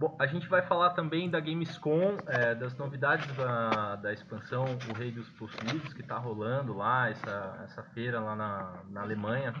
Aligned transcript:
Bom, 0.00 0.16
a 0.18 0.26
gente 0.26 0.48
vai 0.48 0.62
falar 0.62 0.94
também 0.94 1.28
da 1.28 1.38
Gamescom, 1.38 2.16
é, 2.26 2.54
das 2.54 2.74
novidades 2.74 3.30
da, 3.36 3.96
da 3.96 4.10
expansão 4.10 4.64
O 4.88 4.94
Rei 4.94 5.12
dos 5.12 5.28
Possuídos, 5.28 5.92
que 5.92 6.00
está 6.00 6.16
rolando 6.16 6.72
lá, 6.72 7.10
essa, 7.10 7.60
essa 7.64 7.82
feira 7.82 8.18
lá 8.18 8.34
na, 8.34 8.82
na 8.88 9.02
Alemanha. 9.02 9.52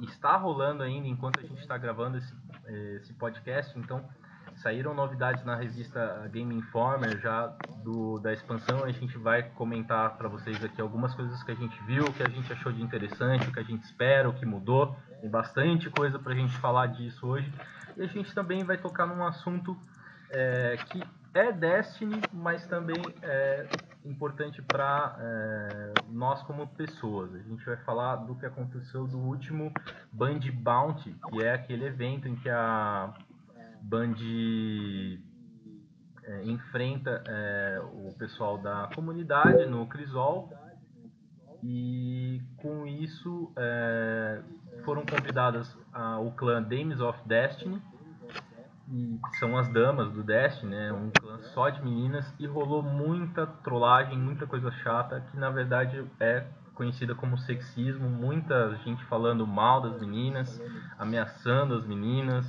E 0.00 0.04
está 0.04 0.36
rolando 0.36 0.84
ainda 0.84 1.08
enquanto 1.08 1.40
a 1.40 1.42
gente 1.42 1.58
está 1.58 1.76
gravando 1.76 2.18
esse, 2.18 2.32
esse 2.94 3.12
podcast, 3.14 3.76
então 3.76 4.08
saíram 4.58 4.94
novidades 4.94 5.44
na 5.44 5.56
revista 5.56 6.28
Game 6.32 6.54
Informer 6.54 7.18
já 7.20 7.46
do, 7.82 8.18
da 8.18 8.32
expansão. 8.32 8.84
A 8.84 8.92
gente 8.92 9.16
vai 9.18 9.42
comentar 9.50 10.16
para 10.16 10.28
vocês 10.28 10.62
aqui 10.64 10.80
algumas 10.80 11.14
coisas 11.14 11.42
que 11.42 11.50
a 11.50 11.54
gente 11.54 11.78
viu, 11.84 12.04
que 12.12 12.22
a 12.22 12.28
gente 12.28 12.52
achou 12.52 12.72
de 12.72 12.82
interessante, 12.82 13.48
o 13.48 13.52
que 13.52 13.60
a 13.60 13.64
gente 13.64 13.84
espera, 13.84 14.28
o 14.28 14.34
que 14.34 14.44
mudou. 14.44 14.96
Tem 15.20 15.30
bastante 15.30 15.90
coisa 15.90 16.18
para 16.18 16.32
a 16.32 16.36
gente 16.36 16.56
falar 16.58 16.86
disso 16.88 17.26
hoje. 17.26 17.52
E 17.96 18.02
a 18.02 18.06
gente 18.06 18.34
também 18.34 18.64
vai 18.64 18.76
tocar 18.76 19.06
num 19.06 19.24
assunto 19.24 19.76
é, 20.30 20.76
que 20.90 21.02
é 21.34 21.52
Destiny, 21.52 22.20
mas 22.32 22.66
também 22.66 23.02
é 23.22 23.68
importante 24.04 24.62
para 24.62 25.16
é, 25.20 25.92
nós 26.08 26.42
como 26.42 26.66
pessoas. 26.66 27.34
A 27.34 27.38
gente 27.38 27.64
vai 27.64 27.76
falar 27.78 28.16
do 28.16 28.34
que 28.34 28.46
aconteceu 28.46 29.06
do 29.06 29.18
último 29.18 29.72
Band 30.12 30.40
Bounty, 30.52 31.14
que 31.28 31.42
é 31.42 31.52
aquele 31.52 31.84
evento 31.86 32.28
em 32.28 32.36
que 32.36 32.48
a 32.48 33.12
Band 33.82 34.14
é, 36.24 36.44
enfrenta 36.44 37.22
é, 37.26 37.80
o 37.92 38.12
pessoal 38.18 38.58
da 38.58 38.90
comunidade 38.94 39.66
no 39.66 39.86
Crisol 39.86 40.52
e 41.62 42.40
com 42.58 42.86
isso 42.86 43.52
é, 43.56 44.42
foram 44.84 45.04
convidadas 45.04 45.76
a, 45.92 46.18
o 46.18 46.32
clã 46.32 46.62
Dames 46.62 47.00
of 47.00 47.18
Destiny, 47.26 47.82
e 48.90 49.20
são 49.38 49.56
as 49.58 49.68
damas 49.68 50.10
do 50.12 50.22
Destiny, 50.22 50.70
né? 50.70 50.92
um 50.92 51.10
clã 51.10 51.38
só 51.54 51.68
de 51.68 51.82
meninas, 51.82 52.32
e 52.38 52.46
rolou 52.46 52.82
muita 52.82 53.46
trollagem, 53.46 54.18
muita 54.18 54.46
coisa 54.46 54.70
chata, 54.70 55.20
que 55.30 55.36
na 55.36 55.50
verdade 55.50 56.04
é 56.20 56.46
conhecida 56.74 57.14
como 57.14 57.36
sexismo, 57.36 58.08
muita 58.08 58.76
gente 58.84 59.04
falando 59.06 59.46
mal 59.46 59.80
das 59.80 60.00
meninas, 60.00 60.62
ameaçando 60.96 61.74
as 61.74 61.84
meninas, 61.84 62.46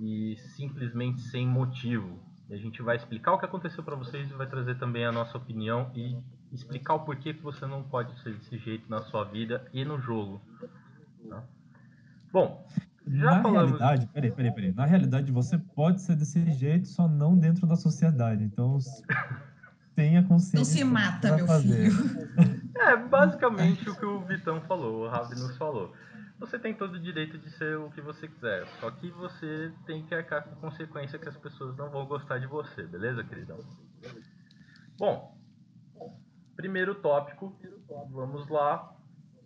e 0.00 0.36
simplesmente 0.56 1.20
sem 1.20 1.46
motivo. 1.46 2.18
E 2.48 2.54
a 2.54 2.56
gente 2.56 2.82
vai 2.82 2.96
explicar 2.96 3.32
o 3.32 3.38
que 3.38 3.44
aconteceu 3.44 3.84
para 3.84 3.94
vocês 3.94 4.28
e 4.28 4.34
vai 4.34 4.46
trazer 4.46 4.76
também 4.76 5.04
a 5.04 5.12
nossa 5.12 5.36
opinião 5.36 5.90
e 5.94 6.18
explicar 6.52 6.94
o 6.94 7.00
porquê 7.00 7.32
que 7.32 7.42
você 7.42 7.64
não 7.66 7.82
pode 7.82 8.18
ser 8.22 8.34
desse 8.34 8.58
jeito 8.58 8.90
na 8.90 9.02
sua 9.02 9.24
vida 9.24 9.64
e 9.72 9.84
no 9.84 10.00
jogo. 10.00 10.40
Tá? 11.28 11.44
Bom, 12.32 12.66
já 13.06 13.36
na 13.36 13.42
falamos... 13.42 13.78
realidade, 13.78 14.06
peraí, 14.12 14.32
peraí, 14.32 14.52
peraí. 14.52 14.72
Na 14.72 14.86
realidade, 14.86 15.30
você 15.30 15.58
pode 15.58 16.00
ser 16.00 16.16
desse 16.16 16.50
jeito, 16.52 16.88
só 16.88 17.06
não 17.06 17.36
dentro 17.36 17.66
da 17.66 17.76
sociedade. 17.76 18.42
Então, 18.42 18.78
tenha 19.94 20.22
consciência. 20.24 20.58
Não 20.58 20.64
se 20.64 20.82
mata, 20.82 21.36
meu 21.36 21.46
fazer. 21.46 21.90
filho. 21.90 22.30
É 22.80 22.96
basicamente 22.96 23.88
o 23.88 23.94
que 23.94 24.06
o 24.06 24.20
Vitão 24.22 24.60
falou, 24.62 25.04
o 25.04 25.08
Ravi 25.08 25.34
nos 25.34 25.56
falou. 25.56 25.92
Você 26.40 26.58
tem 26.58 26.74
todo 26.74 26.94
o 26.94 26.98
direito 26.98 27.36
de 27.36 27.50
ser 27.50 27.76
o 27.76 27.90
que 27.90 28.00
você 28.00 28.26
quiser, 28.26 28.66
só 28.80 28.90
que 28.90 29.10
você 29.10 29.70
tem 29.84 30.06
que 30.06 30.14
arcar 30.14 30.42
com 30.42 30.56
consequência 30.56 31.18
que 31.18 31.28
as 31.28 31.36
pessoas 31.36 31.76
não 31.76 31.90
vão 31.90 32.06
gostar 32.06 32.38
de 32.38 32.46
você, 32.46 32.82
beleza, 32.82 33.22
queridão? 33.22 33.58
Bom, 34.98 35.38
primeiro 36.56 36.94
tópico, 36.94 37.54
vamos 38.10 38.48
lá, 38.48 38.90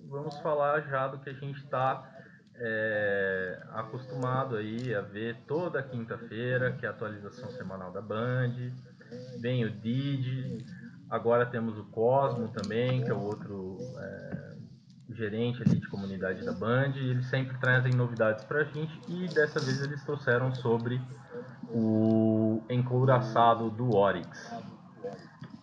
vamos 0.08 0.38
falar 0.38 0.82
já 0.82 1.08
do 1.08 1.18
que 1.18 1.30
a 1.30 1.34
gente 1.34 1.58
está 1.58 2.08
é, 2.54 3.60
acostumado 3.70 4.56
aí 4.56 4.94
a 4.94 5.00
ver 5.00 5.36
toda 5.48 5.82
quinta-feira, 5.82 6.72
que 6.74 6.86
é 6.86 6.88
a 6.88 6.92
atualização 6.92 7.50
semanal 7.50 7.90
da 7.90 8.00
Band. 8.00 8.72
Vem 9.40 9.64
o 9.64 9.70
Didi, 9.70 10.64
agora 11.10 11.44
temos 11.44 11.76
o 11.76 11.84
Cosmo 11.86 12.48
também, 12.48 13.02
que 13.02 13.10
é 13.10 13.14
o 13.14 13.20
outro 13.20 13.78
é, 13.98 14.53
gerente 15.10 15.62
ali 15.62 15.78
de 15.78 15.88
comunidade 15.88 16.44
da 16.44 16.52
Band. 16.52 16.92
E 16.96 17.10
eles 17.10 17.26
sempre 17.26 17.56
trazem 17.58 17.92
novidades 17.92 18.44
pra 18.44 18.64
gente 18.64 18.98
e 19.08 19.26
dessa 19.28 19.60
vez 19.60 19.80
eles 19.82 20.02
trouxeram 20.04 20.54
sobre 20.54 21.00
o 21.70 22.62
encouraçado 22.70 23.70
do 23.70 23.94
Oryx. 23.94 24.52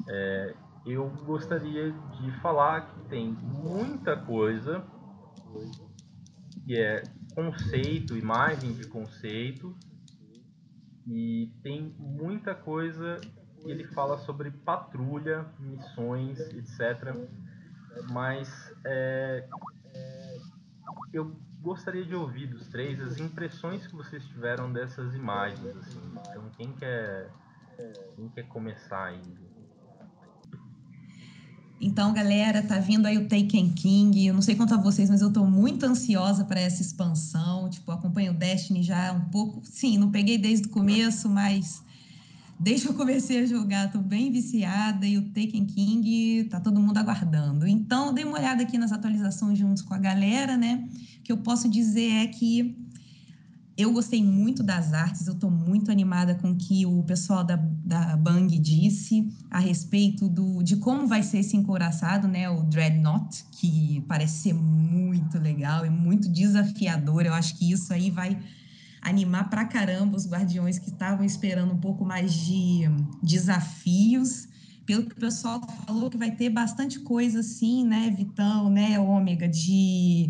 É, 0.08 0.54
eu 0.86 1.10
gostaria 1.26 1.92
de 1.92 2.32
falar 2.42 2.82
que 2.88 3.00
tem 3.10 3.32
muita 3.32 4.18
coisa 4.18 4.84
que 6.66 6.78
é 6.78 7.04
conceito, 7.34 8.18
imagem 8.18 8.74
de 8.74 8.88
conceito, 8.88 9.76
e 11.08 11.52
tem 11.64 11.94
muita 11.98 12.54
coisa 12.54 13.20
que 13.60 13.70
ele 13.70 13.86
fala 13.88 14.18
sobre 14.20 14.52
patrulha, 14.52 15.46
missões, 15.60 16.40
etc. 16.40 17.16
Mas 18.10 18.50
é, 18.86 19.48
eu 21.14 21.36
gostaria 21.62 22.04
de 22.06 22.16
ouvir 22.16 22.48
dos 22.48 22.68
três 22.68 23.00
as 23.00 23.20
impressões 23.20 23.86
que 23.86 23.96
vocês 23.96 24.24
tiveram 24.26 24.72
dessas 24.72 25.14
imagens. 25.14 25.76
Assim. 25.78 26.00
Então, 26.30 26.50
quem 26.58 26.72
quer, 26.74 27.30
quem 28.16 28.30
quer 28.30 28.48
começar 28.48 29.06
aí? 29.06 29.22
Então, 31.84 32.14
galera, 32.14 32.62
tá 32.62 32.78
vindo 32.78 33.08
aí 33.08 33.18
o 33.18 33.28
Taken 33.28 33.74
King. 33.74 34.28
Eu 34.28 34.36
não 34.36 34.42
sei 34.42 34.56
quanto 34.56 34.76
a 34.76 34.78
vocês, 34.78 35.10
mas 35.10 35.22
eu 35.22 35.34
tô 35.34 35.44
muito 35.44 35.84
ansiosa 35.84 36.46
para 36.46 36.60
essa 36.60 36.82
expansão. 36.82 37.70
Tipo, 37.70 37.92
acompanho 37.92 38.34
o 38.34 38.36
Destiny 38.36 38.84
já 38.84 39.12
um 39.12 39.30
pouco. 39.30 39.66
Sim, 39.66 39.98
não 39.98 40.12
peguei 40.12 40.38
desde 40.38 40.68
o 40.68 40.70
começo, 40.70 41.28
mas 41.28 41.84
desde 42.62 42.86
que 42.86 42.92
eu 42.92 42.96
comecei 42.96 43.40
a 43.40 43.46
jogar, 43.46 43.92
tô 43.92 43.98
bem 43.98 44.32
viciada 44.32 45.08
e 45.08 45.18
o 45.18 45.24
Taken 45.30 45.66
King 45.66 46.44
tá 46.44 46.60
todo 46.60 46.80
mundo 46.80 46.96
aguardando. 46.98 47.68
Então, 47.68 48.14
dei 48.14 48.24
uma 48.24 48.38
olhada 48.38 48.62
aqui 48.62 48.78
nas 48.78 48.92
atualizações 48.92 49.58
juntos 49.58 49.82
com 49.82 49.96
a 49.96 49.98
galera, 49.98 50.56
né? 50.56 50.88
O 51.18 51.24
que 51.24 51.32
eu 51.32 51.38
posso 51.38 51.68
dizer 51.68 52.12
é 52.12 52.28
que 52.28 52.78
eu 53.76 53.92
gostei 53.92 54.24
muito 54.24 54.62
das 54.62 54.94
artes, 54.94 55.26
eu 55.26 55.34
estou 55.34 55.50
muito 55.50 55.90
animada 55.90 56.36
com 56.36 56.52
o 56.52 56.56
que 56.56 56.86
o 56.86 57.02
pessoal 57.02 57.44
da, 57.44 57.56
da 57.56 58.16
Bang 58.16 58.56
disse 58.60 59.28
a 59.50 59.58
respeito 59.58 60.30
do, 60.30 60.62
de 60.62 60.76
como 60.76 61.08
vai 61.08 61.24
ser 61.24 61.40
esse 61.40 61.58
encouraçado, 61.58 62.28
né? 62.28 62.48
O 62.48 62.62
Dreadnought, 62.62 63.44
que 63.54 64.06
parece 64.08 64.44
ser 64.44 64.54
muito 64.54 65.40
legal 65.40 65.84
e 65.84 65.90
muito 65.90 66.30
desafiador. 66.30 67.26
Eu 67.26 67.34
acho 67.34 67.58
que 67.58 67.72
isso 67.72 67.92
aí 67.92 68.12
vai 68.12 68.38
animar 69.02 69.50
pra 69.50 69.66
caramba 69.66 70.16
os 70.16 70.28
guardiões 70.28 70.78
que 70.78 70.90
estavam 70.90 71.26
esperando 71.26 71.74
um 71.74 71.80
pouco 71.80 72.06
mais 72.06 72.34
de 72.34 72.82
desafios. 73.24 74.48
Pelo 74.86 75.06
que 75.06 75.14
o 75.14 75.20
pessoal 75.20 75.62
falou, 75.86 76.10
que 76.10 76.18
vai 76.18 76.32
ter 76.32 76.50
bastante 76.50 77.00
coisa 77.00 77.40
assim, 77.40 77.86
né, 77.86 78.14
Vitão, 78.16 78.70
né, 78.70 79.00
Ômega, 79.00 79.48
de 79.48 80.30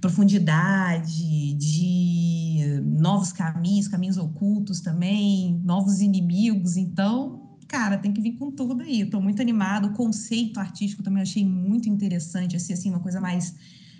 profundidade, 0.00 1.54
de 1.54 2.82
novos 2.98 3.32
caminhos, 3.32 3.86
caminhos 3.88 4.16
ocultos 4.16 4.80
também, 4.80 5.60
novos 5.64 6.00
inimigos. 6.00 6.76
Então, 6.76 7.56
cara, 7.68 7.96
tem 7.96 8.12
que 8.12 8.20
vir 8.20 8.32
com 8.32 8.50
tudo 8.50 8.82
aí. 8.82 9.02
Estou 9.02 9.22
muito 9.22 9.40
animado. 9.40 9.88
O 9.88 9.92
conceito 9.92 10.58
artístico 10.58 11.02
também 11.02 11.22
achei 11.22 11.44
muito 11.44 11.88
interessante, 11.88 12.56
assim, 12.56 12.72
assim, 12.72 12.90
uma 12.90 13.00
coisa 13.00 13.20
mais 13.20 13.54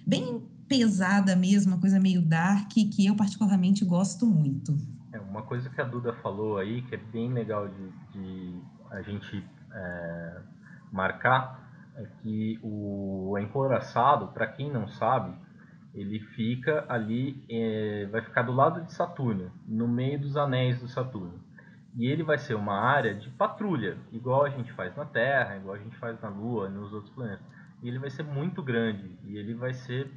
bem 0.05 0.43
pesada 0.73 1.37
mesmo, 1.37 1.73
uma 1.73 1.81
coisa 1.81 2.01
meio 2.01 2.23
dark, 2.23 2.71
que 2.71 3.07
eu 3.07 3.15
particularmente 3.15 3.85
gosto 3.85 4.25
muito. 4.25 4.77
É, 5.13 5.21
uma 5.21 5.43
coisa 5.43 5.69
que 5.69 5.81
a 5.81 5.85
Duda 5.85 6.15
falou 6.15 6.57
aí, 6.57 6.81
que 6.83 6.95
é 6.95 6.99
bem 6.99 7.31
legal 7.33 7.69
de, 7.69 7.91
de 8.13 8.61
a 8.91 9.03
gente 9.03 9.45
é, 9.71 10.41
marcar, 10.91 11.61
é 11.97 12.07
que 12.23 12.59
o 12.63 13.37
Encoraçado, 13.39 14.29
para 14.29 14.47
quem 14.47 14.73
não 14.73 14.89
sabe, 14.89 15.37
ele 15.95 16.19
fica 16.21 16.87
ali, 16.89 17.45
é, 17.51 18.09
vai 18.11 18.23
ficar 18.23 18.43
do 18.43 18.53
lado 18.53 18.81
de 18.83 18.95
Saturno, 18.95 19.53
no 19.67 19.87
meio 19.87 20.19
dos 20.19 20.39
anéis 20.39 20.81
do 20.81 20.89
Saturno. 20.89 21.39
E 21.95 22.07
ele 22.07 22.23
vai 22.23 22.39
ser 22.39 22.55
uma 22.55 22.81
área 22.81 23.15
de 23.15 23.29
patrulha, 23.29 23.99
igual 24.11 24.47
a 24.47 24.49
gente 24.49 24.73
faz 24.73 24.97
na 24.97 25.05
Terra, 25.05 25.57
igual 25.57 25.75
a 25.75 25.79
gente 25.79 25.95
faz 25.99 26.19
na 26.23 26.31
Lua, 26.31 26.71
nos 26.71 26.91
outros 26.95 27.13
planetas. 27.15 27.45
E 27.83 27.89
ele 27.89 27.99
vai 27.99 28.09
ser 28.09 28.23
muito 28.23 28.63
grande 28.63 29.19
e 29.25 29.37
ele 29.37 29.55
vai 29.55 29.75
ser, 29.75 30.11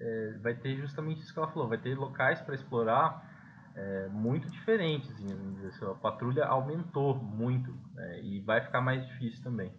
é, 0.00 0.38
vai 0.42 0.54
ter 0.54 0.76
justamente 0.76 1.20
isso 1.20 1.32
que 1.32 1.38
ela 1.38 1.48
falou, 1.48 1.68
vai 1.68 1.78
ter 1.78 1.96
locais 1.96 2.40
para 2.40 2.54
explorar 2.54 3.30
é, 3.74 4.08
muito 4.08 4.50
diferentes. 4.50 5.10
Assim, 5.10 5.26
a 5.84 5.94
patrulha 5.94 6.44
aumentou 6.46 7.14
muito 7.16 7.74
é, 7.96 8.22
e 8.22 8.40
vai 8.40 8.60
ficar 8.60 8.80
mais 8.80 9.06
difícil 9.06 9.42
também. 9.42 9.70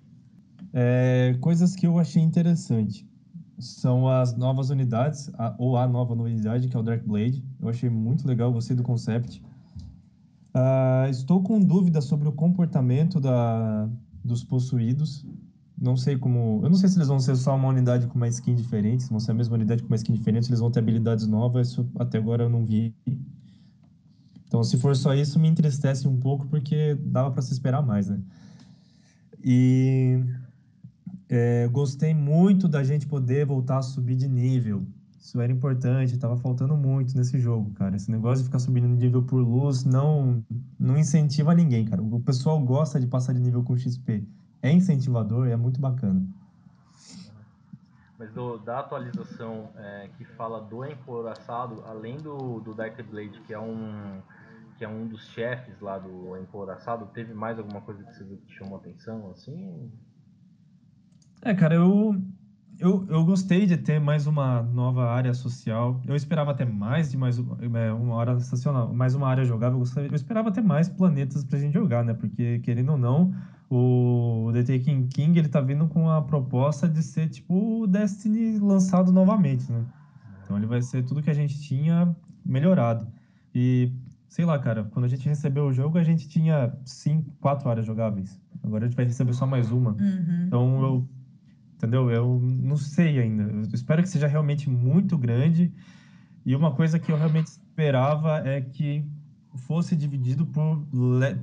É, 0.74 1.36
coisas 1.42 1.76
que 1.76 1.88
eu 1.88 2.00
achei 2.00 2.22
interessante 2.22 3.08
são 3.60 4.08
as 4.08 4.38
novas 4.38 4.70
unidades, 4.70 5.32
a, 5.36 5.56
ou 5.58 5.78
a 5.78 5.88
nova 5.88 6.14
unidade, 6.14 6.68
que 6.68 6.78
é 6.78 6.80
o 6.80 6.84
Dark 6.84 7.04
Blade. 7.04 7.44
Eu 7.60 7.70
achei 7.70 7.90
muito 7.90 8.28
legal, 8.28 8.52
gostei 8.52 8.76
do 8.76 8.84
concept. 8.84 9.42
Uh, 10.56 11.10
estou 11.10 11.42
com 11.44 11.60
dúvidas 11.60 12.06
sobre 12.06 12.28
o 12.28 12.32
comportamento 12.32 13.20
da, 13.20 13.90
dos 14.24 14.44
possuídos. 14.44 15.26
Não 15.80 15.96
sei 15.96 16.18
como. 16.18 16.62
Eu 16.64 16.70
não 16.70 16.76
sei 16.76 16.90
se 16.90 16.98
eles 16.98 17.08
vão 17.08 17.20
ser 17.20 17.36
só 17.36 17.56
uma 17.56 17.68
unidade 17.68 18.08
com 18.08 18.16
uma 18.16 18.28
skin 18.28 18.56
diferente, 18.56 19.04
se 19.04 19.10
vão 19.10 19.20
ser 19.20 19.32
a 19.32 19.36
mesma 19.36 19.56
unidade 19.56 19.84
com 19.84 19.88
uma 19.88 19.96
skin 19.96 20.14
diferente, 20.14 20.46
se 20.46 20.52
eles 20.52 20.60
vão 20.60 20.72
ter 20.72 20.80
habilidades 20.80 21.28
novas. 21.28 21.70
Isso 21.70 21.88
até 22.00 22.18
agora 22.18 22.44
eu 22.44 22.50
não 22.50 22.66
vi. 22.66 22.96
Então, 24.48 24.64
se 24.64 24.78
for 24.78 24.96
só 24.96 25.14
isso, 25.14 25.40
me 25.40 25.48
entristece 25.48 26.08
um 26.08 26.18
pouco, 26.18 26.48
porque 26.48 26.96
dava 26.96 27.32
para 27.32 27.42
se 27.42 27.52
esperar 27.54 27.82
mais, 27.82 28.08
né? 28.08 28.20
E 29.44 30.24
é, 31.30 31.68
gostei 31.68 32.14
muito 32.14 32.68
da 32.68 32.84
gente 32.84 33.06
poder 33.06 33.46
voltar 33.46 33.78
a 33.78 33.82
subir 33.82 34.16
de 34.16 34.28
nível. 34.28 34.86
Isso 35.20 35.40
era 35.42 35.52
importante, 35.52 36.18
tava 36.18 36.38
faltando 36.38 36.76
muito 36.78 37.16
nesse 37.16 37.38
jogo, 37.38 37.72
cara. 37.72 37.98
Esse 37.98 38.10
negócio 38.10 38.38
de 38.38 38.46
ficar 38.46 38.60
subindo 38.60 38.88
de 38.88 39.06
nível 39.06 39.22
por 39.22 39.42
luz 39.42 39.84
não, 39.84 40.44
não 40.80 40.98
incentiva 40.98 41.54
ninguém, 41.54 41.86
cara. 41.86 42.02
O 42.02 42.20
pessoal 42.22 42.60
gosta 42.64 43.00
de 43.00 43.08
passar 43.08 43.34
de 43.34 43.42
nível 43.42 43.62
com 43.62 43.78
XP. 43.78 44.26
É 44.62 44.72
incentivador 44.72 45.48
e 45.48 45.52
é 45.52 45.58
muito 45.58 45.80
bacana. 45.80 46.26
Mas 48.18 48.32
do, 48.32 48.58
da 48.58 48.80
atualização 48.80 49.70
é, 49.76 50.10
que 50.18 50.26
fala 50.26 50.60
do 50.60 50.84
Emporaçado, 50.84 51.84
além 51.86 52.18
do, 52.18 52.60
do 52.62 52.74
Dark 52.74 53.00
Blade, 53.04 53.40
que 53.42 53.54
é 53.54 53.60
um 53.60 54.22
que 54.78 54.86
é 54.86 54.88
um 54.88 55.08
dos 55.08 55.28
chefes 55.30 55.80
lá 55.82 55.98
do 55.98 56.38
Emporaçado, 56.38 57.08
teve 57.08 57.34
mais 57.34 57.58
alguma 57.58 57.82
coisa 57.82 58.04
que 58.04 58.14
você 58.14 58.24
viu 58.24 58.38
que 58.38 58.54
chamou 58.54 58.78
atenção, 58.78 59.32
assim? 59.32 59.92
É, 61.42 61.54
cara, 61.56 61.74
eu, 61.74 62.16
eu, 62.80 63.06
eu 63.10 63.26
gostei 63.26 63.66
de 63.66 63.76
ter 63.76 64.00
mais 64.00 64.28
uma 64.28 64.62
nova 64.62 65.10
área 65.10 65.34
social. 65.34 66.00
Eu 66.06 66.16
esperava 66.16 66.54
ter 66.54 66.66
mais 66.66 67.10
de 67.10 67.18
mais 67.18 67.40
é, 67.40 67.92
uma 67.92 68.20
área 68.20 68.34
estacional, 68.34 68.94
mais 68.94 69.16
uma 69.16 69.28
área 69.28 69.44
jogável. 69.44 69.80
Eu, 69.80 70.04
eu 70.04 70.16
esperava 70.16 70.52
ter 70.52 70.62
mais 70.62 70.88
planetas 70.88 71.44
pra 71.44 71.58
gente 71.58 71.74
jogar, 71.74 72.04
né? 72.04 72.14
Porque, 72.14 72.60
querendo 72.60 72.92
ou 72.92 72.98
não, 72.98 73.34
o 73.70 74.50
The 74.54 74.64
Taken 74.64 75.08
King, 75.08 75.38
ele 75.38 75.50
tá 75.50 75.60
vindo 75.60 75.88
com 75.88 76.10
a 76.10 76.22
proposta 76.22 76.88
de 76.88 77.04
ser 77.04 77.30
tipo 77.30 77.82
o 77.82 77.88
Destiny 77.88 78.60
lançado 78.60 79.12
novamente, 79.12 79.72
né? 79.72 79.86
Então 80.44 80.58
ele 80.58 80.66
vai 80.66 80.82
ser 80.82 81.04
tudo 81.04 81.22
que 81.22 81.30
a 81.30 81.34
gente 81.34 81.60
tinha 81.60 82.16
melhorado. 82.46 83.08
E, 83.54 83.92
sei 84.30 84.46
lá, 84.46 84.58
cara, 84.58 84.86
quando 84.86 85.06
a 85.06 85.10
gente 85.10 85.28
recebeu 85.28 85.66
o 85.66 85.74
jogo, 85.74 85.98
a 85.98 86.04
gente 86.04 86.30
tinha 86.30 86.74
cinco, 86.86 87.30
quatro 87.42 87.70
áreas 87.70 87.86
jogáveis. 87.86 88.40
Agora 88.64 88.86
a 88.86 88.88
gente 88.88 88.96
vai 88.96 89.06
receber 89.06 89.34
só 89.34 89.46
mais 89.46 89.72
uma. 89.72 89.92
Uhum. 89.92 90.44
Então 90.48 90.82
eu 90.82 91.10
entendeu? 91.76 92.10
Eu 92.10 92.40
não 92.42 92.78
sei 92.78 93.20
ainda. 93.20 93.44
Eu 93.44 93.62
espero 93.74 94.02
que 94.02 94.10
seja 94.10 94.28
realmente 94.28 94.70
muito 94.70 95.18
grande. 95.18 95.74
E 96.46 96.56
uma 96.56 96.72
coisa 96.74 96.98
que 96.98 97.12
eu 97.12 97.18
realmente 97.18 97.48
esperava 97.48 98.38
é 98.48 98.62
que 98.62 99.06
fosse 99.58 99.96
dividido 99.96 100.46
por, 100.46 100.86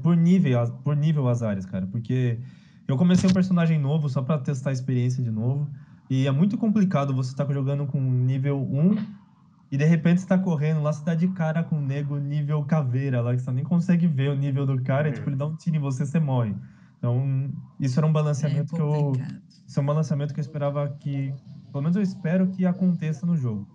por, 0.03 0.17
nível, 0.17 0.71
por 0.83 0.97
nível 0.97 1.29
as 1.29 1.43
áreas, 1.43 1.67
cara. 1.67 1.87
Porque 1.87 2.39
eu 2.87 2.97
comecei 2.97 3.29
um 3.29 3.33
personagem 3.33 3.79
novo 3.79 4.09
só 4.09 4.23
para 4.23 4.39
testar 4.39 4.71
a 4.71 4.73
experiência 4.73 5.23
de 5.23 5.31
novo. 5.31 5.69
E 6.09 6.27
é 6.27 6.31
muito 6.31 6.57
complicado 6.59 7.15
você 7.15 7.31
estar 7.31 7.45
tá 7.45 7.53
jogando 7.53 7.87
com 7.87 8.01
nível 8.01 8.61
1 8.61 9.25
e 9.73 9.77
de 9.77 9.85
repente 9.85 10.21
você 10.21 10.27
tá 10.27 10.39
correndo 10.39 10.83
lá, 10.83 10.93
você 10.93 11.05
tá 11.05 11.15
de 11.15 11.27
cara 11.29 11.65
com 11.65 11.79
o 11.79 11.81
nego 11.81 12.17
nível 12.17 12.63
caveira 12.65 13.21
lá, 13.21 13.35
que 13.35 13.43
você 13.43 13.51
nem 13.51 13.65
consegue 13.65 14.07
ver 14.07 14.31
o 14.31 14.37
nível 14.37 14.65
do 14.67 14.81
cara, 14.83 15.09
e 15.09 15.13
tipo, 15.13 15.29
ele 15.29 15.37
dá 15.37 15.47
um 15.47 15.57
tiro 15.57 15.77
em 15.77 15.81
você, 15.81 16.07
você 16.07 16.21
morre. 16.21 16.55
Então, 16.99 17.51
isso 17.81 17.99
era 17.99 18.07
um 18.07 18.13
balanceamento 18.13 18.75
é 18.75 18.77
que 18.77 18.81
eu. 18.81 19.13
Isso 19.67 19.79
é 19.79 19.83
um 19.83 19.87
balanceamento 19.87 20.33
que 20.33 20.41
eu 20.41 20.43
esperava 20.43 20.89
que. 21.01 21.35
Pelo 21.73 21.83
menos 21.83 21.97
eu 21.97 22.03
espero 22.03 22.47
que 22.49 22.65
aconteça 22.65 23.27
no 23.27 23.37
jogo. 23.37 23.67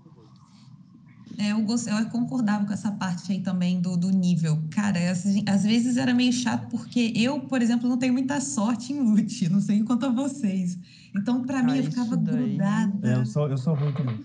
É, 1.37 1.51
eu, 1.51 1.61
gostei, 1.61 1.93
eu 1.93 2.05
concordava 2.07 2.65
com 2.65 2.73
essa 2.73 2.91
parte 2.91 3.31
aí 3.31 3.39
também 3.39 3.79
do, 3.79 3.95
do 3.95 4.09
nível. 4.09 4.61
Cara, 4.71 4.99
às 5.11 5.63
vezes 5.63 5.97
era 5.97 6.13
meio 6.13 6.33
chato, 6.33 6.67
porque 6.69 7.13
eu, 7.15 7.39
por 7.41 7.61
exemplo, 7.61 7.87
não 7.87 7.97
tenho 7.97 8.13
muita 8.13 8.41
sorte 8.41 8.91
em 8.93 8.99
loot. 8.99 9.47
Não 9.49 9.61
sei 9.61 9.83
quanto 9.83 10.05
a 10.05 10.09
vocês. 10.09 10.77
Então, 11.15 11.43
pra 11.43 11.63
mim, 11.63 11.73
ah, 11.73 11.77
eu 11.77 11.83
ficava 11.83 12.15
grudada. 12.15 12.93
É, 13.03 13.15
eu 13.15 13.25
sou, 13.25 13.47
eu 13.49 13.57
sou 13.57 13.73
ruim 13.73 13.93
também. 13.93 14.19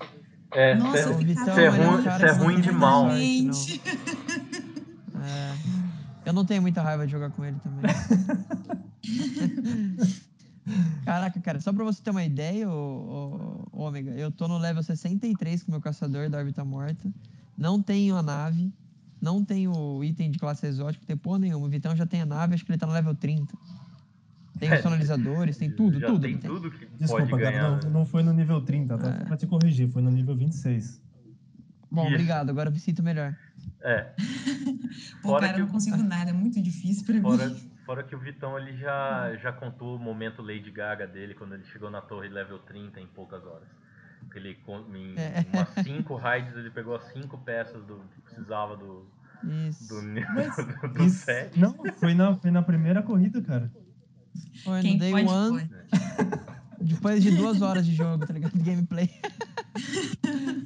É, 0.53 0.75
Nossa, 0.75 0.99
eu 0.99 1.19
ficava... 1.19 1.53
Você 1.53 1.63
é 1.63 1.69
ruim, 1.69 2.05
é 2.07 2.33
ruim 2.33 2.61
de 2.61 2.73
mal. 2.73 3.11
É, 3.11 3.35
eu 6.27 6.33
não 6.33 6.45
tenho 6.45 6.63
muita 6.63 6.83
raiva 6.83 7.07
de 7.07 7.13
jogar 7.13 7.31
com 7.31 7.45
ele 7.45 7.57
também. 7.63 7.95
Caraca, 11.05 11.41
cara, 11.41 11.61
só 11.61 11.73
pra 11.73 11.85
você 11.85 12.03
ter 12.03 12.11
uma 12.11 12.25
ideia, 12.25 12.69
ô, 12.69 13.69
ô, 13.73 13.83
Ômega, 13.83 14.13
eu 14.13 14.31
tô 14.31 14.49
no 14.49 14.59
level 14.59 14.83
63 14.83 15.63
com 15.63 15.71
o 15.71 15.73
meu 15.73 15.81
caçador 15.81 16.31
da 16.31 16.39
órbita 16.39 16.65
morta. 16.65 17.13
Não 17.57 17.81
tenho 17.83 18.17
a 18.17 18.23
nave, 18.23 18.73
não 19.21 19.45
tenho 19.45 20.03
item 20.03 20.31
de 20.31 20.39
classe 20.39 20.67
exótica, 20.67 21.05
tem 21.07 21.17
porra 21.17 21.39
nenhuma. 21.39 21.67
O 21.67 21.71
Vitão 21.71 21.95
já 21.95 22.07
tem 22.07 22.23
a 22.23 22.27
nave, 22.27 22.55
acho 22.55 22.65
que 22.65 22.71
ele 22.71 22.79
tá 22.79 22.87
no 22.87 22.93
level 22.93 23.15
30. 23.15 23.55
Tem 24.59 24.71
é, 24.71 24.81
sonalizadores, 24.81 25.57
tem 25.57 25.71
tudo, 25.71 25.99
já 25.99 26.07
tudo. 26.07 26.23
Tem, 26.23 26.39
tem 26.39 26.51
tudo 26.51 26.71
que 26.71 26.87
Desculpa, 26.99 27.27
pode 27.27 27.43
ganhar. 27.43 27.63
Cara, 27.63 27.81
não, 27.85 28.01
não 28.01 28.07
foi 28.07 28.23
no 28.23 28.33
nível 28.33 28.61
30, 28.61 28.97
tá? 28.99 29.09
É. 29.09 29.25
Pra 29.25 29.37
te 29.37 29.47
corrigir, 29.47 29.89
foi 29.91 30.01
no 30.01 30.11
nível 30.11 30.37
26. 30.37 31.01
Bom, 31.91 32.05
Isso. 32.05 32.15
obrigado, 32.15 32.51
agora 32.51 32.71
me 32.71 32.79
sinto 32.79 33.03
melhor. 33.03 33.37
É. 33.83 34.13
Pô, 35.23 35.31
fora 35.31 35.47
cara, 35.47 35.59
eu 35.59 35.67
não 35.67 35.73
consigo 35.73 35.97
nada, 36.03 36.31
é 36.31 36.33
muito 36.33 36.61
difícil 36.63 37.05
pra 37.05 37.21
fora, 37.21 37.49
mim. 37.49 37.71
Fora 37.85 38.03
que 38.03 38.15
o 38.15 38.19
Vitão 38.19 38.59
ele 38.59 38.77
já, 38.77 39.37
já 39.37 39.53
contou 39.53 39.97
o 39.97 39.99
momento 39.99 40.43
Lady 40.43 40.71
Gaga 40.71 41.07
dele 41.07 41.35
quando 41.35 41.55
ele 41.55 41.65
chegou 41.65 41.91
na 41.91 42.01
torre 42.01 42.29
level 42.29 42.59
30 42.61 43.01
em 43.01 43.07
poucas 43.07 43.45
horas. 43.45 43.69
Ele, 44.35 44.59
em 44.95 45.15
é. 45.19 45.45
umas 45.53 45.69
5 45.85 46.17
raids 46.17 46.57
ele 46.57 46.71
pegou 46.71 46.97
as 46.97 47.05
5 47.13 47.39
peças 47.39 47.85
do, 47.85 48.01
que 48.15 48.21
precisava 48.23 48.77
do, 48.77 49.07
isso. 49.69 49.89
do, 49.89 50.01
do, 50.89 50.95
do 50.95 51.05
isso, 51.05 51.25
set. 51.25 51.59
Não, 51.59 51.75
foi 51.95 52.15
na, 52.15 52.35
foi 52.37 52.51
na 52.51 52.63
primeira 52.63 53.03
corrida, 53.03 53.41
cara. 53.43 53.71
Foi 54.65 54.83
no 54.83 54.99
Day 54.99 55.13
pode, 55.13 55.29
One. 55.29 55.69
Pode. 55.69 56.45
Depois 56.81 57.23
de 57.23 57.37
duas 57.37 57.63
horas 57.63 57.87
de 57.87 57.95
jogo, 57.95 58.27
tá 58.27 58.33
ligado? 58.33 58.53
De 58.53 58.63
gameplay. 58.63 59.11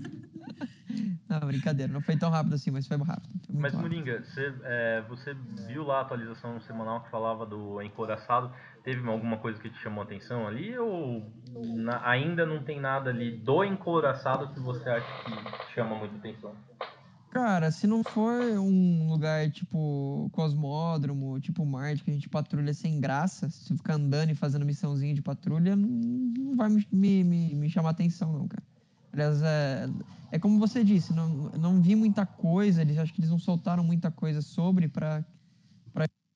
Brincadeira, 1.49 1.93
não 1.93 2.01
foi 2.01 2.17
tão 2.17 2.31
rápido 2.31 2.55
assim, 2.55 2.71
mas 2.71 2.87
foi 2.87 2.97
rápido. 2.99 3.29
Foi 3.47 3.61
mas, 3.61 3.73
rápido. 3.73 3.91
Moringa, 3.91 4.23
você, 4.23 4.55
é, 4.63 5.05
você 5.09 5.35
viu 5.67 5.83
lá 5.83 5.99
a 5.99 6.01
atualização 6.03 6.61
semanal 6.61 7.03
que 7.03 7.11
falava 7.11 7.45
do 7.45 7.83
encoraçado? 7.83 8.53
Teve 8.85 9.07
alguma 9.09 9.39
coisa 9.39 9.61
que 9.61 9.69
te 9.71 9.79
chamou 9.79 10.03
a 10.03 10.05
atenção 10.05 10.47
ali? 10.47 10.79
Ou 10.79 11.33
na, 11.77 12.07
ainda 12.09 12.47
não 12.47 12.63
tem 12.63 12.81
nada 12.81 13.11
ali 13.11 13.37
do 13.37 13.65
encoraçado 13.65 14.49
que 14.55 14.61
você 14.61 14.89
acha 14.89 15.07
que 15.25 15.75
chama 15.75 15.97
muita 15.97 16.17
atenção? 16.17 16.55
Cara, 17.31 17.71
se 17.71 17.87
não 17.87 18.03
for 18.03 18.41
um 18.59 19.09
lugar 19.11 19.51
tipo 19.51 20.31
Cosmódromo, 20.33 21.39
tipo 21.41 21.65
Marte, 21.65 22.03
que 22.03 22.11
a 22.11 22.15
gente 22.15 22.29
patrulha 22.29 22.73
sem 22.73 22.99
graça, 22.99 23.51
se 23.51 23.77
ficar 23.77 23.95
andando 23.95 24.31
e 24.31 24.35
fazendo 24.35 24.65
missãozinha 24.65 25.15
de 25.15 25.21
patrulha, 25.21 25.77
não, 25.77 25.89
não 25.89 26.57
vai 26.57 26.71
me, 26.71 27.23
me, 27.25 27.55
me 27.55 27.69
chamar 27.69 27.91
atenção, 27.91 28.33
não, 28.33 28.49
cara. 28.49 28.63
Aliás, 29.13 29.43
é, 29.43 29.89
é 30.33 30.39
como 30.39 30.59
você 30.59 30.85
disse, 30.85 31.13
não, 31.13 31.29
não 31.51 31.81
vi 31.81 31.95
muita 31.97 32.27
coisa, 32.27 32.83
eles 32.83 32.99
acho 32.99 33.13
que 33.13 33.21
eles 33.21 33.31
não 33.31 33.39
soltaram 33.39 33.83
muita 33.83 34.11
coisa 34.11 34.43
sobre 34.43 34.89
para 34.89 35.25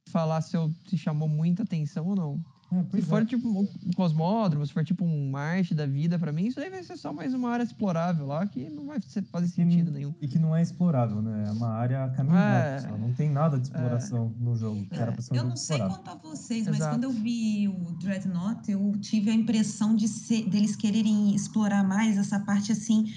falar 0.09 0.41
se, 0.43 0.57
eu, 0.57 0.71
se 0.89 0.97
chamou 0.97 1.29
muita 1.29 1.63
atenção 1.63 2.07
ou 2.07 2.17
não. 2.17 2.45
É, 2.73 2.97
se 2.97 3.03
for 3.03 3.23
é. 3.23 3.25
tipo 3.27 3.49
um 3.49 3.93
cosmódromo, 3.95 4.67
se 4.67 4.73
for 4.73 4.83
tipo 4.85 5.05
um 5.05 5.31
Marte 5.31 5.75
da 5.75 5.85
vida, 5.85 6.19
para 6.19 6.33
mim, 6.33 6.47
isso 6.47 6.59
aí 6.59 6.71
vai 6.71 6.83
ser 6.83 6.97
só 6.97 7.13
mais 7.13 7.35
uma 7.35 7.51
área 7.51 7.63
explorável 7.63 8.27
lá 8.27 8.47
que 8.47 8.71
não 8.71 8.87
vai 8.87 8.99
fazer 9.31 9.49
sentido 9.49 9.91
e, 9.91 9.93
nenhum. 9.93 10.15
E 10.21 10.27
que 10.27 10.39
não 10.39 10.57
é 10.57 10.63
explorável, 10.63 11.21
né? 11.21 11.45
É 11.49 11.51
uma 11.53 11.69
área 11.69 12.09
caminhada, 12.17 12.89
é, 12.89 12.99
não 12.99 13.13
tem 13.13 13.31
nada 13.31 13.59
de 13.59 13.67
exploração 13.67 14.33
é, 14.41 14.45
no 14.45 14.57
jogo. 14.57 14.87
Que 14.87 14.99
era 14.99 15.13
pra 15.13 15.21
ser 15.21 15.35
um 15.35 15.37
eu 15.37 15.45
não 15.45 15.57
sei 15.57 15.79
quanto 15.79 16.11
a 16.11 16.15
vocês, 16.15 16.67
mas 16.67 16.77
Exato. 16.77 16.95
quando 16.95 17.05
eu 17.05 17.11
vi 17.11 17.69
o 17.69 17.93
Dreadnought, 18.01 18.71
eu 18.71 18.93
tive 19.01 19.31
a 19.31 19.35
impressão 19.35 19.95
de 19.95 20.09
ser, 20.09 20.49
deles 20.49 20.75
quererem 20.75 21.35
explorar 21.35 21.85
mais 21.85 22.17
essa 22.17 22.41
parte 22.41 22.73
assim 22.73 23.13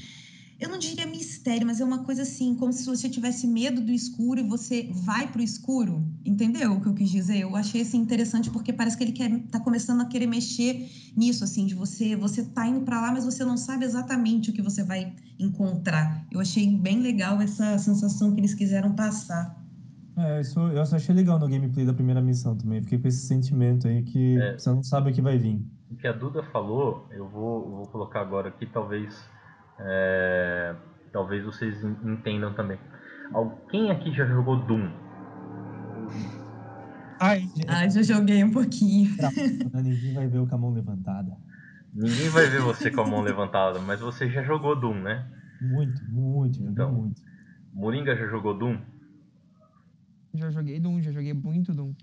eu 0.57 0.69
não 0.69 0.77
diria 0.77 1.05
mistério, 1.05 1.67
mas 1.67 1.81
é 1.81 1.83
uma 1.83 2.03
coisa 2.03 2.21
assim, 2.21 2.55
como 2.55 2.71
se 2.71 2.85
você 2.85 3.09
tivesse 3.09 3.45
medo 3.45 3.81
do 3.81 3.91
escuro 3.91 4.39
e 4.39 4.43
você 4.43 4.89
vai 4.91 5.27
pro 5.27 5.41
escuro. 5.41 6.03
Entendeu 6.25 6.73
o 6.73 6.81
que 6.81 6.87
eu 6.87 6.93
quis 6.93 7.09
dizer? 7.09 7.39
Eu 7.39 7.55
achei 7.55 7.81
assim 7.81 7.97
interessante 7.97 8.49
porque 8.49 8.71
parece 8.71 8.97
que 8.97 9.03
ele 9.03 9.11
quer 9.11 9.37
tá 9.51 9.59
começando 9.59 10.01
a 10.01 10.05
querer 10.05 10.27
mexer 10.27 10.89
nisso 11.15 11.43
assim, 11.43 11.65
de 11.65 11.75
você, 11.75 12.15
você 12.15 12.43
tá 12.43 12.65
indo 12.67 12.81
para 12.81 13.01
lá, 13.01 13.11
mas 13.11 13.25
você 13.25 13.43
não 13.43 13.57
sabe 13.57 13.83
exatamente 13.83 14.49
o 14.49 14.53
que 14.53 14.61
você 14.61 14.81
vai 14.81 15.13
encontrar. 15.37 16.25
Eu 16.31 16.39
achei 16.39 16.65
bem 16.73 17.01
legal 17.01 17.41
essa 17.41 17.77
sensação 17.77 18.33
que 18.33 18.39
eles 18.39 18.53
quiseram 18.53 18.95
passar. 18.95 19.61
É, 20.17 20.39
isso 20.39 20.57
eu 20.59 20.81
achei 20.81 21.13
legal 21.13 21.37
no 21.37 21.49
gameplay 21.49 21.85
da 21.85 21.93
primeira 21.93 22.21
missão 22.21 22.55
também. 22.55 22.81
Fiquei 22.81 22.97
com 22.97 23.09
esse 23.09 23.27
sentimento 23.27 23.89
aí 23.89 24.03
que 24.03 24.39
é, 24.39 24.57
você 24.57 24.69
não 24.69 24.81
sabe 24.81 25.11
o 25.11 25.13
que 25.13 25.21
vai 25.21 25.37
vir. 25.37 25.61
O 25.91 25.97
que 25.97 26.07
a 26.07 26.13
Duda 26.13 26.41
falou, 26.43 27.05
eu 27.11 27.27
vou, 27.27 27.69
vou 27.69 27.87
colocar 27.87 28.21
agora 28.21 28.47
aqui, 28.47 28.65
talvez 28.65 29.13
é, 29.79 30.75
talvez 31.11 31.43
vocês 31.43 31.83
entendam 31.83 32.53
também. 32.53 32.79
Quem 33.69 33.91
aqui 33.91 34.13
já 34.13 34.25
jogou 34.25 34.57
Doom? 34.57 34.89
Ai, 37.19 37.49
Ai 37.67 37.89
já 37.89 38.01
joguei 38.01 38.43
um 38.43 38.51
pouquinho. 38.51 39.11
Ninguém 39.73 40.13
vai 40.13 40.27
ver 40.27 40.39
o 40.39 40.47
com 40.47 40.55
a 40.55 40.57
mão 40.57 40.73
levantada. 40.73 41.35
Ninguém 41.93 42.29
vai 42.29 42.47
ver 42.47 42.61
você 42.61 42.91
com 42.91 43.01
a 43.01 43.07
mão 43.07 43.21
levantada, 43.21 43.79
mas 43.79 44.01
você 44.01 44.29
já 44.29 44.43
jogou 44.43 44.75
Doom, 44.75 45.01
né? 45.01 45.25
Muito, 45.61 46.03
muito, 46.11 46.61
então, 46.61 46.91
muito. 46.91 47.21
Moringa 47.73 48.15
já 48.15 48.27
jogou 48.27 48.53
Doom? 48.53 48.77
Já 50.33 50.51
joguei 50.51 50.79
Doom, 50.79 51.01
já 51.01 51.11
joguei 51.11 51.33
muito 51.33 51.73
Doom. 51.73 51.93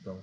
Então, 0.00 0.18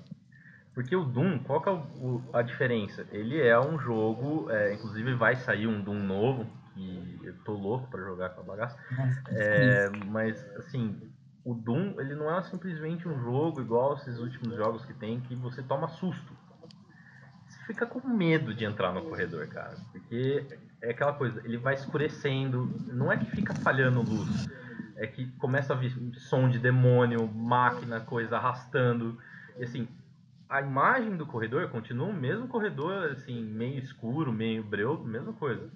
porque 0.74 0.96
o 0.96 1.06
Doom, 1.06 1.40
qual 1.40 1.62
que 1.62 1.70
é 1.70 1.72
o, 1.72 2.22
a 2.34 2.42
diferença? 2.42 3.06
Ele 3.12 3.40
é 3.40 3.60
um 3.60 3.78
jogo, 3.78 4.50
é, 4.50 4.74
inclusive 4.74 5.14
vai 5.14 5.36
sair 5.36 5.68
um 5.68 5.84
Doom 5.84 6.00
novo, 6.00 6.48
que 6.74 7.20
eu 7.24 7.38
tô 7.44 7.54
louco 7.54 7.90
para 7.90 8.04
jogar 8.04 8.30
com 8.30 8.42
a 8.42 8.44
bagaça. 8.44 8.78
É, 9.36 9.90
mas, 9.90 10.44
assim, 10.58 11.00
o 11.46 11.54
Doom, 11.54 12.00
ele 12.00 12.16
não 12.16 12.34
é 12.34 12.42
simplesmente 12.44 13.08
um 13.08 13.20
jogo 13.22 13.62
igual 13.62 13.96
esses 13.96 14.20
últimos 14.20 14.56
jogos 14.56 14.86
que 14.86 14.94
tem, 14.94 15.20
que 15.22 15.36
você 15.36 15.62
toma 15.64 15.88
susto. 15.88 16.34
Você 17.48 17.60
fica 17.68 17.86
com 17.86 18.06
medo 18.08 18.54
de 18.54 18.66
entrar 18.66 18.94
no 18.94 19.02
corredor, 19.04 19.48
cara. 19.48 19.76
Porque 19.92 20.46
é 20.82 20.92
aquela 20.92 21.14
coisa, 21.14 21.42
ele 21.46 21.58
vai 21.58 21.76
escurecendo, 21.76 22.70
não 22.88 23.12
é 23.12 23.18
que 23.18 23.26
fica 23.26 23.54
falhando 23.56 24.02
luz, 24.02 24.48
é 24.98 25.08
que 25.08 25.32
começa 25.38 25.74
a 25.74 25.76
vir 25.76 25.92
som 26.16 26.50
de 26.50 26.60
demônio, 26.60 27.28
máquina, 27.28 28.00
coisa 28.00 28.38
arrastando. 28.38 29.18
E 29.58 29.64
assim, 29.64 29.88
a 30.50 30.62
imagem 30.62 31.18
do 31.18 31.26
corredor 31.26 31.70
continua 31.70 32.08
o 32.08 32.14
mesmo 32.14 32.48
corredor, 32.48 33.12
assim, 33.12 33.44
meio 33.44 33.80
escuro, 33.80 34.32
meio 34.32 34.64
breu, 34.64 35.04
mesma 35.04 35.34
coisa. 35.34 35.70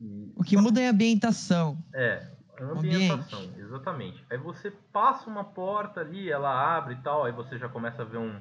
E... 0.00 0.32
O 0.36 0.44
que 0.44 0.56
muda 0.56 0.80
é 0.80 0.88
a 0.88 0.90
ambientação. 0.90 1.78
É, 1.92 2.26
a 2.58 2.64
ambientação, 2.64 3.40
ambiente. 3.40 3.60
exatamente. 3.60 4.24
Aí 4.30 4.38
você 4.38 4.70
passa 4.92 5.28
uma 5.28 5.44
porta 5.44 6.00
ali, 6.00 6.30
ela 6.30 6.76
abre 6.76 6.94
e 6.94 6.98
tal, 6.98 7.24
aí 7.24 7.32
você 7.32 7.58
já 7.58 7.68
começa 7.68 8.02
a 8.02 8.04
ver 8.04 8.18
um, 8.18 8.40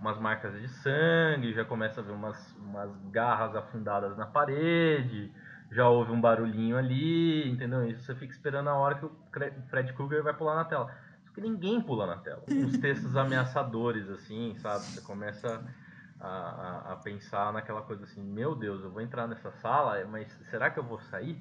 umas 0.00 0.18
marcas 0.18 0.60
de 0.60 0.68
sangue, 0.68 1.52
já 1.52 1.64
começa 1.64 2.00
a 2.00 2.04
ver 2.04 2.12
umas, 2.12 2.56
umas 2.56 2.90
garras 3.10 3.54
afundadas 3.56 4.16
na 4.16 4.26
parede, 4.26 5.32
já 5.70 5.88
ouve 5.88 6.12
um 6.12 6.20
barulhinho 6.20 6.76
ali, 6.76 7.50
entendeu? 7.50 7.88
E 7.88 7.94
você 7.94 8.14
fica 8.14 8.32
esperando 8.32 8.68
a 8.68 8.74
hora 8.74 8.94
que 8.96 9.04
o 9.04 9.12
Fred 9.68 9.92
Krueger 9.92 10.22
vai 10.22 10.34
pular 10.34 10.56
na 10.56 10.64
tela. 10.64 10.90
Só 11.26 11.32
que 11.34 11.40
ninguém 11.40 11.80
pula 11.80 12.06
na 12.06 12.16
tela. 12.16 12.42
Uns 12.50 12.78
textos 12.78 13.16
ameaçadores, 13.16 14.08
assim, 14.08 14.54
sabe? 14.58 14.84
Você 14.84 15.00
começa 15.02 15.62
a, 16.20 16.28
a, 16.28 16.92
a, 16.92 16.96
pensar 16.96 17.52
naquela 17.52 17.82
coisa 17.82 18.04
assim, 18.04 18.22
meu 18.22 18.54
Deus, 18.54 18.82
eu 18.82 18.90
vou 18.90 19.00
entrar 19.00 19.26
nessa 19.26 19.52
sala, 19.52 20.04
mas 20.06 20.28
será 20.50 20.70
que 20.70 20.78
eu 20.78 20.84
vou 20.84 21.00
sair? 21.00 21.40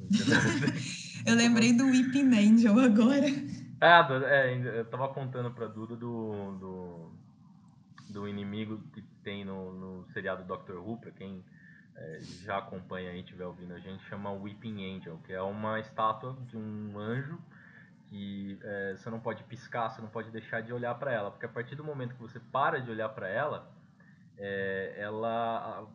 eu 1.26 1.34
lembrei 1.34 1.72
do 1.72 1.84
Weeping 1.86 2.28
Angel 2.34 2.78
agora. 2.78 3.26
É, 3.80 4.50
é, 4.50 4.78
eu 4.80 4.84
tava 4.84 5.08
contando 5.08 5.50
pra 5.50 5.66
Duda 5.66 5.96
do, 5.96 6.52
do, 6.58 7.12
do 8.10 8.28
inimigo 8.28 8.82
que 8.92 9.02
tem 9.22 9.44
no, 9.44 9.72
no 9.72 10.06
seriado 10.12 10.44
Doctor 10.44 10.76
Who, 10.76 10.98
pra 10.98 11.10
quem 11.10 11.44
é, 11.96 12.20
já 12.44 12.58
acompanha 12.58 13.12
e 13.12 13.20
estiver 13.20 13.46
ouvindo 13.46 13.74
a 13.74 13.80
gente, 13.80 14.04
chama 14.04 14.32
Weeping 14.32 14.96
Angel, 14.96 15.18
que 15.24 15.32
é 15.32 15.42
uma 15.42 15.80
estátua 15.80 16.36
de 16.46 16.56
um 16.56 16.98
anjo 16.98 17.38
que 18.06 18.58
é, 18.62 18.96
você 18.96 19.10
não 19.10 19.20
pode 19.20 19.44
piscar, 19.44 19.90
você 19.90 20.00
não 20.00 20.08
pode 20.08 20.30
deixar 20.30 20.62
de 20.62 20.72
olhar 20.72 20.94
para 20.94 21.12
ela, 21.12 21.30
porque 21.30 21.44
a 21.44 21.48
partir 21.48 21.74
do 21.74 21.84
momento 21.84 22.14
que 22.14 22.20
você 22.20 22.40
para 22.40 22.80
de 22.80 22.90
olhar 22.90 23.08
para 23.10 23.28
ela, 23.28 23.70
é, 24.38 24.94
ela 24.98 25.86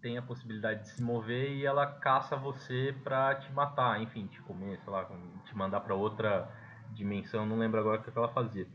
tem 0.00 0.16
a 0.16 0.22
possibilidade 0.22 0.82
de 0.82 0.88
se 0.90 1.02
mover 1.02 1.50
e 1.50 1.66
ela 1.66 1.86
caça 1.86 2.36
você 2.36 2.94
para 3.02 3.34
te 3.36 3.52
matar, 3.52 4.00
enfim, 4.00 4.26
te 4.26 4.40
comer, 4.42 4.78
sei 4.78 4.92
lá, 4.92 5.08
te 5.44 5.56
mandar 5.56 5.80
para 5.80 5.94
outra 5.94 6.48
dimensão, 6.92 7.44
não 7.44 7.58
lembro 7.58 7.80
agora 7.80 8.00
o 8.00 8.04
que 8.04 8.16
ela 8.16 8.28
fazia. 8.28 8.66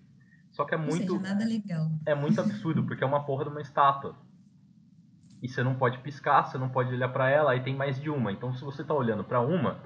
Só 0.51 0.65
que 0.65 0.75
é 0.75 0.77
muito. 0.77 1.13
Seja, 1.13 1.20
nada 1.20 1.46
legal. 1.46 1.89
É 2.05 2.13
muito 2.13 2.39
absurdo, 2.39 2.84
porque 2.84 3.03
é 3.03 3.08
uma 3.08 3.25
porra 3.25 3.46
de 3.46 3.50
uma 3.50 3.62
estátua. 3.62 4.15
E 5.41 5.48
você 5.48 5.63
não 5.63 5.75
pode 5.75 5.98
piscar, 6.00 6.43
você 6.43 6.58
não 6.58 6.70
pode 6.70 6.93
olhar 6.93 7.10
para 7.10 7.29
ela, 7.29 7.51
aí 7.51 7.62
tem 7.62 7.75
mais 7.75 8.00
de 8.00 8.10
uma. 8.10 8.32
Então 8.32 8.53
se 8.53 8.63
você 8.63 8.84
tá 8.84 8.93
olhando 8.93 9.24
para 9.24 9.41
uma, 9.41 9.79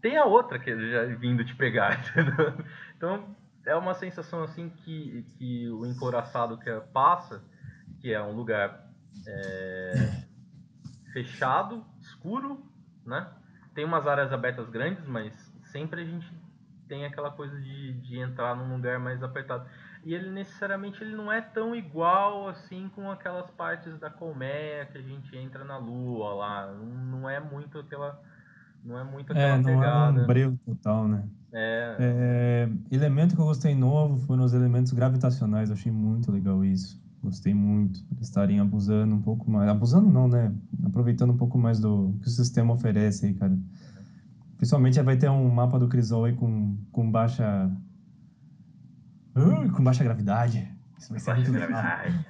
tem 0.00 0.16
a 0.16 0.24
outra 0.24 0.58
que 0.58 0.90
já 0.90 1.04
vindo 1.16 1.44
te 1.44 1.54
pegar, 1.54 2.00
entendeu? 2.10 2.54
Então 2.96 3.36
é 3.64 3.74
uma 3.76 3.94
sensação 3.94 4.42
assim 4.42 4.68
que, 4.68 5.24
que 5.38 5.70
o 5.70 5.86
encoraçado 5.86 6.58
que 6.58 6.70
passa, 6.92 7.42
que 8.00 8.12
é 8.12 8.22
um 8.22 8.32
lugar 8.32 8.88
é, 9.26 10.22
fechado, 11.12 11.84
escuro, 12.00 12.62
né? 13.04 13.26
Tem 13.74 13.84
umas 13.84 14.06
áreas 14.06 14.32
abertas 14.32 14.68
grandes, 14.68 15.06
mas 15.06 15.32
sempre 15.70 16.02
a 16.02 16.04
gente 16.04 16.32
tem 16.88 17.04
aquela 17.04 17.30
coisa 17.30 17.60
de, 17.60 17.92
de 18.00 18.18
entrar 18.18 18.56
num 18.56 18.74
lugar 18.74 18.98
mais 18.98 19.22
apertado. 19.22 19.66
E 20.04 20.14
ele 20.14 20.30
necessariamente 20.30 21.02
ele 21.02 21.14
não 21.14 21.30
é 21.30 21.40
tão 21.40 21.74
igual 21.74 22.48
assim 22.48 22.90
com 22.94 23.10
aquelas 23.10 23.50
partes 23.50 23.98
da 23.98 24.08
colmeia 24.08 24.86
que 24.86 24.98
a 24.98 25.02
gente 25.02 25.36
entra 25.36 25.64
na 25.64 25.76
lua 25.76 26.34
lá. 26.34 26.72
Não, 26.72 27.28
é 27.28 27.38
muito 27.40 27.78
aquela 27.78 28.20
não 28.84 28.98
é 28.98 29.04
muito 29.04 29.32
é, 29.32 29.36
aquela 29.36 29.54
é, 29.54 29.56
não 29.56 29.64
pegada. 29.64 30.20
é 30.20 30.22
um 30.22 30.26
breu 30.26 30.58
total, 30.64 31.08
né? 31.08 31.28
É. 31.52 31.96
é. 31.98 32.68
Elemento 32.90 33.34
que 33.34 33.40
eu 33.40 33.46
gostei 33.46 33.74
novo 33.74 34.18
foram 34.26 34.44
os 34.44 34.54
elementos 34.54 34.92
gravitacionais. 34.92 35.68
Eu 35.68 35.74
achei 35.74 35.92
muito 35.92 36.30
legal 36.30 36.64
isso. 36.64 37.00
Gostei 37.22 37.52
muito. 37.52 38.00
Eles 38.12 38.28
estarem 38.28 38.60
abusando 38.60 39.14
um 39.14 39.22
pouco 39.22 39.50
mais. 39.50 39.68
Abusando 39.68 40.08
não, 40.08 40.28
né? 40.28 40.52
Aproveitando 40.84 41.32
um 41.32 41.36
pouco 41.36 41.58
mais 41.58 41.80
do 41.80 42.16
que 42.20 42.28
o 42.28 42.30
sistema 42.30 42.74
oferece 42.74 43.26
aí, 43.26 43.34
cara. 43.34 43.58
Principalmente 44.56 45.00
vai 45.02 45.16
ter 45.16 45.28
um 45.28 45.48
mapa 45.50 45.78
do 45.78 45.88
Crisol 45.88 46.24
aí 46.24 46.34
com, 46.34 46.76
com 46.92 47.10
baixa. 47.10 47.70
Uh, 49.36 49.70
com 49.72 49.82
baixa 49.82 50.04
gravidade. 50.04 50.72
Isso 50.98 51.10
vai 51.10 51.20
ser 51.20 51.30
baixa 51.30 51.42
muito 51.42 51.52
gravidade. 51.52 52.26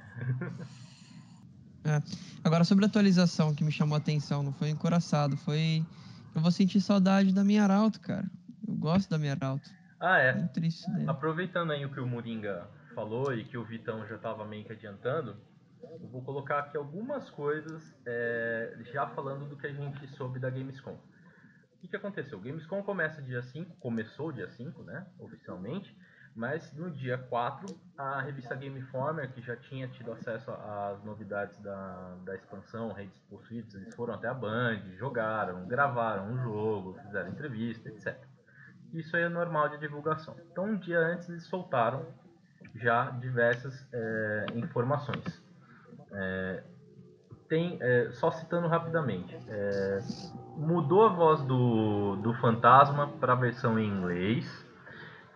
é. 1.85 2.01
Agora, 2.43 2.63
sobre 2.63 2.85
a 2.85 2.87
atualização 2.87 3.53
que 3.53 3.63
me 3.63 3.71
chamou 3.71 3.95
a 3.95 3.99
atenção, 3.99 4.41
não 4.41 4.53
foi 4.53 4.69
encoraçado, 4.69 5.37
foi. 5.37 5.85
Eu 6.33 6.41
vou 6.41 6.51
sentir 6.51 6.81
saudade 6.81 7.33
da 7.33 7.43
minha 7.43 7.63
Arauto, 7.63 7.99
cara. 7.99 8.29
Eu 8.67 8.75
gosto 8.75 9.09
da 9.09 9.17
minha 9.17 9.33
Arauto. 9.33 9.69
Ah, 9.99 10.17
é? 10.17 10.33
Muito 10.33 10.53
triste 10.53 10.85
Aproveitando 11.07 11.71
aí 11.71 11.85
o 11.85 11.89
que 11.89 11.99
o 11.99 12.07
Moringa 12.07 12.65
falou 12.89 13.33
e 13.33 13.43
que 13.43 13.57
o 13.57 13.63
Vitão 13.63 14.05
já 14.07 14.15
estava 14.15 14.45
meio 14.45 14.65
que 14.65 14.73
adiantando, 14.73 15.37
eu 15.81 16.07
vou 16.09 16.21
colocar 16.21 16.59
aqui 16.59 16.77
algumas 16.77 17.29
coisas 17.29 17.95
é, 18.05 18.77
já 18.91 19.07
falando 19.07 19.47
do 19.47 19.55
que 19.55 19.67
a 19.67 19.73
gente 19.73 20.07
soube 20.09 20.39
da 20.39 20.49
Gamescom. 20.49 20.93
O 20.93 21.81
que, 21.81 21.87
que 21.87 21.95
aconteceu? 21.95 22.39
Gamescom 22.39 22.83
começa 22.83 23.21
dia 23.21 23.41
5, 23.41 23.77
começou 23.77 24.31
dia 24.31 24.49
5, 24.49 24.83
né, 24.83 25.07
oficialmente, 25.17 25.95
mas 26.35 26.73
no 26.73 26.91
dia 26.91 27.17
4, 27.17 27.73
a 27.97 28.21
revista 28.21 28.55
Game 28.55 28.79
Informer, 28.79 29.31
que 29.31 29.41
já 29.41 29.55
tinha 29.55 29.87
tido 29.87 30.11
acesso 30.11 30.51
às 30.51 31.03
novidades 31.03 31.57
da, 31.59 32.15
da 32.25 32.35
expansão 32.35 32.91
Redes 32.91 33.19
Possuídos, 33.29 33.73
eles 33.75 33.95
foram 33.95 34.13
até 34.13 34.27
a 34.27 34.33
Band, 34.33 34.81
jogaram, 34.97 35.65
gravaram 35.67 36.29
um 36.29 36.37
jogo, 36.43 36.99
fizeram 37.01 37.29
entrevista, 37.29 37.89
etc. 37.89 38.17
Isso 38.93 39.15
aí 39.15 39.23
é 39.23 39.29
normal 39.29 39.69
de 39.69 39.77
divulgação. 39.77 40.35
Então, 40.51 40.65
um 40.65 40.77
dia 40.77 40.99
antes, 40.99 41.29
eles 41.29 41.43
soltaram 41.45 42.05
já 42.75 43.09
diversas 43.11 43.87
é, 43.93 44.45
informações. 44.55 45.41
É, 46.11 46.63
tem, 47.47 47.77
é, 47.81 48.11
só 48.11 48.29
citando 48.31 48.67
rapidamente, 48.67 49.35
é, 49.47 49.99
mudou 50.55 51.05
a 51.05 51.09
voz 51.09 51.41
do, 51.41 52.15
do 52.17 52.33
fantasma 52.35 53.07
para 53.19 53.33
a 53.33 53.35
versão 53.35 53.79
em 53.79 53.87
inglês. 53.87 54.67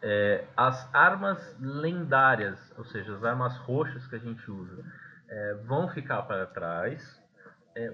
É, 0.02 0.46
as 0.56 0.94
armas 0.94 1.58
lendárias, 1.60 2.60
ou 2.78 2.84
seja, 2.86 3.16
as 3.16 3.24
armas 3.24 3.58
roxas 3.58 4.06
que 4.06 4.16
a 4.16 4.20
gente 4.20 4.50
usa, 4.52 4.84
é, 5.30 5.54
vão 5.66 5.88
ficar 5.90 6.22
para 6.24 6.46
trás. 6.46 7.22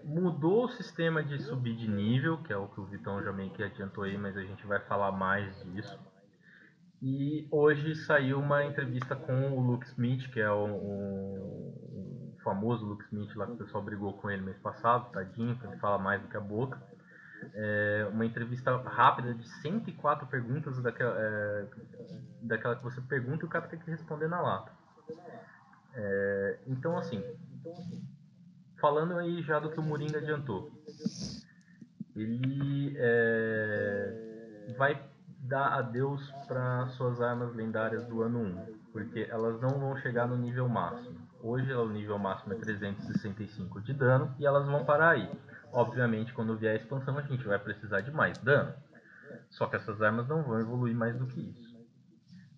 mudou 0.04 0.66
o 0.66 0.70
sistema 0.70 1.24
de 1.24 1.40
subir 1.42 1.76
de 1.76 1.88
nível, 1.88 2.40
que 2.40 2.52
é 2.52 2.58
o 2.58 2.68
que 2.68 2.82
o 2.82 2.86
Vitão 2.86 3.24
já 3.24 3.32
meio 3.32 3.52
que 3.52 3.64
adiantou 3.64 4.04
aí, 4.04 4.18
mas 4.18 4.36
a 4.36 4.42
gente 4.42 4.66
vai 4.66 4.80
falar 4.80 5.12
mais 5.12 5.64
disso. 5.72 5.98
E 7.02 7.48
hoje 7.50 7.96
saiu 7.96 8.40
uma 8.40 8.66
entrevista 8.66 9.16
com 9.16 9.52
o 9.52 9.62
Luke 9.62 9.88
Smith, 9.88 10.30
que 10.32 10.40
é 10.42 10.52
o, 10.52 10.66
o, 10.66 12.34
o 12.36 12.38
famoso 12.44 12.86
Luke 12.86 13.06
Smith 13.06 13.34
lá 13.36 13.46
que 13.46 13.54
o 13.54 13.58
pessoal 13.58 13.82
brigou 13.84 14.14
com 14.14 14.30
ele 14.30 14.42
mês 14.42 14.58
passado, 14.58 15.10
tadinho, 15.12 15.58
que 15.58 15.66
ele 15.66 15.78
fala 15.78 15.98
mais 15.98 16.22
do 16.22 16.28
que 16.28 16.36
a 16.36 16.42
boca. 16.42 16.82
É 17.54 18.06
uma 18.12 18.26
entrevista 18.26 18.76
rápida 18.76 19.34
de 19.34 19.48
104 19.62 20.28
perguntas 20.28 20.82
daquela, 20.82 21.16
é, 21.18 21.66
daquela 22.42 22.76
que 22.76 22.84
você 22.84 23.00
pergunta 23.00 23.46
e 23.46 23.48
o 23.48 23.50
cara 23.50 23.68
tem 23.68 23.80
que 23.80 23.90
responder 23.90 24.28
na 24.28 24.42
lata. 24.42 24.72
É, 25.96 26.60
então, 26.68 26.98
assim, 26.98 27.24
falando 28.80 29.18
aí 29.18 29.42
já 29.42 29.58
do 29.58 29.70
que 29.70 29.80
o 29.80 29.84
Moringa 29.84 30.18
adiantou, 30.18 30.70
ele 32.14 32.94
é, 32.98 34.74
vai 34.78 35.09
dar 35.50 35.74
adeus 35.74 36.32
para 36.48 36.88
suas 36.90 37.20
armas 37.20 37.54
lendárias 37.56 38.06
do 38.06 38.22
ano 38.22 38.40
1, 38.40 38.92
porque 38.94 39.28
elas 39.30 39.60
não 39.60 39.80
vão 39.80 39.98
chegar 39.98 40.28
no 40.28 40.38
nível 40.38 40.70
máximo. 40.70 41.18
Hoje 41.42 41.74
o 41.74 41.90
nível 41.90 42.20
máximo 42.20 42.54
é 42.54 42.58
365 42.58 43.82
de 43.82 43.94
dano 43.94 44.34
e 44.38 44.46
elas 44.46 44.68
vão 44.68 44.86
parar 44.86 45.12
aí. 45.12 45.30
Obviamente, 45.74 46.34
quando 46.34 46.56
vier 46.56 46.74
a 46.74 46.76
expansão, 46.76 47.18
a 47.18 47.22
gente 47.24 47.46
vai 47.46 47.58
precisar 47.58 48.02
de 48.02 48.12
mais 48.12 48.38
dano. 48.38 48.74
Só 49.50 49.66
que 49.66 49.76
essas 49.76 50.00
armas 50.02 50.28
não 50.28 50.44
vão 50.44 50.60
evoluir 50.60 50.96
mais 50.96 51.18
do 51.18 51.26
que 51.26 51.42
isso. 51.42 51.80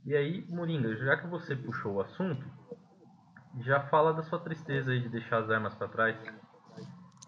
E 0.03 0.13
aí, 0.13 0.45
Moringa, 0.50 0.93
já 0.98 1.15
que 1.15 1.27
você 1.27 1.55
puxou 1.55 1.93
o 1.93 2.01
assunto, 2.01 2.45
já 3.60 3.79
fala 3.88 4.13
da 4.13 4.24
sua 4.24 4.39
tristeza 4.39 4.91
aí 4.91 5.00
de 5.00 5.10
deixar 5.10 5.43
as 5.43 5.50
armas 5.50 5.74
para 5.75 5.88
trás. 5.88 6.17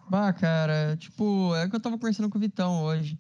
Bah, 0.10 0.34
cara, 0.34 0.98
tipo, 0.98 1.56
é 1.56 1.66
o 1.66 1.70
que 1.70 1.76
eu 1.76 1.82
tava 1.82 1.98
conversando 1.98 2.30
com 2.30 2.38
o 2.38 2.42
Vitão 2.42 2.84
hoje. 2.84 3.18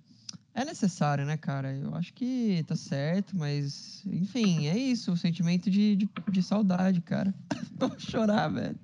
É 0.55 0.63
necessário, 0.63 1.25
né, 1.25 1.35
cara? 1.35 1.73
Eu 1.73 1.95
acho 1.95 2.13
que 2.13 2.63
tá 2.67 2.75
certo, 2.75 3.35
mas, 3.35 4.03
enfim, 4.05 4.67
é 4.67 4.77
isso, 4.77 5.11
o 5.11 5.17
sentimento 5.17 5.69
de, 5.69 5.95
de, 5.95 6.09
de 6.31 6.43
saudade, 6.43 7.01
cara. 7.01 7.33
Vou 7.79 7.91
chorar, 7.97 8.49
velho. 8.49 8.77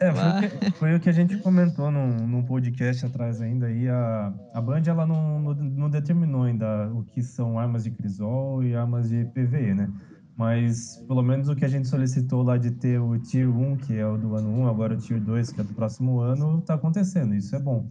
É, 0.00 0.12
foi 0.12 0.22
o, 0.22 0.40
que, 0.40 0.70
foi 0.78 0.94
o 0.94 1.00
que 1.00 1.08
a 1.08 1.12
gente 1.12 1.36
comentou 1.38 1.90
num, 1.90 2.26
num 2.26 2.42
podcast 2.42 3.04
atrás 3.04 3.42
ainda 3.42 3.66
aí. 3.66 3.88
A, 3.88 4.32
a 4.54 4.60
Band 4.60 4.82
ela 4.86 5.06
não, 5.06 5.40
não, 5.40 5.54
não 5.54 5.90
determinou 5.90 6.44
ainda 6.44 6.88
o 6.94 7.02
que 7.02 7.22
são 7.22 7.58
armas 7.58 7.84
de 7.84 7.90
crisol 7.90 8.62
e 8.64 8.74
armas 8.74 9.10
de 9.10 9.24
PVE, 9.26 9.74
né? 9.74 9.92
Mas 10.36 11.02
pelo 11.08 11.20
menos 11.20 11.48
o 11.48 11.56
que 11.56 11.64
a 11.64 11.68
gente 11.68 11.88
solicitou 11.88 12.42
lá 12.42 12.56
de 12.56 12.70
ter 12.70 13.00
o 13.00 13.18
Tier 13.18 13.50
1, 13.50 13.76
que 13.78 13.96
é 13.96 14.06
o 14.06 14.16
do 14.16 14.36
ano 14.36 14.48
1, 14.60 14.68
agora 14.68 14.94
o 14.94 14.96
Tier 14.96 15.20
2, 15.20 15.50
que 15.50 15.60
é 15.60 15.64
do 15.64 15.74
próximo 15.74 16.20
ano, 16.20 16.62
tá 16.62 16.74
acontecendo. 16.74 17.34
Isso 17.34 17.56
é 17.56 17.58
bom. 17.58 17.90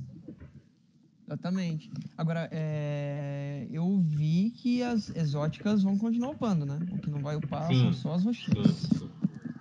Exatamente. 1.28 1.92
Agora, 2.18 2.48
é, 2.52 3.68
eu 3.70 4.00
vi 4.02 4.52
que 4.52 4.82
as 4.82 5.14
exóticas 5.16 5.84
vão 5.84 5.98
continuar 5.98 6.32
upando, 6.32 6.66
né? 6.66 6.80
O 6.94 6.98
que 7.00 7.10
não 7.10 7.22
vai 7.22 7.36
upar 7.36 7.64
Sim. 7.68 7.92
são 7.92 7.94
só 7.94 8.14
as 8.14 8.22
Sim, 8.22 8.28
roxinhas. 8.28 8.76
sim. 8.78 9.12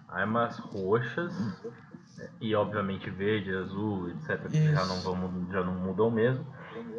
Armas 0.08 0.58
roxas 0.58 1.34
e 2.40 2.54
obviamente 2.54 3.10
verde, 3.10 3.52
azul, 3.52 4.08
etc. 4.10 4.48
Que 4.48 4.72
já 4.72 4.86
não, 4.86 5.00
vão, 5.00 5.46
já 5.50 5.64
não 5.64 5.74
mudou 5.74 6.10
mesmo. 6.10 6.46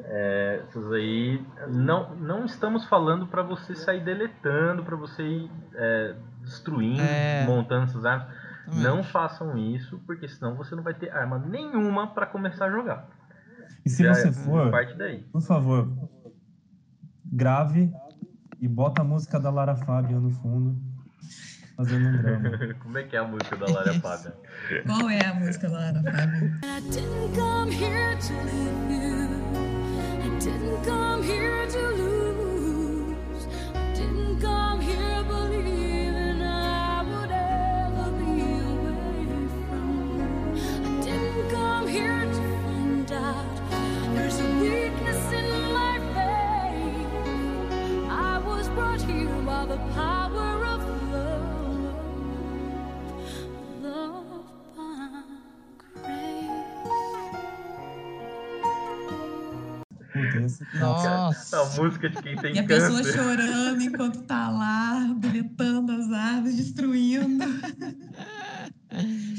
É, 0.04 0.64
essas 0.68 0.92
aí 0.92 1.44
não, 1.70 2.16
não 2.18 2.46
estamos 2.46 2.86
falando 2.86 3.26
para 3.26 3.42
você 3.42 3.74
sair 3.74 4.04
deletando, 4.04 4.84
para 4.84 4.96
você 4.98 5.24
ir 5.24 5.52
é, 5.76 6.16
destruindo, 6.42 7.02
É. 7.02 7.46
montando 7.46 7.86
essas 7.86 8.06
armas. 8.06 8.28
Não 8.68 9.02
façam 9.02 9.58
isso, 9.58 9.98
porque 10.06 10.28
senão 10.28 10.56
você 10.56 10.76
não 10.76 10.84
vai 10.84 10.94
ter 10.94 11.10
arma 11.10 11.40
nenhuma 11.40 12.08
para 12.08 12.26
começar 12.26 12.66
a 12.66 12.70
jogar. 12.72 13.08
E 13.88 13.89
se 13.89 14.03
Já 14.03 14.13
você 14.13 14.27
é- 14.27 14.32
for, 14.34 14.70
parte 14.70 14.94
daí. 14.98 15.24
por 15.32 15.41
favor, 15.41 15.88
grave 17.24 17.89
e 18.60 18.67
bota 18.67 19.01
a 19.01 19.06
música 19.06 19.39
da 19.39 19.50
Lara 19.50 19.77
Fabian 19.77 20.20
no 20.20 20.29
fundo, 20.29 20.75
fazendo 21.77 22.06
um 22.10 22.22
drama. 22.22 22.50
Como 22.84 22.98
é 22.98 23.03
que 23.03 23.15
é 23.15 23.20
a 23.20 23.24
música 23.25 23.56
da 23.56 23.65
Lara 23.72 23.94
Fabian? 23.94 24.34
Qual 24.86 25.10
é 25.10 25.25
a 25.25 25.34
música, 25.36 25.70
Lara, 25.70 26.03
Fábio? 26.03 26.48
I 26.65 26.82
didn't 26.91 27.34
come 27.34 27.72
here 27.72 28.17
to 28.17 28.34
leave 28.44 28.91
you. 28.91 29.27
I 30.20 30.39
didn't 30.41 30.84
come 30.84 31.24
here 31.24 31.65
to 31.67 31.79
lose. 31.96 33.48
I 33.74 33.94
didn't 33.94 34.41
come 34.41 34.82
here 34.82 35.24
believing 35.24 35.47
Nossa. 60.79 61.62
A 61.62 61.65
música 61.81 62.10
de 62.10 62.22
quem 62.22 62.36
tem 62.38 62.55
E 62.55 62.60
a 62.60 62.63
pessoa 62.63 62.98
câncer. 63.01 63.13
chorando 63.13 63.81
enquanto 63.81 64.22
tá 64.24 64.50
lá, 64.50 65.13
deletando 65.17 65.91
as 65.91 66.12
árvores, 66.12 66.55
destruindo. 66.55 67.46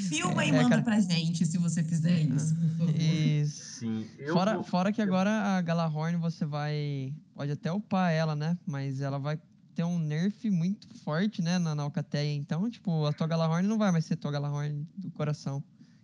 Filma 0.09 0.45
e 0.45 0.49
É, 0.51 0.53
manda 0.53 0.69
cara- 0.69 0.83
pra 0.83 1.01
gente 1.01 1.45
se 1.47 1.59
você 1.59 1.83
fizer 1.83 2.21
isso, 2.21 2.55
por 2.55 2.69
favor. 2.87 2.95
Isso. 3.01 3.79
Sim, 3.79 4.07
eu 4.19 4.35
Fora, 4.35 4.55
vou- 4.55 4.65
fora 4.65 4.93
que 4.93 5.01
agora 5.01 5.31
a 5.31 5.61
Galahorn 5.63 6.17
você 6.19 6.45
vai. 6.45 7.13
Pode 7.35 7.53
até 7.53 7.71
upar 7.73 8.13
ela, 8.13 8.35
né? 8.35 8.57
Mas 8.67 9.01
ela 9.01 9.19
vai 9.19 9.39
ter 9.79 9.85
um 9.85 9.97
nerf 9.97 10.51
muito 10.51 10.89
forte, 11.05 11.41
né? 11.41 11.57
Na, 11.57 11.73
na 11.73 11.85
Alcateia. 11.85 12.35
Então, 12.35 12.69
tipo, 12.69 13.07
a 13.07 13.13
tua 13.13 13.29
Galahorn 13.29 13.65
não 13.69 13.79
vai 13.79 13.93
mais 13.93 14.05
ser 14.05 14.17
tua 14.17 14.33
Galahorn 14.33 14.85
do 14.97 15.09
coração. 15.13 15.63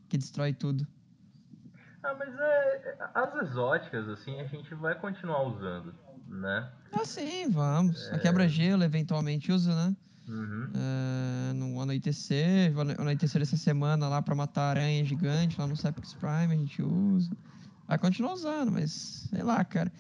Que 0.09 0.17
destrói 0.17 0.53
tudo. 0.53 0.87
Ah, 2.05 2.15
mas 2.17 2.33
é, 2.39 2.97
as 3.15 3.35
exóticas, 3.43 4.09
assim, 4.09 4.41
a 4.41 4.45
gente 4.45 4.73
vai 4.77 4.95
continuar 4.95 5.43
usando, 5.43 5.93
né? 6.29 6.71
Ah, 6.93 7.05
sim, 7.05 7.51
vamos. 7.51 8.09
É. 8.11 8.15
A 8.15 8.19
quebra-gelo 8.21 8.85
eventualmente 8.85 9.51
usa, 9.51 9.75
né? 9.75 9.97
Uhum. 10.29 10.71
É, 10.73 11.53
no 11.55 11.81
anoitecer, 11.81 12.73
anoitecer 12.97 13.43
essa 13.43 13.57
semana 13.57 14.09
lá 14.09 14.23
pra 14.23 14.37
matar 14.37 14.71
aranha 14.71 15.05
gigante 15.05 15.59
lá 15.59 15.67
no 15.67 15.77
Sepix 15.77 16.15
Prime, 16.15 16.55
a 16.55 16.57
gente 16.57 16.81
usa. 16.81 17.37
Vai 17.89 17.99
continuar 17.99 18.35
usando, 18.35 18.71
mas 18.71 18.93
sei 19.31 19.43
lá, 19.43 19.65
cara. 19.65 19.91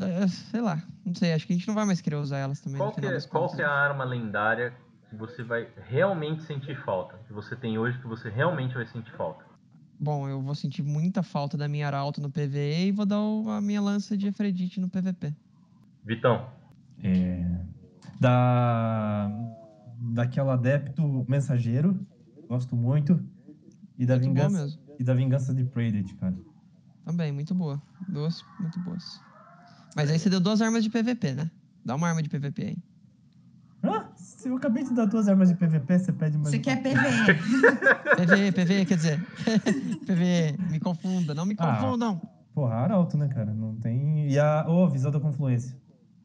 É, 0.00 0.28
Sei 0.28 0.60
lá, 0.60 0.82
não 1.04 1.14
sei, 1.14 1.32
acho 1.32 1.46
que 1.46 1.52
a 1.52 1.56
gente 1.56 1.66
não 1.68 1.74
vai 1.74 1.84
mais 1.84 2.00
querer 2.00 2.16
usar 2.16 2.38
elas 2.38 2.60
também. 2.60 2.78
Qual, 2.78 2.88
no 2.88 2.94
que 2.94 3.00
final 3.00 3.10
é, 3.12 3.14
das 3.14 3.26
qual 3.26 3.48
que 3.54 3.62
é 3.62 3.64
a 3.64 3.70
arma 3.70 4.04
lendária 4.04 4.74
que 5.10 5.16
você 5.16 5.42
vai 5.42 5.68
realmente 5.88 6.42
sentir 6.42 6.76
falta? 6.84 7.18
Que 7.26 7.32
você 7.32 7.54
tem 7.56 7.78
hoje 7.78 7.98
que 8.00 8.06
você 8.06 8.28
realmente 8.28 8.74
vai 8.74 8.86
sentir 8.86 9.12
falta? 9.16 9.44
Bom, 9.98 10.28
eu 10.28 10.40
vou 10.42 10.54
sentir 10.54 10.82
muita 10.82 11.22
falta 11.22 11.56
da 11.56 11.68
minha 11.68 11.86
arauto 11.86 12.20
no 12.20 12.30
PVE 12.30 12.88
e 12.88 12.92
vou 12.92 13.06
dar 13.06 13.20
o- 13.20 13.48
a 13.50 13.60
minha 13.60 13.80
lança 13.80 14.16
de 14.16 14.26
Efredite 14.26 14.80
no 14.80 14.88
PVP. 14.90 15.32
Vitão, 16.04 16.50
É, 17.02 17.60
da 18.20 19.30
daquela 20.12 20.54
adepto 20.54 21.02
mensageiro, 21.28 21.98
gosto 22.48 22.76
muito, 22.76 23.18
e 23.98 24.04
da 24.06 24.14
Muito 24.14 24.26
boa 24.34 24.48
vingança 24.48 24.62
mesmo. 24.64 24.80
e 24.98 25.04
da 25.04 25.14
vingança 25.14 25.54
de 25.54 25.64
Praeded, 25.64 26.14
cara. 26.16 26.36
Também, 27.04 27.32
muito 27.32 27.54
boa. 27.54 27.80
Duas 28.06 28.44
muito 28.58 28.78
boas. 28.80 29.23
Mas 29.94 30.10
aí 30.10 30.18
você 30.18 30.28
deu 30.30 30.40
duas 30.40 30.60
armas 30.60 30.82
de 30.82 30.90
PVP, 30.90 31.32
né? 31.32 31.50
Dá 31.84 31.94
uma 31.94 32.08
arma 32.08 32.22
de 32.22 32.28
PVP 32.28 32.62
aí. 32.62 32.76
Ah, 33.82 34.08
se 34.16 34.48
eu 34.48 34.56
acabei 34.56 34.82
de 34.82 34.94
dar 34.94 35.04
duas 35.04 35.28
armas 35.28 35.48
de 35.50 35.54
PVP, 35.56 35.98
você 35.98 36.12
pede 36.12 36.38
mais. 36.38 36.50
Você 36.50 36.58
quer 36.58 36.82
PVE? 36.82 37.34
PVE, 38.16 38.52
PVE, 38.52 38.86
quer 38.86 38.96
dizer. 38.96 39.20
PVE, 40.06 40.56
me 40.70 40.80
confunda, 40.80 41.34
não 41.34 41.44
me 41.44 41.54
Ah. 41.58 41.76
confundam. 41.76 42.20
Porra, 42.54 42.74
Arauto, 42.76 43.16
né, 43.18 43.28
cara? 43.28 43.52
Não 43.52 43.74
tem. 43.76 44.30
E 44.30 44.38
a. 44.38 44.64
Ô, 44.68 44.88
visão 44.88 45.10
da 45.10 45.20
confluência. 45.20 45.76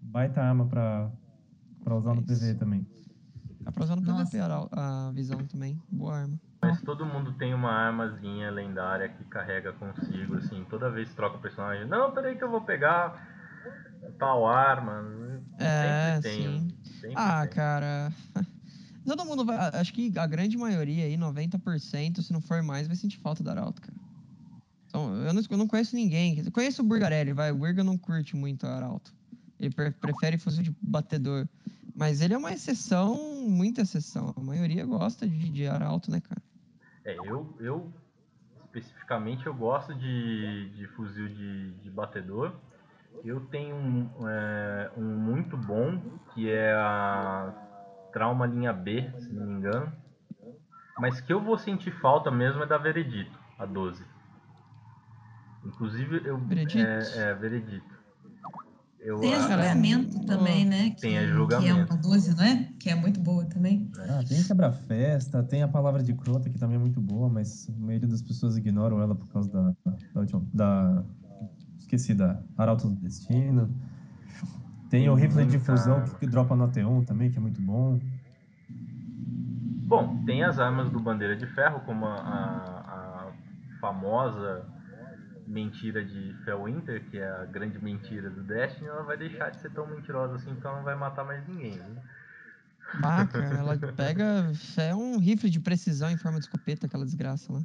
Baita 0.01 0.41
arma 0.41 0.65
pra, 0.67 1.11
pra 1.83 1.95
usar 1.95 2.13
no 2.15 2.21
É 2.21 2.23
isso. 2.31 2.39
PV 2.41 2.53
também. 2.55 2.87
Dá 3.61 3.71
pra 3.71 3.83
usar 3.83 3.95
no 3.95 4.01
Nossa. 4.03 4.25
PVP 4.25 4.39
a, 4.39 5.07
a 5.07 5.11
visão 5.11 5.45
também. 5.45 5.77
Boa 5.91 6.15
arma. 6.19 6.39
mas 6.61 6.81
todo 6.81 7.05
mundo 7.05 7.33
tem 7.33 7.53
uma 7.53 7.71
armazinha 7.71 8.49
lendária 8.51 9.09
que 9.09 9.23
carrega 9.25 9.73
consigo, 9.73 10.35
assim, 10.35 10.65
toda 10.69 10.89
vez 10.89 11.09
que 11.09 11.15
troca 11.15 11.37
o 11.37 11.41
personagem. 11.41 11.87
Não, 11.87 12.11
peraí 12.13 12.37
que 12.37 12.43
eu 12.43 12.49
vou 12.49 12.61
pegar 12.61 13.28
tal 14.17 14.47
arma. 14.47 15.41
É, 15.57 16.19
sempre 16.21 16.43
tem. 16.43 16.67
sim. 16.83 17.13
Ah, 17.15 17.41
tem. 17.41 17.55
cara. 17.55 18.13
Todo 19.05 19.25
mundo 19.25 19.43
vai. 19.45 19.57
Acho 19.57 19.93
que 19.93 20.11
a 20.17 20.27
grande 20.27 20.57
maioria 20.57 21.05
aí, 21.05 21.17
90%, 21.17 22.21
se 22.21 22.31
não 22.31 22.41
for 22.41 22.61
mais, 22.61 22.87
vai 22.87 22.95
sentir 22.95 23.17
falta 23.17 23.43
da 23.43 23.51
Arauto, 23.51 23.81
cara. 23.81 23.97
Então, 24.87 25.15
eu, 25.23 25.33
não, 25.33 25.41
eu 25.49 25.57
não 25.57 25.67
conheço 25.67 25.95
ninguém. 25.95 26.35
dizer, 26.35 26.51
Conheço 26.51 26.81
o 26.81 26.85
Burgarelli, 26.85 27.33
vai. 27.33 27.51
O 27.51 27.57
Burga 27.57 27.83
não 27.83 27.97
curte 27.97 28.35
muito 28.35 28.65
a 28.65 28.75
Arauto. 28.75 29.13
Ele 29.59 29.73
pre- 29.73 29.91
prefere 29.91 30.37
fuzil 30.37 30.63
de 30.63 30.75
batedor. 30.81 31.47
Mas 31.95 32.21
ele 32.21 32.33
é 32.33 32.37
uma 32.37 32.53
exceção, 32.53 33.17
muita 33.47 33.81
exceção. 33.81 34.33
A 34.35 34.41
maioria 34.41 34.85
gosta 34.85 35.27
de, 35.27 35.49
de 35.49 35.67
Arauto, 35.67 36.09
né, 36.11 36.21
cara? 36.21 36.41
É, 37.03 37.17
eu, 37.17 37.55
eu 37.59 37.93
especificamente 38.65 39.45
eu 39.45 39.53
gosto 39.53 39.93
de, 39.95 40.69
de 40.75 40.87
fuzil 40.87 41.27
de, 41.27 41.73
de 41.73 41.89
batedor. 41.89 42.55
Eu 43.23 43.41
tenho 43.47 43.75
um, 43.75 44.09
é, 44.29 44.91
um 44.97 45.03
muito 45.03 45.57
bom 45.57 45.99
que 46.33 46.49
é 46.49 46.73
a 46.73 47.53
Trauma 48.13 48.45
linha 48.45 48.71
B, 48.73 49.11
se 49.19 49.33
não 49.33 49.45
me 49.45 49.53
engano. 49.59 49.91
Mas 50.97 51.19
que 51.21 51.31
eu 51.31 51.41
vou 51.43 51.57
sentir 51.57 51.91
falta 51.99 52.29
mesmo 52.31 52.63
é 52.63 52.65
da 52.65 52.77
Veredito, 52.77 53.37
a 53.57 53.65
12. 53.65 54.03
Inclusive 55.65 56.21
eu. 56.25 56.37
Veredito? 56.37 56.79
É, 56.79 57.29
é 57.31 57.33
Veredito. 57.35 57.99
Eu, 58.99 59.19
Tem 59.19 59.33
a 59.33 59.37
a- 59.37 59.41
julgamento 59.41 60.25
também, 60.25 60.65
né? 60.65 60.89
Que, 60.91 61.01
Tem 61.01 61.17
a 61.17 61.21
Que 61.21 61.27
é 61.27 61.31
julgamento. 61.33 61.93
uma 61.93 62.01
12, 62.01 62.35
não 62.35 62.43
é? 62.43 62.69
Que 62.77 62.89
é 62.89 62.95
muito 62.95 63.19
boa 63.21 63.45
também. 63.45 63.89
Ah, 63.97 64.21
tem 64.27 64.43
quebra-festa, 64.43 65.41
tem 65.41 65.63
a 65.63 65.67
palavra 65.69 66.03
de 66.03 66.13
crota, 66.13 66.49
que 66.49 66.59
também 66.59 66.75
é 66.75 66.79
muito 66.79 66.99
boa, 66.99 67.29
mas 67.29 67.69
a 67.69 67.73
maioria 67.79 68.07
das 68.09 68.21
pessoas 68.21 68.57
ignoram 68.57 69.01
ela 69.01 69.15
por 69.15 69.27
causa 69.29 69.49
da. 69.51 69.73
da, 70.13 70.19
última- 70.19 70.45
da- 70.53 71.03
esqueci, 71.95 72.13
da 72.13 72.39
Arauto 72.57 72.87
do 72.89 72.95
Destino. 72.95 73.69
Tem 74.89 75.09
o 75.09 75.13
rifle 75.15 75.45
de 75.45 75.57
muita- 75.57 75.65
fusão 75.65 76.03
que, 76.19 76.25
dropa 76.27 76.55
no 76.55 76.63
Ateon 76.65 77.03
também, 77.03 77.29
que 77.31 77.37
é 77.37 77.41
muito 77.41 77.61
bom. 77.61 77.99
Bom, 79.87 80.23
tem 80.25 80.43
as 80.43 80.59
armas 80.59 80.89
do 80.89 80.99
Bandeira 80.99 81.35
de 81.35 81.45
Ferro, 81.47 81.79
como 81.81 82.05
a, 82.05 82.13
a- 82.15 82.79
a 83.27 83.31
famosa 83.79 84.65
mentira 85.47 86.03
de 86.05 86.33
Felwinter, 86.45 87.03
que 87.09 87.17
é 87.17 87.27
a 87.27 87.45
grande 87.45 87.83
mentira 87.83 88.29
do 88.29 88.43
Destiny, 88.43 88.87
ela 88.87 89.01
vai 89.01 89.17
deixar 89.17 89.49
de 89.49 89.57
ser 89.59 89.71
tão 89.71 89.87
mentirosa 89.87 90.35
assim, 90.35 90.51
porque 90.53 90.67
ela 90.67 90.77
não 90.77 90.83
vai 90.83 90.95
matar 90.95 91.25
mais 91.25 91.47
ninguém. 91.47 91.75
Né? 91.75 92.01
Cara, 93.01 93.57
ela 93.57 93.77
pega. 93.95 94.51
É 94.77 94.95
um 94.95 95.19
rifle 95.19 95.49
de 95.49 95.59
precisão 95.59 96.09
em 96.09 96.17
forma 96.17 96.39
de 96.39 96.45
escopeta, 96.45 96.85
aquela 96.85 97.05
desgraça 97.05 97.51
lá. 97.53 97.61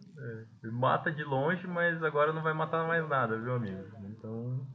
Mata 0.71 1.11
de 1.11 1.25
longe, 1.25 1.67
mas 1.67 2.03
agora 2.03 2.33
não 2.33 2.43
vai 2.43 2.53
matar 2.53 2.87
mais 2.87 3.09
nada, 3.09 3.39
viu, 3.39 3.55
amigo? 3.55 3.85
Então, 4.11 4.67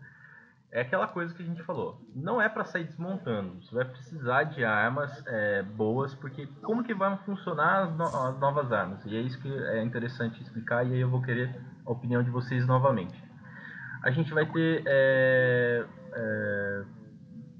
é 0.72 0.82
aquela 0.82 1.08
coisa 1.08 1.34
que 1.34 1.42
a 1.42 1.46
gente 1.46 1.64
falou. 1.64 2.00
Não 2.16 2.42
é 2.42 2.48
para 2.48 2.64
sair 2.64 2.84
desmontando. 2.84 3.64
Você 3.64 3.74
vai 3.74 3.86
precisar 3.86 4.44
de 4.44 4.64
armas 4.64 5.24
é, 5.26 5.64
boas, 5.64 6.14
porque 6.16 6.48
como 6.62 6.84
que 6.84 6.94
vão 6.94 7.18
funcionar 7.20 7.84
as, 7.84 7.96
no 7.96 8.04
as, 8.04 8.40
novas 8.40 8.72
armas? 8.72 9.04
E 9.06 9.16
é 9.16 9.22
isso 9.22 9.40
que 9.40 9.52
é 9.52 9.84
interessante 9.84 10.42
explicar, 10.42 10.86
e 10.86 10.94
aí 10.94 11.00
eu 11.00 11.10
vou 11.10 11.22
querer 11.22 11.60
a 11.86 11.92
opinião 11.92 12.24
de 12.24 12.30
vocês 12.30 12.66
novamente. 12.68 13.24
A 14.04 14.12
gente 14.12 14.34
vai 14.34 14.46
ter 14.46 14.84
é, 14.86 15.86
é, 16.14 16.84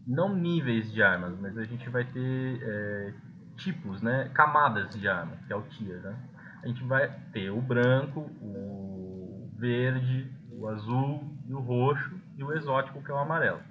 não 0.10 0.36
níveis 0.36 0.92
de 0.92 1.04
armas, 1.04 1.38
mas 1.40 1.56
a 1.56 1.64
gente 1.64 1.88
vai 1.88 2.04
ter 2.04 2.60
é, 2.64 3.14
tipos, 3.56 4.02
né? 4.02 4.32
Camadas 4.34 4.90
de 4.90 5.08
arma, 5.08 5.38
que 5.46 5.54
é 5.54 5.56
o 5.56 5.62
tier, 5.62 6.02
né? 6.02 6.18
A 6.64 6.68
gente 6.68 6.84
vai 6.84 7.08
ter 7.32 7.52
o 7.52 7.62
branco, 7.62 8.22
o 8.42 9.52
verde, 9.56 10.30
o 10.52 10.68
azul 10.68 11.24
e 11.48 11.54
o 11.54 11.60
roxo 11.60 12.20
e 12.36 12.44
o 12.44 12.52
exótico 12.52 13.04
que 13.04 13.12
é 13.12 13.14
o 13.14 13.20
amarelo. 13.20 13.62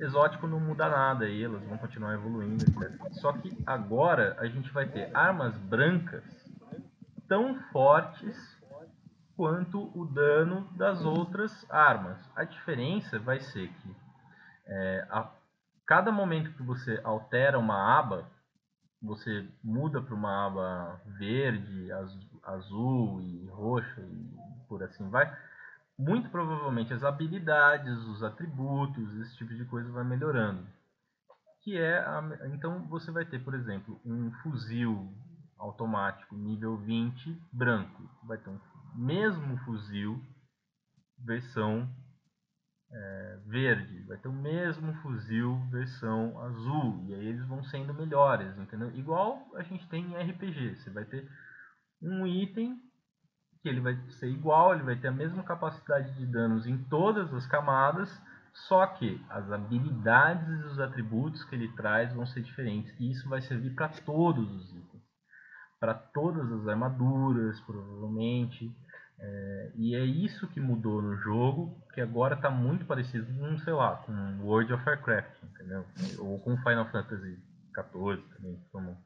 Exótico 0.00 0.46
não 0.46 0.58
muda 0.58 0.88
nada 0.88 1.26
aí, 1.26 1.44
elas 1.44 1.62
vão 1.64 1.76
continuar 1.76 2.14
evoluindo, 2.14 2.64
etc. 2.64 3.12
Só 3.12 3.32
que 3.32 3.56
agora 3.66 4.36
a 4.38 4.46
gente 4.46 4.72
vai 4.72 4.86
ter 4.86 5.14
armas 5.14 5.56
brancas 5.58 6.24
tão 7.28 7.56
fortes 7.72 8.56
quanto 9.36 9.90
o 9.94 10.06
dano 10.06 10.66
das 10.76 11.04
outras 11.04 11.66
armas. 11.70 12.18
A 12.34 12.44
diferença 12.44 13.18
vai 13.18 13.38
ser 13.40 13.68
que 13.68 13.96
é, 14.66 15.06
a 15.10 15.28
cada 15.88 16.12
momento 16.12 16.52
que 16.52 16.62
você 16.62 17.00
altera 17.02 17.58
uma 17.58 17.98
aba, 17.98 18.30
você 19.00 19.48
muda 19.64 20.02
para 20.02 20.14
uma 20.14 20.46
aba 20.46 21.00
verde, 21.18 21.88
azul 22.44 23.22
e 23.22 23.46
roxa 23.48 24.02
e 24.02 24.66
por 24.68 24.82
assim 24.82 25.08
vai, 25.08 25.34
muito 25.98 26.28
provavelmente 26.28 26.92
as 26.92 27.02
habilidades, 27.02 27.96
os 28.04 28.22
atributos, 28.22 29.14
esse 29.20 29.34
tipo 29.38 29.54
de 29.54 29.64
coisa 29.64 29.90
vai 29.90 30.04
melhorando. 30.04 30.66
Que 31.62 31.78
é 31.78 31.98
a, 32.00 32.22
então 32.54 32.86
você 32.86 33.10
vai 33.10 33.24
ter, 33.24 33.42
por 33.42 33.54
exemplo, 33.54 33.98
um 34.04 34.30
fuzil 34.42 35.10
automático 35.58 36.36
nível 36.36 36.76
20 36.76 37.34
branco, 37.50 38.08
vai 38.24 38.36
ter 38.36 38.50
um 38.50 38.60
mesmo 38.94 39.56
fuzil 39.64 40.22
versão 41.18 41.88
é, 42.90 43.38
verde, 43.46 44.02
vai 44.04 44.16
ter 44.16 44.28
o 44.28 44.32
mesmo 44.32 44.94
fuzil 45.02 45.58
versão 45.70 46.38
azul, 46.40 47.04
e 47.06 47.14
aí 47.14 47.26
eles 47.26 47.46
vão 47.46 47.62
sendo 47.64 47.92
melhores, 47.92 48.56
entendeu? 48.58 48.90
Igual 48.94 49.46
a 49.56 49.62
gente 49.62 49.86
tem 49.88 50.04
em 50.04 50.30
RPG, 50.30 50.76
você 50.76 50.90
vai 50.90 51.04
ter 51.04 51.28
um 52.00 52.26
item 52.26 52.80
que 53.60 53.68
ele 53.68 53.80
vai 53.80 53.96
ser 54.12 54.28
igual, 54.28 54.72
ele 54.72 54.84
vai 54.84 54.96
ter 54.96 55.08
a 55.08 55.12
mesma 55.12 55.42
capacidade 55.42 56.14
de 56.14 56.26
danos 56.26 56.66
em 56.66 56.78
todas 56.84 57.32
as 57.34 57.46
camadas, 57.46 58.08
só 58.66 58.86
que 58.86 59.22
as 59.28 59.50
habilidades 59.52 60.48
e 60.48 60.66
os 60.66 60.80
atributos 60.80 61.44
que 61.44 61.54
ele 61.54 61.68
traz 61.74 62.12
vão 62.14 62.26
ser 62.26 62.40
diferentes, 62.42 62.98
e 62.98 63.10
isso 63.10 63.28
vai 63.28 63.42
servir 63.42 63.74
para 63.74 63.88
todos 63.88 64.50
os 64.50 64.74
itens, 64.74 65.02
para 65.78 65.94
todas 65.94 66.50
as 66.50 66.66
armaduras, 66.66 67.60
provavelmente. 67.60 68.74
É, 69.20 69.72
e 69.74 69.94
é 69.96 70.04
isso 70.04 70.46
que 70.48 70.60
mudou 70.60 71.02
no 71.02 71.16
jogo, 71.16 71.84
que 71.92 72.00
agora 72.00 72.36
está 72.36 72.50
muito 72.50 72.86
parecido 72.86 73.26
com, 73.34 73.58
sei 73.58 73.72
lá, 73.72 73.96
com 73.96 74.12
World 74.42 74.72
of 74.72 74.84
Warcraft, 74.88 75.42
entendeu? 75.42 75.84
Ou 76.18 76.38
com 76.40 76.56
Final 76.58 76.88
Fantasy 76.90 77.36
XIV 77.74 78.22
também, 78.36 78.64
como 78.70 78.96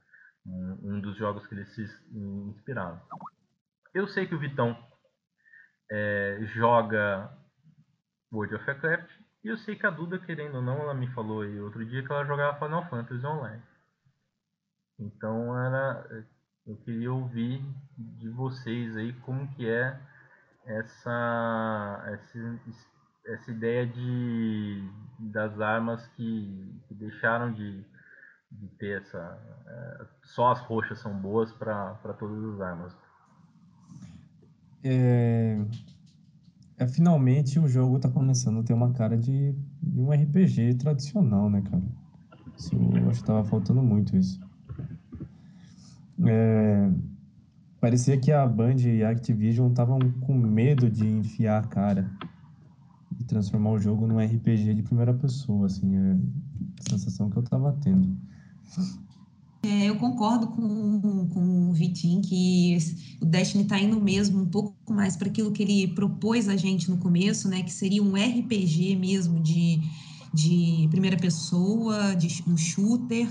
um, 0.46 0.79
um 0.83 1.01
dos 1.01 1.16
jogos 1.16 1.46
que 1.46 1.55
eles 1.55 1.75
se 1.75 1.83
inspiraram. 2.12 3.01
Eu 3.94 4.07
sei 4.09 4.27
que 4.27 4.35
o 4.35 4.38
Vitão 4.38 4.77
é, 5.90 6.40
joga 6.55 7.31
World 8.31 8.55
of 8.55 8.66
Warcraft, 8.66 9.11
e 9.44 9.48
eu 9.48 9.57
sei 9.59 9.77
que 9.77 9.87
a 9.87 9.90
Duda, 9.90 10.18
querendo 10.18 10.57
ou 10.57 10.62
não, 10.62 10.79
ela 10.79 10.94
me 10.94 11.12
falou 11.14 11.42
aí 11.42 11.59
outro 11.59 11.85
dia 11.85 12.05
que 12.05 12.12
ela 12.12 12.25
jogava 12.25 12.59
Final 12.59 12.88
Fantasy 12.88 13.27
Online. 13.27 13.62
Então 14.98 15.59
era 15.59 16.27
eu 16.66 16.77
queria 16.77 17.12
ouvir 17.12 17.64
de 17.96 18.29
vocês 18.31 18.96
aí 18.96 19.12
como 19.14 19.48
que 19.55 19.68
é 19.68 19.98
essa, 20.64 22.05
essa, 22.07 22.61
essa 23.27 23.51
ideia 23.51 23.87
de, 23.87 24.88
das 25.18 25.61
armas 25.61 26.07
que, 26.09 26.81
que 26.87 26.94
deixaram 26.94 27.53
de, 27.53 27.85
de 28.51 28.68
ter 28.79 29.01
essa. 29.01 29.38
É, 29.66 30.07
só 30.25 30.53
as 30.53 30.61
roxas 30.61 31.01
são 31.01 31.12
boas 31.18 31.53
para 31.53 31.94
todas 32.18 32.55
as 32.55 32.61
armas. 32.61 32.96
É, 34.85 35.59
é, 36.79 36.87
finalmente 36.88 37.59
o 37.59 37.68
jogo 37.68 37.96
está 37.96 38.09
começando 38.09 38.61
a 38.61 38.62
ter 38.62 38.72
uma 38.72 38.92
cara 38.92 39.16
de, 39.16 39.53
de 39.83 40.01
um 40.01 40.11
RPG 40.12 40.75
tradicional, 40.75 41.51
né, 41.51 41.62
cara? 41.62 41.83
Isso, 42.57 42.75
eu 42.75 43.11
acho 43.11 43.20
que 43.20 43.27
tava 43.27 43.44
faltando 43.44 43.83
muito 43.83 44.16
isso. 44.16 44.40
É, 46.27 46.91
parecia 47.81 48.19
que 48.19 48.31
a 48.31 48.47
Band 48.47 48.77
e 48.77 49.03
a 49.03 49.11
Activision 49.11 49.71
estavam 49.71 49.99
com 50.21 50.35
medo 50.35 50.91
de 50.91 51.07
enfiar 51.07 51.63
a 51.63 51.67
cara 51.67 52.11
e 53.19 53.25
transformar 53.25 53.71
o 53.73 53.79
jogo 53.79 54.07
num 54.07 54.19
RPG 54.19 54.75
de 54.75 54.83
primeira 54.83 55.13
pessoa, 55.13 55.67
assim, 55.67 55.97
é 55.97 56.17
a 56.81 56.91
sensação 56.91 57.29
que 57.29 57.37
eu 57.37 57.43
tava 57.43 57.73
tendo. 57.83 58.17
É, 59.65 59.89
eu 59.89 59.97
concordo 59.97 60.49
com, 60.49 61.29
com 61.29 61.71
o 61.71 61.73
Vitinho 61.73 62.21
que 62.21 62.77
o 63.21 63.25
Destiny 63.25 63.63
está 63.63 63.79
indo 63.79 64.01
mesmo 64.01 64.43
um 64.43 64.47
pouco 64.47 64.93
mais 64.93 65.17
para 65.17 65.29
aquilo 65.29 65.53
que 65.53 65.63
ele 65.63 65.87
propôs 65.89 66.49
a 66.49 66.57
gente 66.57 66.91
no 66.91 66.99
começo, 66.99 67.49
né? 67.49 67.63
Que 67.63 67.73
seria 67.73 68.03
um 68.03 68.15
RPG 68.15 68.97
mesmo 68.97 69.39
de, 69.39 69.81
de 70.35 70.89
primeira 70.91 71.17
pessoa, 71.17 72.15
de 72.17 72.43
um 72.45 72.57
shooter. 72.57 73.29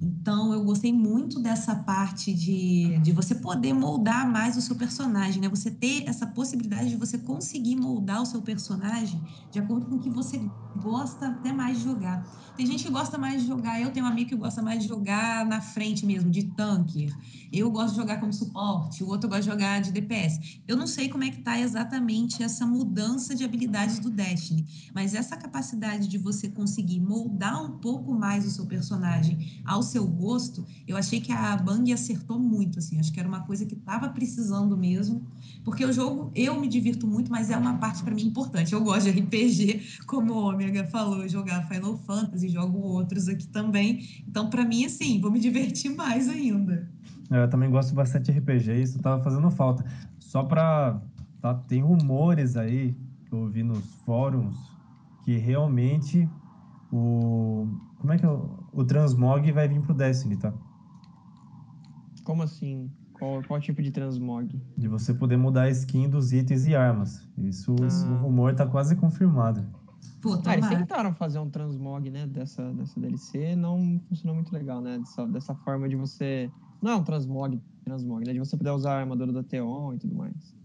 Então, 0.00 0.52
eu 0.52 0.64
gostei 0.64 0.92
muito 0.92 1.40
dessa 1.40 1.74
parte 1.74 2.32
de, 2.32 3.00
de 3.00 3.12
você 3.12 3.34
poder 3.34 3.72
moldar 3.72 4.30
mais 4.30 4.56
o 4.56 4.62
seu 4.62 4.76
personagem, 4.76 5.40
né? 5.42 5.48
Você 5.48 5.70
ter 5.72 6.04
essa 6.08 6.26
possibilidade 6.26 6.90
de 6.90 6.96
você 6.96 7.18
conseguir 7.18 7.74
moldar 7.76 8.22
o 8.22 8.26
seu 8.26 8.40
personagem 8.42 9.22
de 9.50 9.58
acordo 9.58 9.86
com 9.86 9.96
o 9.96 10.00
que 10.00 10.10
você 10.10 10.52
gosta 10.74 11.28
até 11.28 11.52
mais 11.52 11.78
de 11.78 11.84
jogar. 11.84 12.22
Tem 12.54 12.64
gente 12.66 12.84
que 12.84 12.90
gosta 12.90 13.18
mais 13.18 13.42
de 13.42 13.48
jogar, 13.48 13.80
eu 13.80 13.92
tenho 13.92 14.06
um 14.06 14.08
amigo 14.08 14.28
que 14.30 14.36
gosta 14.36 14.62
mais 14.62 14.80
de 14.82 14.88
jogar 14.88 15.44
na 15.44 15.60
frente 15.60 16.06
mesmo, 16.06 16.30
de 16.30 16.44
tanque. 16.54 17.16
Eu 17.50 17.70
gosto 17.70 17.90
de 17.94 17.96
jogar 18.00 18.18
como 18.20 18.32
suporte, 18.32 19.02
o 19.02 19.08
outro 19.08 19.28
gosta 19.28 19.42
de 19.42 19.48
jogar 19.50 19.80
de 19.80 19.90
DPS. 19.92 20.62
Eu 20.66 20.76
não 20.76 20.86
sei 20.86 21.08
como 21.08 21.24
é 21.24 21.30
que 21.30 21.42
tá 21.42 21.58
exatamente 21.58 22.42
essa 22.42 22.66
mudança 22.66 23.34
de 23.34 23.44
habilidades 23.44 23.98
do 23.98 24.10
Destiny, 24.10 24.64
mas 24.94 25.14
essa 25.14 25.36
capacidade 25.36 26.06
de 26.08 26.18
você 26.18 26.48
conseguir 26.48 27.00
moldar 27.00 27.62
um 27.64 27.78
pouco 27.80 28.14
mais 28.14 28.44
o 28.46 28.50
seu 28.50 28.66
personagem 28.66 29.38
ao 29.64 29.82
seu 29.88 30.06
gosto, 30.06 30.64
eu 30.86 30.96
achei 30.96 31.20
que 31.20 31.32
a 31.32 31.56
Bang 31.56 31.92
acertou 31.92 32.38
muito, 32.38 32.78
assim, 32.78 32.98
acho 32.98 33.12
que 33.12 33.18
era 33.18 33.28
uma 33.28 33.40
coisa 33.40 33.64
que 33.64 33.74
estava 33.74 34.08
precisando 34.08 34.76
mesmo, 34.76 35.22
porque 35.64 35.84
o 35.84 35.92
jogo, 35.92 36.30
eu 36.34 36.60
me 36.60 36.68
divirto 36.68 37.06
muito, 37.06 37.30
mas 37.30 37.50
é 37.50 37.56
uma 37.56 37.78
parte 37.78 38.02
para 38.02 38.14
mim 38.14 38.22
importante. 38.22 38.72
Eu 38.72 38.82
gosto 38.82 39.10
de 39.10 39.20
RPG, 39.20 39.82
como 40.06 40.34
o 40.34 40.48
Omega 40.48 40.84
falou, 40.84 41.28
jogar 41.28 41.66
Final 41.68 41.96
Fantasy, 41.96 42.48
jogo 42.48 42.78
outros 42.78 43.28
aqui 43.28 43.46
também. 43.48 44.06
Então, 44.26 44.48
para 44.48 44.64
mim, 44.64 44.84
assim, 44.84 45.20
vou 45.20 45.30
me 45.30 45.40
divertir 45.40 45.94
mais 45.94 46.28
ainda. 46.28 46.88
É, 47.30 47.42
eu 47.42 47.50
também 47.50 47.70
gosto 47.70 47.94
bastante 47.94 48.32
de 48.32 48.38
RPG, 48.38 48.82
isso 48.82 48.98
tava 49.00 49.22
fazendo 49.22 49.50
falta. 49.50 49.84
Só 50.18 50.42
para 50.42 51.00
tá, 51.40 51.54
tem 51.54 51.82
rumores 51.82 52.56
aí 52.56 52.96
que 53.26 53.32
eu 53.32 53.48
vi 53.48 53.62
nos 53.62 53.84
fóruns 54.04 54.56
que 55.24 55.36
realmente 55.36 56.28
o 56.90 57.68
como 57.98 58.12
é 58.12 58.18
que 58.18 58.24
é 58.24 58.28
o, 58.80 58.84
transmog 58.84 59.50
vai 59.52 59.68
vir 59.68 59.80
pro 59.80 59.94
Destiny, 59.94 60.36
tá? 60.36 60.52
Como 62.24 62.42
assim? 62.42 62.90
Qual, 63.12 63.42
qual 63.42 63.60
tipo 63.60 63.82
de 63.82 63.90
transmog? 63.90 64.60
De 64.76 64.88
você 64.88 65.12
poder 65.12 65.36
mudar 65.36 65.62
a 65.62 65.70
skin 65.70 66.08
dos 66.08 66.32
itens 66.32 66.66
e 66.66 66.74
armas. 66.74 67.26
Isso, 67.36 67.74
ah. 67.82 67.86
isso 67.86 68.06
o 68.06 68.16
rumor 68.18 68.54
tá 68.54 68.66
quase 68.66 68.94
confirmado. 68.96 69.66
Pô, 70.20 70.40
ah, 70.44 70.54
eles 70.54 70.68
tentaram 70.68 71.14
fazer 71.14 71.38
um 71.38 71.48
transmog, 71.48 72.10
né, 72.10 72.26
dessa, 72.26 72.72
dessa 72.74 72.98
DLC, 72.98 73.54
não 73.54 74.00
funcionou 74.08 74.34
muito 74.34 74.52
legal, 74.52 74.80
né, 74.80 74.98
dessa, 74.98 75.26
dessa 75.26 75.54
forma 75.54 75.88
de 75.88 75.94
você... 75.94 76.50
Não 76.82 76.92
é 76.92 76.96
um 76.96 77.04
transmog, 77.04 77.60
transmog, 77.84 78.26
né, 78.26 78.32
de 78.32 78.38
você 78.38 78.56
poder 78.56 78.70
usar 78.70 78.94
a 78.94 79.00
armadura 79.00 79.32
da 79.32 79.42
Teon 79.42 79.94
e 79.94 79.98
tudo 79.98 80.16
mais. 80.16 80.56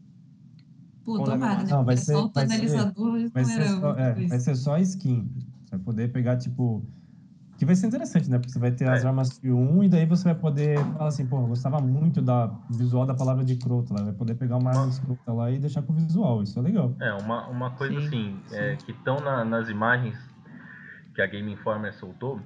Pô, 1.04 1.23
tomara, 1.23 1.63
né? 1.63 1.69
Não, 1.69 1.84
vai 1.84 1.97
ser, 1.97 2.13
vai 2.13 2.47
ser, 2.47 3.30
vai 3.32 3.45
ser, 3.45 3.67
só, 3.67 3.95
é, 3.97 4.28
vai 4.28 4.39
ser 4.39 4.56
só 4.56 4.78
skin. 4.80 5.30
Você 5.65 5.71
vai 5.71 5.80
poder 5.80 6.12
pegar, 6.12 6.38
tipo, 6.38 6.82
que 7.63 7.67
vai 7.67 7.76
ser 7.76 7.88
interessante, 7.88 8.30
né? 8.30 8.38
Porque 8.38 8.52
você 8.52 8.60
vai 8.60 8.71
ter 8.71 8.88
as 8.88 9.04
é. 9.04 9.08
armas 9.08 9.39
de 9.39 9.52
1 9.52 9.84
e 9.84 9.89
daí 9.89 10.06
você 10.06 10.26
vai 10.26 10.36
poder 10.36 10.78
falar 10.78 11.08
assim, 11.08 11.26
pô, 11.26 11.39
eu 11.39 11.47
gostava 11.47 11.80
muito 11.80 12.21
da 12.21 12.47
visual 12.69 13.06
da 13.06 13.13
palavra 13.13 13.43
de 13.43 13.56
crota. 13.56 13.93
Vai 13.93 14.13
poder 14.13 14.36
pegar 14.36 14.58
uma 14.58 14.69
arma 14.69 14.89
de 14.89 15.02
crota 15.02 15.34
lá 15.34 15.52
e 15.52 15.60
deixar 15.60 15.82
com 15.82 15.93
o 15.93 15.95
visual. 15.95 16.43
Isso 16.43 16.60
é 16.60 16.62
legal. 16.62 16.95
É, 16.99 17.13
uma, 17.13 17.47
uma 17.47 17.71
coisa 17.71 17.99
sim, 18.02 18.08
assim, 18.08 18.41
sim. 18.47 18.56
É, 18.56 18.76
que 18.76 18.91
estão 18.91 19.19
na, 19.19 19.43
nas 19.43 19.69
imagens 19.69 20.17
que 21.15 21.21
a 21.21 21.28
Game 21.28 21.52
Informer 21.52 21.93
soltou, 21.93 22.39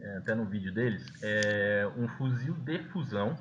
é, 0.00 0.18
até 0.18 0.34
no 0.34 0.44
vídeo 0.44 0.72
deles, 0.72 1.04
é 1.22 1.88
um 1.96 2.06
fuzil 2.08 2.54
de 2.54 2.78
fusão 2.90 3.36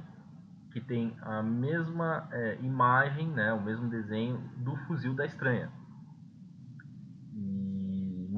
que 0.72 0.80
tem 0.80 1.14
a 1.22 1.44
mesma 1.44 2.30
é, 2.32 2.58
imagem, 2.62 3.28
né, 3.28 3.52
o 3.52 3.62
mesmo 3.62 3.90
desenho 3.90 4.42
do 4.58 4.76
fuzil 4.88 5.14
da 5.14 5.26
estranha 5.26 5.70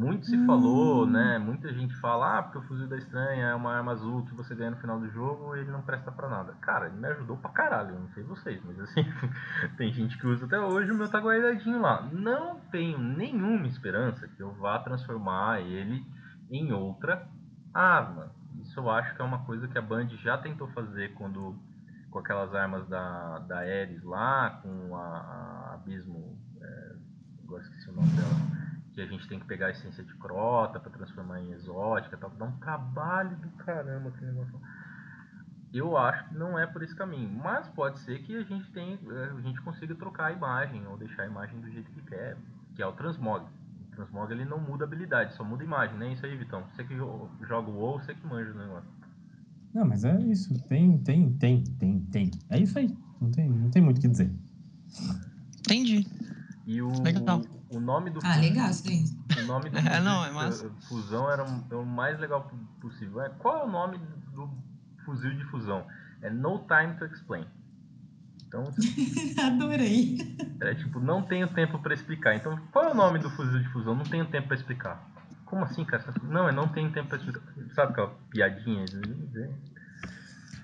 Muito 0.03 0.25
se 0.25 0.45
falou, 0.45 1.07
né? 1.07 1.39
Muita 1.39 1.73
gente 1.73 1.95
fala, 2.01 2.37
ah, 2.37 2.43
porque 2.43 2.57
o 2.57 2.61
fuzil 2.63 2.87
da 2.87 2.97
estranha 2.97 3.47
é 3.47 3.55
uma 3.55 3.73
arma 3.73 3.93
azul 3.93 4.25
que 4.25 4.33
você 4.33 4.53
ganha 4.53 4.71
no 4.71 4.77
final 4.77 4.99
do 4.99 5.09
jogo 5.09 5.55
e 5.55 5.61
ele 5.61 5.71
não 5.71 5.81
presta 5.81 6.11
pra 6.11 6.27
nada. 6.27 6.53
Cara, 6.59 6.87
ele 6.87 6.97
me 6.97 7.07
ajudou 7.07 7.37
pra 7.37 7.51
caralho, 7.51 7.97
não 7.97 8.09
sei 8.09 8.23
vocês, 8.23 8.61
mas 8.65 8.77
assim, 8.81 9.05
tem 9.77 9.93
gente 9.93 10.17
que 10.17 10.27
usa 10.27 10.45
até 10.45 10.59
hoje, 10.59 10.91
o 10.91 10.95
meu 10.95 11.09
tá 11.09 11.19
guardadinho 11.19 11.79
lá. 11.79 12.01
Não 12.11 12.59
tenho 12.69 12.97
nenhuma 12.97 13.65
esperança 13.65 14.27
que 14.27 14.43
eu 14.43 14.51
vá 14.55 14.77
transformar 14.79 15.61
ele 15.61 16.05
em 16.51 16.73
outra 16.73 17.25
arma. 17.73 18.31
Isso 18.61 18.77
eu 18.77 18.89
acho 18.89 19.15
que 19.15 19.21
é 19.21 19.25
uma 19.25 19.45
coisa 19.45 19.69
que 19.69 19.77
a 19.77 19.81
Band 19.81 20.09
já 20.21 20.37
tentou 20.37 20.67
fazer 20.69 21.13
quando 21.13 21.55
com 22.11 22.19
aquelas 22.19 22.53
armas 22.53 22.87
da, 22.89 23.39
da 23.39 23.59
Ares 23.59 24.03
lá, 24.03 24.59
com 24.61 24.95
a, 24.95 24.99
a 24.99 25.73
Abismo, 25.73 26.37
é, 26.61 26.95
agora 27.43 27.63
esqueci 27.63 27.89
o 27.89 27.93
nome 27.93 28.09
dela 28.09 28.63
que 28.93 29.01
a 29.01 29.05
gente 29.05 29.27
tem 29.27 29.39
que 29.39 29.45
pegar 29.45 29.67
a 29.67 29.71
essência 29.71 30.03
de 30.03 30.13
crota 30.15 30.79
para 30.79 30.91
transformar 30.91 31.41
em 31.41 31.51
exótica, 31.51 32.15
tal, 32.17 32.29
dá 32.31 32.45
um 32.45 32.57
trabalho 32.57 33.35
do 33.37 33.49
caramba 33.63 34.09
aquele 34.09 34.31
negócio. 34.31 34.59
Eu 35.73 35.97
acho 35.97 36.29
que 36.29 36.35
não 36.35 36.57
é 36.57 36.67
por 36.67 36.83
esse 36.83 36.95
caminho, 36.95 37.29
mas 37.29 37.67
pode 37.69 37.99
ser 38.01 38.21
que 38.21 38.35
a 38.35 38.43
gente 38.43 38.71
tenha, 38.71 38.99
a 39.35 39.41
gente 39.41 39.59
consiga 39.61 39.95
trocar 39.95 40.27
a 40.27 40.31
imagem 40.31 40.85
ou 40.85 40.95
deixar 40.95 41.23
a 41.23 41.25
imagem 41.25 41.59
do 41.59 41.71
jeito 41.71 41.89
que 41.91 42.01
quer, 42.03 42.37
que 42.75 42.83
é 42.83 42.85
o 42.85 42.91
transmog. 42.91 43.43
O 43.91 43.95
transmog 43.95 44.31
ele 44.31 44.45
não 44.45 44.59
muda 44.59 44.85
habilidade, 44.85 45.33
só 45.33 45.43
muda 45.43 45.63
a 45.63 45.65
imagem, 45.65 45.97
né? 45.97 46.13
Isso 46.13 46.23
aí, 46.27 46.37
Vitão. 46.37 46.63
Você 46.75 46.83
que 46.83 46.95
joga 46.95 47.69
o 47.71 47.75
WoW, 47.75 47.99
você 47.99 48.13
que 48.13 48.25
manja 48.27 48.51
o 48.51 48.57
negócio. 48.57 48.89
Não, 49.73 49.85
mas 49.85 50.03
é 50.03 50.15
isso. 50.21 50.53
Tem, 50.67 50.99
tem, 50.99 51.33
tem, 51.33 51.63
tem, 51.63 51.99
tem. 52.01 52.31
É 52.51 52.59
isso 52.59 52.77
aí. 52.77 52.95
Não 53.19 53.31
tem, 53.31 53.49
não 53.49 53.71
tem 53.71 53.81
muito 53.81 53.97
o 53.97 54.01
que 54.01 54.07
dizer. 54.07 54.31
Entendi. 55.61 56.05
E 56.67 56.81
o, 56.83 57.01
Legal. 57.01 57.41
O 57.73 57.79
nome 57.79 58.09
do 58.09 58.19
Ah, 58.23 58.35
legal 58.37 58.69
isso 58.69 58.83
daí. 58.85 59.03
O 59.43 59.47
nome 59.47 59.69
do 59.69 59.77
É, 59.79 59.99
não, 59.99 60.23
é 60.25 60.31
massa. 60.31 60.69
fusão 60.87 61.29
era, 61.31 61.43
é 61.71 61.75
o 61.75 61.85
mais 61.85 62.19
legal 62.19 62.41
po- 62.43 62.55
possível. 62.81 63.21
É, 63.21 63.29
qual 63.29 63.61
é 63.61 63.63
o 63.65 63.69
nome 63.71 63.97
do 64.33 64.49
fuzil 65.05 65.35
de 65.35 65.43
fusão? 65.45 65.85
É 66.21 66.29
No 66.29 66.59
Time 66.67 66.93
to 66.97 67.05
Explain. 67.05 67.45
Então, 68.47 68.63
Adorei. 69.45 70.17
é 70.61 70.75
tipo, 70.75 70.99
não 70.99 71.21
tenho 71.23 71.47
tempo 71.47 71.79
pra 71.79 71.93
explicar. 71.93 72.35
Então, 72.35 72.57
qual 72.71 72.85
é 72.85 72.91
o 72.91 72.95
nome 72.95 73.19
do 73.19 73.29
fuzil 73.31 73.59
de 73.59 73.67
fusão? 73.69 73.95
Não 73.95 74.03
tenho 74.05 74.25
tempo 74.27 74.47
pra 74.47 74.55
explicar. 74.55 75.09
Como 75.45 75.63
assim, 75.65 75.83
cara? 75.85 76.03
Não, 76.23 76.47
é 76.47 76.51
não 76.51 76.67
tenho 76.67 76.91
tempo 76.91 77.09
pra 77.09 77.17
explicar. 77.17 77.41
Sabe 77.75 77.91
aquela 77.91 78.09
piadinha? 78.29 78.85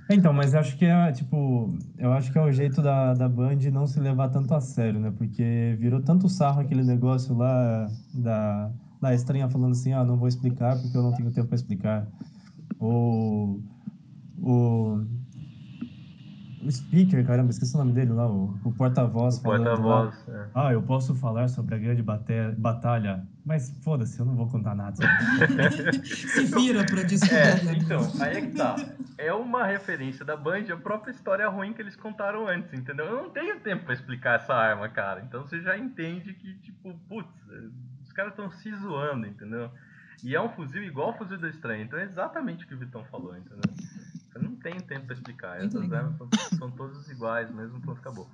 É, 0.09 0.15
Então, 0.15 0.33
mas 0.33 0.55
acho 0.55 0.75
que 0.77 0.85
é, 0.85 1.11
tipo, 1.11 1.77
eu 1.97 2.11
acho 2.11 2.31
que 2.31 2.37
é 2.37 2.41
o 2.41 2.51
jeito 2.51 2.81
da, 2.81 3.13
da 3.13 3.29
Band 3.29 3.57
não 3.71 3.85
se 3.85 3.99
levar 3.99 4.29
tanto 4.29 4.53
a 4.53 4.59
sério, 4.59 4.99
né? 4.99 5.13
Porque 5.15 5.77
virou 5.79 6.01
tanto 6.01 6.27
sarro 6.27 6.61
aquele 6.61 6.83
negócio 6.83 7.35
lá 7.35 7.87
da, 8.13 8.71
da 8.99 9.13
estranha 9.13 9.47
falando 9.49 9.71
assim, 9.71 9.93
ah, 9.93 10.03
não 10.03 10.17
vou 10.17 10.27
explicar 10.27 10.77
porque 10.81 10.97
eu 10.97 11.03
não 11.03 11.13
tenho 11.13 11.31
tempo 11.31 11.47
para 11.47 11.55
explicar. 11.55 12.07
Ou 12.79 13.61
o, 14.41 15.05
o 16.63 16.71
speaker, 16.71 17.25
caramba, 17.25 17.51
esqueci 17.51 17.73
o 17.75 17.77
nome 17.79 17.93
dele 17.93 18.11
lá, 18.11 18.27
o, 18.27 18.53
o 18.63 18.71
porta-voz 18.73 19.37
O 19.37 19.43
porta-voz. 19.43 20.13
é. 20.27 20.45
Ah, 20.53 20.73
eu 20.73 20.81
posso 20.81 21.15
falar 21.15 21.47
sobre 21.47 21.75
a 21.75 21.77
grande 21.77 22.01
bate- 22.03 22.53
batalha, 22.57 23.25
mas 23.45 23.69
foda-se, 23.83 24.19
eu 24.19 24.25
não 24.25 24.35
vou 24.35 24.47
contar 24.47 24.75
nada. 24.75 24.95
Se 26.03 26.45
vira 26.45 26.85
pra 26.85 27.03
discutir. 27.03 27.33
É, 27.35 27.73
então, 27.73 27.99
aí 28.21 28.37
é 28.37 28.41
que 28.41 28.51
tá. 28.55 28.75
É 29.17 29.33
uma 29.33 29.65
referência 29.65 30.23
da 30.25 30.35
Band, 30.37 30.65
a 30.71 30.77
própria 30.77 31.11
história 31.11 31.47
ruim 31.49 31.73
que 31.73 31.81
eles 31.81 31.95
contaram 31.95 32.47
antes, 32.47 32.73
entendeu? 32.73 33.05
Eu 33.05 33.23
não 33.23 33.29
tenho 33.29 33.59
tempo 33.59 33.85
pra 33.85 33.93
explicar 33.93 34.35
essa 34.39 34.53
arma, 34.53 34.87
cara. 34.89 35.21
Então 35.27 35.41
você 35.45 35.61
já 35.61 35.77
entende 35.77 36.33
que, 36.33 36.53
tipo, 36.59 36.93
putz, 37.07 37.29
os 38.03 38.11
caras 38.13 38.31
estão 38.31 38.49
se 38.51 38.73
zoando, 38.75 39.27
entendeu? 39.27 39.69
E 40.23 40.35
é 40.35 40.41
um 40.41 40.49
fuzil 40.49 40.83
igual 40.83 41.07
ao 41.07 41.17
fuzil 41.17 41.37
da 41.39 41.47
estranha, 41.49 41.83
então 41.83 41.97
é 41.97 42.03
exatamente 42.03 42.65
o 42.65 42.67
que 42.67 42.73
o 42.75 42.77
Vitão 42.77 43.05
falou, 43.05 43.35
entendeu? 43.37 43.61
Tem 44.61 44.79
tempo 44.79 45.05
pra 45.05 45.15
explicar. 45.15 45.59
Muito 45.59 45.77
Essas 45.77 45.93
armas 45.93 46.17
são, 46.17 46.29
são 46.57 46.71
todas 46.71 47.09
iguais 47.09 47.49
mesmo, 47.53 47.79
pronto, 47.81 47.99
acabou. 47.99 48.27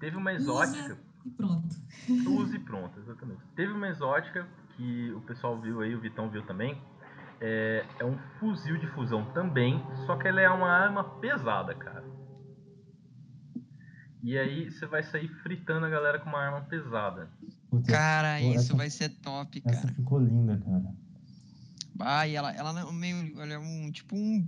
Teve 0.00 0.16
uma 0.16 0.32
exótica. 0.32 0.96
E 1.24 1.30
pronto. 1.30 1.76
Use 2.08 2.56
e 2.56 2.58
pronto, 2.60 2.98
exatamente. 3.00 3.40
Teve 3.54 3.72
uma 3.72 3.88
exótica 3.88 4.46
que 4.76 5.10
o 5.12 5.20
pessoal 5.22 5.60
viu 5.60 5.80
aí, 5.80 5.94
o 5.94 6.00
Vitão 6.00 6.30
viu 6.30 6.42
também. 6.46 6.80
É, 7.40 7.84
é 7.98 8.04
um 8.04 8.16
fuzil 8.38 8.78
de 8.78 8.86
fusão 8.88 9.24
também, 9.32 9.82
só 10.06 10.16
que 10.16 10.26
ela 10.28 10.40
é 10.40 10.48
uma 10.48 10.70
arma 10.70 11.04
pesada, 11.20 11.74
cara. 11.74 12.04
E 14.22 14.36
aí 14.38 14.70
você 14.70 14.86
vai 14.86 15.02
sair 15.02 15.28
fritando 15.42 15.86
a 15.86 15.88
galera 15.88 16.18
com 16.18 16.28
uma 16.28 16.38
arma 16.40 16.62
pesada. 16.62 17.28
Puta, 17.70 17.92
Cara, 17.92 18.38
Pô, 18.40 18.48
isso 18.50 18.58
essa- 18.60 18.76
vai 18.76 18.90
ser 18.90 19.10
top, 19.20 19.62
essa 19.64 19.82
cara. 19.82 19.94
ficou 19.94 20.18
linda, 20.18 20.56
cara. 20.58 20.94
Ah, 22.00 22.26
e 22.26 22.34
ela, 22.34 22.52
ela 22.52 22.80
é 22.80 22.92
meio. 22.92 23.40
Ela 23.40 23.54
é 23.54 23.58
um. 23.58 23.90
Tipo 23.90 24.16
um. 24.16 24.46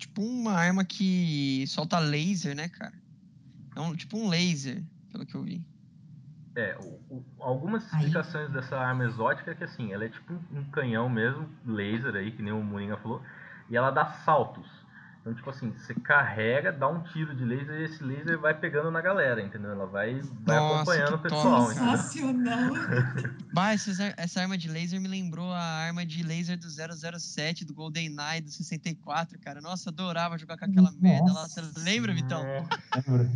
Tipo 0.00 0.22
uma 0.22 0.52
arma 0.54 0.82
que 0.82 1.64
solta 1.68 1.98
laser, 1.98 2.56
né, 2.56 2.70
cara? 2.70 2.94
É 3.76 3.80
um 3.80 3.94
tipo 3.94 4.16
um 4.16 4.28
laser, 4.28 4.82
pelo 5.12 5.26
que 5.26 5.34
eu 5.34 5.42
vi. 5.42 5.62
É, 6.56 6.74
o- 6.78 7.14
o- 7.14 7.24
algumas 7.38 7.84
Aí. 7.92 8.00
explicações 8.00 8.50
dessa 8.50 8.78
arma 8.78 9.04
exótica 9.04 9.50
é 9.50 9.54
que 9.54 9.62
assim, 9.62 9.92
ela 9.92 10.06
é 10.06 10.08
tipo 10.08 10.32
um, 10.32 10.58
um 10.58 10.64
canhão 10.70 11.08
mesmo, 11.08 11.46
laser 11.66 12.14
aí, 12.16 12.32
que 12.32 12.42
nem 12.42 12.52
o 12.52 12.62
Moringa 12.62 12.96
falou, 12.96 13.22
e 13.68 13.76
ela 13.76 13.90
dá 13.90 14.06
saltos. 14.06 14.66
Então, 15.20 15.34
tipo 15.34 15.50
assim, 15.50 15.70
você 15.70 15.94
carrega, 15.94 16.72
dá 16.72 16.88
um 16.88 17.02
tiro 17.02 17.34
de 17.34 17.44
laser 17.44 17.80
e 17.80 17.84
esse 17.84 18.02
laser 18.02 18.38
vai 18.38 18.54
pegando 18.54 18.90
na 18.90 19.02
galera, 19.02 19.42
entendeu? 19.42 19.70
Ela 19.70 19.84
vai, 19.84 20.18
vai 20.46 20.56
Nossa, 20.56 20.74
acompanhando 20.74 21.14
o 21.14 21.18
pessoal? 21.18 21.68
Sensacional. 21.68 22.70
Bah, 23.52 23.72
essa 23.72 24.40
arma 24.40 24.56
de 24.56 24.68
laser 24.68 25.00
me 25.00 25.08
lembrou 25.08 25.52
a 25.52 25.60
arma 25.60 26.06
de 26.06 26.22
laser 26.22 26.56
do 26.56 26.68
007, 26.70 27.64
do 27.64 27.74
GoldenEye, 27.74 28.40
do 28.40 28.50
64, 28.50 29.38
cara. 29.40 29.60
Nossa, 29.60 29.90
adorava 29.90 30.38
jogar 30.38 30.56
com 30.56 30.66
aquela 30.66 30.92
merda 30.92 31.32
lá. 31.32 31.48
Você 31.48 31.60
Nossa. 31.60 31.80
lembra, 31.80 32.14
Vitão? 32.14 32.42
Lembra? 32.42 33.30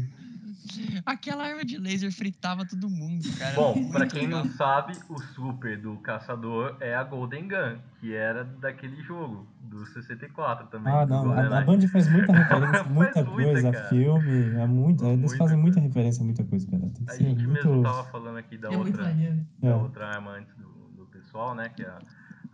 Aquela 1.04 1.44
arma 1.44 1.64
de 1.64 1.76
laser 1.78 2.12
fritava 2.12 2.66
todo 2.66 2.88
mundo, 2.88 3.22
cara. 3.38 3.54
Bom, 3.54 3.90
pra 3.90 4.06
quem 4.06 4.22
legal. 4.26 4.44
não 4.44 4.50
sabe, 4.52 4.94
o 5.08 5.18
super 5.20 5.78
do 5.80 5.96
caçador 5.98 6.76
é 6.80 6.94
a 6.94 7.02
Golden 7.04 7.48
Gun, 7.48 7.78
que 8.00 8.14
era 8.14 8.44
daquele 8.44 9.02
jogo, 9.02 9.46
do 9.60 9.84
64 9.86 10.66
também. 10.68 10.92
Ah, 10.92 11.04
não, 11.06 11.32
a, 11.32 11.58
a. 11.58 11.60
Band 11.62 11.80
faz 11.88 12.10
muita 12.10 12.32
referência, 12.34 12.84
muita 12.84 13.24
muita, 13.24 13.24
coisa, 13.24 13.72
cara. 13.72 13.88
filme, 13.88 14.54
é 14.58 14.66
muito, 14.66 15.04
eles 15.04 15.20
Muita 15.20 15.36
fazem 15.36 15.58
muita 15.58 15.80
referência 15.80 16.22
a 16.22 16.24
muita 16.24 16.44
coisa, 16.44 16.66
cara. 16.70 16.82
Tem 16.82 17.04
que 17.04 17.10
A 17.12 17.16
gente 17.16 17.46
muito... 17.46 17.68
mesmo 17.68 17.82
tava 17.82 18.04
falando 18.04 18.36
aqui 18.38 18.56
da 18.56 18.68
É 18.68 18.76
muito 18.76 18.88
outra, 18.88 19.04
maneiro. 19.04 19.46
da 19.60 19.68
É. 19.68 19.74
outra 19.74 20.06
arma 20.08 20.30
antes 20.32 20.54
do, 20.56 20.68
do 20.96 21.06
pessoal, 21.06 21.54
né? 21.54 21.68
Que 21.68 21.82
é 21.82 21.88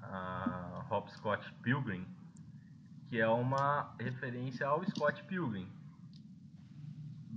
a, 0.03 0.83
a 0.91 0.95
Hopscotch 0.95 1.47
Pilgrim, 1.63 2.05
que 3.09 3.21
é 3.21 3.29
uma 3.29 3.95
referência 3.99 4.67
ao 4.67 4.85
Scott 4.85 5.23
Pilgrim. 5.25 5.67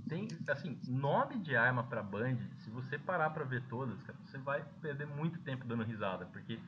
Tem, 0.08 0.28
assim, 0.48 0.78
nome 0.86 1.38
de 1.38 1.56
arma 1.56 1.82
pra 1.84 2.02
Band, 2.02 2.36
se 2.58 2.68
você 2.70 2.98
parar 2.98 3.30
pra 3.30 3.44
ver 3.44 3.62
todas, 3.68 4.00
cara, 4.02 4.18
você 4.26 4.36
vai 4.38 4.62
perder 4.82 5.06
muito 5.06 5.38
tempo 5.40 5.66
dando 5.66 5.82
risada, 5.82 6.26
porque 6.26 6.58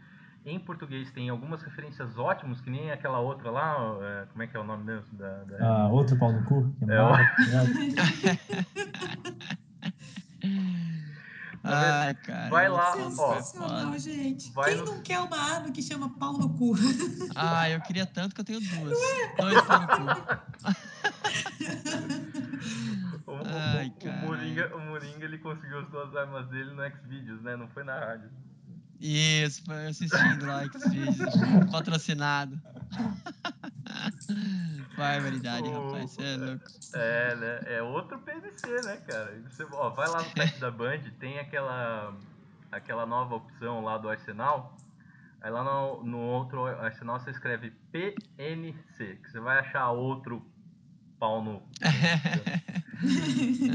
em 0.45 0.59
português 0.59 1.11
tem 1.11 1.29
algumas 1.29 1.61
referências 1.63 2.17
ótimas, 2.19 2.61
que 2.61 2.71
nem 2.71 2.91
aquela 2.91 3.19
outra 3.19 3.51
lá, 3.51 3.77
é, 4.01 4.27
como 4.27 4.43
é 4.43 4.47
que 4.47 4.57
é 4.57 4.61
o 4.61 4.65
nome 4.65 4.85
mesmo? 4.85 5.19
Da, 5.19 5.45
da- 5.45 5.57
Ah, 5.85 5.89
outro 5.89 6.17
pau 6.19 6.33
no 6.33 6.43
cu, 6.45 6.75
é, 6.89 6.95
É, 6.95 7.03
maravilhoso. 7.03 7.73
Ai, 11.69 12.15
cara. 12.15 12.49
Vai 12.51 12.69
lá, 12.69 12.93
ó. 12.93 12.95
Sensacional, 13.11 13.99
gente. 13.99 14.53
vai 14.53 14.71
Quem 14.75 14.85
no- 14.85 14.95
não 14.95 15.03
quer 15.03 15.19
uma 15.21 15.37
arma 15.37 15.71
que 15.73 15.83
chama 15.83 16.09
pau 16.11 16.35
no 16.35 16.49
cu? 16.51 16.75
Ah, 17.35 17.69
eu 17.69 17.81
queria 17.83 18.07
tanto 18.07 18.35
que 18.35 18.41
eu 18.41 18.45
tenho 18.45 18.61
duas. 18.61 18.97
Dois 19.37 19.61
pau 19.63 19.81
no 19.81 19.89
cu. 19.89 20.03
O, 23.27 23.33
o- 23.33 23.43
Ai, 23.45 23.87
o- 23.89 23.91
o 23.91 23.93
caralho. 24.01 24.27
Moringa, 24.57 24.77
o 24.77 24.81
Moringa 24.81 25.25
ele 25.25 25.39
conseguiu 25.39 25.79
as 25.81 25.89
duas 25.89 26.15
armas 26.17 26.47
dele 26.49 26.71
no 26.73 26.83
Xvideos, 26.91 27.43
né? 27.43 27.57
Não 27.57 27.69
foi 27.69 27.85
na 27.85 27.99
rádio. 27.99 28.31
Isso, 29.01 29.63
foi 29.65 29.87
assistindo 29.89 30.47
lá, 30.47 30.65
Xvideos, 30.65 31.71
patrocinado. 31.71 32.59
Barbaridade, 34.97 35.69
O- 35.69 35.87
rapaz, 35.87 36.11
você 36.13 36.23
é 36.23 36.37
louco. 36.37 36.65
É, 36.95 37.35
né? 37.37 37.61
É 37.77 37.83
outro 37.83 38.19
PNC, 38.21 38.83
né, 38.83 38.97
cara? 39.07 39.39
Você, 39.49 39.65
ó, 39.73 39.91
vai 39.91 40.09
lá 40.09 40.23
no 40.23 40.31
site 40.37 40.59
da 40.59 40.71
Band, 40.71 41.01
tem 41.21 41.39
aquela, 41.39 42.15
aquela 42.73 43.05
nova 43.07 43.35
opção 43.35 43.83
lá 43.85 43.99
do 43.99 44.09
Arsenal. 44.09 44.77
Aí 45.43 45.51
lá 45.51 45.63
no, 45.63 46.03
no 46.03 46.19
outro 46.19 46.65
Arsenal 46.67 47.21
você 47.21 47.31
escreve 47.31 47.71
PNC, 47.93 49.17
que 49.23 49.31
você 49.31 49.39
vai 49.39 49.59
achar 49.59 49.91
outro 49.91 50.45
pau 51.19 51.43
no. 51.43 51.63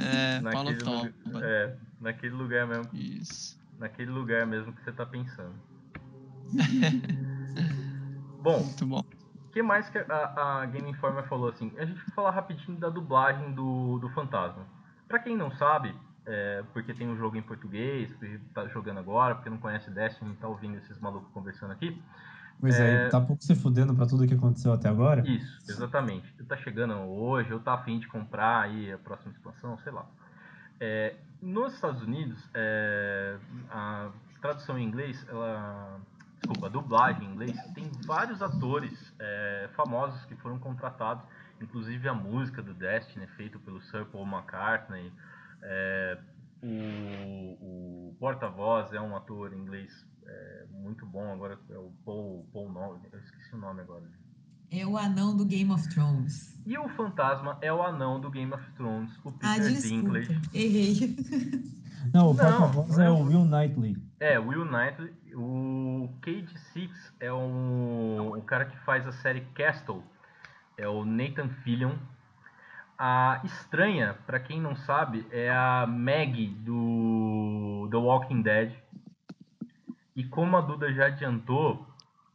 É, 0.04 0.40
naquele, 0.42 0.84
lugar, 0.84 1.14
é, 1.44 1.76
naquele 2.00 2.36
lugar 2.36 2.68
mesmo. 2.68 2.90
Isso. 2.94 3.60
Naquele 3.78 4.12
lugar 4.12 4.46
mesmo 4.46 4.74
que 4.74 4.84
você 4.84 4.92
tá 4.92 5.06
pensando. 5.06 5.54
Bom, 8.42 8.64
Muito 8.64 8.86
bom. 8.88 9.04
O 9.52 9.54
que 9.54 9.62
mais 9.62 9.88
que 9.90 10.00
a, 10.00 10.62
a 10.62 10.66
Game 10.66 10.90
Informer 10.90 11.28
falou 11.28 11.50
assim? 11.50 11.72
A 11.78 11.86
gente 11.86 11.98
vai 11.98 12.16
falar 12.16 12.32
rapidinho 12.32 12.78
da 12.80 12.90
dublagem 12.90 13.52
do, 13.54 14.00
do 14.00 14.10
Fantasma. 14.10 14.66
Pra 15.08 15.20
quem 15.20 15.38
não 15.38 15.52
sabe, 15.52 15.94
é, 16.26 16.64
porque 16.74 16.94
tem 16.94 17.08
um 17.08 17.18
jogo 17.18 17.36
em 17.36 17.42
português, 17.42 18.10
porque 18.14 18.40
tá 18.54 18.68
jogando 18.70 19.00
agora, 19.00 19.36
porque 19.36 19.50
não 19.50 19.58
conhece 19.58 19.92
Destiny, 19.92 20.36
tá 20.38 20.48
ouvindo 20.48 20.78
esses 20.78 20.98
malucos 21.00 21.30
conversando 21.34 21.72
aqui. 21.72 22.02
Pois 22.62 22.80
é, 22.80 23.08
É. 23.08 23.10
tá 23.10 23.20
pouco 23.20 23.44
se 23.44 23.56
fudendo 23.56 23.94
pra 23.96 24.06
tudo 24.06 24.26
que 24.28 24.36
aconteceu 24.36 24.72
até 24.72 24.88
agora. 24.88 25.28
Isso, 25.28 25.60
exatamente. 25.70 26.32
Tá 26.48 26.56
chegando 26.58 26.94
hoje, 26.94 27.52
ou 27.52 27.60
tá 27.60 27.74
afim 27.74 28.00
de 28.00 28.08
comprar 28.08 28.62
aí 28.62 28.92
a 28.94 28.98
próxima 29.00 29.34
expansão, 29.34 29.78
sei 29.80 29.92
lá. 29.92 30.06
É, 30.80 31.16
nos 31.42 31.74
Estados 31.74 32.02
Unidos, 32.04 32.40
é, 32.54 33.36
a 33.70 34.10
tradução 34.42 34.78
em 34.78 34.84
inglês, 34.84 35.26
ela, 35.28 36.00
desculpa, 36.38 36.68
a 36.68 36.70
dublagem 36.70 37.28
em 37.28 37.32
inglês, 37.34 37.58
tem 37.74 37.90
vários 38.06 38.42
atores 38.42 39.14
é, 39.20 39.70
famosos 39.76 40.24
que 40.26 40.36
foram 40.36 40.58
contratados, 40.60 41.24
inclusive 41.60 42.08
a 42.08 42.14
música 42.14 42.62
do 42.62 42.74
Destiny 42.74 43.28
feita 43.38 43.58
pelo 43.60 43.82
Sir 43.82 44.06
Paul 44.06 44.26
McCartney. 44.26 45.12
é, 45.64 46.18
o, 46.64 48.10
o 48.12 48.16
porta-voz 48.20 48.94
é 48.94 49.02
um 49.02 49.16
ator 49.16 49.52
inglês 49.52 49.92
é, 50.26 50.66
muito 50.72 51.06
bom, 51.06 51.32
agora 51.32 51.58
é 51.70 51.78
o 51.78 51.92
Paul, 52.06 52.48
Paul 52.54 52.72
Nolan, 52.72 53.00
eu 53.12 53.20
esqueci 53.20 53.54
o 53.56 53.58
nome 53.58 53.82
agora. 53.82 54.04
É 54.70 54.86
o 54.86 54.98
anão 54.98 55.36
do 55.36 55.46
Game 55.46 55.70
of 55.72 55.88
Thrones. 55.90 56.58
E 56.66 56.78
o 56.78 56.88
fantasma 56.90 57.58
é 57.62 57.72
o 57.74 57.82
anão 57.84 58.20
do 58.22 58.30
Game 58.30 58.54
of 58.54 58.72
Thrones, 58.74 59.12
o 59.26 59.30
Ah, 59.42 59.56
Peter 59.56 59.72
desculpa. 59.74 60.20
Dinklage. 60.22 60.42
Errei. 60.54 61.16
Não, 62.14 62.32
o 62.32 62.34
Não, 62.34 62.36
porta-voz 62.36 62.98
não 62.98 63.06
é 63.06 63.12
o 63.12 63.20
Will 63.20 63.46
Knightley. 63.46 63.96
É, 64.20 64.40
Will 64.40 64.66
Knightley. 64.66 65.14
O 65.36 66.10
Cage 66.22 66.58
Six 66.74 67.14
é 67.20 67.32
um, 67.32 68.36
o 68.36 68.42
cara 68.42 68.66
que 68.66 68.76
faz 68.80 69.06
a 69.08 69.12
série 69.12 69.42
Castle. 69.54 70.04
É 70.78 70.88
o 70.88 71.06
Nathan 71.06 71.50
Fillion. 71.64 71.94
A 72.98 73.40
estranha, 73.44 74.16
pra 74.26 74.40
quem 74.40 74.60
não 74.60 74.76
sabe, 74.76 75.26
é 75.32 75.52
a 75.52 75.86
Maggie 75.88 76.48
do 76.48 77.88
The 77.92 77.98
Walking 77.98 78.42
Dead. 78.42 78.74
E 80.16 80.24
como 80.26 80.58
a 80.58 80.62
Duda 80.62 80.94
já 80.94 81.08
adiantou, 81.08 81.86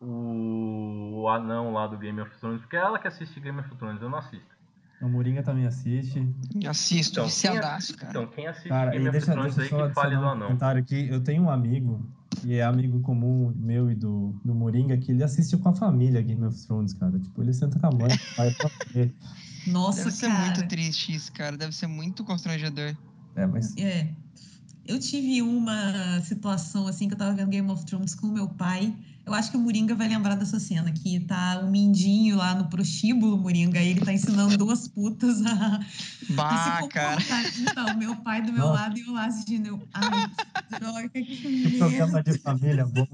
o 0.00 1.28
anão 1.28 1.72
lá 1.72 1.86
do 1.86 1.98
Game 1.98 2.20
of 2.20 2.30
Thrones, 2.38 2.60
porque 2.60 2.76
é 2.76 2.80
ela 2.80 2.98
que 2.98 3.08
assiste 3.08 3.38
Game 3.40 3.58
of 3.60 3.74
Thrones, 3.76 4.00
eu 4.00 4.08
não 4.10 4.18
assisto. 4.18 4.56
O 5.00 5.08
Moringa 5.08 5.42
também 5.42 5.66
assiste. 5.66 6.26
Assisto, 6.66 7.12
Então, 7.14 7.24
viciadaço, 7.26 7.96
cara. 7.98 8.10
Então, 8.10 8.26
quem 8.28 8.46
assiste 8.46 8.68
Cara, 8.70 8.90
Game 8.92 9.08
of 9.08 9.20
Thrones 9.20 9.54
deixa 9.54 9.76
aí 9.82 9.88
que 9.88 9.94
fale 9.94 10.16
do 10.16 10.22
um 10.22 10.28
anão. 10.28 10.46
comentário 10.46 10.80
aqui. 10.80 11.06
Eu 11.10 11.22
tenho 11.22 11.42
um 11.42 11.50
amigo, 11.50 12.02
que 12.40 12.54
é 12.54 12.62
amigo 12.64 13.00
comum 13.00 13.52
meu 13.56 13.90
e 13.90 13.94
do, 13.94 14.34
do 14.42 14.54
Moringa, 14.54 14.96
que 14.96 15.12
ele 15.12 15.22
assiste 15.22 15.54
com 15.58 15.68
a 15.68 15.74
família 15.74 16.22
Game 16.22 16.42
of 16.46 16.66
Thrones, 16.66 16.94
cara. 16.94 17.18
Tipo, 17.18 17.42
ele 17.42 17.52
senta 17.52 17.78
com 17.78 17.86
a 17.88 17.90
mãe, 17.90 18.08
o 18.14 18.36
pai 18.36 18.50
pra 18.54 18.70
ver. 18.90 19.14
Nossa, 19.68 20.04
Deve 20.04 20.12
ser 20.12 20.28
cara. 20.28 20.44
muito 20.44 20.66
triste 20.68 21.14
isso, 21.14 21.30
cara. 21.32 21.56
Deve 21.58 21.74
ser 21.74 21.88
muito 21.88 22.24
constrangedor. 22.24 22.96
É, 23.34 23.46
mas 23.46 23.76
É. 23.76 24.08
Eu 24.86 24.98
tive 25.00 25.42
uma 25.42 26.20
situação 26.22 26.86
assim 26.86 27.08
que 27.08 27.14
eu 27.14 27.18
tava 27.18 27.34
vendo 27.34 27.50
Game 27.50 27.70
of 27.70 27.84
Thrones 27.84 28.14
com 28.14 28.26
o 28.28 28.32
meu 28.32 28.48
pai. 28.48 28.94
Eu 29.24 29.34
acho 29.34 29.50
que 29.50 29.56
o 29.56 29.60
Moringa 29.60 29.92
vai 29.92 30.06
lembrar 30.06 30.36
dessa 30.36 30.60
cena, 30.60 30.92
que 30.92 31.18
tá 31.18 31.58
o 31.60 31.68
Mindinho 31.68 32.36
lá 32.36 32.54
no 32.54 32.68
prostíbulo, 32.68 33.36
Moringa, 33.36 33.82
e 33.82 33.88
ele 33.88 34.00
tá 34.00 34.12
ensinando 34.12 34.56
duas 34.56 34.86
putas 34.86 35.44
a, 35.44 35.76
a 35.78 35.82
se 35.82 36.32
Bah, 36.32 36.88
cara. 36.88 37.20
Então, 37.58 37.96
meu 37.98 38.14
pai 38.16 38.40
do 38.42 38.52
meu 38.52 38.66
Nossa. 38.66 38.82
lado 38.82 38.96
e 38.98 39.02
eu 39.02 39.12
lá 39.12 39.26
assistindo. 39.26 39.66
Eu, 39.66 39.88
Ai, 39.92 40.30
droga, 40.78 41.08
que 41.08 41.24
que 41.24 41.48
merda. 41.48 41.78
programa 41.78 42.22
de 42.22 42.38
família 42.38 42.86
bom. 42.86 43.06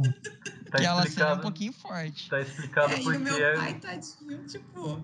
Tá 0.71 0.79
Aquela 0.79 1.07
cena 1.09 1.31
é 1.31 1.35
um 1.35 1.41
pouquinho 1.41 1.73
forte. 1.73 2.29
tá 2.29 2.41
explicado 2.43 2.93
É, 2.93 2.99
e 2.99 3.01
o 3.01 3.05
porque 3.05 3.19
meu 3.19 3.35
é- 3.37 3.57
pai, 3.57 3.75
tadinho, 3.81 4.47
tipo, 4.47 5.01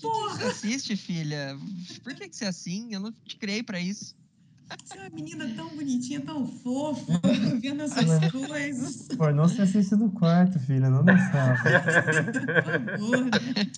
Por 0.00 0.12
que 0.12 0.30
que 0.30 0.36
você 0.38 0.44
assiste, 0.44 0.96
filha? 0.96 1.58
Por 2.02 2.14
que, 2.14 2.28
que 2.30 2.36
você 2.36 2.46
é 2.46 2.48
assim? 2.48 2.88
Eu 2.94 3.00
não 3.00 3.12
te 3.12 3.36
criei 3.36 3.62
pra 3.62 3.78
isso. 3.78 4.14
Você 4.84 4.98
é 4.98 5.00
uma 5.02 5.10
menina 5.10 5.48
tão 5.54 5.68
bonitinha, 5.70 6.20
tão 6.20 6.46
fofa, 6.46 7.12
vendo 7.60 7.82
essas 7.82 8.30
coisas. 8.30 9.08
Pornô 9.16 9.48
você 9.48 9.62
assiste 9.62 9.94
no 9.94 10.10
quarto, 10.10 10.58
filha, 10.60 10.88
não 10.90 11.02
na 11.02 11.18
sala. 11.30 11.56
Por 11.56 13.00
favor. 13.00 13.24
né? 13.24 13.70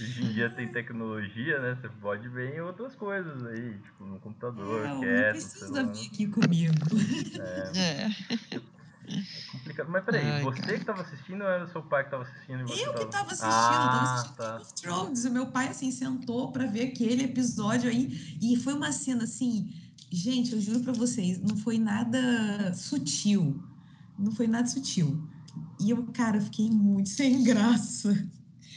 Hoje 0.00 0.22
em 0.24 0.32
dia 0.32 0.50
tem 0.50 0.68
tecnologia, 0.72 1.58
né? 1.60 1.76
Você 1.80 1.88
pode 2.00 2.28
ver 2.28 2.54
em 2.54 2.60
outras 2.60 2.94
coisas 2.94 3.44
aí, 3.46 3.78
tipo 3.78 4.04
no 4.04 4.18
computador, 4.20 4.86
Não, 4.86 4.94
não 4.96 5.00
quieto, 5.00 5.26
no 5.26 5.30
precisa 5.32 5.66
celular. 5.66 5.92
vir 5.92 6.06
aqui 6.06 6.26
comigo. 6.26 6.74
É. 7.74 8.08
Complicado. 9.50 9.88
Mas 9.90 10.04
peraí, 10.04 10.24
Ai, 10.30 10.42
você 10.42 10.60
cara. 10.62 10.78
que 10.78 10.84
tava 10.84 11.02
assistindo 11.02 11.42
ou 11.42 11.48
era 11.50 11.64
o 11.64 11.68
seu 11.68 11.82
pai 11.82 12.04
que 12.04 12.10
tava 12.10 12.22
assistindo? 12.22 12.60
E 12.60 12.64
você 12.64 12.86
Eu 12.86 12.94
que 12.94 13.04
tava 13.06 13.26
assistindo, 13.26 13.50
ah, 13.50 13.82
eu 13.82 13.88
tava 13.88 14.12
assistindo 14.14 14.36
tá. 14.36 14.50
Game 14.52 14.62
of 14.62 14.74
Thrones. 14.80 15.24
O 15.24 15.30
meu 15.30 15.46
pai, 15.46 15.68
assim, 15.68 15.90
sentou 15.90 16.52
pra 16.52 16.66
ver 16.66 16.88
aquele 16.88 17.24
episódio 17.24 17.90
aí. 17.90 18.36
E 18.40 18.56
foi 18.56 18.72
uma 18.74 18.92
cena, 18.92 19.24
assim... 19.24 19.72
Gente, 20.12 20.52
eu 20.52 20.60
juro 20.60 20.80
pra 20.80 20.92
vocês, 20.92 21.40
não 21.40 21.56
foi 21.56 21.78
nada 21.78 22.74
sutil. 22.74 23.62
Não 24.18 24.30
foi 24.32 24.46
nada 24.46 24.68
sutil. 24.68 25.26
E 25.80 25.90
eu, 25.90 26.04
cara, 26.12 26.36
eu 26.36 26.42
fiquei 26.42 26.70
muito 26.70 27.08
sem 27.08 27.42
graça. 27.42 28.14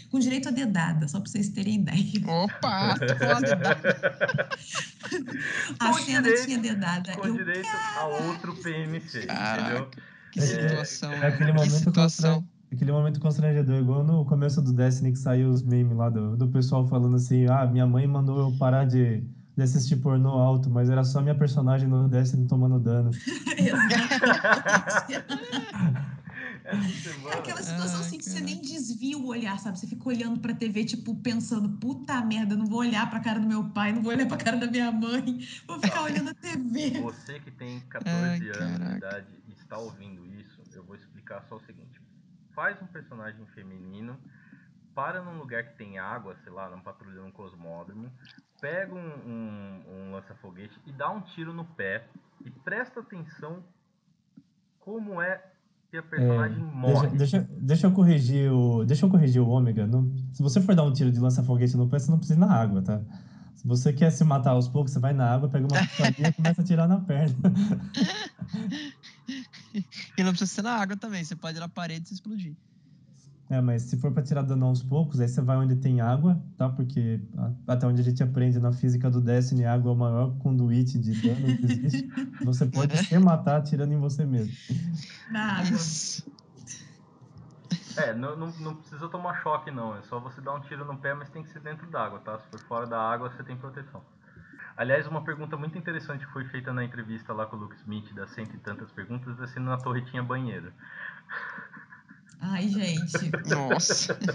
Com 0.09 0.19
direito 0.19 0.47
a 0.47 0.51
dedada, 0.51 1.07
só 1.07 1.19
pra 1.19 1.29
vocês 1.29 1.49
terem 1.49 1.81
ideia. 1.81 2.21
Opa. 2.25 2.95
A 5.79 5.91
Com 5.91 5.97
cena 5.99 6.21
direito- 6.21 6.45
tinha 6.45 6.57
dedada. 6.59 7.11
Com 7.13 7.27
Eu, 7.27 7.33
direito 7.37 7.67
a 7.99 8.07
outro 8.07 8.55
PMC, 8.55 9.23
entendeu? 9.23 9.89
Que 10.31 10.39
É- 10.39 10.41
situação. 10.41 11.11
É 11.11 11.27
aquele 11.27 11.51
que 11.51 11.57
momento, 11.57 11.71
situação. 11.73 12.35
constra- 12.41 12.55
aquele 12.71 12.91
momento 12.91 13.19
constrangedor, 13.19 13.79
igual 13.81 14.03
no 14.03 14.25
começo 14.25 14.61
do 14.61 14.71
Destiny 14.73 15.11
que 15.11 15.19
saiu 15.19 15.49
os 15.49 15.61
memes 15.63 15.97
lá 15.97 16.09
do, 16.09 16.35
do 16.37 16.47
pessoal 16.47 16.87
falando 16.87 17.15
assim, 17.15 17.45
ah, 17.47 17.65
minha 17.65 17.85
mãe 17.85 18.07
mandou 18.07 18.39
eu 18.39 18.57
parar 18.57 18.85
de, 18.85 19.23
de 19.55 19.63
assistir 19.63 19.97
pornô 19.97 20.29
alto, 20.29 20.69
mas 20.69 20.89
era 20.89 21.03
só 21.03 21.21
minha 21.21 21.35
personagem 21.35 21.87
no 21.87 22.09
Destiny 22.09 22.47
tomando 22.47 22.79
dano. 22.79 23.11
É 23.57 23.71
aquela 27.37 27.61
situação 27.61 28.01
assim 28.01 28.17
que 28.17 28.25
você 28.25 28.41
nem 28.41 28.59
desvia 28.59 29.17
o 29.17 29.27
olhar, 29.27 29.57
sabe? 29.59 29.79
Você 29.79 29.87
fica 29.87 30.09
olhando 30.09 30.39
pra 30.39 30.53
TV, 30.53 30.83
tipo, 30.83 31.15
pensando, 31.15 31.69
puta 31.77 32.19
merda, 32.25 32.55
eu 32.55 32.57
não 32.57 32.65
vou 32.65 32.79
olhar 32.79 33.09
pra 33.09 33.19
cara 33.19 33.39
do 33.39 33.47
meu 33.47 33.69
pai, 33.69 33.93
não 33.93 34.01
vou 34.01 34.11
olhar 34.11 34.27
pra 34.27 34.37
cara 34.37 34.57
da 34.57 34.67
minha 34.67 34.91
mãe, 34.91 35.39
vou 35.67 35.79
ficar 35.79 36.01
olhando 36.01 36.31
a 36.31 36.33
TV. 36.33 36.99
Você 37.01 37.39
que 37.39 37.51
tem 37.51 37.79
14 37.81 38.17
Ai, 38.17 38.39
anos 38.39 38.57
caraca. 38.57 38.91
de 38.91 38.97
idade 38.97 39.27
e 39.47 39.53
está 39.53 39.77
ouvindo 39.77 40.25
isso, 40.25 40.61
eu 40.73 40.83
vou 40.83 40.95
explicar 40.95 41.45
só 41.47 41.55
o 41.55 41.61
seguinte. 41.61 42.01
Faz 42.53 42.81
um 42.81 42.87
personagem 42.87 43.45
feminino, 43.47 44.17
para 44.93 45.21
num 45.21 45.37
lugar 45.37 45.63
que 45.63 45.77
tem 45.77 45.99
água, 45.99 46.35
sei 46.43 46.51
lá, 46.51 46.69
numa 46.69 46.81
patrulha 46.81 47.21
num 47.21 47.31
cosmódromo, 47.31 48.11
pega 48.61 48.93
um, 48.93 48.97
um, 48.99 49.81
um 49.89 50.11
lança-foguete 50.13 50.79
e 50.85 50.91
dá 50.91 51.09
um 51.11 51.21
tiro 51.21 51.53
no 51.53 51.65
pé 51.65 52.07
e 52.43 52.49
presta 52.49 52.99
atenção 52.99 53.63
como 54.79 55.21
é 55.21 55.41
que 55.89 55.97
a 55.97 56.03
personagem 56.03 56.59
Deixa, 56.59 56.75
morre. 56.75 57.07
deixa, 57.17 57.47
deixa 57.57 57.87
eu 57.87 57.91
corrigir 57.91 58.51
o. 58.51 58.85
Deixa 58.85 59.05
eu 59.05 59.09
corrigir 59.09 59.41
o 59.41 59.47
ômega. 59.47 59.85
Não- 59.87 60.11
se 60.33 60.41
você 60.43 60.61
for 60.61 60.75
dar 60.75 60.83
um 60.83 60.93
tiro 60.93 61.11
de 61.11 61.19
lança-foguete 61.19 61.75
no 61.77 61.87
pé, 61.89 61.99
você 61.99 62.09
não 62.11 62.17
precisa 62.17 62.37
ir 62.39 62.41
na 62.41 62.51
água, 62.53 62.81
tá? 62.81 63.01
Se 63.55 63.67
você 63.67 63.91
quer 63.93 64.11
se 64.11 64.23
matar 64.23 64.51
aos 64.51 64.67
poucos, 64.67 64.91
você 64.91 64.99
vai 64.99 65.13
na 65.13 65.31
água, 65.33 65.49
pega 65.49 65.65
uma 65.65 65.79
pistolinha 65.79 66.29
e 66.29 66.33
começa 66.33 66.61
a 66.61 66.63
atirar 66.63 66.87
na 66.87 66.99
perna. 66.99 67.35
E 70.17 70.23
não 70.23 70.29
precisa 70.31 70.49
ser 70.55 70.61
na 70.61 70.71
água 70.75 70.95
também. 70.95 71.23
Você 71.23 71.35
pode 71.35 71.57
ir 71.57 71.59
na 71.59 71.67
parede 71.67 72.05
e 72.05 72.07
se 72.07 72.13
explodir. 72.13 72.55
É, 73.49 73.61
mas 73.61 73.83
se 73.83 73.97
for 73.97 74.11
pra 74.11 74.23
tirar 74.23 74.41
dano 74.41 74.65
aos 74.65 74.81
poucos, 74.81 75.19
aí 75.19 75.27
você 75.27 75.39
vai 75.39 75.55
onde 75.57 75.75
tem 75.75 76.01
água, 76.01 76.41
tá? 76.57 76.67
Porque 76.67 77.21
até 77.67 77.85
onde 77.85 78.01
a 78.01 78.03
gente 78.03 78.23
aprende 78.23 78.59
na 78.59 78.71
física 78.71 79.09
do 79.09 79.21
Destiny, 79.21 79.65
a 79.65 79.73
água 79.73 79.91
é 79.91 79.93
o 79.93 79.97
maior 79.97 80.35
conduíte 80.39 80.97
de 80.97 81.13
dano 81.21 81.55
que 81.57 81.65
existe. 81.65 82.09
Você 82.43 82.65
pode 82.65 82.97
se 82.97 83.19
matar 83.19 83.57
atirando 83.57 83.93
em 83.93 83.99
você 83.99 84.25
mesmo. 84.25 84.53
Na 85.29 85.59
água. 85.59 85.77
É, 87.97 88.13
não, 88.13 88.35
não, 88.35 88.51
não 88.59 88.75
precisa 88.75 89.07
tomar 89.07 89.41
choque 89.41 89.71
não, 89.71 89.95
é 89.95 90.01
só 90.03 90.19
você 90.19 90.41
dar 90.41 90.53
um 90.53 90.59
tiro 90.61 90.83
no 90.83 90.97
pé, 90.97 91.13
mas 91.13 91.29
tem 91.29 91.43
que 91.43 91.49
ser 91.49 91.61
dentro 91.61 91.89
d'água, 91.89 92.19
tá? 92.19 92.37
Se 92.39 92.49
for 92.49 92.59
fora 92.67 92.87
da 92.87 92.99
água, 92.99 93.29
você 93.29 93.43
tem 93.43 93.55
proteção. 93.55 94.01
Aliás, 94.75 95.07
uma 95.07 95.23
pergunta 95.23 95.55
muito 95.55 95.77
interessante 95.77 96.25
que 96.25 96.33
foi 96.33 96.43
feita 96.45 96.73
na 96.73 96.83
entrevista 96.83 97.31
lá 97.31 97.45
com 97.45 97.55
o 97.55 97.59
Luke 97.59 97.77
Smith, 97.77 98.13
das 98.13 98.31
cento 98.31 98.53
e 98.55 98.59
tantas 98.59 98.91
perguntas, 98.91 99.39
é 99.39 99.47
se 99.47 99.59
na 99.59 99.77
torre 99.77 100.01
tinha 100.01 100.21
banheiro. 100.21 100.73
Ai, 102.39 102.67
gente. 102.67 103.31
Nossa. 103.49 104.17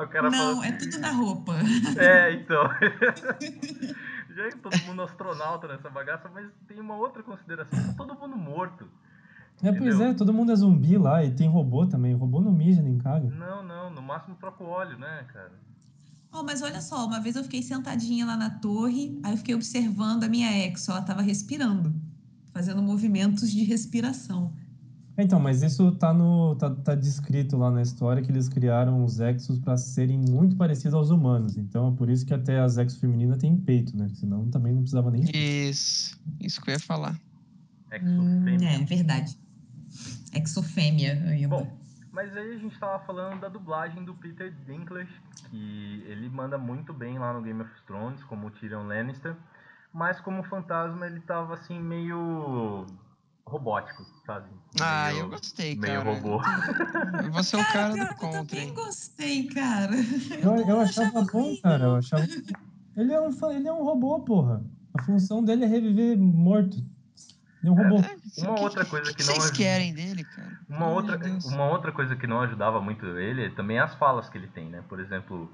O 0.00 0.06
cara 0.08 0.30
Não, 0.30 0.38
falou, 0.38 0.64
é 0.64 0.72
tudo 0.72 1.00
da 1.00 1.10
roupa. 1.10 1.54
É, 1.96 2.32
então. 2.32 2.62
Já 4.34 4.44
é 4.44 4.50
todo 4.50 4.78
mundo 4.86 5.02
astronauta 5.02 5.66
nessa 5.66 5.90
bagaça, 5.90 6.30
mas 6.32 6.46
tem 6.66 6.80
uma 6.80 6.94
outra 6.96 7.22
consideração, 7.22 7.78
tá 7.82 7.92
todo 7.94 8.14
mundo 8.14 8.36
morto. 8.36 8.88
É, 9.62 9.72
pois 9.72 9.96
Entendeu? 9.96 10.02
é, 10.12 10.14
todo 10.14 10.32
mundo 10.32 10.52
é 10.52 10.56
zumbi 10.56 10.96
lá 10.96 11.24
e 11.24 11.32
tem 11.34 11.48
robô 11.48 11.86
também. 11.86 12.14
O 12.14 12.18
robô 12.18 12.40
não 12.40 12.52
mija 12.52 12.80
nem 12.80 12.96
caga. 12.98 13.28
Não, 13.28 13.62
não, 13.64 13.90
no 13.90 14.00
máximo 14.00 14.36
troca 14.36 14.62
o 14.62 14.68
óleo, 14.68 14.96
né, 14.98 15.24
cara? 15.32 15.52
Oh, 16.32 16.44
mas 16.44 16.62
olha 16.62 16.80
só, 16.80 17.06
uma 17.06 17.20
vez 17.20 17.34
eu 17.34 17.42
fiquei 17.42 17.62
sentadinha 17.62 18.24
lá 18.24 18.36
na 18.36 18.50
torre, 18.50 19.18
aí 19.24 19.32
eu 19.32 19.38
fiquei 19.38 19.54
observando 19.54 20.24
a 20.24 20.28
minha 20.28 20.52
ex, 20.64 20.88
ela 20.88 21.02
tava 21.02 21.22
respirando, 21.22 21.92
fazendo 22.52 22.82
movimentos 22.82 23.50
de 23.50 23.64
respiração. 23.64 24.52
Então, 25.20 25.40
mas 25.40 25.62
isso 25.64 25.90
tá 25.96 26.14
no 26.14 26.54
tá, 26.54 26.70
tá 26.70 26.94
descrito 26.94 27.56
lá 27.56 27.72
na 27.72 27.82
história 27.82 28.22
que 28.22 28.30
eles 28.30 28.48
criaram 28.48 29.04
os 29.04 29.18
Exos 29.18 29.58
para 29.58 29.76
serem 29.76 30.16
muito 30.16 30.54
parecidos 30.54 30.94
aos 30.94 31.10
humanos. 31.10 31.56
Então 31.56 31.92
é 31.92 31.96
por 31.96 32.08
isso 32.08 32.24
que 32.24 32.32
até 32.32 32.60
as 32.60 32.78
Exos 32.78 33.00
femininas 33.00 33.38
têm 33.38 33.56
peito, 33.56 33.96
né? 33.96 34.08
Senão 34.14 34.48
também 34.48 34.72
não 34.72 34.82
precisava 34.82 35.10
nem. 35.10 35.24
Isso, 35.34 36.16
isso 36.40 36.60
que 36.62 36.70
eu 36.70 36.74
ia 36.74 36.80
falar. 36.80 37.20
Hum, 38.00 38.46
Exofêmea. 38.46 38.70
é, 38.70 38.84
verdade. 38.84 39.38
Exofêmea 40.32 41.12
ainda. 41.26 41.48
Bom, 41.48 41.78
mas 42.12 42.36
aí 42.36 42.54
a 42.54 42.58
gente 42.58 42.78
tava 42.78 43.04
falando 43.04 43.40
da 43.40 43.48
dublagem 43.48 44.04
do 44.04 44.14
Peter 44.14 44.54
Dinklage, 44.66 45.12
que 45.50 46.04
ele 46.06 46.28
manda 46.28 46.56
muito 46.56 46.92
bem 46.92 47.18
lá 47.18 47.32
no 47.32 47.42
Game 47.42 47.60
of 47.60 47.70
Thrones, 47.86 48.22
como 48.24 48.46
o 48.46 48.50
Tyrion 48.52 48.86
Lannister, 48.86 49.34
mas 49.92 50.20
como 50.20 50.44
fantasma 50.44 51.06
ele 51.06 51.20
tava 51.20 51.54
assim 51.54 51.80
meio 51.80 52.86
robótico, 53.48 54.04
sabe? 54.26 54.46
Ah, 54.80 55.08
Meio- 55.08 55.20
eu 55.24 55.28
gostei, 55.30 55.74
meio 55.76 56.02
cara. 56.04 56.14
robô. 56.14 56.40
Eu 57.24 57.32
vou 57.32 57.42
ser 57.42 57.56
o 57.56 57.64
cara 57.72 57.94
pior 57.94 58.06
do 58.06 58.12
eu 58.12 58.16
contra, 58.16 58.44
também 58.56 58.68
hein? 58.68 58.74
gostei, 58.74 59.46
cara. 59.48 59.94
Eu, 60.42 60.56
eu 60.56 60.66
não 60.66 60.80
achava 60.80 61.08
achava 61.08 61.26
bom, 61.32 61.56
cara. 61.62 61.84
Eu 61.84 61.96
achava. 61.96 62.24
Ele 62.96 63.12
é 63.12 63.20
um 63.20 63.30
ele 63.52 63.68
é 63.68 63.72
um 63.72 63.82
robô, 63.84 64.20
porra. 64.20 64.62
A 64.94 65.02
função 65.02 65.42
dele 65.44 65.64
é 65.64 65.68
reviver 65.68 66.18
morto. 66.18 66.76
Ele 66.76 67.68
é 67.68 67.70
um 67.70 67.74
robô. 67.74 67.96
É, 67.96 68.16
Uma 68.46 68.54
que- 68.56 68.62
outra 68.64 68.84
coisa 68.84 69.06
que, 69.06 69.16
que 69.16 69.22
que 69.22 69.28
não 69.28 69.34
vocês 69.34 69.44
ajuda. 69.50 69.56
querem 69.56 69.94
dele, 69.94 70.24
cara? 70.24 70.48
Uma 70.68 70.86
outra, 70.88 71.18
uma 71.44 71.66
outra 71.70 71.92
coisa 71.92 72.14
que 72.16 72.26
não 72.26 72.40
ajudava 72.42 72.80
muito 72.80 73.04
ele 73.18 73.46
é 73.46 73.50
também 73.50 73.78
as 73.78 73.94
falas 73.94 74.28
que 74.28 74.36
ele 74.38 74.48
tem, 74.48 74.68
né? 74.68 74.82
Por 74.88 75.00
exemplo, 75.00 75.50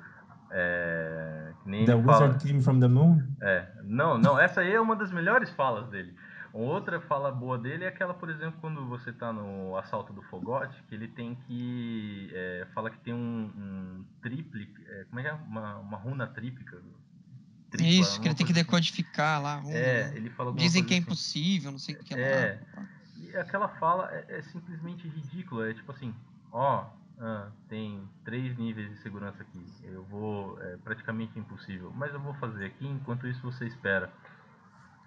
é, 0.51 1.53
nem 1.65 1.85
The 1.85 1.93
fala, 2.03 2.25
Wizard 2.27 2.47
Came 2.47 2.63
from 2.63 2.81
the 2.81 2.89
Moon. 2.89 3.23
É, 3.43 3.69
não, 3.85 4.19
não, 4.19 4.39
essa 4.39 4.61
aí 4.61 4.73
é 4.73 4.81
uma 4.81 4.97
das 4.97 5.11
melhores 5.13 5.51
falas 5.51 5.89
dele. 5.91 6.15
Outra 6.57 7.01
fala 7.01 7.33
boa 7.33 7.59
dele 7.59 7.85
é 7.85 7.89
aquela, 7.89 8.15
por 8.15 8.31
exemplo, 8.31 8.61
quando 8.61 8.87
você 8.87 9.13
tá 9.13 9.33
no 9.33 9.77
assalto 9.77 10.13
do 10.13 10.23
Fogote, 10.23 10.81
que 10.89 10.95
ele 10.95 11.09
tem 11.09 11.35
que. 11.35 12.31
É, 12.33 12.67
fala 12.73 12.91
que 12.91 12.99
tem 13.01 13.13
um, 13.13 13.51
um 13.57 14.05
triple. 14.23 14.73
é, 14.87 15.05
como 15.07 15.19
é 15.19 15.23
que 15.25 15.29
é? 15.31 15.33
Uma, 15.33 15.77
uma 15.79 15.97
runa 15.99 16.29
tríplica. 16.29 16.81
Tripla, 17.71 17.89
Isso, 17.91 18.21
que 18.21 18.29
ele 18.29 18.37
tem 18.37 18.47
que 18.47 18.53
assim. 18.53 18.63
decodificar 18.63 19.43
lá. 19.43 19.57
rumo, 19.57 19.75
É, 19.75 20.11
né? 20.11 20.17
ele 20.17 20.31
fala 20.31 20.53
Dizem 20.53 20.85
que 20.85 20.95
é 20.95 20.97
assim. 20.99 21.05
impossível, 21.05 21.73
não 21.73 21.79
sei 21.81 21.97
o 21.97 21.99
que 21.99 22.15
É. 22.15 22.61
lá. 22.77 22.87
E 23.17 23.37
aquela 23.37 23.67
fala 23.67 24.09
é, 24.13 24.39
é 24.39 24.43
simplesmente 24.43 25.09
ridícula. 25.09 25.69
É 25.69 25.75
tipo 25.75 25.91
assim, 25.91 26.15
ó, 26.53 26.87
ah, 27.19 27.49
tem 27.69 28.09
três 28.25 28.57
níveis 28.57 28.89
de 28.91 28.97
segurança 28.99 29.43
aqui. 29.43 29.67
Eu 29.83 30.05
vou. 30.05 30.57
É 30.63 30.77
praticamente 30.77 31.37
impossível. 31.37 31.93
Mas 31.97 32.15
eu 32.15 32.21
vou 32.21 32.35
fazer 32.35 32.67
aqui, 32.67 32.87
enquanto 32.87 33.27
isso 33.27 33.43
você 33.43 33.67
espera. 33.67 34.13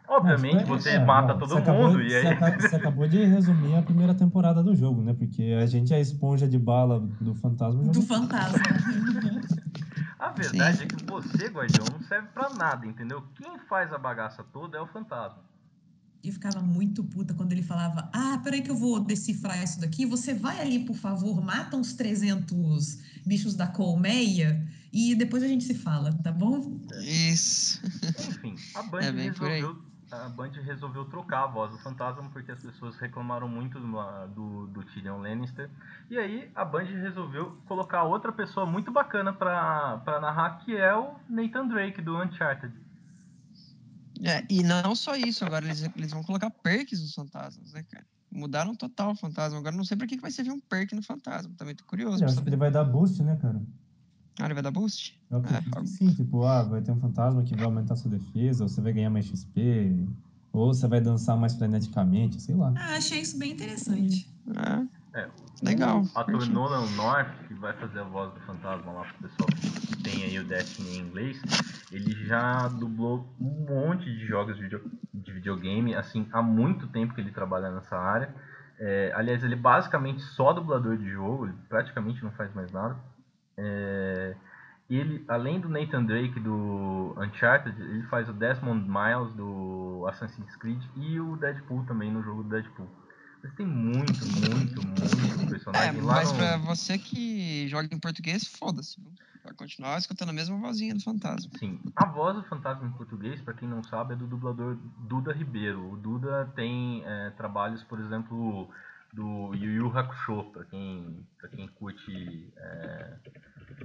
Obviamente 0.07 0.61
É, 0.61 0.65
você 0.65 0.89
é, 0.91 1.05
mata 1.05 1.35
todo 1.35 1.49
você 1.49 1.55
mundo 1.55 1.63
acabou, 1.69 2.01
e 2.01 2.09
você 2.09 2.15
aí. 2.17 2.27
aca- 2.27 2.59
Você 2.61 2.75
acabou 2.77 3.07
de 3.07 3.23
resumir 3.25 3.75
a 3.75 3.81
primeira 3.81 4.13
temporada 4.15 4.63
do 4.63 4.73
jogo, 4.75 5.01
né? 5.01 5.13
Porque 5.13 5.55
a 5.61 5.65
gente 5.65 5.93
é 5.93 5.97
a 5.97 5.99
esponja 5.99 6.47
de 6.47 6.57
bala 6.57 6.99
do 6.99 7.35
fantasma. 7.35 7.83
Do 7.83 7.93
jogo- 7.93 8.05
fantasma. 8.07 8.57
A 10.19 10.29
verdade 10.29 10.83
é 10.83 10.85
que 10.87 11.05
você, 11.05 11.47
guardião, 11.47 11.85
não 11.91 12.01
serve 12.07 12.27
pra 12.29 12.49
nada, 12.49 12.85
entendeu? 12.87 13.21
Quem 13.35 13.59
faz 13.69 13.93
a 13.93 13.97
bagaça 13.99 14.43
toda 14.43 14.77
é 14.77 14.81
o 14.81 14.87
fantasma. 14.87 15.43
E 16.23 16.29
eu 16.29 16.33
ficava 16.33 16.59
muito 16.59 17.03
puta 17.03 17.33
quando 17.35 17.51
ele 17.51 17.61
falava: 17.61 18.09
Ah, 18.11 18.39
peraí 18.43 18.61
que 18.61 18.71
eu 18.71 18.75
vou 18.75 18.99
decifrar 18.99 19.61
isso 19.63 19.79
daqui. 19.79 20.05
Você 20.07 20.33
vai 20.33 20.59
ali, 20.59 20.79
por 20.79 20.95
favor, 20.95 21.39
mata 21.43 21.77
uns 21.77 21.93
300 21.93 22.97
bichos 23.25 23.55
da 23.55 23.67
colmeia 23.67 24.67
e 24.91 25.13
depois 25.15 25.43
a 25.43 25.47
gente 25.47 25.63
se 25.63 25.75
fala, 25.75 26.11
tá 26.23 26.31
bom? 26.31 26.79
Isso. 27.03 27.79
Enfim, 28.27 28.55
a 28.73 28.81
Band 28.89 28.99
É 29.01 29.11
bem 29.11 29.31
por 29.31 29.47
aí. 29.47 29.61
resolveu. 29.61 29.86
A 30.11 30.29
Band 30.29 30.51
resolveu 30.63 31.03
trocar 31.05 31.43
a 31.43 31.47
voz 31.47 31.71
do 31.71 31.77
fantasma 31.79 32.29
porque 32.31 32.51
as 32.51 32.59
pessoas 32.59 32.95
reclamaram 32.95 33.47
muito 33.49 33.77
do, 33.79 34.27
do, 34.27 34.67
do 34.67 34.83
Tyrion 34.83 35.19
Lannister. 35.19 35.69
E 36.09 36.17
aí 36.17 36.49
a 36.55 36.63
Band 36.63 36.85
resolveu 36.85 37.57
colocar 37.67 38.03
outra 38.03 38.31
pessoa 38.31 38.65
muito 38.65 38.89
bacana 38.91 39.33
pra, 39.33 39.97
pra 40.05 40.21
narrar, 40.21 40.59
que 40.63 40.75
é 40.75 40.95
o 40.95 41.15
Nathan 41.27 41.67
Drake 41.67 42.01
do 42.01 42.21
Uncharted. 42.21 42.73
É, 44.23 44.45
e 44.49 44.63
não 44.63 44.95
só 44.95 45.15
isso, 45.15 45.45
agora 45.45 45.65
eles, 45.65 45.83
eles 45.95 46.11
vão 46.11 46.23
colocar 46.23 46.49
perks 46.49 47.01
nos 47.01 47.13
fantasmas, 47.13 47.73
né, 47.73 47.83
cara? 47.91 48.05
Mudaram 48.31 48.75
total 48.75 49.11
o 49.11 49.15
fantasma. 49.15 49.59
Agora 49.59 49.73
eu 49.73 49.77
não 49.77 49.85
sei 49.85 49.97
pra 49.97 50.07
que 50.07 50.15
que 50.15 50.21
vai 50.21 50.31
servir 50.31 50.51
um 50.51 50.59
perk 50.59 50.93
no 50.95 51.03
fantasma. 51.03 51.53
Também 51.57 51.75
tô 51.75 51.83
curioso 51.85 52.23
Eu 52.23 52.27
acho 52.27 52.41
que 52.41 52.49
ele 52.49 52.55
vai 52.55 52.71
dar 52.71 52.83
boost, 52.83 53.21
né, 53.23 53.37
cara? 53.41 53.61
Ah, 54.39 54.45
ele 54.45 54.53
vai 54.53 54.63
dar 54.63 54.71
boost? 54.71 55.19
Eu 55.29 55.39
acredito 55.39 55.77
É, 55.77 55.81
que 55.81 55.87
sim, 55.87 56.13
tipo, 56.13 56.43
ah, 56.45 56.63
vai 56.63 56.81
ter 56.81 56.91
um 56.91 56.99
fantasma 56.99 57.43
que 57.43 57.55
vai 57.55 57.65
aumentar 57.65 57.95
sua 57.95 58.11
defesa, 58.11 58.63
ou 58.63 58.69
você 58.69 58.79
vai 58.81 58.93
ganhar 58.93 59.09
mais 59.09 59.25
XP, 59.25 60.07
ou 60.53 60.73
você 60.73 60.87
vai 60.87 61.01
dançar 61.01 61.35
mais 61.37 61.55
freneticamente, 61.55 62.41
sei 62.41 62.55
lá. 62.55 62.73
Ah, 62.77 62.97
achei 62.97 63.19
isso 63.21 63.37
bem 63.37 63.51
interessante. 63.51 64.29
É, 65.13 65.19
É, 65.21 65.29
Legal, 65.63 66.03
O 66.03 66.19
ator. 66.19 66.45
Nolan 66.47 66.85
North, 66.91 67.47
que 67.47 67.53
vai 67.55 67.73
fazer 67.73 67.99
a 67.99 68.03
voz 68.03 68.31
do 68.33 68.39
fantasma 68.41 68.91
lá 68.91 69.03
pro 69.05 69.27
pessoal 69.27 69.49
que 69.49 70.03
tem 70.03 70.23
aí 70.23 70.37
o 70.39 70.43
Destiny 70.47 70.97
em 70.97 70.99
inglês, 71.01 71.41
ele 71.91 72.13
já 72.27 72.67
dublou 72.67 73.27
um 73.39 73.65
monte 73.67 74.05
de 74.05 74.25
jogos 74.27 74.55
de 74.55 74.61
video- 74.63 74.91
de 75.13 75.31
videogame, 75.31 75.95
assim, 75.95 76.27
há 76.31 76.41
muito 76.43 76.85
tempo 76.87 77.15
que 77.15 77.21
ele 77.21 77.31
trabalha 77.31 77.71
nessa 77.71 77.97
área. 77.97 78.33
É, 78.79 79.11
aliás, 79.15 79.43
ele 79.43 79.55
é 79.55 79.57
basicamente 79.57 80.21
só 80.21 80.53
dublador 80.53 80.95
de 80.97 81.09
jogo, 81.09 81.45
ele 81.47 81.55
praticamente 81.67 82.23
não 82.23 82.31
faz 82.33 82.53
mais 82.53 82.71
nada. 82.71 82.95
É, 83.57 84.35
ele, 84.89 85.25
além 85.27 85.59
do 85.59 85.67
Nathan 85.67 86.05
Drake 86.05 86.39
do 86.39 87.13
Uncharted, 87.17 87.79
ele 87.81 88.03
faz 88.03 88.29
o 88.29 88.33
Desmond 88.33 88.87
Miles 88.87 89.33
do 89.35 90.05
Assassin's 90.07 90.55
Creed 90.55 90.81
e 90.95 91.19
o 91.19 91.35
Deadpool 91.35 91.85
também 91.85 92.11
no 92.11 92.23
jogo 92.23 92.43
do 92.43 92.49
Deadpool. 92.49 92.87
Mas 93.43 93.53
tem 93.53 93.65
muito, 93.65 94.25
muito, 94.25 94.87
muito 94.87 95.43
é 95.43 95.49
personagem 95.49 96.01
lá 96.01 96.15
mas 96.15 96.31
no... 96.31 96.37
pra 96.37 96.57
você 96.57 96.97
que 96.97 97.67
joga 97.67 97.93
em 97.93 97.99
português, 97.99 98.47
foda-se. 98.47 98.99
viu? 98.99 99.11
Vai 99.43 99.53
continuar 99.53 99.97
escutando 99.97 100.29
a 100.29 100.33
mesma 100.33 100.57
vozinha 100.57 100.93
do 100.93 101.03
fantasma. 101.03 101.51
Sim, 101.57 101.79
a 101.95 102.05
voz 102.05 102.35
do 102.35 102.43
fantasma 102.43 102.87
em 102.87 102.91
português, 102.91 103.39
pra 103.41 103.53
quem 103.53 103.67
não 103.67 103.83
sabe, 103.83 104.13
é 104.13 104.17
do 104.17 104.27
dublador 104.27 104.77
Duda 104.99 105.33
Ribeiro. 105.33 105.91
O 105.91 105.97
Duda 105.97 106.51
tem 106.55 107.03
é, 107.05 107.29
trabalhos, 107.31 107.83
por 107.83 107.99
exemplo, 107.99 108.69
do 109.13 109.53
Yu 109.53 109.71
Yu 109.71 109.97
Hakusho, 109.97 110.51
pra 110.51 110.65
quem, 110.65 111.25
pra 111.39 111.49
quem 111.49 111.67
curte 111.69 112.51
é, 112.57 113.17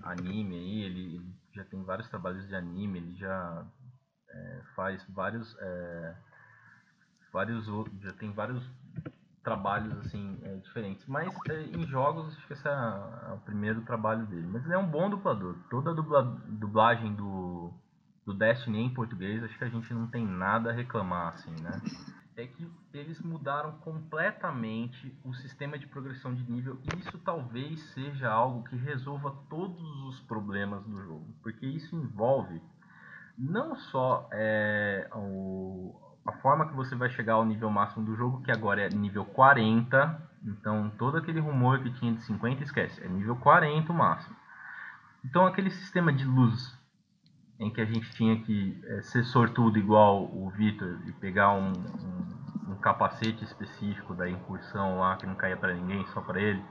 anime 0.02 0.56
aí, 0.56 0.82
ele, 0.82 1.26
já 1.54 1.64
tem 1.64 1.82
vários 1.84 2.08
trabalhos 2.08 2.46
de 2.48 2.54
anime, 2.54 2.98
ele 2.98 3.14
já 3.16 3.66
é, 4.28 4.62
faz 4.74 5.04
vários, 5.08 5.56
é, 5.60 6.16
vários 7.32 7.66
já 8.00 8.12
tem 8.12 8.32
vários 8.32 8.64
trabalhos 9.42 9.96
assim 9.98 10.38
é, 10.42 10.56
diferentes. 10.56 11.04
Mas 11.06 11.32
é, 11.48 11.62
em 11.62 11.86
jogos 11.86 12.34
acho 12.36 12.46
que 12.46 12.52
esse 12.52 12.66
é, 12.66 12.70
é 12.70 13.32
o 13.32 13.38
primeiro 13.38 13.82
trabalho 13.82 14.26
dele. 14.26 14.46
Mas 14.46 14.64
ele 14.64 14.74
é 14.74 14.78
um 14.78 14.88
bom 14.88 15.10
dublador. 15.10 15.56
Toda 15.68 15.90
a 15.90 15.94
dubla, 15.94 16.22
dublagem 16.48 17.14
do, 17.14 17.72
do 18.24 18.34
Destiny 18.34 18.78
em 18.78 18.94
português 18.94 19.42
acho 19.42 19.58
que 19.58 19.64
a 19.64 19.68
gente 19.68 19.92
não 19.92 20.06
tem 20.06 20.26
nada 20.26 20.70
a 20.70 20.72
reclamar 20.72 21.34
assim, 21.34 21.54
né? 21.60 21.80
É 22.36 22.46
que 22.46 22.66
eles 22.94 23.20
mudaram 23.20 23.72
completamente 23.78 25.14
o 25.22 25.34
sistema 25.34 25.78
de 25.78 25.86
progressão 25.86 26.34
de 26.34 26.50
nível 26.50 26.78
e 26.82 26.98
isso 26.98 27.18
talvez 27.18 27.80
seja 27.92 28.30
algo 28.30 28.64
que 28.64 28.76
resolva 28.76 29.36
todos 29.50 29.82
os 30.04 30.20
problemas 30.20 30.82
do 30.84 31.02
jogo, 31.02 31.26
porque 31.42 31.66
isso 31.66 31.94
envolve 31.94 32.60
não 33.36 33.76
só 33.76 34.28
é, 34.32 35.08
o, 35.14 35.94
a 36.26 36.32
forma 36.32 36.68
que 36.68 36.74
você 36.74 36.94
vai 36.94 37.10
chegar 37.10 37.34
ao 37.34 37.44
nível 37.44 37.70
máximo 37.70 38.04
do 38.04 38.14
jogo, 38.14 38.42
que 38.42 38.50
agora 38.50 38.82
é 38.82 38.88
nível 38.88 39.24
40. 39.24 40.30
Então, 40.44 40.90
todo 40.98 41.16
aquele 41.16 41.40
rumor 41.40 41.82
que 41.82 41.92
tinha 41.92 42.12
de 42.12 42.22
50, 42.22 42.62
esquece. 42.62 43.02
É 43.02 43.08
nível 43.08 43.36
40 43.36 43.92
o 43.92 43.94
máximo. 43.94 44.36
Então, 45.24 45.46
aquele 45.46 45.70
sistema 45.70 46.12
de 46.12 46.24
luz 46.24 46.76
em 47.62 47.70
que 47.70 47.80
a 47.80 47.84
gente 47.84 48.10
tinha 48.12 48.36
que 48.42 48.76
é, 48.84 49.02
ser 49.02 49.24
sortudo 49.24 49.78
igual 49.78 50.24
o 50.24 50.50
Victor 50.50 51.00
e 51.06 51.12
pegar 51.12 51.52
um, 51.52 51.72
um, 51.72 52.72
um 52.72 52.76
capacete 52.76 53.44
específico 53.44 54.14
da 54.14 54.28
incursão 54.28 54.98
lá 54.98 55.16
que 55.16 55.26
não 55.26 55.36
caía 55.36 55.56
para 55.56 55.72
ninguém, 55.72 56.04
só 56.08 56.20
para 56.20 56.40
ele, 56.40 56.62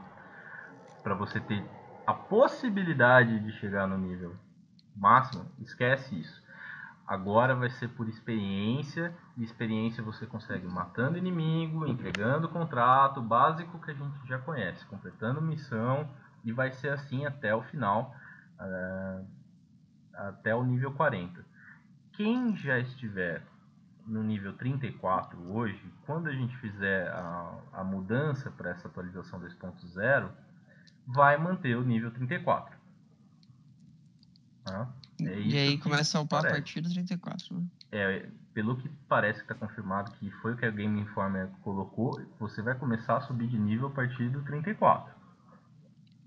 para 1.01 1.15
você 1.15 1.39
ter 1.39 1.63
a 2.05 2.13
possibilidade 2.13 3.39
de 3.39 3.53
chegar 3.53 3.87
no 3.87 3.97
nível 3.97 4.35
máximo, 4.95 5.45
esquece 5.59 6.19
isso. 6.19 6.41
Agora 7.07 7.55
vai 7.55 7.69
ser 7.69 7.87
por 7.89 8.07
experiência, 8.07 9.13
e 9.37 9.43
experiência 9.43 10.03
você 10.03 10.25
consegue 10.25 10.67
matando 10.67 11.17
inimigo, 11.17 11.87
entregando 11.87 12.49
contrato, 12.49 13.21
básico 13.21 13.79
que 13.79 13.91
a 13.91 13.93
gente 13.93 14.27
já 14.27 14.37
conhece, 14.39 14.85
completando 14.85 15.41
missão, 15.41 16.07
e 16.43 16.51
vai 16.51 16.71
ser 16.71 16.89
assim 16.89 17.25
até 17.25 17.55
o 17.55 17.61
final, 17.63 18.13
ah, 18.59 19.21
até 20.13 20.53
o 20.55 20.63
nível 20.63 20.91
40. 20.93 21.45
Quem 22.13 22.55
já 22.55 22.79
estiver 22.79 23.43
no 24.05 24.23
nível 24.23 24.53
34 24.53 25.39
hoje, 25.51 25.81
quando 26.05 26.27
a 26.27 26.33
gente 26.33 26.55
fizer 26.57 27.07
a, 27.09 27.57
a 27.73 27.83
mudança 27.83 28.51
para 28.51 28.71
essa 28.71 28.87
atualização 28.87 29.39
2.0, 29.39 30.29
vai 31.07 31.37
manter 31.37 31.75
o 31.77 31.83
nível 31.83 32.11
34. 32.11 32.77
Tá? 34.63 34.89
É 35.21 35.39
e 35.39 35.57
aí 35.57 35.77
começa 35.77 36.17
a 36.17 36.21
upar 36.21 36.45
a 36.45 36.49
partir 36.49 36.81
do 36.81 36.89
34, 36.89 37.55
né? 37.55 37.65
É, 37.91 38.29
pelo 38.53 38.77
que 38.77 38.89
parece 39.07 39.41
que 39.41 39.47
tá 39.47 39.55
confirmado 39.55 40.11
que 40.11 40.31
foi 40.41 40.53
o 40.53 40.57
que 40.57 40.65
a 40.65 40.71
Game 40.71 40.99
Informer 40.99 41.47
colocou, 41.61 42.21
você 42.39 42.61
vai 42.61 42.75
começar 42.75 43.17
a 43.17 43.21
subir 43.21 43.47
de 43.47 43.59
nível 43.59 43.87
a 43.87 43.91
partir 43.91 44.29
do 44.29 44.41
34, 44.43 45.13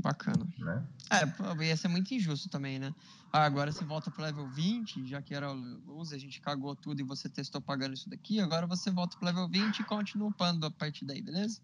Bacana. 0.04 0.46
né? 0.58 0.84
É, 1.10 1.64
ia 1.64 1.76
ser 1.76 1.88
muito 1.88 2.12
injusto 2.12 2.48
também, 2.48 2.78
né? 2.78 2.94
Ah, 3.32 3.44
agora 3.44 3.72
você 3.72 3.84
volta 3.84 4.10
pro 4.10 4.22
level 4.22 4.46
20, 4.46 5.06
já 5.06 5.22
que 5.22 5.34
era 5.34 5.50
luz, 5.50 6.12
a 6.12 6.18
gente 6.18 6.40
cagou 6.40 6.76
tudo 6.76 7.00
e 7.00 7.04
você 7.04 7.28
testou 7.28 7.60
pagando 7.60 7.94
isso 7.94 8.08
daqui, 8.08 8.38
agora 8.38 8.66
você 8.66 8.90
volta 8.90 9.16
pro 9.16 9.26
level 9.26 9.48
20 9.48 9.80
e 9.80 9.84
continua 9.84 10.28
upando 10.28 10.66
a 10.66 10.70
partir 10.70 11.04
daí, 11.04 11.22
beleza? 11.22 11.58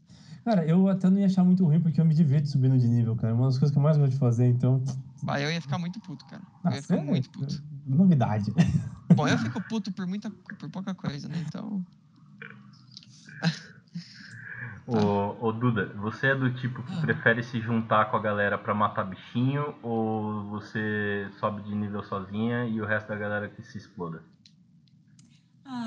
Cara, 0.45 0.65
eu 0.65 0.89
até 0.89 1.11
não 1.11 1.19
ia 1.19 1.27
achar 1.27 1.45
muito 1.45 1.65
ruim, 1.65 1.81
porque 1.81 2.01
eu 2.01 2.05
me 2.05 2.15
divirto 2.15 2.49
subindo 2.49 2.79
de 2.79 2.89
nível, 2.89 3.15
cara. 3.15 3.33
É 3.33 3.37
uma 3.37 3.47
das 3.47 3.59
coisas 3.59 3.73
que 3.73 3.79
eu 3.79 3.83
mais 3.83 3.99
gosto 3.99 4.13
de 4.13 4.19
fazer, 4.19 4.47
então. 4.47 4.83
Bah, 5.23 5.39
eu 5.39 5.53
ia 5.53 5.61
ficar 5.61 5.79
muito 5.79 6.01
puto, 6.01 6.25
cara. 6.25 6.43
Eu 6.65 6.73
ia 6.73 6.83
ficar 6.83 6.97
é 6.97 7.03
muito 7.03 7.31
puto. 7.31 7.63
novidade. 7.87 8.53
Bom, 9.15 9.29
eu 9.29 9.39
fico 9.39 9.61
puto 9.61 9.93
por 9.93 10.07
muita, 10.07 10.31
por 10.59 10.71
pouca 10.71 10.95
coisa, 10.95 11.29
né? 11.29 11.45
Então, 11.47 11.85
Ô, 14.87 15.37
ô 15.41 15.53
Duda, 15.53 15.87
você 15.95 16.29
é 16.29 16.35
do 16.35 16.53
tipo 16.53 16.83
que 16.83 16.93
Ah. 16.95 17.01
prefere 17.01 17.43
se 17.43 17.61
juntar 17.61 18.07
com 18.11 18.17
a 18.17 18.21
galera 18.21 18.59
pra 18.59 18.75
matar 18.75 19.05
bichinho 19.05 19.75
ou 19.83 20.45
você 20.51 21.29
sobe 21.39 21.63
de 21.63 21.75
nível 21.75 22.03
sozinha 22.03 22.65
e 22.67 22.81
o 22.81 22.85
resto 22.87 23.09
da 23.09 23.17
galera 23.17 23.49
que 23.49 23.63
se 23.63 23.79
exploda? 23.79 24.23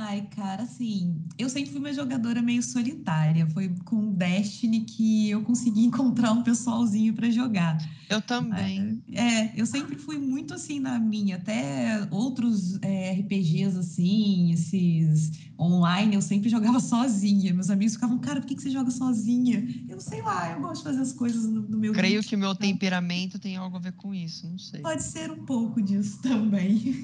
Ai, 0.05 0.27
cara, 0.35 0.63
assim, 0.63 1.17
eu 1.37 1.47
sempre 1.47 1.71
fui 1.71 1.79
uma 1.79 1.93
jogadora 1.93 2.41
meio 2.41 2.61
solitária. 2.61 3.47
Foi 3.51 3.69
com 3.85 4.11
Destiny 4.11 4.81
que 4.81 5.29
eu 5.29 5.41
consegui 5.43 5.85
encontrar 5.87 6.33
um 6.33 6.43
pessoalzinho 6.43 7.13
pra 7.13 7.29
jogar. 7.29 7.77
eu 8.09 8.21
também. 8.21 9.01
É, 9.13 9.57
eu 9.57 9.65
sempre 9.65 9.95
fui 9.95 10.17
muito 10.17 10.53
assim 10.53 10.77
na 10.77 10.99
minha, 10.99 11.37
até 11.37 12.05
outros 12.11 12.77
é, 12.81 13.13
RPGs 13.13 13.77
assim, 13.77 14.51
esses 14.51 15.31
online, 15.57 16.15
eu 16.15 16.21
sempre 16.21 16.49
jogava 16.49 16.81
sozinha. 16.81 17.53
Meus 17.53 17.69
amigos 17.69 17.93
ficavam, 17.93 18.19
cara, 18.19 18.41
por 18.41 18.47
que, 18.47 18.55
que 18.55 18.61
você 18.61 18.71
joga 18.71 18.91
sozinha? 18.91 19.65
Eu 19.87 20.01
sei 20.01 20.21
lá, 20.21 20.51
eu 20.51 20.59
gosto 20.59 20.79
de 20.79 20.83
fazer 20.83 21.01
as 21.01 21.13
coisas 21.13 21.45
no, 21.45 21.61
no 21.61 21.77
meu 21.77 21.93
Creio 21.93 22.15
ritmo. 22.15 22.29
que 22.29 22.35
o 22.35 22.39
meu 22.39 22.53
temperamento 22.53 23.39
tem 23.39 23.55
algo 23.55 23.77
a 23.77 23.79
ver 23.79 23.93
com 23.93 24.13
isso, 24.13 24.49
não 24.49 24.57
sei. 24.59 24.81
Pode 24.81 25.01
ser 25.01 25.31
um 25.31 25.45
pouco 25.45 25.81
disso 25.81 26.21
também. 26.21 27.01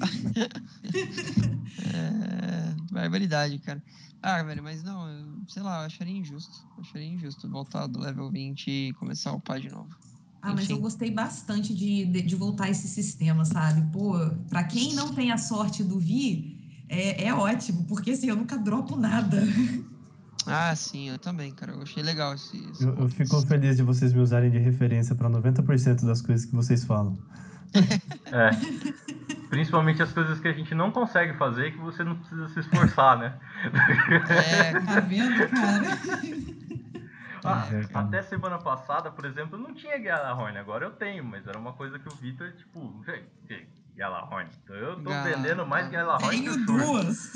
É, 1.94 2.74
barbaridade, 2.90 3.58
cara. 3.58 3.82
Ah, 4.22 4.42
velho, 4.42 4.62
mas 4.62 4.82
não, 4.82 5.08
eu- 5.08 5.38
sei 5.48 5.62
lá, 5.62 5.80
eu 5.82 5.86
acharia 5.86 6.16
injusto. 6.16 6.58
Eu 6.76 6.82
acharia 6.82 7.08
injusto 7.08 7.48
voltar 7.48 7.86
do 7.86 7.98
level 7.98 8.30
20 8.30 8.68
e 8.70 8.92
começar 8.94 9.30
a 9.30 9.34
upar 9.34 9.60
de 9.60 9.68
novo. 9.70 9.88
Ah, 10.42 10.54
mas 10.54 10.68
eu 10.70 10.78
gostei 10.80 11.10
bastante 11.10 11.74
de, 11.74 12.06
de, 12.06 12.22
de 12.22 12.34
voltar 12.36 12.70
esse 12.70 12.88
sistema, 12.88 13.44
sabe? 13.44 13.90
Pô, 13.92 14.14
pra 14.48 14.64
quem 14.64 14.94
não 14.94 15.14
tem 15.14 15.30
a 15.30 15.36
sorte 15.38 15.84
do 15.84 15.98
Vi, 15.98 16.58
é, 16.88 17.24
é 17.26 17.34
ótimo, 17.34 17.84
porque 17.84 18.12
assim, 18.12 18.28
eu 18.28 18.36
nunca 18.36 18.56
dropo 18.58 18.96
nada. 18.96 19.40
Ah, 20.46 20.74
sim, 20.74 21.10
eu 21.10 21.18
também, 21.18 21.52
cara. 21.52 21.72
Eu 21.72 21.82
achei 21.82 22.02
legal 22.02 22.34
esse. 22.34 22.56
esse 22.70 22.82
Eu, 22.82 22.94
eu 22.96 23.08
fico 23.10 23.42
feliz 23.42 23.76
de 23.76 23.82
vocês 23.82 24.10
me 24.14 24.20
usarem 24.20 24.50
de 24.50 24.58
referência 24.58 25.14
pra 25.14 25.28
90% 25.28 26.06
das 26.06 26.22
coisas 26.22 26.46
que 26.46 26.54
vocês 26.54 26.82
falam. 26.82 27.18
É. 28.32 28.50
Principalmente 29.50 30.00
as 30.02 30.12
coisas 30.12 30.38
que 30.40 30.48
a 30.48 30.52
gente 30.52 30.74
não 30.74 30.90
consegue 30.92 31.34
fazer 31.34 31.66
e 31.66 31.72
que 31.72 31.78
você 31.78 32.02
não 32.04 32.14
precisa 32.16 32.48
se 32.48 32.60
esforçar, 32.60 33.18
né? 33.18 33.34
É, 34.30 34.80
Tá 34.80 35.00
vendo, 35.00 35.48
cara? 35.50 35.80
Ah, 37.42 37.66
É, 37.72 37.84
cara. 37.86 38.04
até 38.06 38.20
semana 38.22 38.58
passada, 38.58 39.10
por 39.10 39.24
exemplo, 39.24 39.56
eu 39.56 39.62
não 39.62 39.72
tinha 39.74 39.96
Galahorn, 39.98 40.58
agora 40.58 40.84
eu 40.84 40.90
tenho, 40.90 41.24
mas 41.24 41.46
era 41.46 41.58
uma 41.58 41.72
coisa 41.72 41.98
que 41.98 42.06
o 42.06 42.14
Vitor, 42.16 42.52
tipo, 42.52 43.00
"Véi, 43.00 43.24
que 43.48 43.66
Galahorn. 44.00 44.48
Então 44.64 44.74
eu 44.74 44.96
tô 44.96 45.10
Gala- 45.10 45.24
vendendo 45.24 45.66
mais 45.66 45.86
Galahorn 45.90 46.30
Tenho 46.30 46.64
duas. 46.64 47.34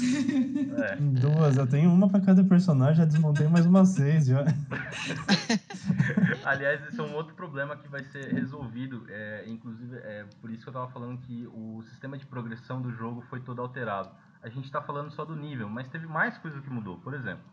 É. 0.81 0.97
Duas, 0.97 1.59
eu 1.59 1.67
tenho 1.67 1.93
uma 1.93 2.09
pra 2.09 2.23
cada 2.23 2.43
personagem, 2.43 2.95
já 2.97 3.05
desmontei 3.05 3.47
mais 3.49 3.67
umas 3.67 3.91
seis 3.91 4.25
já. 4.25 4.43
Aliás, 6.43 6.83
esse 6.89 6.99
é 6.99 7.03
um 7.03 7.15
outro 7.15 7.35
problema 7.35 7.77
que 7.77 7.87
vai 7.87 8.03
ser 8.05 8.33
resolvido. 8.33 9.05
É, 9.11 9.45
inclusive, 9.47 9.95
é 9.99 10.25
por 10.41 10.51
isso 10.51 10.63
que 10.63 10.69
eu 10.71 10.73
tava 10.73 10.89
falando 10.89 11.19
que 11.19 11.47
o 11.53 11.83
sistema 11.83 12.17
de 12.17 12.25
progressão 12.25 12.81
do 12.81 12.91
jogo 12.93 13.21
foi 13.29 13.41
todo 13.41 13.61
alterado. 13.61 14.09
A 14.43 14.49
gente 14.49 14.71
tá 14.73 14.81
falando 14.81 15.11
só 15.11 15.23
do 15.23 15.37
nível, 15.37 15.69
mas 15.69 15.89
teve 15.91 16.07
mais 16.07 16.39
coisa 16.39 16.59
que 16.63 16.71
mudou. 16.71 16.97
Por 16.99 17.13
exemplo, 17.13 17.45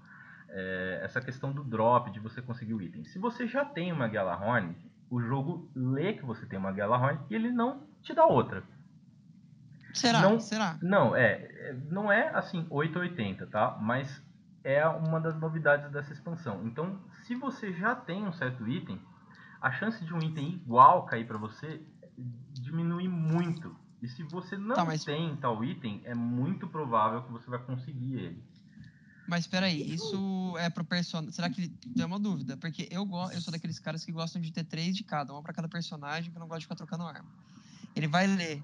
é, 0.48 1.02
essa 1.04 1.20
questão 1.20 1.52
do 1.52 1.66
drop, 1.66 2.10
de 2.12 2.20
você 2.22 2.42
conseguir 2.42 2.74
o 2.74 2.82
item. 2.82 3.04
Se 3.04 3.20
você 3.20 3.46
já 3.46 3.66
tem 3.66 3.92
uma 3.92 4.08
Galahorn, 4.08 4.74
o 5.10 5.20
jogo 5.22 5.70
lê 5.76 6.14
que 6.14 6.26
você 6.26 6.46
tem 6.46 6.58
uma 6.58 6.72
Galahorn 6.72 7.20
e 7.30 7.36
ele 7.36 7.52
não 7.52 7.84
te 8.02 8.14
dá 8.14 8.26
outra. 8.26 8.64
Será? 9.94 10.22
Não- 10.22 10.40
Será? 10.40 10.78
Não, 10.82 11.16
é, 11.16 11.76
não 11.90 12.12
é 12.12 12.30
assim 12.30 12.66
880, 12.70 13.48
tá? 13.48 13.78
Mas 13.82 14.22
é 14.64 14.86
uma 14.88 15.20
das 15.20 15.36
novidades 15.40 15.92
dessa 15.92 16.14
expansão. 16.14 16.66
Então, 16.66 17.00
se 17.26 17.36
você 17.36 17.74
já 17.74 17.96
tem 17.96 18.24
um 18.26 18.32
certo 18.34 18.68
item, 18.68 19.02
a 19.62 19.72
chance 19.72 20.04
de 20.04 20.14
um 20.14 20.20
item 20.20 20.54
igual 20.56 21.06
cair 21.06 21.26
pra 21.28 21.38
você 21.38 21.82
diminui 22.54 23.08
muito. 23.08 23.76
E 24.02 24.08
se 24.08 24.24
você 24.24 24.58
não 24.58 24.76
Tá, 24.76 24.84
mas- 24.86 25.04
tem 25.04 25.36
tal 25.38 25.64
item, 25.64 26.02
é 26.06 26.14
muito 26.16 26.68
provável 26.68 27.22
que 27.24 27.32
você 27.32 27.50
vai 27.50 27.60
conseguir 27.60 28.16
ele. 28.16 28.44
Mas 29.28 29.46
peraí, 29.48 29.94
isso 29.94 30.56
é 30.58 30.70
pro 30.70 30.84
personagem. 30.84 31.32
Será 31.32 31.50
que 31.50 31.62
ele 31.62 31.70
tem 31.96 32.04
uma 32.06 32.20
dúvida? 32.20 32.58
Porque 32.58 32.88
eu, 32.92 33.06
go... 33.06 33.30
eu 33.32 33.40
sou 33.40 33.52
daqueles 33.52 33.80
caras 33.80 34.04
que 34.04 34.12
gostam 34.12 34.42
de 34.42 34.52
ter 34.52 34.64
três 34.64 34.96
de 34.96 35.04
cada, 35.04 35.32
uma 35.32 35.42
pra 35.42 35.54
cada 35.54 35.70
personagem, 35.70 36.32
que 36.32 36.38
eu 36.38 36.40
não 36.40 36.48
gosto 36.48 36.62
de 36.62 36.66
ficar 36.66 36.76
trocando 36.76 37.04
arma. 37.04 37.30
Ele 37.96 38.08
vai 38.08 38.26
ler. 38.28 38.62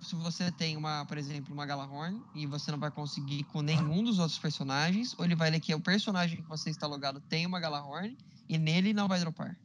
Se 0.00 0.14
você 0.14 0.50
tem 0.52 0.76
uma, 0.76 1.04
por 1.06 1.18
exemplo, 1.18 1.52
uma 1.52 1.66
Galahorn 1.66 2.22
e 2.34 2.46
você 2.46 2.70
não 2.70 2.78
vai 2.78 2.90
conseguir 2.90 3.44
com 3.44 3.62
nenhum 3.62 4.02
dos 4.04 4.18
outros 4.18 4.38
personagens, 4.38 5.14
ou 5.18 5.24
ele 5.24 5.34
vai 5.34 5.50
ler 5.50 5.60
que 5.60 5.74
o 5.74 5.80
personagem 5.80 6.40
que 6.40 6.48
você 6.48 6.70
está 6.70 6.86
logado 6.86 7.20
tem 7.20 7.46
uma 7.46 7.58
Galahorn 7.58 8.16
e 8.48 8.58
nele 8.58 8.92
não 8.94 9.08
vai 9.08 9.18
dropar. 9.20 9.56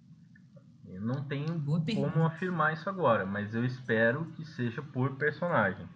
Eu 0.88 1.02
não 1.02 1.24
tenho 1.24 1.60
como 1.62 2.24
afirmar 2.26 2.74
isso 2.74 2.88
agora, 2.88 3.26
mas 3.26 3.54
eu 3.54 3.66
espero 3.66 4.26
que 4.36 4.46
seja 4.46 4.82
por 4.82 5.16
personagem. 5.16 5.88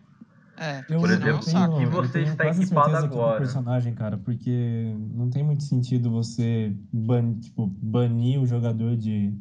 É, 0.57 0.83
Eu, 0.89 0.99
Por 0.99 1.09
é 1.11 1.13
exemplo, 1.13 1.38
um 1.38 1.41
saco. 1.43 1.77
que 1.77 1.83
eu 1.83 1.91
você 1.91 2.11
tenho 2.13 2.31
está 2.31 2.45
equipado 2.47 2.89
certeza 2.89 3.07
que 3.07 3.13
é 3.13 3.17
agora. 3.19 3.38
personagem, 3.38 3.93
cara, 3.93 4.17
porque 4.17 4.95
não 5.13 5.29
tem 5.29 5.43
muito 5.43 5.61
sentido 5.63 6.09
você 6.09 6.75
ban, 6.91 7.35
tipo, 7.39 7.67
banir 7.67 8.41
o 8.41 8.47
jogador 8.47 8.97
de. 8.97 9.38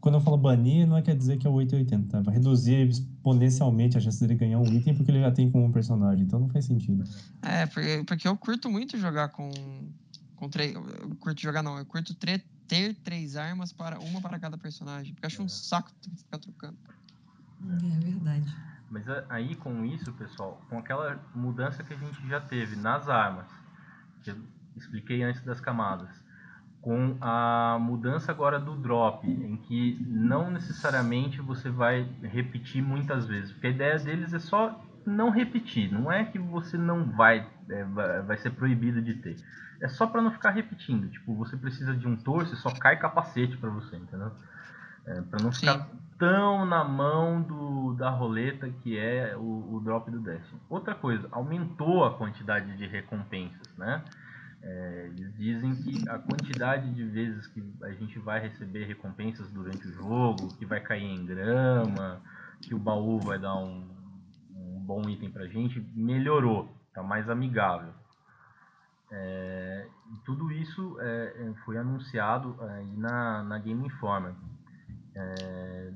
Quando 0.00 0.16
eu 0.16 0.20
falo 0.20 0.36
banir, 0.36 0.84
não 0.86 0.96
é 0.96 1.02
quer 1.02 1.14
dizer 1.14 1.36
que 1.36 1.46
é 1.46 1.50
o 1.50 1.52
880, 1.52 2.08
tá? 2.08 2.20
Vai 2.22 2.34
reduzir 2.34 2.90
exponencialmente 3.20 3.98
a 3.98 4.00
chance 4.00 4.18
dele 4.18 4.34
ganhar 4.34 4.58
um 4.58 4.72
item 4.74 4.94
porque 4.94 5.10
ele 5.10 5.20
já 5.20 5.30
tem 5.30 5.50
com 5.50 5.64
um 5.64 5.70
personagem, 5.70 6.24
então 6.24 6.40
não 6.40 6.48
faz 6.48 6.64
sentido. 6.64 7.04
É, 7.42 7.66
porque, 7.66 8.04
porque 8.06 8.26
eu 8.28 8.36
curto 8.36 8.70
muito 8.70 8.96
jogar 8.98 9.28
com. 9.28 9.88
com 10.36 10.48
três. 10.48 10.74
Eu 10.74 11.16
curto 11.20 11.40
jogar 11.40 11.62
não, 11.62 11.78
eu 11.78 11.84
curto 11.84 12.14
tre- 12.14 12.42
ter 12.66 12.94
três 13.04 13.36
armas 13.36 13.72
para 13.72 14.00
uma 14.00 14.20
para 14.20 14.38
cada 14.38 14.56
personagem. 14.56 15.12
Porque 15.12 15.26
eu 15.26 15.28
acho 15.28 15.42
um 15.42 15.48
saco 15.48 15.90
ter 16.02 16.10
que 16.10 16.16
ficar 16.16 16.38
trocando. 16.38 16.78
É 17.62 18.00
verdade. 18.00 18.56
Mas 18.90 19.04
aí 19.28 19.54
com 19.54 19.84
isso, 19.84 20.12
pessoal, 20.14 20.60
com 20.68 20.78
aquela 20.78 21.20
mudança 21.34 21.84
que 21.84 21.92
a 21.92 21.96
gente 21.96 22.26
já 22.26 22.40
teve 22.40 22.74
nas 22.74 23.08
armas, 23.08 23.46
que 24.22 24.30
eu 24.30 24.36
expliquei 24.76 25.22
antes 25.22 25.42
das 25.42 25.60
camadas, 25.60 26.08
com 26.82 27.16
a 27.20 27.78
mudança 27.80 28.32
agora 28.32 28.58
do 28.58 28.74
drop, 28.74 29.26
em 29.26 29.56
que 29.56 29.98
não 30.08 30.50
necessariamente 30.50 31.40
você 31.40 31.68
vai 31.68 32.08
repetir 32.22 32.82
muitas 32.82 33.26
vezes, 33.26 33.52
porque 33.52 33.66
a 33.66 33.70
ideia 33.70 33.98
deles 33.98 34.32
é 34.32 34.38
só 34.38 34.78
não 35.04 35.30
repetir, 35.30 35.92
não 35.92 36.10
é 36.10 36.24
que 36.24 36.38
você 36.38 36.78
não 36.78 37.04
vai, 37.04 37.46
é, 37.68 37.84
vai, 38.22 38.36
ser 38.38 38.50
proibido 38.50 39.02
de 39.02 39.14
ter. 39.14 39.36
É 39.80 39.88
só 39.88 40.06
para 40.06 40.22
não 40.22 40.30
ficar 40.30 40.50
repetindo, 40.50 41.08
tipo, 41.08 41.34
você 41.34 41.56
precisa 41.56 41.94
de 41.94 42.06
um 42.06 42.16
torso 42.16 42.54
e 42.54 42.56
só 42.56 42.70
cai 42.70 42.96
capacete 42.96 43.56
para 43.56 43.70
você, 43.70 43.96
entendeu? 43.96 44.30
É, 45.06 45.20
para 45.22 45.42
não 45.42 45.50
ficar 45.50 45.78
Sim. 45.78 45.84
tão 46.18 46.66
na 46.66 46.84
mão 46.84 47.40
do, 47.40 47.94
da 47.94 48.10
roleta 48.10 48.68
que 48.68 48.98
é 48.98 49.34
o, 49.36 49.74
o 49.74 49.80
drop 49.82 50.10
do 50.10 50.20
Destiny. 50.20 50.60
Outra 50.68 50.94
coisa, 50.94 51.26
aumentou 51.32 52.04
a 52.04 52.14
quantidade 52.14 52.76
de 52.76 52.86
recompensas, 52.86 53.66
né? 53.76 54.02
É, 54.62 55.06
eles 55.06 55.34
dizem 55.36 55.74
que 55.74 56.08
a 56.08 56.18
quantidade 56.18 56.92
de 56.92 57.04
vezes 57.04 57.46
que 57.46 57.62
a 57.82 57.92
gente 57.92 58.18
vai 58.18 58.40
receber 58.40 58.84
recompensas 58.84 59.50
durante 59.50 59.86
o 59.88 59.92
jogo, 59.92 60.54
que 60.56 60.66
vai 60.66 60.80
cair 60.80 61.04
em 61.04 61.24
grama, 61.24 62.20
que 62.60 62.74
o 62.74 62.78
baú 62.78 63.18
vai 63.20 63.38
dar 63.38 63.56
um, 63.56 63.88
um 64.54 64.80
bom 64.80 65.08
item 65.08 65.30
pra 65.30 65.46
gente, 65.46 65.80
melhorou, 65.94 66.68
tá 66.92 67.02
mais 67.02 67.30
amigável. 67.30 67.92
É, 69.10 69.88
tudo 70.24 70.52
isso 70.52 70.96
é, 71.00 71.34
é, 71.36 71.54
foi 71.64 71.78
anunciado 71.78 72.56
aí 72.62 72.96
na, 72.96 73.42
na 73.42 73.58
Game 73.58 73.84
Informer. 73.86 74.34
É, 75.14 75.92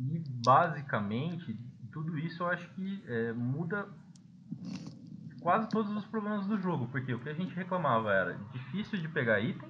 e 0.00 0.22
basicamente 0.44 1.58
tudo 1.92 2.18
isso 2.18 2.42
eu 2.42 2.48
acho 2.48 2.68
que 2.70 3.04
é, 3.06 3.32
muda 3.32 3.88
quase 5.44 5.68
todos 5.68 5.94
os 5.94 6.06
problemas 6.06 6.46
do 6.46 6.58
jogo, 6.58 6.88
porque 6.88 7.12
o 7.12 7.20
que 7.20 7.28
a 7.28 7.34
gente 7.34 7.54
reclamava 7.54 8.10
era 8.10 8.34
difícil 8.50 8.98
de 8.98 9.06
pegar 9.08 9.40
item, 9.40 9.68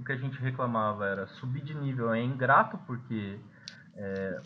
o 0.00 0.02
que 0.02 0.10
a 0.10 0.16
gente 0.16 0.36
reclamava 0.40 1.06
era 1.06 1.28
subir 1.28 1.62
de 1.62 1.74
nível 1.74 2.12
é 2.12 2.20
ingrato, 2.20 2.76
porque 2.88 3.38
é, 3.94 4.42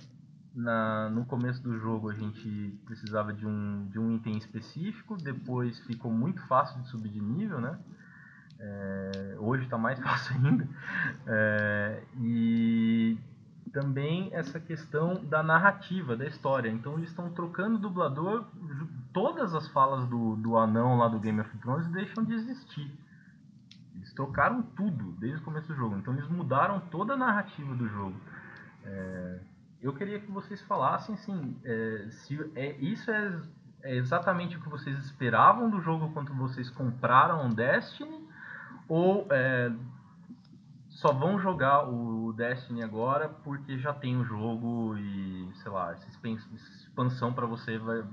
na, 0.54 1.08
no 1.08 1.24
começo 1.24 1.62
do 1.62 1.78
jogo 1.78 2.10
a 2.10 2.14
gente 2.14 2.78
precisava 2.84 3.32
de 3.32 3.46
um, 3.46 3.88
de 3.88 3.98
um 3.98 4.16
item 4.16 4.36
específico, 4.36 5.16
depois 5.16 5.80
ficou 5.86 6.12
muito 6.12 6.46
fácil 6.46 6.78
de 6.82 6.88
subir 6.88 7.08
de 7.08 7.22
nível, 7.22 7.58
né? 7.58 7.78
É, 8.58 9.36
hoje 9.38 9.64
está 9.64 9.78
mais 9.78 9.98
fácil 10.04 10.36
ainda. 10.36 10.68
É, 11.26 12.02
e 12.18 13.18
também 13.72 14.28
essa 14.34 14.60
questão 14.60 15.14
da 15.24 15.42
narrativa, 15.42 16.14
da 16.14 16.26
história. 16.26 16.68
Então 16.68 16.98
eles 16.98 17.08
estão 17.08 17.30
trocando 17.30 17.78
dublador, 17.78 18.44
todas 19.12 19.54
as 19.54 19.68
falas 19.68 20.06
do, 20.06 20.36
do 20.36 20.56
anão 20.56 20.98
lá 20.98 21.08
do 21.08 21.18
Game 21.18 21.40
of 21.40 21.58
Thrones 21.58 21.86
deixam 21.88 22.24
de 22.24 22.34
existir. 22.34 22.90
Eles 23.94 24.12
trocaram 24.14 24.62
tudo 24.62 25.12
desde 25.18 25.40
o 25.40 25.44
começo 25.44 25.68
do 25.68 25.74
jogo. 25.74 25.96
Então 25.96 26.14
eles 26.14 26.28
mudaram 26.28 26.80
toda 26.80 27.14
a 27.14 27.16
narrativa 27.16 27.74
do 27.74 27.88
jogo. 27.88 28.16
É, 28.84 29.40
eu 29.82 29.92
queria 29.94 30.20
que 30.20 30.30
vocês 30.30 30.60
falassem 30.62 31.14
assim, 31.14 31.56
é, 31.64 32.06
se 32.10 32.38
é, 32.54 32.76
isso 32.78 33.10
é, 33.10 33.40
é, 33.82 33.96
exatamente 33.96 34.56
o 34.56 34.60
que 34.60 34.68
vocês 34.68 34.98
esperavam 34.98 35.70
do 35.70 35.80
jogo 35.80 36.10
quando 36.12 36.34
vocês 36.34 36.70
compraram 36.70 37.48
Destiny 37.50 38.28
ou 38.88 39.26
é, 39.30 39.70
só 41.00 41.14
vão 41.14 41.38
jogar 41.40 41.88
o 41.88 42.30
Destiny 42.34 42.82
agora 42.82 43.26
porque 43.26 43.78
já 43.78 43.90
tem 43.90 44.18
o 44.18 44.24
jogo 44.24 44.98
e 44.98 45.48
sei 45.62 45.72
lá 45.72 45.92
essa 45.92 46.06
expansão 46.06 47.32
para 47.32 47.46
você 47.46 47.78
vai 47.78 48.04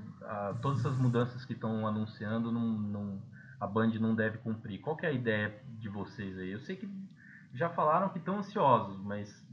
todas 0.61 0.79
essas 0.79 0.97
mudanças 0.97 1.43
que 1.43 1.51
estão 1.51 1.85
anunciando 1.85 2.49
não, 2.49 2.61
não, 2.61 3.21
a 3.59 3.67
Band 3.67 3.91
não 3.99 4.15
deve 4.15 4.37
cumprir. 4.37 4.79
Qual 4.79 4.97
é 5.01 5.07
a 5.07 5.11
ideia 5.11 5.53
de 5.77 5.89
vocês 5.89 6.37
aí? 6.37 6.49
Eu 6.49 6.61
sei 6.61 6.77
que 6.77 6.89
já 7.53 7.69
falaram 7.69 8.07
que 8.07 8.19
estão 8.19 8.37
ansiosos, 8.37 9.01
mas 9.03 9.45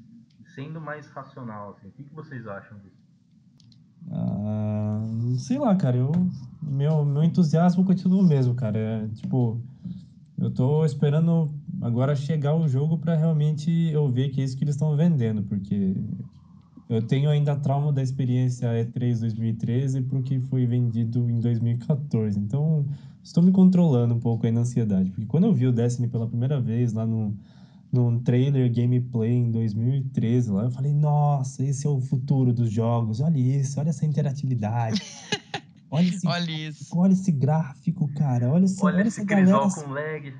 sendo 0.54 0.80
mais 0.80 1.10
racional, 1.10 1.70
assim, 1.70 1.88
o 1.88 1.90
que, 1.90 2.04
que 2.04 2.14
vocês 2.14 2.46
acham 2.46 2.78
disso? 2.78 3.02
Ah, 4.12 5.00
sei 5.38 5.58
lá, 5.58 5.74
cara, 5.74 5.96
eu, 5.96 6.12
meu, 6.62 7.04
meu 7.04 7.24
entusiasmo 7.24 7.84
continua 7.84 8.22
o 8.22 8.24
mesmo, 8.24 8.54
cara. 8.54 8.78
É, 8.78 9.08
tipo, 9.08 9.60
eu 10.38 10.52
tô 10.52 10.84
esperando 10.84 11.52
agora 11.84 12.16
chegar 12.16 12.54
o 12.54 12.66
jogo 12.66 12.96
para 12.96 13.14
realmente 13.14 13.70
eu 13.92 14.10
ver 14.10 14.30
que 14.30 14.40
é 14.40 14.44
isso 14.44 14.56
que 14.56 14.64
eles 14.64 14.74
estão 14.74 14.96
vendendo, 14.96 15.42
porque 15.42 15.94
eu 16.88 17.02
tenho 17.02 17.28
ainda 17.28 17.54
trauma 17.54 17.92
da 17.92 18.02
experiência 18.02 18.68
E3 18.68 19.20
2013 19.20 20.00
porque 20.02 20.40
foi 20.40 20.64
vendido 20.64 21.28
em 21.28 21.38
2014. 21.40 22.38
Então, 22.38 22.86
estou 23.22 23.42
me 23.42 23.52
controlando 23.52 24.14
um 24.14 24.18
pouco 24.18 24.46
aí 24.46 24.52
na 24.52 24.62
ansiedade, 24.62 25.10
porque 25.10 25.26
quando 25.26 25.44
eu 25.44 25.52
vi 25.52 25.66
o 25.66 25.72
Destiny 25.72 26.08
pela 26.08 26.26
primeira 26.26 26.58
vez 26.58 26.94
lá 26.94 27.06
no 27.06 27.36
num 27.92 28.18
trailer 28.18 28.72
gameplay 28.74 29.30
em 29.30 29.52
2013 29.52 30.50
lá, 30.50 30.64
eu 30.64 30.70
falei, 30.72 30.92
nossa, 30.92 31.62
esse 31.62 31.86
é 31.86 31.90
o 31.90 32.00
futuro 32.00 32.52
dos 32.52 32.68
jogos, 32.68 33.20
olha 33.20 33.38
isso, 33.38 33.78
olha 33.78 33.90
essa 33.90 34.04
interatividade. 34.04 35.00
Olha 35.90 36.08
esse, 36.08 36.26
Olha 36.26 36.50
isso. 36.50 36.98
olha 36.98 37.12
esse 37.12 37.30
gráfico, 37.30 38.08
cara, 38.14 38.50
olha, 38.50 38.64
essa, 38.64 38.84
Olha 38.84 38.96
olha 38.96 39.06
esse 39.06 39.20
essa 39.20 39.28
galera, 39.28 39.68
com 39.70 39.90
lag. 39.92 40.34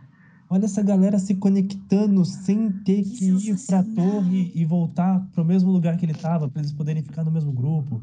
Olha 0.51 0.64
essa 0.64 0.82
galera 0.82 1.18
se 1.18 1.34
conectando 1.36 2.24
sem 2.24 2.70
ter 2.84 3.03
que 3.05 3.24
ir 3.24 3.66
pra 3.66 3.82
torre 3.82 4.53
e 4.55 4.64
voltar 4.64 5.20
pro 5.32 5.45
mesmo 5.45 5.70
lugar 5.70 5.97
que 5.97 6.05
ele 6.07 6.14
tava, 6.14 6.49
pra 6.49 6.61
eles 6.61 6.72
poderem 6.72 7.03
ficar 7.03 7.24
no 7.24 7.30
mesmo 7.30 7.53
grupo. 7.53 8.03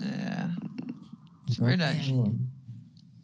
É, 0.00 0.48
Então, 1.50 1.66
verdade. 1.66 2.12
Tô, 2.12 2.34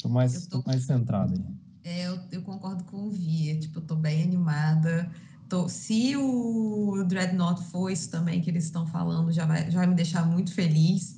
tô 0.02 0.08
mais, 0.08 0.44
Eu 0.44 0.50
tô- 0.50 0.62
tô 0.62 0.68
mais 0.68 0.84
centrado 0.84 1.34
aí. 1.34 1.58
É, 1.84 2.06
eu, 2.08 2.18
eu 2.32 2.42
concordo 2.42 2.84
com 2.84 3.04
o 3.06 3.10
Via, 3.10 3.58
tipo, 3.58 3.78
eu 3.78 3.86
tô 3.86 3.96
bem 3.96 4.22
animada. 4.22 5.10
Tô, 5.48 5.68
se 5.68 6.14
o 6.16 7.02
Dreadnought 7.08 7.62
for 7.70 7.90
isso 7.90 8.10
também 8.10 8.40
que 8.42 8.50
eles 8.50 8.64
estão 8.64 8.86
falando, 8.86 9.32
já 9.32 9.46
vai, 9.46 9.70
já 9.70 9.78
vai 9.78 9.86
me 9.86 9.94
deixar 9.94 10.26
muito 10.26 10.52
feliz. 10.52 11.17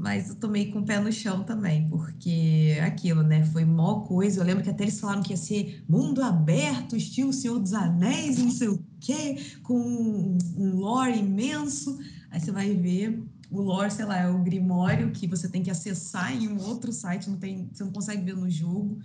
Mas 0.00 0.30
eu 0.30 0.34
tô 0.36 0.48
meio 0.48 0.72
com 0.72 0.78
o 0.78 0.84
pé 0.84 0.98
no 0.98 1.12
chão 1.12 1.44
também, 1.44 1.86
porque 1.90 2.78
aquilo, 2.82 3.22
né? 3.22 3.44
Foi 3.44 3.66
mó 3.66 4.00
coisa. 4.00 4.40
Eu 4.40 4.46
lembro 4.46 4.64
que 4.64 4.70
até 4.70 4.84
eles 4.84 4.98
falaram 4.98 5.22
que 5.22 5.34
ia 5.34 5.36
ser 5.36 5.84
mundo 5.86 6.22
aberto, 6.22 6.96
estilo 6.96 7.34
Senhor 7.34 7.58
dos 7.58 7.74
Anéis, 7.74 8.38
não 8.38 8.50
sei 8.50 8.68
o 8.68 8.82
quê, 8.98 9.36
com 9.62 9.78
um, 9.78 10.38
um 10.56 10.76
lore 10.76 11.18
imenso. 11.18 11.98
Aí 12.30 12.40
você 12.40 12.50
vai 12.50 12.74
ver 12.74 13.22
o 13.50 13.60
lore, 13.60 13.90
sei 13.90 14.06
lá, 14.06 14.20
é 14.20 14.30
o 14.30 14.38
Grimório 14.38 15.10
que 15.10 15.26
você 15.26 15.46
tem 15.50 15.62
que 15.62 15.70
acessar 15.70 16.34
em 16.34 16.48
um 16.48 16.62
outro 16.62 16.90
site, 16.94 17.28
não 17.28 17.36
tem, 17.36 17.68
você 17.70 17.84
não 17.84 17.92
consegue 17.92 18.24
ver 18.24 18.36
no 18.36 18.48
jogo. 18.48 19.00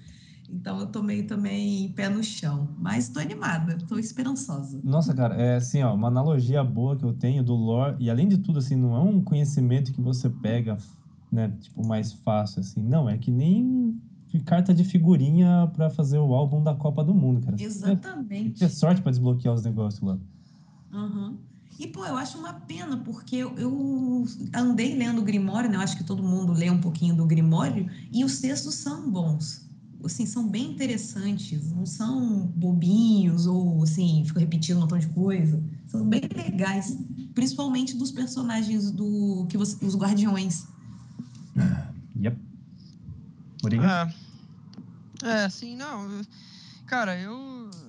Então 0.49 0.79
eu 0.79 0.87
tô 0.87 1.01
meio 1.01 1.25
também 1.27 1.91
pé 1.93 2.09
no 2.09 2.23
chão. 2.23 2.69
Mas 2.77 3.09
tô 3.09 3.19
animada, 3.19 3.77
tô 3.87 3.97
esperançosa. 3.97 4.79
Nossa, 4.83 5.13
cara, 5.13 5.35
é 5.35 5.55
assim, 5.55 5.81
ó, 5.83 5.93
uma 5.93 6.07
analogia 6.07 6.63
boa 6.63 6.95
que 6.95 7.03
eu 7.03 7.13
tenho 7.13 7.43
do 7.43 7.55
lore, 7.55 7.95
e 7.99 8.09
além 8.09 8.27
de 8.27 8.37
tudo, 8.37 8.59
assim, 8.59 8.75
não 8.75 8.95
é 8.95 8.99
um 8.99 9.21
conhecimento 9.21 9.91
que 9.91 10.01
você 10.01 10.29
pega, 10.29 10.77
né, 11.31 11.51
tipo, 11.59 11.85
mais 11.85 12.13
fácil, 12.13 12.61
assim, 12.61 12.81
não, 12.81 13.09
é 13.09 13.17
que 13.17 13.31
nem 13.31 13.99
carta 14.45 14.73
de 14.73 14.83
figurinha 14.83 15.69
pra 15.73 15.89
fazer 15.89 16.19
o 16.19 16.33
álbum 16.33 16.61
da 16.61 16.73
Copa 16.73 17.03
do 17.03 17.13
Mundo, 17.13 17.45
cara. 17.45 17.55
Exatamente. 17.61 18.59
ter 18.59 18.69
sorte 18.69 19.01
pra 19.01 19.11
desbloquear 19.11 19.53
os 19.53 19.63
negócios 19.63 20.01
lá. 20.01 20.17
Uhum. 20.91 21.37
E, 21.77 21.87
pô, 21.87 22.05
eu 22.05 22.15
acho 22.15 22.37
uma 22.37 22.53
pena, 22.53 22.97
porque 22.97 23.35
eu, 23.35 23.53
eu 23.57 24.25
andei 24.53 24.95
lendo 24.95 25.19
o 25.19 25.23
Grimório, 25.23 25.69
né? 25.69 25.75
Eu 25.75 25.81
acho 25.81 25.97
que 25.97 26.03
todo 26.03 26.23
mundo 26.23 26.53
lê 26.53 26.69
um 26.69 26.79
pouquinho 26.79 27.15
do 27.15 27.25
Grimório, 27.25 27.89
e 28.11 28.23
os 28.23 28.39
textos 28.39 28.75
são 28.75 29.09
bons. 29.09 29.64
Assim, 30.05 30.25
são 30.25 30.47
bem 30.47 30.71
interessantes, 30.71 31.71
não 31.71 31.85
são 31.85 32.47
bobinhos 32.55 33.47
ou, 33.47 33.83
assim, 33.83 34.23
ficam 34.25 34.39
repetindo 34.39 34.77
um 34.77 34.81
montão 34.81 34.99
de 34.99 35.07
coisa. 35.07 35.61
São 35.87 36.07
bem 36.07 36.21
legais, 36.35 36.97
principalmente 37.33 37.95
dos 37.95 38.11
personagens 38.11 38.91
do 38.91 39.45
que 39.49 39.57
você, 39.57 39.83
os 39.85 39.95
guardiões. 39.95 40.67
Yep. 42.17 42.37
Obrigado. 43.61 44.13
É, 45.23 45.27
é 45.27 45.45
assim, 45.45 45.75
não. 45.75 46.21
Cara, 46.85 47.19
eu, 47.19 47.33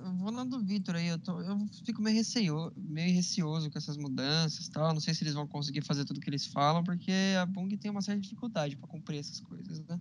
eu 0.05 0.13
vou 0.13 0.31
lá 0.31 0.43
do 0.43 0.59
Vitor 0.59 0.95
aí, 0.95 1.07
eu, 1.07 1.19
tô, 1.19 1.39
eu 1.39 1.67
fico 1.85 2.01
meio, 2.01 2.15
receio, 2.15 2.73
meio 2.75 3.13
receoso 3.13 3.69
com 3.69 3.77
essas 3.77 3.95
mudanças 3.95 4.65
e 4.65 4.71
tal. 4.71 4.91
Não 4.91 4.99
sei 4.99 5.13
se 5.13 5.23
eles 5.23 5.35
vão 5.35 5.45
conseguir 5.45 5.81
fazer 5.81 6.03
tudo 6.03 6.19
que 6.19 6.29
eles 6.29 6.47
falam, 6.47 6.83
porque 6.83 7.11
a 7.39 7.45
Bung 7.45 7.69
tem 7.77 7.91
uma 7.91 8.01
certa 8.01 8.21
dificuldade 8.21 8.75
para 8.75 8.87
cumprir 8.87 9.19
essas 9.19 9.39
coisas, 9.39 9.79
né? 9.81 9.99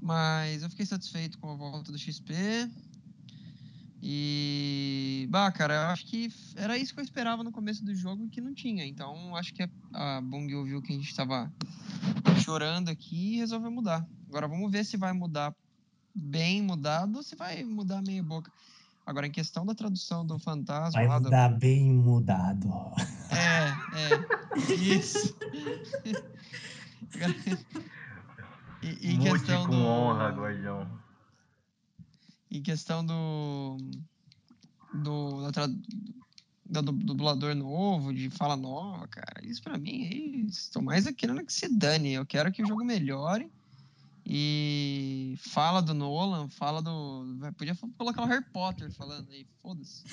Mas 0.00 0.62
eu 0.62 0.70
fiquei 0.70 0.86
satisfeito 0.86 1.38
com 1.38 1.50
a 1.50 1.54
volta 1.54 1.90
do 1.90 1.98
XP. 1.98 2.34
E. 4.00 5.26
Bah, 5.28 5.50
cara, 5.50 5.74
eu 5.74 5.80
acho 5.88 6.06
que 6.06 6.32
era 6.54 6.78
isso 6.78 6.94
que 6.94 7.00
eu 7.00 7.04
esperava 7.04 7.42
no 7.42 7.50
começo 7.50 7.84
do 7.84 7.94
jogo 7.94 8.24
e 8.24 8.28
que 8.28 8.40
não 8.40 8.54
tinha. 8.54 8.86
Então, 8.86 9.34
acho 9.36 9.52
que 9.52 9.62
a, 9.62 9.68
a 9.92 10.20
Bung 10.20 10.52
ouviu 10.54 10.80
que 10.80 10.92
a 10.92 10.96
gente 10.96 11.14
tava 11.14 11.52
chorando 12.40 12.88
aqui 12.88 13.34
e 13.34 13.38
resolveu 13.38 13.70
mudar. 13.70 14.06
Agora 14.28 14.46
vamos 14.46 14.70
ver 14.70 14.84
se 14.84 14.96
vai 14.96 15.12
mudar 15.12 15.54
bem 16.14 16.62
mudado 16.62 17.16
ou 17.16 17.22
se 17.22 17.34
vai 17.34 17.64
mudar 17.64 18.02
meia 18.02 18.22
boca. 18.22 18.52
Agora, 19.04 19.26
em 19.26 19.32
questão 19.32 19.64
da 19.64 19.74
tradução 19.74 20.24
do 20.24 20.38
fantasma 20.38 21.00
Vai 21.00 21.08
lá 21.08 21.18
mudar 21.18 21.48
bem 21.58 21.92
mudado. 21.92 22.68
É, 23.30 23.98
é. 23.98 24.74
Isso. 24.74 25.34
e, 28.82 29.12
em 29.12 29.18
Mude 29.18 29.30
questão 29.30 29.66
com 29.66 29.72
do. 29.72 29.78
honra, 29.78 30.28
guardião. 30.30 30.98
Em 32.50 32.62
questão 32.62 33.04
do. 33.04 33.76
Do. 34.92 35.42
Da 35.42 35.52
tra- 35.52 35.74
da 36.70 36.80
du- 36.82 36.92
dublador 36.92 37.54
novo, 37.54 38.12
de 38.12 38.28
fala 38.28 38.54
nova, 38.54 39.08
cara, 39.08 39.42
isso 39.42 39.62
pra 39.62 39.78
mim, 39.78 40.44
estou 40.48 40.82
mais 40.82 41.10
querendo 41.12 41.42
que 41.44 41.52
se 41.52 41.66
dane. 41.66 42.12
Eu 42.12 42.26
quero 42.26 42.52
que 42.52 42.62
o 42.62 42.66
jogo 42.66 42.84
melhore. 42.84 43.50
E 44.30 45.36
fala 45.38 45.80
do 45.80 45.94
Nolan, 45.94 46.50
fala 46.50 46.82
do. 46.82 47.24
Podia 47.56 47.74
colocar 47.96 48.20
o 48.22 48.26
Harry 48.26 48.44
Potter 48.52 48.90
falando 48.92 49.30
aí, 49.30 49.46
foda-se. 49.62 50.04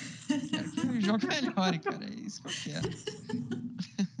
Quero 0.48 0.70
que 0.72 0.80
o 0.80 1.00
jogo 1.02 1.26
melhore, 1.28 1.78
cara. 1.78 2.06
É 2.06 2.14
isso 2.14 2.42
que 2.42 2.48
eu 2.48 2.52
quero. 2.72 2.88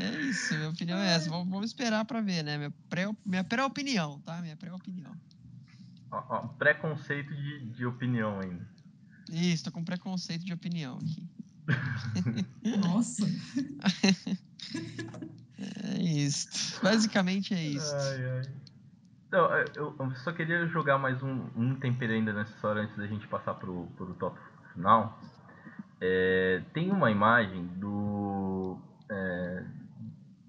É 0.00 0.20
isso, 0.22 0.54
minha 0.54 0.70
opinião 0.70 0.98
é 0.98 1.14
essa. 1.14 1.28
Vamos, 1.30 1.48
vamos 1.48 1.66
esperar 1.66 2.04
pra 2.04 2.20
ver, 2.20 2.42
né? 2.42 2.56
Minha 2.58 2.72
pré- 2.88 3.14
minha 3.24 3.44
pré-opinião, 3.44 4.20
tá? 4.20 4.40
Minha 4.40 4.56
pré-opinião. 4.56 5.12
Ó, 6.10 6.22
ó, 6.28 6.38
Preconceito 6.48 7.34
de, 7.34 7.66
de 7.70 7.86
opinião 7.86 8.40
ainda. 8.40 8.66
Isso, 9.30 9.64
tô 9.64 9.70
com 9.72 9.84
preconceito 9.84 10.44
de 10.44 10.52
opinião 10.52 10.98
aqui. 10.98 11.28
Nossa. 12.82 13.24
É 15.92 16.02
isso. 16.02 16.80
Basicamente 16.82 17.52
é 17.54 17.62
isso. 17.62 17.94
Ai, 17.94 18.30
ai. 18.30 18.42
Não, 19.30 19.54
é, 19.54 19.64
eu, 19.76 19.94
eu 19.98 20.14
só 20.16 20.32
queria 20.32 20.66
jogar 20.66 20.98
mais 20.98 21.22
um, 21.22 21.46
um 21.54 21.74
tempero 21.76 22.12
ainda 22.12 22.32
nessa 22.32 22.52
história 22.54 22.82
antes 22.82 22.96
da 22.96 23.06
gente 23.06 23.26
passar 23.28 23.54
pro, 23.54 23.86
pro 23.96 24.14
tópico 24.14 24.44
final. 24.72 25.20
É, 26.00 26.62
tem 26.72 26.90
uma 26.90 27.10
imagem 27.10 27.66
do. 27.76 28.78
é, 29.10 29.64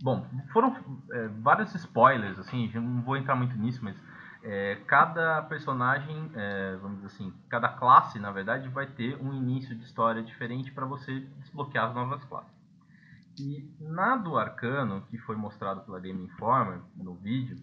bom, 0.02 0.26
foram 0.52 0.76
é, 1.12 1.28
vários 1.28 1.74
spoilers, 1.76 2.40
assim, 2.40 2.72
não 2.74 3.02
vou 3.02 3.18
entrar 3.18 3.36
muito 3.36 3.56
nisso, 3.58 3.84
mas 3.84 3.96
é, 4.44 4.76
cada 4.88 5.42
personagem, 5.44 6.32
é, 6.34 6.76
vamos 6.82 7.02
dizer 7.02 7.08
assim, 7.08 7.34
cada 7.48 7.70
classe, 7.70 8.20
na 8.20 8.32
verdade, 8.32 8.68
vai 8.70 8.88
ter 8.88 9.22
um 9.22 9.34
início 9.34 9.76
de 9.76 9.84
história 9.84 10.24
diferente 10.24 10.72
para 10.72 10.86
você 10.86 11.20
desbloquear 11.40 11.90
as 11.90 11.96
novas 11.96 12.24
classes. 12.26 12.62
E 13.40 13.70
na 13.80 14.18
do 14.18 14.38
Arcano, 14.38 15.02
que 15.10 15.18
foi 15.18 15.36
mostrado 15.36 15.82
pela 15.82 16.00
Game 16.00 16.24
Informer 16.24 16.80
no 16.96 17.16
vídeo, 17.16 17.58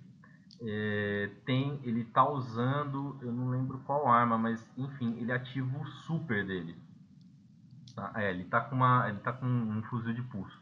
é, 0.61 1.31
tem 1.45 1.79
ele 1.83 2.05
tá 2.05 2.29
usando, 2.29 3.17
eu 3.21 3.33
não 3.33 3.49
lembro 3.49 3.79
qual 3.81 4.09
arma, 4.09 4.39
mas 4.39 4.65
enfim, 4.77 5.17
ele 5.19 5.31
ativa 5.31 5.79
o 5.79 5.87
super 5.87 6.45
dele. 6.47 6.77
Tá? 7.95 8.13
É, 8.17 8.31
ele 8.31 8.45
tá 8.45 8.61
com 8.61 8.77
uma, 8.77 9.09
ele 9.09 9.19
tá 9.19 9.33
com 9.33 9.47
um 9.47 9.83
fuzil 9.85 10.15
de 10.15 10.23
pulso. 10.23 10.58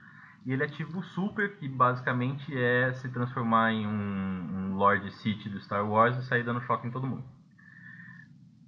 E 0.46 0.52
ele 0.52 0.62
ativa 0.62 0.96
o 0.96 1.02
super, 1.02 1.56
que 1.56 1.68
basicamente 1.68 2.56
é 2.56 2.92
se 2.92 3.08
transformar 3.08 3.72
em 3.72 3.84
um, 3.84 3.90
um 3.90 4.76
Lord 4.76 5.10
City 5.16 5.48
do 5.48 5.60
Star 5.60 5.84
Wars 5.84 6.16
e 6.16 6.22
sair 6.22 6.44
dando 6.44 6.60
choque 6.60 6.86
em 6.86 6.90
todo 6.92 7.04
mundo. 7.04 7.24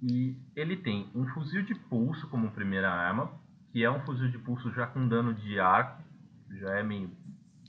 E 0.03 0.35
ele 0.57 0.75
tem 0.75 1.09
um 1.15 1.25
fuzil 1.27 1.63
de 1.63 1.73
pulso 1.73 2.27
como 2.27 2.51
primeira 2.51 2.91
arma, 2.91 3.31
que 3.71 3.81
é 3.81 3.89
um 3.89 4.01
fuzil 4.01 4.29
de 4.29 4.37
pulso 4.37 4.69
já 4.73 4.87
com 4.87 5.07
dano 5.07 5.33
de 5.33 5.57
arco, 5.57 6.03
já 6.51 6.71
é 6.71 6.83
meio. 6.83 7.09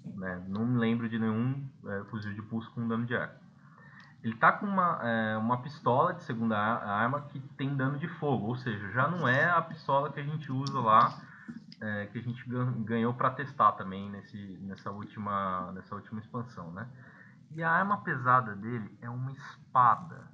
Né, 0.05 0.43
não 0.49 0.67
me 0.67 0.79
lembro 0.81 1.09
de 1.09 1.17
nenhum 1.17 1.65
é, 1.87 2.05
fuzil 2.11 2.35
de 2.35 2.43
pulso 2.43 2.69
com 2.73 2.89
dano 2.89 3.07
de 3.07 3.15
arco. 3.15 3.39
Ele 4.25 4.35
tá 4.35 4.51
com 4.51 4.67
uma, 4.67 4.99
é, 5.05 5.37
uma 5.37 5.63
pistola 5.63 6.15
de 6.15 6.25
segunda 6.25 6.59
arma 6.59 7.23
que 7.29 7.39
tem 7.57 7.77
dano 7.77 7.97
de 7.97 8.09
fogo, 8.09 8.49
ou 8.49 8.57
seja, 8.57 8.91
já 8.91 9.07
não 9.07 9.29
é 9.29 9.45
a 9.45 9.63
pistola 9.63 10.11
que 10.11 10.19
a 10.19 10.25
gente 10.25 10.51
usa 10.51 10.81
lá, 10.81 11.30
é, 11.81 12.07
que 12.07 12.19
a 12.19 12.23
gente 12.23 12.45
ganhou 12.85 13.15
para 13.15 13.31
testar 13.31 13.73
também 13.73 14.11
nesse, 14.11 14.37
nessa, 14.61 14.91
última, 14.91 15.73
nessa 15.73 15.95
última 15.95 16.21
expansão, 16.21 16.71
né? 16.73 16.87
E 17.53 17.63
a 17.63 17.71
arma 17.71 18.03
pesada 18.03 18.55
dele 18.55 18.97
é 19.01 19.09
uma 19.09 19.33
espada. 19.33 20.31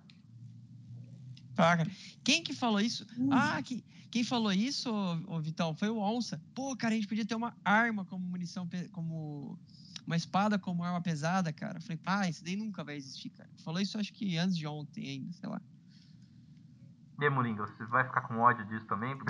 Ah, 1.56 1.76
cara. 1.76 1.90
Quem 2.24 2.42
que 2.42 2.52
falou 2.52 2.80
isso? 2.80 3.06
Ah, 3.30 3.62
que, 3.62 3.82
quem 4.10 4.24
falou 4.24 4.52
isso, 4.52 4.92
ô, 4.92 5.36
ô, 5.36 5.40
Vitão, 5.40 5.74
foi 5.74 5.88
o 5.88 5.98
Onça. 5.98 6.40
Pô, 6.54 6.76
cara, 6.76 6.92
a 6.92 6.96
gente 6.96 7.08
podia 7.08 7.24
ter 7.24 7.34
uma 7.34 7.56
arma 7.64 8.04
como 8.04 8.26
munição, 8.26 8.68
como 8.92 9.58
uma 10.06 10.16
espada 10.16 10.58
como 10.58 10.84
arma 10.84 11.00
pesada, 11.00 11.52
cara. 11.52 11.80
Falei, 11.80 11.96
pá, 11.96 12.28
isso 12.28 12.44
daí 12.44 12.56
nunca 12.56 12.84
vai 12.84 12.96
existir, 12.96 13.30
cara. 13.30 13.48
Falou 13.64 13.80
isso 13.80 13.98
acho 13.98 14.12
que 14.12 14.36
antes 14.36 14.56
de 14.56 14.66
ontem 14.66 15.08
ainda, 15.08 15.32
sei 15.32 15.48
lá. 15.48 15.60
E 17.18 17.24
aí, 17.24 17.30
Moringa, 17.30 17.66
você 17.66 17.86
vai 17.86 18.04
ficar 18.04 18.22
com 18.22 18.38
ódio 18.38 18.66
disso 18.66 18.84
também? 18.86 19.16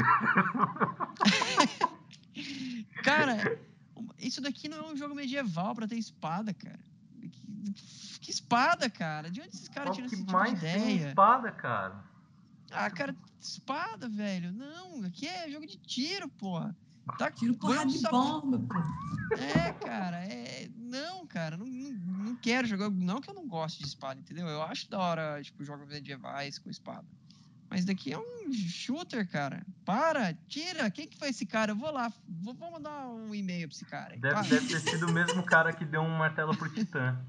Cara, 3.02 3.58
isso 4.18 4.40
daqui 4.40 4.68
não 4.68 4.78
é 4.78 4.92
um 4.92 4.96
jogo 4.96 5.14
medieval 5.14 5.74
pra 5.74 5.86
ter 5.86 5.96
espada, 5.96 6.52
cara. 6.52 6.80
Que, 7.20 8.18
que 8.20 8.30
espada, 8.30 8.88
cara? 8.90 9.30
De 9.30 9.40
onde 9.40 9.50
esses 9.50 9.68
caras 9.68 9.94
tiram 9.94 10.06
esse 10.06 10.16
tipo 10.16 10.32
mais 10.32 10.52
de 10.52 10.58
ideia? 10.58 10.84
Tem 10.84 11.08
espada, 11.08 11.52
cara. 11.52 12.04
Ah, 12.70 12.90
cara, 12.90 13.16
espada, 13.40 14.08
velho. 14.08 14.52
Não, 14.52 15.04
aqui 15.04 15.26
é 15.26 15.50
jogo 15.50 15.66
de 15.66 15.76
tiro, 15.76 16.28
porra. 16.28 16.76
Tá, 17.18 17.30
Tiro 17.30 17.54
porrada 17.54 17.86
de 17.86 18.02
bomba, 18.02 18.58
pô. 18.58 19.36
É, 19.36 19.72
cara, 19.74 20.24
é. 20.24 20.68
Não, 20.76 21.24
cara, 21.24 21.56
não, 21.56 21.64
não, 21.64 21.90
não, 21.92 22.36
quero 22.36 22.66
jogar. 22.66 22.90
Não 22.90 23.20
que 23.20 23.30
eu 23.30 23.34
não 23.34 23.46
goste 23.46 23.78
de 23.78 23.86
espada, 23.86 24.18
entendeu? 24.18 24.46
Eu 24.48 24.60
acho 24.62 24.90
da 24.90 24.98
hora, 24.98 25.40
tipo, 25.42 25.64
jogos 25.64 25.86
medievais 25.86 26.58
com 26.58 26.68
espada. 26.68 27.06
Mas 27.68 27.84
daqui 27.84 28.12
é 28.12 28.18
um 28.18 28.52
shooter, 28.52 29.28
cara. 29.28 29.66
Para, 29.84 30.34
tira. 30.48 30.90
Quem 30.90 31.06
que 31.08 31.18
foi 31.18 31.30
esse 31.30 31.44
cara? 31.44 31.72
Eu 31.72 31.76
vou 31.76 31.90
lá, 31.90 32.12
vou, 32.28 32.54
vou 32.54 32.70
mandar 32.70 33.08
um 33.08 33.34
e-mail 33.34 33.68
pra 33.68 33.74
esse 33.74 33.84
cara. 33.84 34.16
Deve, 34.16 34.48
deve 34.48 34.68
ter 34.68 34.80
sido 34.80 35.06
o 35.06 35.12
mesmo 35.12 35.42
cara 35.42 35.72
que 35.72 35.84
deu 35.84 36.00
um 36.00 36.16
martelo 36.16 36.56
pro 36.56 36.68
Titã. 36.68 37.18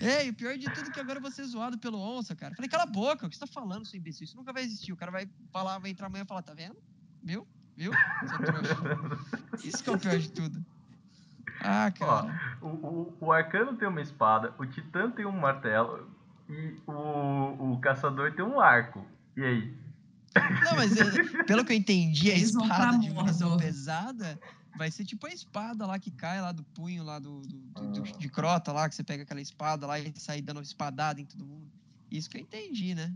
É, 0.00 0.24
e 0.24 0.30
o 0.30 0.34
pior 0.34 0.56
de 0.56 0.70
tudo 0.70 0.90
é 0.90 0.92
que 0.92 1.00
agora 1.00 1.18
eu 1.18 1.22
vou 1.22 1.30
ser 1.30 1.42
zoado 1.44 1.76
pelo 1.76 1.98
onça, 1.98 2.36
cara. 2.36 2.54
Falei, 2.54 2.68
cala 2.68 2.84
a 2.84 2.86
boca, 2.86 3.26
o 3.26 3.28
que 3.28 3.34
você 3.34 3.40
tá 3.40 3.48
falando, 3.48 3.84
seu 3.84 3.98
imbecil? 3.98 4.24
Isso 4.24 4.36
nunca 4.36 4.52
vai 4.52 4.62
existir. 4.62 4.92
O 4.92 4.96
cara 4.96 5.10
vai 5.10 5.28
falar, 5.52 5.78
vai 5.78 5.90
entrar 5.90 6.06
amanhã 6.06 6.22
e 6.22 6.26
falar, 6.26 6.42
tá 6.42 6.54
vendo? 6.54 6.76
Viu? 7.20 7.44
Viu? 7.76 7.90
Trouxa. 8.44 8.76
Isso 9.66 9.82
que 9.82 9.90
é 9.90 9.92
o 9.92 9.98
pior 9.98 10.18
de 10.18 10.30
tudo. 10.30 10.64
Ah, 11.60 11.90
cara. 11.90 12.58
Ó, 12.62 12.66
o, 12.66 12.68
o, 12.68 13.16
o 13.26 13.32
Arcano 13.32 13.76
tem 13.76 13.88
uma 13.88 14.00
espada, 14.00 14.54
o 14.56 14.66
Titã 14.66 15.10
tem 15.10 15.26
um 15.26 15.32
martelo 15.32 16.08
e 16.48 16.76
o, 16.86 17.72
o 17.72 17.80
Caçador 17.80 18.32
tem 18.32 18.44
um 18.44 18.60
arco. 18.60 19.04
E 19.38 19.44
aí? 19.44 19.74
Não, 20.64 20.74
mas 20.74 20.96
é, 20.96 21.44
pelo 21.44 21.64
que 21.64 21.72
eu 21.72 21.76
entendi, 21.76 22.32
a 22.32 22.36
espada 22.36 22.98
de 22.98 23.08
munição 23.10 23.56
pesada 23.56 24.38
vai 24.76 24.90
ser 24.90 25.04
tipo 25.04 25.26
a 25.26 25.30
espada 25.30 25.86
lá 25.86 25.96
que 25.96 26.10
cai 26.10 26.40
lá 26.40 26.50
do 26.50 26.64
punho 26.64 27.04
lá 27.04 27.20
do, 27.20 27.42
do, 27.42 27.56
do, 27.56 27.90
do, 27.92 28.02
de 28.02 28.28
crota 28.28 28.72
lá, 28.72 28.88
que 28.88 28.96
você 28.96 29.04
pega 29.04 29.22
aquela 29.22 29.40
espada 29.40 29.86
lá 29.86 29.98
e 30.00 30.12
sai 30.16 30.42
dando 30.42 30.60
espadada 30.60 31.20
em 31.20 31.24
todo 31.24 31.46
mundo. 31.46 31.70
Isso 32.10 32.28
que 32.28 32.36
eu 32.36 32.40
entendi, 32.40 32.96
né? 32.96 33.14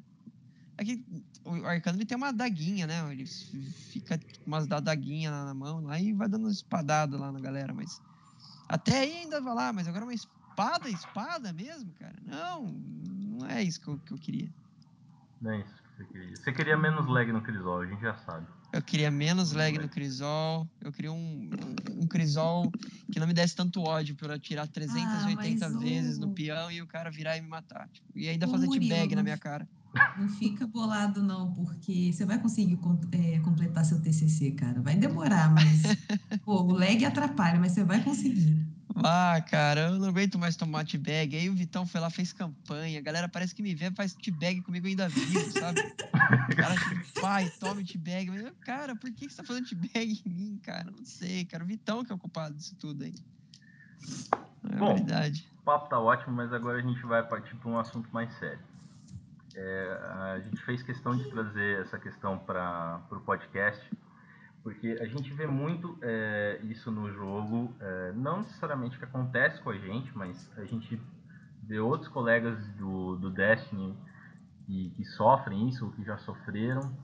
É 0.78 0.84
que 0.84 1.04
o 1.44 1.66
arcano 1.66 1.98
ele 1.98 2.06
tem 2.06 2.16
uma 2.16 2.32
daguinha, 2.32 2.86
né? 2.86 3.12
Ele 3.12 3.26
fica 3.26 4.16
com 4.16 4.46
umas 4.46 4.68
daguinha 4.68 5.30
na 5.30 5.52
mão 5.52 5.80
lá 5.80 6.00
e 6.00 6.12
vai 6.12 6.28
dando 6.28 6.48
espadada 6.48 7.18
lá 7.18 7.32
na 7.32 7.40
galera, 7.40 7.74
mas 7.74 8.00
até 8.68 9.00
aí 9.00 9.12
ainda 9.22 9.40
vai 9.40 9.54
lá, 9.54 9.72
mas 9.72 9.88
agora 9.88 10.04
uma 10.04 10.14
espada, 10.14 10.88
espada 10.88 11.52
mesmo, 11.52 11.92
cara? 11.98 12.16
Não, 12.24 12.68
não 12.68 13.46
é 13.48 13.60
isso 13.60 13.80
que 13.80 13.88
eu, 13.88 13.98
que 13.98 14.12
eu 14.12 14.18
queria. 14.18 14.48
Não 15.40 15.50
é 15.50 15.60
isso 15.60 15.81
você 16.02 16.04
queria. 16.04 16.36
Você 16.36 16.52
queria 16.52 16.76
menos 16.76 17.06
lag 17.06 17.32
no 17.32 17.40
Crisol, 17.40 17.80
a 17.80 17.86
gente 17.86 18.00
já 18.00 18.16
sabe. 18.18 18.46
Eu 18.72 18.82
queria 18.82 19.10
menos 19.10 19.52
lag 19.52 19.76
no 19.78 19.88
Crisol. 19.88 20.68
Eu 20.80 20.92
queria 20.92 21.12
um, 21.12 21.50
um, 22.00 22.06
Crisol 22.06 22.70
que 23.12 23.20
não 23.20 23.26
me 23.26 23.34
desse 23.34 23.54
tanto 23.54 23.82
ódio 23.82 24.16
por 24.16 24.30
atirar 24.30 24.66
380 24.66 25.66
ah, 25.66 25.68
vezes 25.68 26.18
o... 26.18 26.22
no 26.22 26.34
peão 26.34 26.70
e 26.70 26.80
o 26.80 26.86
cara 26.86 27.10
virar 27.10 27.36
e 27.36 27.42
me 27.42 27.48
matar. 27.48 27.88
Tipo, 27.88 28.06
e 28.14 28.28
ainda 28.28 28.48
fazer 28.48 28.68
teabag 28.68 29.14
na 29.14 29.22
minha 29.22 29.38
cara. 29.38 29.68
Não 30.16 30.26
fica 30.26 30.66
bolado, 30.66 31.22
não, 31.22 31.52
porque 31.52 32.10
você 32.12 32.24
vai 32.24 32.38
conseguir 32.38 32.78
é, 33.12 33.38
completar 33.40 33.84
seu 33.84 34.00
TCC, 34.00 34.52
cara. 34.52 34.80
Vai 34.80 34.96
demorar, 34.96 35.52
mas. 35.52 35.82
pô, 36.42 36.62
o 36.62 36.72
lag 36.72 37.04
atrapalha, 37.04 37.60
mas 37.60 37.72
você 37.72 37.84
vai 37.84 38.02
conseguir. 38.02 38.71
Ah, 38.96 39.42
cara, 39.48 39.88
eu 39.88 39.98
não 39.98 40.08
aguento 40.08 40.38
mais 40.38 40.56
tomar 40.56 40.84
teabag. 40.84 41.36
Aí 41.36 41.48
o 41.48 41.54
Vitão 41.54 41.86
foi 41.86 42.00
lá, 42.00 42.10
fez 42.10 42.32
campanha. 42.32 42.98
A 42.98 43.02
galera 43.02 43.28
parece 43.28 43.54
que 43.54 43.62
me 43.62 43.74
vê, 43.74 43.90
faz 43.90 44.14
teabag 44.14 44.60
comigo 44.62 44.86
ainda 44.86 45.08
vivo, 45.08 45.50
sabe? 45.52 45.80
O 45.80 46.56
cara, 46.56 46.74
tipo, 46.76 47.20
pai, 47.20 47.50
tome. 47.58 47.84
Mas, 48.28 48.52
cara, 48.60 48.94
por 48.94 49.10
que 49.12 49.28
você 49.28 49.36
tá 49.36 49.44
fazendo 49.44 49.68
teabag 49.68 50.22
em 50.24 50.30
mim, 50.30 50.60
cara? 50.62 50.90
Não 50.90 51.04
sei, 51.04 51.44
cara. 51.44 51.64
O 51.64 51.66
Vitão 51.66 52.04
que 52.04 52.12
é 52.12 52.14
o 52.14 52.18
culpado 52.18 52.54
disso 52.54 52.76
tudo 52.76 53.04
aí. 53.04 53.14
É 54.70 54.76
Bom, 54.76 54.94
verdade. 54.94 55.48
O 55.60 55.62
papo 55.62 55.88
tá 55.88 55.98
ótimo, 55.98 56.34
mas 56.34 56.52
agora 56.52 56.78
a 56.78 56.82
gente 56.82 57.00
vai 57.02 57.22
partir 57.22 57.54
para 57.56 57.70
um 57.70 57.78
assunto 57.78 58.08
mais 58.12 58.32
sério. 58.34 58.60
É, 59.54 60.00
a 60.34 60.40
gente 60.40 60.62
fez 60.62 60.82
questão 60.82 61.16
de 61.16 61.28
trazer 61.30 61.82
essa 61.82 61.98
questão 61.98 62.38
para 62.38 63.00
o 63.10 63.20
podcast, 63.20 63.80
porque 64.62 64.96
a 65.00 65.06
gente 65.06 65.32
vê 65.34 65.46
muito 65.46 65.98
é, 66.02 66.60
isso 66.62 66.90
no 66.90 67.12
jogo, 67.12 67.74
é, 67.80 68.12
não 68.12 68.38
necessariamente 68.38 68.96
que 68.96 69.04
acontece 69.04 69.60
com 69.60 69.70
a 69.70 69.76
gente, 69.76 70.16
mas 70.16 70.50
a 70.56 70.64
gente 70.64 71.00
vê 71.64 71.80
outros 71.80 72.08
colegas 72.08 72.64
do, 72.74 73.16
do 73.16 73.30
Destiny 73.30 73.96
que, 74.64 74.90
que 74.90 75.04
sofrem 75.04 75.68
isso, 75.68 75.84
ou 75.84 75.92
que 75.92 76.04
já 76.04 76.16
sofreram. 76.18 76.96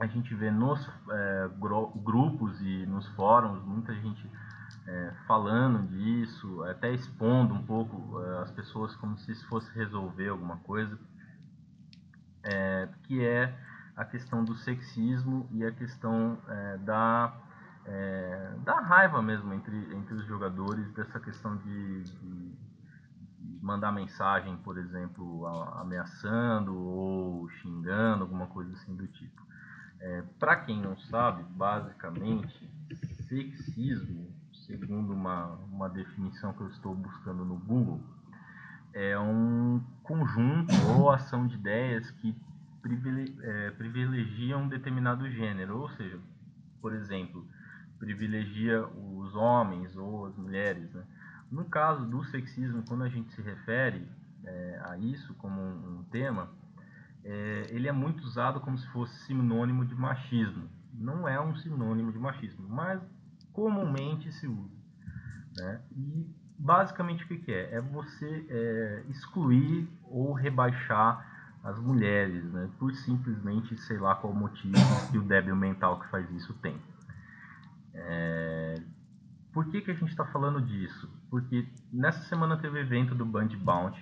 A 0.00 0.06
gente 0.06 0.34
vê 0.34 0.50
nos 0.50 0.88
é, 1.10 1.50
grupos 2.02 2.60
e 2.62 2.86
nos 2.86 3.06
fóruns 3.08 3.62
muita 3.64 3.94
gente 3.94 4.28
falando 5.26 5.84
disso, 5.88 6.62
até 6.62 6.94
expondo 6.94 7.52
um 7.52 7.62
pouco 7.64 8.18
as 8.40 8.52
pessoas 8.52 8.94
como 8.94 9.18
se 9.18 9.32
isso 9.32 9.44
fosse 9.48 9.68
resolver 9.74 10.28
alguma 10.28 10.58
coisa 10.58 10.96
que 13.02 13.24
é 13.24 13.52
a 13.96 14.04
questão 14.04 14.44
do 14.44 14.54
sexismo 14.54 15.48
e 15.52 15.64
a 15.64 15.72
questão 15.72 16.38
é, 16.48 16.78
da, 16.78 17.34
é, 17.86 18.54
da 18.62 18.80
raiva 18.80 19.22
mesmo 19.22 19.54
entre, 19.54 19.76
entre 19.94 20.14
os 20.14 20.26
jogadores, 20.26 20.92
dessa 20.92 21.18
questão 21.18 21.56
de, 21.56 22.02
de 22.04 22.54
mandar 23.62 23.90
mensagem, 23.92 24.56
por 24.58 24.76
exemplo, 24.76 25.46
ameaçando 25.46 26.76
ou 26.76 27.48
xingando, 27.48 28.24
alguma 28.24 28.46
coisa 28.48 28.72
assim 28.74 28.94
do 28.94 29.06
tipo. 29.08 29.42
É, 29.98 30.22
Para 30.38 30.56
quem 30.56 30.80
não 30.80 30.96
sabe, 30.98 31.42
basicamente, 31.44 32.70
sexismo, 33.28 34.30
segundo 34.66 35.14
uma, 35.14 35.46
uma 35.72 35.88
definição 35.88 36.52
que 36.52 36.60
eu 36.60 36.68
estou 36.68 36.94
buscando 36.94 37.44
no 37.46 37.56
Google, 37.56 38.00
é 38.92 39.18
um 39.18 39.82
conjunto 40.02 40.72
ou 40.96 41.10
ação 41.10 41.46
de 41.46 41.54
ideias 41.54 42.10
que 42.12 42.34
é, 43.42 43.70
privilegiam 43.72 44.62
um 44.62 44.68
determinado 44.68 45.28
gênero, 45.30 45.78
ou 45.78 45.90
seja, 45.90 46.18
por 46.80 46.94
exemplo, 46.94 47.46
privilegia 47.98 48.86
os 48.86 49.34
homens 49.34 49.96
ou 49.96 50.26
as 50.26 50.36
mulheres. 50.36 50.92
Né? 50.92 51.02
No 51.50 51.64
caso 51.64 52.06
do 52.06 52.24
sexismo, 52.24 52.82
quando 52.86 53.04
a 53.04 53.08
gente 53.08 53.32
se 53.32 53.42
refere 53.42 54.08
é, 54.44 54.80
a 54.84 54.96
isso 54.98 55.34
como 55.34 55.60
um, 55.60 55.98
um 55.98 56.04
tema, 56.04 56.48
é, 57.24 57.66
ele 57.70 57.88
é 57.88 57.92
muito 57.92 58.22
usado 58.22 58.60
como 58.60 58.78
se 58.78 58.86
fosse 58.88 59.14
sinônimo 59.26 59.84
de 59.84 59.94
machismo. 59.94 60.68
Não 60.94 61.28
é 61.28 61.40
um 61.40 61.54
sinônimo 61.56 62.12
de 62.12 62.18
machismo, 62.18 62.68
mas 62.68 63.00
comumente 63.52 64.30
se 64.32 64.46
usa. 64.46 64.76
Né? 65.58 65.80
E 65.96 66.26
basicamente 66.58 67.24
o 67.24 67.28
que, 67.28 67.38
que 67.38 67.52
é? 67.52 67.74
É 67.74 67.80
você 67.80 68.46
é, 68.48 69.04
excluir 69.08 69.88
ou 70.04 70.32
rebaixar 70.32 71.35
as 71.66 71.78
mulheres, 71.80 72.44
né? 72.52 72.70
Por 72.78 72.94
simplesmente, 72.94 73.76
sei 73.78 73.98
lá 73.98 74.14
qual 74.14 74.32
motivo 74.32 74.76
que 75.10 75.18
o 75.18 75.22
débil 75.22 75.56
mental 75.56 75.98
que 75.98 76.08
faz 76.08 76.30
isso 76.30 76.54
tem. 76.62 76.80
É... 77.92 78.74
por 79.52 79.64
que, 79.66 79.80
que 79.80 79.90
a 79.90 79.94
gente 79.94 80.10
está 80.10 80.24
falando 80.26 80.60
disso? 80.60 81.10
Porque 81.28 81.66
nessa 81.92 82.22
semana 82.28 82.56
teve 82.56 82.78
evento 82.78 83.14
do 83.14 83.24
Band 83.24 83.48
Bounty, 83.58 84.00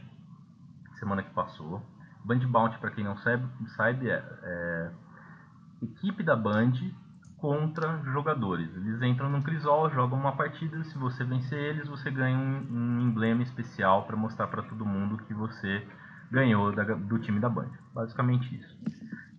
semana 0.99 1.23
que 1.23 1.31
passou. 1.31 1.83
Band 2.23 2.41
Bounty, 2.41 2.77
para 2.79 2.91
quem 2.91 3.03
não 3.03 3.17
sabe, 3.19 3.47
sabe 3.77 4.11
é, 4.11 4.23
é 4.43 4.91
equipe 5.83 6.23
da 6.23 6.37
Band 6.37 6.73
contra 7.39 8.03
jogadores. 8.05 8.75
Eles 8.77 9.01
entram 9.01 9.31
no 9.31 9.43
Crisol, 9.43 9.91
jogam 9.91 10.19
uma 10.19 10.37
partida. 10.37 10.85
Se 10.85 10.99
você 10.99 11.25
vencer 11.25 11.59
eles, 11.59 11.89
você 11.89 12.11
ganha 12.11 12.37
um, 12.37 12.67
um 12.71 13.01
emblema 13.01 13.43
especial 13.43 14.05
para 14.05 14.17
mostrar 14.17 14.49
para 14.49 14.63
todo 14.63 14.85
mundo 14.85 15.23
que 15.25 15.33
você 15.33 15.87
ganhou 16.35 16.73
da, 16.73 16.83
do 16.83 17.19
time 17.19 17.41
da 17.41 17.49
Band. 17.49 17.71
Basicamente 17.95 18.55
isso. 18.55 18.77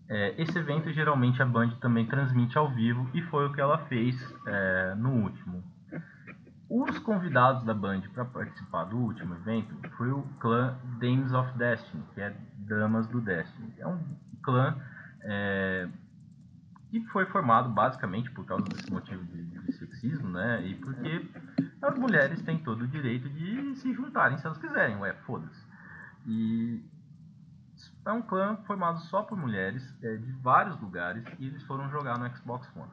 É, 0.08 0.42
esse 0.42 0.58
evento 0.58 0.92
geralmente 0.92 1.42
a 1.42 1.46
Band 1.46 1.72
também 1.82 2.06
transmite 2.06 2.58
ao 2.58 2.72
vivo 2.72 3.10
e 3.14 3.22
foi 3.24 3.48
o 3.48 3.54
que 3.54 3.62
ela 3.62 3.78
fez 3.86 4.16
é, 4.48 4.96
no 4.96 5.10
último. 5.12 5.64
Os 6.70 6.98
convidados 7.00 7.64
da 7.64 7.74
Band 7.74 8.02
para 8.14 8.26
participar 8.26 8.86
do 8.86 8.98
último 8.98 9.36
evento 9.36 9.76
foi 9.98 10.12
o 10.12 10.24
clã 10.40 10.76
Dames 11.00 11.32
of 11.32 11.56
Destiny, 11.58 12.04
que 12.14 12.22
é 12.22 12.36
Damas 12.58 13.08
do 13.08 13.22
Destiny. 13.22 13.74
É 13.78 13.88
um 13.88 14.00
clã 14.42 14.76
é, 15.22 15.88
que 16.90 17.06
foi 17.08 17.26
formado 17.28 17.70
basicamente 17.70 18.32
por 18.32 18.46
causa 18.46 18.64
desse 18.66 18.92
motivo 18.92 19.24
de, 19.26 19.44
de, 19.44 19.74
sexismo, 19.74 20.30
né? 20.30 20.66
E 20.66 20.76
porque 20.76 21.30
as 21.82 21.98
mulheres 21.98 22.42
têm 22.44 22.58
todo 22.60 22.84
o 22.84 22.88
direito 22.88 23.30
de 23.30 23.76
se 23.76 23.94
juntarem 23.94 24.38
se 24.38 24.46
elas 24.46 24.58
quiserem, 24.58 24.98
ué, 24.98 25.14
foda-se. 25.26 25.65
E 26.26 26.84
é 28.06 28.12
um 28.12 28.22
clã 28.22 28.58
formado 28.66 29.00
só 29.02 29.24
por 29.24 29.38
mulheres 29.38 29.84
é, 30.02 30.16
de 30.18 30.32
vários 30.34 30.80
lugares 30.80 31.24
e 31.40 31.48
eles 31.48 31.64
foram 31.64 31.90
jogar 31.90 32.18
no 32.18 32.36
Xbox 32.36 32.70
One. 32.76 32.92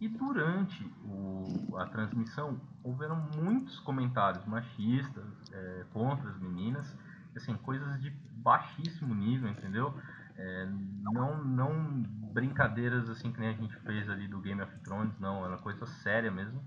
E 0.00 0.08
durante 0.08 0.84
o, 1.04 1.76
a 1.78 1.86
transmissão 1.86 2.60
houveram 2.82 3.16
muitos 3.36 3.78
comentários 3.80 4.44
machistas 4.44 5.24
é, 5.52 5.84
contra 5.92 6.28
as 6.30 6.38
meninas, 6.38 6.96
assim, 7.36 7.54
coisas 7.56 8.00
de 8.00 8.10
baixíssimo 8.36 9.14
nível, 9.14 9.48
entendeu? 9.48 9.94
É, 10.36 10.68
não, 11.00 11.44
não 11.44 12.02
brincadeiras 12.34 13.08
assim 13.08 13.30
que 13.32 13.38
nem 13.38 13.50
a 13.50 13.52
gente 13.52 13.76
fez 13.80 14.10
ali 14.10 14.26
do 14.26 14.40
Game 14.40 14.60
of 14.60 14.78
Thrones, 14.80 15.16
não, 15.20 15.44
era 15.44 15.56
coisa 15.58 15.86
séria 15.86 16.30
mesmo. 16.30 16.62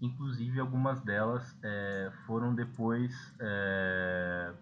Inclusive 0.00 0.60
algumas 0.60 1.00
delas 1.00 1.58
é, 1.62 2.12
foram 2.26 2.54
depois 2.54 3.12
é, 3.40 4.52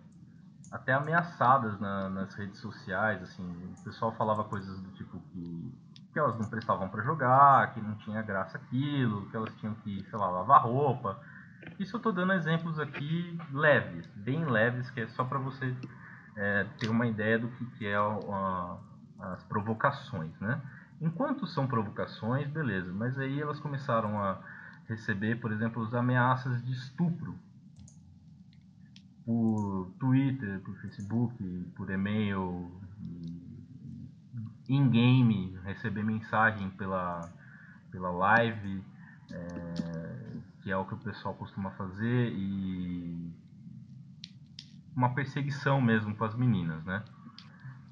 até 0.71 0.93
ameaçadas 0.93 1.79
na, 1.79 2.09
nas 2.09 2.35
redes 2.35 2.59
sociais, 2.59 3.23
assim, 3.23 3.45
o 3.79 3.85
pessoal 3.85 4.13
falava 4.13 4.45
coisas 4.45 4.81
do 4.81 4.91
tipo 4.93 5.21
que, 5.33 5.73
que 6.13 6.19
elas 6.19 6.39
não 6.39 6.49
prestavam 6.49 6.89
para 6.89 7.03
jogar, 7.03 7.73
que 7.73 7.81
não 7.81 7.95
tinha 7.97 8.23
graça 8.23 8.59
aquilo, 8.59 9.29
que 9.31 9.37
elas 9.37 9.55
tinham 9.57 9.75
que, 9.77 10.05
sei 10.09 10.19
lá, 10.19 10.29
lavar 10.29 10.63
roupa. 10.63 11.19
Isso 11.79 11.97
eu 11.97 12.01
tô 12.01 12.13
dando 12.13 12.33
exemplos 12.33 12.79
aqui 12.79 13.39
leves, 13.53 14.07
bem 14.17 14.45
leves, 14.45 14.91
que 14.91 15.01
é 15.01 15.09
só 15.09 15.25
para 15.25 15.39
você 15.39 15.75
é, 16.37 16.67
ter 16.79 16.89
uma 16.89 17.07
ideia 17.07 17.39
do 17.39 17.49
que, 17.49 17.65
que 17.77 17.87
é 17.87 17.97
a, 17.97 18.77
as 19.21 19.43
provocações, 19.45 20.39
né? 20.41 20.61
Enquanto 21.01 21.47
são 21.47 21.67
provocações, 21.67 22.49
beleza, 22.49 22.93
mas 22.93 23.19
aí 23.19 23.41
elas 23.41 23.59
começaram 23.61 24.23
a 24.23 24.39
receber, 24.89 25.41
por 25.41 25.53
exemplo, 25.53 25.83
as 25.83 25.95
ameaças 25.95 26.65
de 26.65 26.73
estupro 26.73 27.37
por 29.25 29.91
Twitter, 29.99 30.61
por 30.61 30.77
Facebook, 30.77 31.35
por 31.75 31.91
e-mail, 31.91 32.71
in-game, 34.69 35.59
receber 35.65 36.03
mensagem 36.03 36.71
pela, 36.71 37.31
pela 37.91 38.11
live, 38.11 38.83
é, 39.31 40.37
que 40.63 40.71
é 40.71 40.77
o 40.77 40.85
que 40.85 40.95
o 40.95 40.99
pessoal 40.99 41.35
costuma 41.35 41.71
fazer, 41.73 42.33
e 42.33 43.33
uma 44.95 45.15
perseguição 45.15 45.81
mesmo 45.81 46.15
com 46.15 46.25
as 46.25 46.35
meninas, 46.35 46.85
né? 46.85 47.03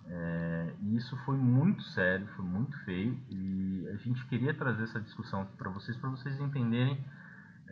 É, 0.07 0.75
e 0.83 0.97
isso 0.97 1.17
foi 1.25 1.37
muito 1.37 1.83
sério, 1.83 2.27
foi 2.37 2.45
muito 2.45 2.77
feio, 2.85 3.19
e 3.31 3.89
a 3.89 3.97
gente 3.97 4.25
queria 4.27 4.53
trazer 4.53 4.85
essa 4.85 5.01
discussão 5.01 5.47
para 5.57 5.71
vocês, 5.71 5.97
para 5.97 6.11
vocês 6.11 6.39
entenderem 6.39 7.03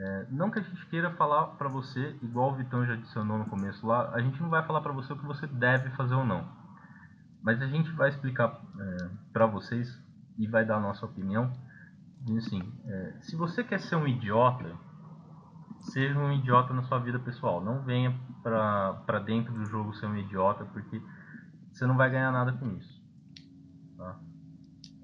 é, 0.03 0.27
não 0.31 0.51
que 0.51 0.59
a 0.59 0.63
gente 0.63 0.87
queira 0.87 1.11
falar 1.11 1.49
para 1.59 1.69
você, 1.69 2.17
igual 2.23 2.53
o 2.53 2.57
Vitão 2.57 2.87
já 2.87 2.95
adicionou 2.95 3.37
no 3.37 3.45
começo 3.45 3.87
lá, 3.87 4.11
a 4.15 4.21
gente 4.23 4.41
não 4.41 4.49
vai 4.49 4.65
falar 4.67 4.81
para 4.81 4.93
você 4.93 5.13
o 5.13 5.19
que 5.19 5.27
você 5.27 5.47
deve 5.47 5.91
fazer 5.91 6.15
ou 6.15 6.25
não. 6.25 6.49
Mas 7.43 7.61
a 7.61 7.67
gente 7.67 7.91
vai 7.93 8.09
explicar 8.09 8.63
é, 8.79 9.11
para 9.31 9.45
vocês 9.45 10.03
e 10.39 10.47
vai 10.47 10.65
dar 10.65 10.77
a 10.77 10.81
nossa 10.81 11.05
opinião. 11.05 11.53
assim, 12.39 12.63
é, 12.87 13.19
se 13.21 13.37
você 13.37 13.63
quer 13.63 13.79
ser 13.79 13.97
um 13.97 14.09
idiota, 14.09 14.75
seja 15.81 16.19
um 16.19 16.33
idiota 16.33 16.73
na 16.73 16.83
sua 16.85 16.99
vida 16.99 17.19
pessoal. 17.19 17.63
Não 17.63 17.83
venha 17.83 18.19
para 18.43 19.19
dentro 19.19 19.53
do 19.53 19.67
jogo 19.67 19.93
ser 19.95 20.07
um 20.07 20.17
idiota, 20.17 20.65
porque 20.65 20.99
você 21.71 21.87
não 21.87 21.99
vai 21.99 22.09
ganhar 22.09 22.33
nada 22.33 22.53
com 22.53 22.71
isso. 22.71 23.00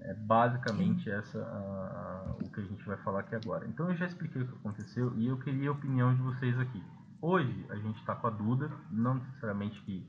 É 0.06 0.14
basicamente 0.14 1.10
essa 1.10 1.38
a, 1.42 2.30
a, 2.30 2.36
o 2.40 2.48
que 2.48 2.60
a 2.60 2.62
gente 2.62 2.84
vai 2.86 2.96
falar 2.98 3.20
aqui 3.20 3.34
agora. 3.34 3.66
Então 3.66 3.90
eu 3.90 3.96
já 3.96 4.06
expliquei 4.06 4.42
o 4.42 4.46
que 4.46 4.54
aconteceu 4.54 5.12
e 5.16 5.26
eu 5.26 5.36
queria 5.36 5.68
a 5.68 5.72
opinião 5.72 6.14
de 6.14 6.22
vocês 6.22 6.56
aqui. 6.60 6.80
Hoje 7.20 7.66
a 7.70 7.74
gente 7.74 7.98
está 7.98 8.14
com 8.14 8.28
a 8.28 8.30
Duda, 8.30 8.70
não 8.88 9.14
necessariamente 9.14 9.82
que 9.82 10.08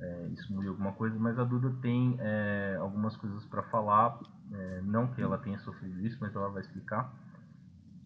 é, 0.00 0.28
isso 0.28 0.52
mude 0.52 0.68
alguma 0.68 0.92
coisa, 0.92 1.18
mas 1.18 1.36
a 1.36 1.42
Duda 1.42 1.74
tem 1.82 2.16
é, 2.20 2.76
algumas 2.78 3.16
coisas 3.16 3.44
para 3.46 3.64
falar, 3.64 4.20
é, 4.52 4.80
não 4.82 5.08
que 5.08 5.20
ela 5.20 5.36
tenha 5.36 5.58
sofrido 5.58 6.00
isso, 6.06 6.16
mas 6.20 6.34
ela 6.36 6.48
vai 6.48 6.62
explicar. 6.62 7.12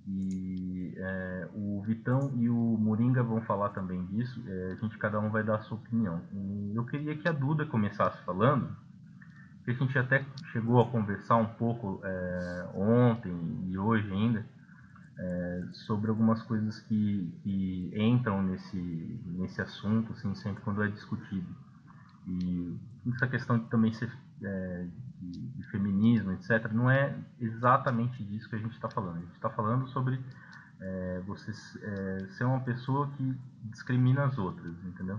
E 0.07 0.95
é, 0.97 1.49
o 1.53 1.83
Vitão 1.83 2.33
e 2.37 2.49
o 2.49 2.55
Moringa 2.55 3.23
vão 3.23 3.43
falar 3.43 3.69
também 3.71 4.07
disso. 4.07 4.43
É, 4.47 4.73
a 4.73 4.75
gente 4.77 4.97
cada 4.97 5.21
um 5.21 5.29
vai 5.29 5.43
dar 5.43 5.57
a 5.57 5.61
sua 5.61 5.77
opinião. 5.77 6.23
E 6.33 6.73
eu 6.75 6.87
queria 6.87 7.15
que 7.19 7.29
a 7.29 7.33
Duda 7.33 7.67
começasse 7.67 8.19
falando 8.25 8.75
que 9.75 9.83
a 9.83 9.87
gente 9.87 9.99
até 9.99 10.25
chegou 10.53 10.81
a 10.81 10.91
conversar 10.91 11.37
um 11.37 11.47
pouco 11.47 12.01
é, 12.05 12.69
ontem 12.75 13.33
e 13.67 13.77
hoje 13.77 14.11
ainda 14.11 14.45
é, 15.19 15.65
sobre 15.73 16.11
algumas 16.11 16.43
coisas 16.43 16.79
que, 16.81 17.35
que, 17.43 17.93
entram 17.95 18.43
nesse, 18.43 19.21
nesse 19.27 19.61
assunto, 19.61 20.13
assim, 20.13 20.35
sempre 20.35 20.63
quando 20.63 20.83
é 20.83 20.89
discutido. 20.89 21.47
E 22.27 22.79
essa 23.15 23.27
questão 23.27 23.59
de 23.59 23.65
também 23.67 23.93
ser 23.93 24.11
é, 24.43 24.87
de, 25.21 25.41
de, 25.49 25.63
feminismo, 25.71 26.33
etc., 26.33 26.71
não 26.73 26.91
é 26.91 27.17
exatamente 27.41 28.23
disso 28.23 28.49
que 28.49 28.57
a 28.57 28.59
gente 28.59 28.75
está 28.75 28.89
falando. 28.89 29.17
A 29.17 29.21
gente 29.21 29.35
está 29.35 29.51
falando 29.51 29.89
sobre 29.89 30.21
é, 30.81 31.23
você 31.27 31.51
é, 31.51 32.27
ser 32.37 32.45
uma 32.45 32.61
pessoa 32.61 33.11
que 33.17 33.37
discrimina 33.65 34.25
as 34.25 34.39
outras, 34.39 34.73
entendeu? 34.85 35.19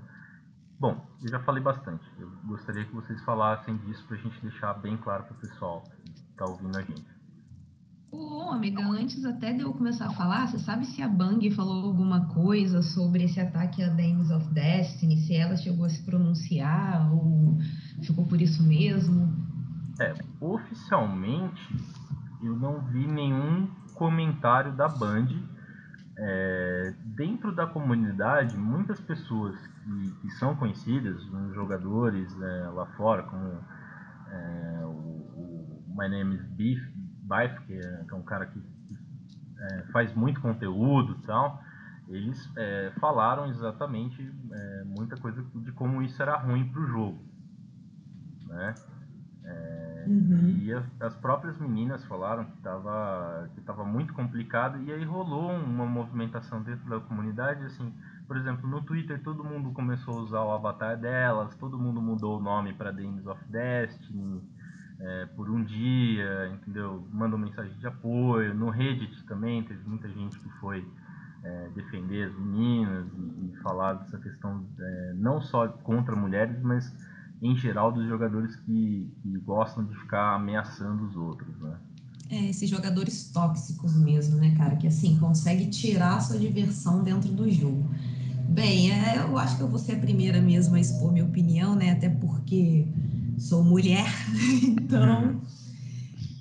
Bom, 0.80 1.06
eu 1.22 1.30
já 1.30 1.40
falei 1.42 1.62
bastante. 1.62 2.04
Eu 2.18 2.32
gostaria 2.46 2.86
que 2.86 2.96
vocês 2.96 3.22
falassem 3.24 3.76
disso 3.78 4.06
para 4.08 4.16
a 4.16 4.20
gente 4.20 4.42
deixar 4.42 4.74
bem 4.76 4.96
claro 4.96 5.26
para 5.26 5.34
o 5.34 5.40
pessoal 5.40 5.84
que 6.06 6.12
está 6.32 6.46
ouvindo 6.46 6.78
a 6.78 6.82
gente. 6.82 7.20
Ô, 8.12 8.50
amiga, 8.50 8.82
antes 8.82 9.24
até 9.26 9.52
de 9.54 9.62
eu 9.62 9.74
começar 9.74 10.08
a 10.08 10.14
falar, 10.14 10.48
você 10.48 10.58
sabe 10.58 10.86
se 10.86 11.02
a 11.02 11.08
Bang 11.08 11.52
falou 11.52 11.86
alguma 11.86 12.28
coisa 12.28 12.82
sobre 12.82 13.26
esse 13.26 13.40
ataque 13.40 13.84
a 13.84 13.90
Dames 13.90 14.32
of 14.32 14.48
Destiny? 14.54 15.18
Se 15.18 15.36
ela 15.36 15.58
chegou 15.58 15.86
a 15.86 15.90
se 15.90 16.02
pronunciar 16.04 17.14
ou 17.14 17.58
ficou 18.02 18.26
por 18.26 18.42
isso 18.42 18.64
mesmo? 18.64 19.32
É, 20.00 20.14
oficialmente 20.40 21.76
eu 22.42 22.56
não 22.56 22.80
vi 22.86 23.06
nenhum 23.06 23.68
comentário 23.94 24.76
da 24.76 24.88
Band. 24.88 25.28
É, 26.22 26.94
dentro 27.16 27.56
da 27.56 27.66
comunidade, 27.66 28.58
muitas 28.58 29.00
pessoas 29.00 29.56
que, 29.68 30.12
que 30.22 30.30
são 30.32 30.54
conhecidas, 30.54 31.22
jogadores 31.54 32.30
é, 32.42 32.70
lá 32.70 32.86
fora, 32.98 33.24
como 33.24 33.64
é, 34.30 34.82
o, 34.84 34.90
o, 34.90 35.84
My 35.98 36.10
Name 36.10 36.36
is 36.36 36.46
Beef, 36.50 36.82
Bife, 37.24 37.66
que, 37.66 37.74
é, 37.74 38.04
que 38.04 38.14
é, 38.14 38.18
um 38.18 38.24
cara 38.24 38.48
que, 38.48 38.62
é, 39.60 39.84
faz 39.94 40.14
muito 40.14 40.42
conteúdo 40.42 41.14
e 41.14 41.26
tal, 41.26 41.64
eles 42.10 42.52
é, 42.58 42.92
falaram 43.00 43.48
exatamente 43.48 44.22
é, 44.52 44.84
muita 44.84 45.16
coisa 45.16 45.42
de 45.56 45.72
como 45.72 46.02
isso 46.02 46.22
era 46.22 46.36
ruim 46.36 46.68
para 46.70 46.82
o 46.82 46.88
jogo. 46.88 47.24
Né? 48.46 48.76
Uhum. 50.08 50.58
E 50.62 50.74
as, 50.74 50.86
as, 51.02 51.16
próprias 51.16 51.58
meninas 51.58 52.04
falaram 52.06 52.46
que 52.46 52.58
estava 52.58 53.50
que 53.56 53.62
tava 53.62 53.84
muito 53.84 54.14
complicado 54.14 54.82
e 54.84 54.92
aí 54.92 55.04
rolou 55.04 55.52
uma 55.52 55.86
movimentação 55.86 56.62
dentro 56.62 56.90
da 56.90 57.00
comunidade 57.00 57.64
assim 57.66 57.94
por 58.30 58.38
exemplo, 58.38 58.70
no 58.70 58.84
Twitter 58.84 59.20
todo 59.24 59.44
mundo 59.44 59.72
começou 59.72 60.20
a 60.20 60.22
usar 60.22 60.42
o 60.42 60.52
avatar 60.52 60.96
delas, 60.96 61.56
todo 61.56 61.80
mundo 61.80 62.00
mudou 62.00 62.38
o 62.38 62.40
nome 62.40 62.74
para 62.74 62.92
Dames 62.92 63.26
of 63.26 63.44
Destiny 63.50 64.44
é, 65.00 65.26
por 65.36 65.50
um 65.50 65.64
dia, 65.64 66.48
entendeu? 66.54 67.08
Mandou 67.12 67.40
mensagem 67.40 67.76
de 67.80 67.88
apoio. 67.88 68.54
No 68.54 68.70
Reddit 68.70 69.26
também 69.26 69.64
teve 69.64 69.82
muita 69.84 70.08
gente 70.10 70.38
que 70.38 70.50
foi 70.60 70.88
é, 71.44 71.70
defender 71.74 72.30
as 72.30 72.36
meninas 72.36 73.08
e, 73.18 73.48
e 73.48 73.56
falar 73.64 73.94
dessa 73.94 74.20
questão 74.20 74.64
é, 74.80 75.14
não 75.16 75.42
só 75.42 75.68
contra 75.68 76.16
mulheres, 76.16 76.62
mas 76.62 76.86
em 77.42 77.56
geral 77.56 77.92
dos 77.92 78.08
jogadores 78.08 78.56
que, 78.58 79.10
que 79.22 79.38
gostam 79.40 79.86
de 79.86 79.96
ficar 79.96 80.36
ameaçando 80.36 81.06
os 81.06 81.16
outros, 81.16 81.58
né? 81.60 81.76
É, 82.30 82.50
esses 82.50 82.70
jogadores 82.70 83.32
tóxicos 83.32 83.96
mesmo, 83.96 84.38
né, 84.38 84.54
cara? 84.56 84.76
Que 84.76 84.88
assim, 84.88 85.18
consegue 85.18 85.68
tirar 85.68 86.18
a 86.18 86.20
sua 86.20 86.38
diversão 86.38 87.04
dentro 87.04 87.32
do 87.32 87.50
jogo. 87.50 87.84
Bem, 88.50 88.92
é, 88.92 89.20
eu 89.20 89.38
acho 89.38 89.58
que 89.58 89.64
eu 89.64 89.68
vou 89.68 89.80
ser 89.80 89.94
a 89.94 90.00
primeira 90.00 90.42
mesmo 90.42 90.76
a 90.76 90.80
expor 90.80 91.12
minha 91.12 91.26
opinião, 91.26 91.76
né? 91.76 91.92
Até 91.92 92.10
porque 92.10 92.88
sou 93.38 93.64
mulher, 93.64 94.06
então. 94.64 95.42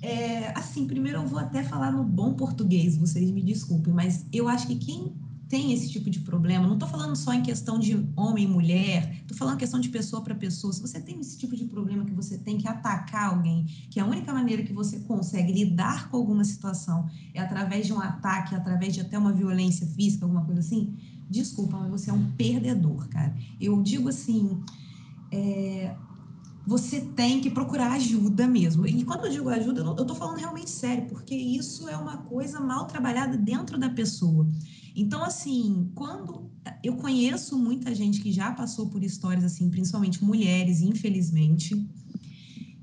É, 0.01 0.57
assim, 0.57 0.85
primeiro 0.85 1.19
eu 1.19 1.27
vou 1.27 1.39
até 1.39 1.63
falar 1.63 1.91
no 1.91 2.03
bom 2.03 2.33
português, 2.33 2.95
vocês 2.95 3.29
me 3.31 3.41
desculpem, 3.41 3.93
mas 3.93 4.25
eu 4.31 4.47
acho 4.47 4.67
que 4.67 4.75
quem 4.75 5.13
tem 5.49 5.73
esse 5.73 5.89
tipo 5.89 6.11
de 6.11 6.19
problema, 6.19 6.67
não 6.67 6.75
estou 6.75 6.87
falando 6.87 7.15
só 7.15 7.33
em 7.33 7.41
questão 7.41 7.79
de 7.79 8.07
homem 8.15 8.43
e 8.43 8.47
mulher, 8.47 9.17
estou 9.21 9.35
falando 9.35 9.57
questão 9.57 9.79
de 9.79 9.89
pessoa 9.89 10.21
para 10.21 10.35
pessoa. 10.35 10.71
Se 10.71 10.79
você 10.79 11.01
tem 11.01 11.19
esse 11.19 11.39
tipo 11.39 11.55
de 11.55 11.65
problema 11.65 12.05
que 12.05 12.13
você 12.13 12.37
tem 12.37 12.55
que 12.59 12.67
atacar 12.67 13.33
alguém, 13.33 13.65
que 13.89 13.99
a 13.99 14.05
única 14.05 14.31
maneira 14.31 14.61
que 14.61 14.71
você 14.71 14.99
consegue 14.99 15.51
lidar 15.51 16.07
com 16.09 16.17
alguma 16.17 16.43
situação 16.43 17.09
é 17.33 17.41
através 17.41 17.87
de 17.87 17.93
um 17.93 17.99
ataque, 17.99 18.53
através 18.53 18.93
de 18.93 19.01
até 19.01 19.17
uma 19.17 19.33
violência 19.33 19.87
física, 19.87 20.23
alguma 20.23 20.45
coisa 20.45 20.59
assim, 20.59 20.95
desculpa, 21.27 21.77
mas 21.79 21.89
você 21.89 22.11
é 22.11 22.13
um 22.13 22.29
perdedor, 22.31 23.09
cara. 23.09 23.35
Eu 23.59 23.81
digo 23.81 24.07
assim, 24.07 24.61
é, 25.31 25.95
você 26.69 27.01
tem 27.01 27.41
que 27.41 27.49
procurar 27.49 27.93
ajuda 27.93 28.47
mesmo. 28.47 28.85
E 28.85 29.03
quando 29.03 29.25
eu 29.25 29.31
digo 29.31 29.49
ajuda, 29.49 29.81
eu 29.81 29.93
estou 29.93 30.15
falando 30.15 30.37
realmente 30.37 30.69
sério, 30.69 31.07
porque 31.07 31.33
isso 31.33 31.89
é 31.89 31.97
uma 31.97 32.17
coisa 32.17 32.59
mal 32.59 32.85
trabalhada 32.85 33.35
dentro 33.35 33.75
da 33.79 33.89
pessoa. 33.89 34.47
Então, 34.95 35.23
assim, 35.23 35.89
quando 35.95 36.51
eu 36.83 36.95
conheço 36.95 37.57
muita 37.57 37.95
gente 37.95 38.21
que 38.21 38.31
já 38.31 38.51
passou 38.51 38.87
por 38.87 39.03
histórias 39.03 39.43
assim, 39.43 39.67
principalmente 39.71 40.23
mulheres, 40.23 40.81
infelizmente. 40.81 41.89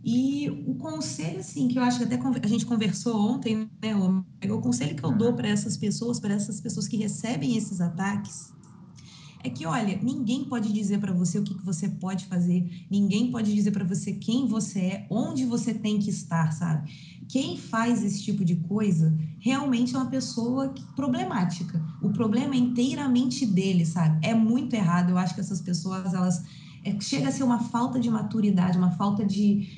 E 0.05 0.51
o 0.67 0.75
conselho, 0.75 1.39
assim, 1.39 1.69
que 1.69 1.79
eu 1.79 1.83
acho 1.85 1.99
que 1.99 2.13
até 2.13 2.19
a 2.43 2.49
gente 2.49 2.67
conversou 2.67 3.15
ontem, 3.17 3.71
né, 3.81 3.95
o 3.95 4.61
conselho 4.61 4.97
que 4.97 5.05
eu 5.05 5.17
dou 5.17 5.33
para 5.35 5.47
essas 5.47 5.77
pessoas, 5.77 6.19
para 6.19 6.35
essas 6.35 6.61
pessoas 6.61 6.89
que 6.89 6.97
recebem 6.97 7.57
esses 7.57 7.81
ataques, 7.81 8.53
é 9.47 9.51
que, 9.51 9.65
olha, 9.65 9.99
ninguém 10.03 10.45
pode 10.45 10.73
dizer 10.73 10.99
para 10.99 11.13
você 11.13 11.39
o 11.39 11.43
que, 11.43 11.55
que 11.55 11.65
você 11.65 11.89
pode 11.89 12.27
fazer, 12.27 12.85
ninguém 12.91 13.31
pode 13.31 13.55
dizer 13.55 13.71
para 13.71 13.85
você 13.85 14.13
quem 14.13 14.47
você 14.49 14.81
é, 14.81 15.07
onde 15.09 15.45
você 15.45 15.73
tem 15.73 15.99
que 15.99 16.11
estar, 16.11 16.53
sabe? 16.53 16.91
Quem 17.29 17.57
faz 17.57 18.05
esse 18.05 18.23
tipo 18.23 18.45
de 18.45 18.57
coisa 18.57 19.17
realmente 19.39 19.95
é 19.95 19.99
uma 19.99 20.11
pessoa 20.11 20.75
problemática. 20.95 21.81
O 22.03 22.11
problema 22.11 22.55
é 22.55 22.59
inteiramente 22.59 23.47
dele, 23.47 23.85
sabe? 23.85 24.25
É 24.27 24.35
muito 24.35 24.75
errado. 24.75 25.11
Eu 25.11 25.19
acho 25.19 25.35
que 25.35 25.41
essas 25.41 25.61
pessoas, 25.61 26.13
elas. 26.13 26.45
É, 26.85 27.01
chega 27.01 27.29
a 27.29 27.33
ser 27.33 27.43
uma 27.43 27.59
falta 27.59 27.99
de 27.99 28.09
maturidade, 28.09 28.79
uma 28.79 28.93
falta 28.93 29.25
de, 29.25 29.69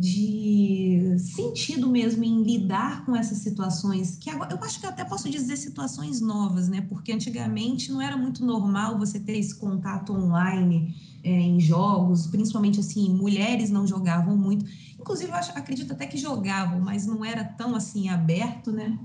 de 0.00 1.14
sentido 1.18 1.86
mesmo 1.86 2.24
em 2.24 2.42
lidar 2.42 3.04
com 3.04 3.14
essas 3.14 3.36
situações, 3.36 4.16
que 4.16 4.30
agora, 4.30 4.54
eu 4.54 4.64
acho 4.64 4.80
que 4.80 4.86
eu 4.86 4.90
até 4.90 5.04
posso 5.04 5.28
dizer 5.28 5.58
situações 5.58 6.22
novas, 6.22 6.70
né? 6.70 6.80
Porque 6.88 7.12
antigamente 7.12 7.92
não 7.92 8.00
era 8.00 8.16
muito 8.16 8.42
normal 8.42 8.98
você 8.98 9.20
ter 9.20 9.36
esse 9.36 9.54
contato 9.54 10.14
online 10.14 10.96
é, 11.22 11.30
em 11.30 11.60
jogos, 11.60 12.26
principalmente 12.26 12.80
assim, 12.80 13.10
mulheres 13.10 13.68
não 13.68 13.86
jogavam 13.86 14.34
muito. 14.34 14.64
Inclusive, 14.98 15.30
eu 15.30 15.34
acho, 15.34 15.50
acredito 15.50 15.92
até 15.92 16.06
que 16.06 16.16
jogavam, 16.16 16.80
mas 16.80 17.04
não 17.04 17.22
era 17.22 17.44
tão 17.44 17.74
assim 17.74 18.08
aberto, 18.08 18.72
né? 18.72 18.98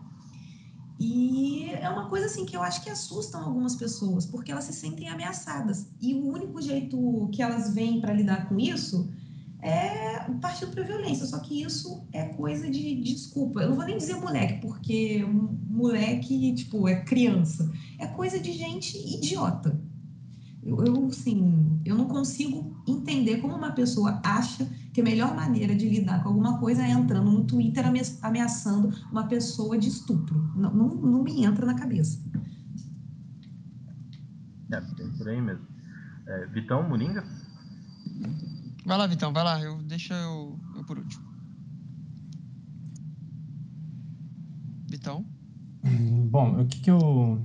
E 0.98 1.72
é 1.72 1.90
uma 1.90 2.08
coisa 2.08 2.28
assim 2.28 2.46
que 2.46 2.56
eu 2.56 2.64
acho 2.64 2.82
que 2.82 2.90
assustam 2.90 3.44
algumas 3.44 3.76
pessoas, 3.76 4.26
porque 4.26 4.50
elas 4.50 4.64
se 4.64 4.72
sentem 4.72 5.10
ameaçadas. 5.10 5.88
E 6.00 6.14
o 6.14 6.26
único 6.26 6.62
jeito 6.62 7.30
que 7.34 7.42
elas 7.42 7.74
vêm 7.74 8.00
para 8.00 8.14
lidar 8.14 8.48
com 8.48 8.58
isso 8.58 9.10
é 9.66 10.20
partir 10.40 10.68
para 10.68 10.84
violência. 10.84 11.26
Só 11.26 11.40
que 11.40 11.64
isso 11.64 12.06
é 12.14 12.26
coisa 12.30 12.70
de, 12.70 13.02
de 13.02 13.14
desculpa. 13.14 13.62
Eu 13.62 13.70
não 13.70 13.76
vou 13.76 13.86
nem 13.86 13.98
dizer 13.98 14.16
moleque, 14.16 14.62
porque 14.62 15.26
moleque, 15.26 16.54
tipo, 16.54 16.88
é 16.88 17.02
criança. 17.04 17.72
É 17.98 18.06
coisa 18.06 18.40
de 18.40 18.54
gente 18.54 18.96
idiota. 18.98 19.82
Eu, 20.62 20.84
eu, 20.84 21.06
assim, 21.08 21.82
eu 21.84 21.96
não 21.96 22.06
consigo 22.06 22.76
entender 22.88 23.38
como 23.38 23.56
uma 23.56 23.72
pessoa 23.72 24.22
acha 24.24 24.66
que 24.94 25.02
a 25.02 25.04
melhor 25.04 25.36
maneira 25.36 25.76
de 25.76 25.90
lidar 25.90 26.22
com 26.22 26.30
alguma 26.30 26.60
coisa 26.60 26.84
é 26.84 26.92
entrando 26.92 27.32
no 27.32 27.44
Twitter 27.44 27.86
ameaçando 28.22 28.90
uma 29.12 29.28
pessoa 29.28 29.78
de 29.78 29.90
estupro. 29.90 30.52
Não, 30.56 30.74
não, 30.74 30.88
não 30.90 31.24
me 31.24 31.44
entra 31.44 31.66
na 31.66 31.74
cabeça. 31.74 32.20
É, 34.72 34.82
por 35.18 35.28
aí 35.28 35.42
mesmo. 35.42 35.66
É, 36.28 36.48
Vitão, 36.48 36.88
Moringa? 36.88 37.24
Vai 38.86 38.98
lá, 38.98 39.08
Vitão, 39.08 39.34
vai 39.34 39.44
lá. 39.44 39.60
Eu, 39.62 39.82
deixa 39.84 40.14
eu, 40.14 40.60
eu 40.76 40.84
por 40.84 40.98
último. 40.98 41.26
Vitão? 44.88 45.26
Bom, 46.30 46.62
o 46.62 46.66
que 46.66 46.80
que 46.80 46.92
eu 46.92 47.42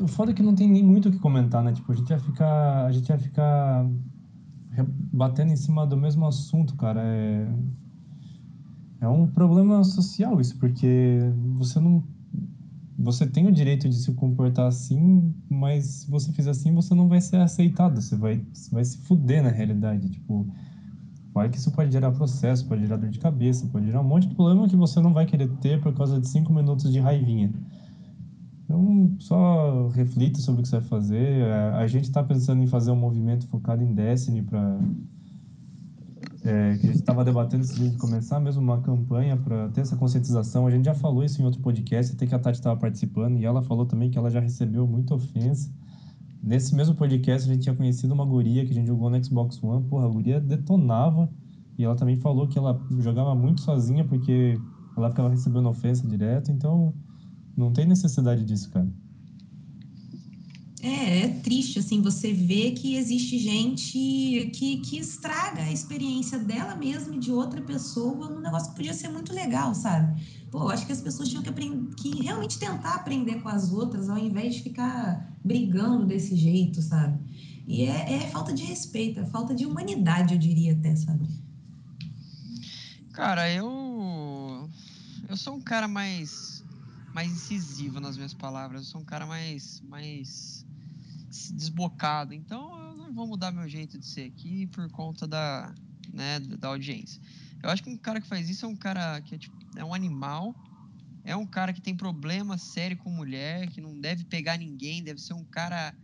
o 0.00 0.08
foda 0.08 0.30
é 0.30 0.34
que 0.34 0.42
não 0.42 0.54
tem 0.54 0.68
nem 0.68 0.82
muito 0.82 1.08
o 1.08 1.12
que 1.12 1.18
comentar, 1.18 1.62
né? 1.62 1.72
Tipo, 1.72 1.92
a 1.92 1.94
gente 1.94 2.08
ia 2.08 2.18
ficar. 2.18 2.86
A 2.86 2.92
gente 2.92 3.08
ia 3.08 3.18
ficar 3.18 3.86
batendo 5.12 5.52
em 5.52 5.56
cima 5.56 5.86
do 5.86 5.96
mesmo 5.96 6.26
assunto, 6.26 6.74
cara. 6.74 7.02
É, 7.02 7.48
é 9.02 9.08
um 9.08 9.26
problema 9.26 9.84
social 9.84 10.40
isso, 10.40 10.58
porque 10.58 11.18
você 11.56 11.78
não. 11.78 12.02
Você 12.98 13.26
tem 13.26 13.46
o 13.46 13.52
direito 13.52 13.88
de 13.88 13.96
se 13.96 14.12
comportar 14.14 14.66
assim, 14.66 15.34
mas 15.50 15.84
se 15.84 16.10
você 16.10 16.32
fizer 16.32 16.50
assim, 16.50 16.72
você 16.72 16.94
não 16.94 17.08
vai 17.08 17.20
ser 17.20 17.36
aceitado. 17.36 18.00
Você 18.00 18.16
vai, 18.16 18.42
você 18.52 18.70
vai 18.70 18.84
se 18.84 18.98
fuder 18.98 19.42
na 19.42 19.50
realidade. 19.50 20.08
Tipo, 20.08 20.46
vai 21.32 21.50
que 21.50 21.58
isso 21.58 21.70
pode 21.70 21.92
gerar 21.92 22.12
processo, 22.12 22.66
pode 22.66 22.82
gerar 22.82 22.96
dor 22.96 23.10
de 23.10 23.18
cabeça, 23.18 23.66
pode 23.66 23.86
gerar 23.86 24.00
um 24.00 24.04
monte 24.04 24.28
de 24.28 24.34
problema 24.34 24.66
que 24.66 24.76
você 24.76 25.00
não 25.00 25.12
vai 25.12 25.26
querer 25.26 25.48
ter 25.60 25.80
por 25.80 25.92
causa 25.94 26.18
de 26.18 26.26
cinco 26.26 26.52
minutos 26.52 26.90
de 26.90 26.98
raivinha. 26.98 27.52
Então, 28.64 29.14
só 29.18 29.88
reflita 29.88 30.40
sobre 30.40 30.60
o 30.60 30.62
que 30.62 30.68
você 30.68 30.80
vai 30.80 30.88
fazer. 30.88 31.44
A 31.74 31.86
gente 31.86 32.04
está 32.04 32.22
pensando 32.22 32.62
em 32.62 32.66
fazer 32.66 32.90
um 32.90 32.96
movimento 32.96 33.46
focado 33.46 33.82
em 33.82 33.92
Destiny 33.92 34.42
para 34.42 34.80
é, 36.46 36.78
que 36.78 36.86
a 36.86 36.90
gente 36.90 37.00
estava 37.00 37.24
debatendo 37.24 37.64
antes 37.64 37.74
de 37.74 37.90
começar 37.98 38.38
mesmo 38.38 38.62
uma 38.62 38.80
campanha 38.80 39.36
para 39.36 39.68
ter 39.70 39.80
essa 39.80 39.96
conscientização. 39.96 40.66
A 40.66 40.70
gente 40.70 40.84
já 40.84 40.94
falou 40.94 41.24
isso 41.24 41.42
em 41.42 41.44
outro 41.44 41.60
podcast, 41.60 42.14
até 42.14 42.26
que 42.26 42.34
a 42.34 42.38
Tati 42.38 42.58
estava 42.58 42.78
participando, 42.78 43.36
e 43.38 43.44
ela 43.44 43.62
falou 43.62 43.84
também 43.84 44.10
que 44.10 44.16
ela 44.16 44.30
já 44.30 44.38
recebeu 44.38 44.86
muita 44.86 45.14
ofensa. 45.14 45.70
Nesse 46.42 46.74
mesmo 46.76 46.94
podcast, 46.94 47.50
a 47.50 47.52
gente 47.52 47.64
tinha 47.64 47.74
conhecido 47.74 48.14
uma 48.14 48.24
guria 48.24 48.64
que 48.64 48.70
a 48.70 48.74
gente 48.74 48.86
jogou 48.86 49.10
no 49.10 49.22
Xbox 49.22 49.60
One. 49.62 49.82
Porra, 49.88 50.06
a 50.06 50.08
guria 50.08 50.40
detonava, 50.40 51.28
e 51.76 51.84
ela 51.84 51.96
também 51.96 52.16
falou 52.16 52.46
que 52.46 52.56
ela 52.56 52.80
jogava 53.00 53.34
muito 53.34 53.60
sozinha 53.60 54.04
porque 54.04 54.56
ela 54.96 55.10
ficava 55.10 55.28
recebendo 55.28 55.68
ofensa 55.68 56.06
direto. 56.06 56.52
Então, 56.52 56.94
não 57.56 57.72
tem 57.72 57.86
necessidade 57.86 58.44
disso, 58.44 58.70
cara. 58.70 58.88
É, 60.82 61.20
é 61.20 61.28
triste, 61.40 61.78
assim, 61.78 62.02
você 62.02 62.32
vê 62.32 62.72
que 62.72 62.96
existe 62.96 63.38
gente 63.38 64.50
que, 64.52 64.76
que 64.78 64.98
estraga 64.98 65.62
a 65.62 65.72
experiência 65.72 66.38
dela 66.38 66.74
mesma 66.74 67.16
e 67.16 67.18
de 67.18 67.32
outra 67.32 67.62
pessoa 67.62 68.28
num 68.28 68.40
negócio 68.40 68.70
que 68.70 68.76
podia 68.76 68.92
ser 68.92 69.08
muito 69.08 69.32
legal, 69.32 69.74
sabe? 69.74 70.22
Pô, 70.50 70.64
eu 70.64 70.68
acho 70.68 70.84
que 70.86 70.92
as 70.92 71.00
pessoas 71.00 71.30
tinham 71.30 71.42
que, 71.42 71.52
que 71.96 72.22
realmente 72.22 72.58
tentar 72.58 72.94
aprender 72.94 73.40
com 73.40 73.48
as 73.48 73.72
outras 73.72 74.10
ao 74.10 74.18
invés 74.18 74.56
de 74.56 74.62
ficar 74.62 75.34
brigando 75.42 76.04
desse 76.04 76.36
jeito, 76.36 76.82
sabe? 76.82 77.18
E 77.66 77.82
é, 77.82 78.12
é 78.12 78.20
falta 78.28 78.52
de 78.52 78.62
respeito, 78.62 79.18
é 79.18 79.24
falta 79.24 79.54
de 79.54 79.64
humanidade, 79.64 80.34
eu 80.34 80.38
diria 80.38 80.74
até, 80.74 80.94
sabe? 80.94 81.26
Cara, 83.12 83.50
eu. 83.50 84.68
Eu 85.28 85.36
sou 85.36 85.54
um 85.54 85.60
cara 85.60 85.88
mais 85.88 86.62
mais 87.16 87.32
incisivo 87.32 87.98
nas 87.98 88.14
minhas 88.14 88.34
palavras. 88.34 88.82
Eu 88.82 88.86
sou 88.88 89.00
um 89.00 89.04
cara 89.04 89.24
mais, 89.24 89.80
mais 89.88 90.65
desbocado. 91.52 92.34
Então 92.34 92.78
eu 92.90 92.96
não 92.96 93.12
vou 93.12 93.26
mudar 93.26 93.52
meu 93.52 93.68
jeito 93.68 93.98
de 93.98 94.06
ser 94.06 94.26
aqui 94.26 94.66
por 94.68 94.90
conta 94.90 95.26
da, 95.26 95.74
né, 96.12 96.40
da 96.40 96.68
audiência. 96.68 97.20
Eu 97.62 97.70
acho 97.70 97.82
que 97.82 97.90
um 97.90 97.96
cara 97.96 98.20
que 98.20 98.26
faz 98.26 98.48
isso 98.48 98.64
é 98.64 98.68
um 98.68 98.76
cara 98.76 99.20
que 99.22 99.34
é, 99.34 99.38
tipo, 99.38 99.56
é 99.76 99.84
um 99.84 99.94
animal, 99.94 100.54
é 101.24 101.34
um 101.34 101.46
cara 101.46 101.72
que 101.72 101.80
tem 101.80 101.96
problema 101.96 102.56
sério 102.58 102.96
com 102.96 103.10
mulher, 103.10 103.68
que 103.68 103.80
não 103.80 103.98
deve 103.98 104.24
pegar 104.24 104.56
ninguém, 104.56 105.02
deve 105.02 105.20
ser 105.20 105.34
um 105.34 105.44
cara 105.44 105.94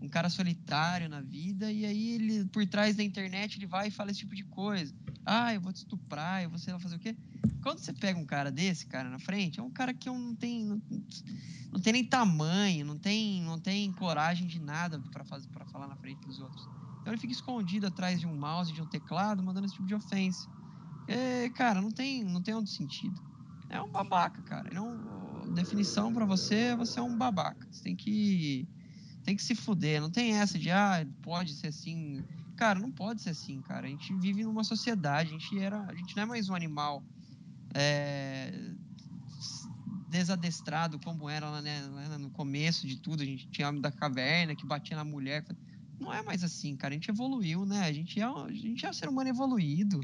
um 0.00 0.08
cara 0.08 0.28
solitário 0.28 1.08
na 1.08 1.20
vida, 1.22 1.72
e 1.72 1.84
aí 1.84 2.10
ele, 2.12 2.44
por 2.46 2.66
trás 2.66 2.96
da 2.96 3.02
internet, 3.02 3.56
ele 3.58 3.66
vai 3.66 3.88
e 3.88 3.90
fala 3.90 4.10
esse 4.10 4.20
tipo 4.20 4.34
de 4.34 4.44
coisa. 4.44 4.94
Ah, 5.24 5.54
eu 5.54 5.60
vou 5.60 5.72
te 5.72 5.76
estuprar, 5.76 6.42
eu 6.42 6.50
vou 6.50 6.58
sei 6.58 6.72
lá 6.72 6.78
fazer 6.78 6.96
o 6.96 7.00
quê. 7.00 7.16
Quando 7.62 7.78
você 7.78 7.92
pega 7.92 8.18
um 8.18 8.26
cara 8.26 8.50
desse, 8.52 8.86
cara, 8.86 9.08
na 9.08 9.18
frente, 9.18 9.58
é 9.58 9.62
um 9.62 9.70
cara 9.70 9.92
que 9.92 10.08
não 10.08 10.36
tem, 10.36 10.64
não, 10.64 10.80
não 11.72 11.80
tem 11.80 11.92
nem 11.92 12.04
tamanho, 12.04 12.84
não 12.86 12.98
tem, 12.98 13.42
não 13.42 13.58
tem 13.58 13.92
coragem 13.92 14.46
de 14.46 14.60
nada 14.60 15.02
para 15.10 15.24
fazer 15.24 15.48
para 15.48 15.66
falar 15.66 15.88
na 15.88 15.96
frente 15.96 16.20
dos 16.26 16.38
outros. 16.38 16.68
Então 17.00 17.12
ele 17.12 17.20
fica 17.20 17.32
escondido 17.32 17.86
atrás 17.86 18.20
de 18.20 18.26
um 18.26 18.36
mouse, 18.36 18.72
de 18.72 18.82
um 18.82 18.86
teclado, 18.86 19.42
mandando 19.42 19.66
esse 19.66 19.74
tipo 19.74 19.86
de 19.86 19.94
ofensa. 19.94 20.48
É, 21.06 21.50
cara, 21.50 21.80
não 21.80 21.90
tem, 21.90 22.24
não 22.24 22.42
tem 22.42 22.54
outro 22.54 22.70
sentido. 22.70 23.20
É 23.68 23.80
um 23.80 23.90
babaca, 23.90 24.42
cara. 24.42 24.70
Não, 24.72 25.00
definição 25.52 26.12
para 26.12 26.24
você 26.24 26.54
é 26.54 26.76
você 26.76 26.98
é 26.98 27.02
um 27.02 27.16
babaca. 27.16 27.66
Você 27.70 27.82
tem 27.82 27.96
que 27.96 28.68
tem 29.26 29.34
que 29.34 29.42
se 29.42 29.56
fuder. 29.56 30.00
Não 30.00 30.08
tem 30.08 30.34
essa 30.34 30.56
de 30.56 30.70
ah, 30.70 31.04
pode 31.20 31.52
ser 31.52 31.66
assim. 31.66 32.22
Cara, 32.56 32.78
não 32.78 32.92
pode 32.92 33.20
ser 33.20 33.30
assim, 33.30 33.60
cara. 33.60 33.86
A 33.86 33.90
gente 33.90 34.14
vive 34.14 34.44
numa 34.44 34.62
sociedade, 34.62 35.30
a 35.30 35.38
gente 35.38 35.58
era, 35.58 35.82
a 35.82 35.94
gente 35.94 36.14
não 36.16 36.22
é 36.22 36.26
mais 36.26 36.48
um 36.48 36.54
animal 36.54 37.02
é, 37.74 38.70
desadestrado 40.08 40.98
como 41.00 41.28
era 41.28 41.50
lá, 41.50 41.60
né, 41.60 41.82
lá 42.08 42.16
no 42.18 42.30
começo 42.30 42.86
de 42.86 42.98
tudo. 42.98 43.22
A 43.24 43.26
gente 43.26 43.48
tinha 43.48 43.68
homem 43.68 43.80
da 43.80 43.90
caverna 43.90 44.54
que 44.54 44.64
batia 44.64 44.96
na 44.96 45.04
mulher. 45.04 45.44
Não 45.98 46.14
é 46.14 46.22
mais 46.22 46.44
assim, 46.44 46.76
cara. 46.76 46.94
A 46.94 46.96
gente 46.96 47.10
evoluiu, 47.10 47.66
né? 47.66 47.80
A 47.80 47.92
gente 47.92 48.20
é, 48.20 48.24
a 48.24 48.52
gente 48.52 48.86
é 48.86 48.90
um 48.90 48.92
ser 48.92 49.08
humano 49.08 49.28
evoluído. 49.28 50.00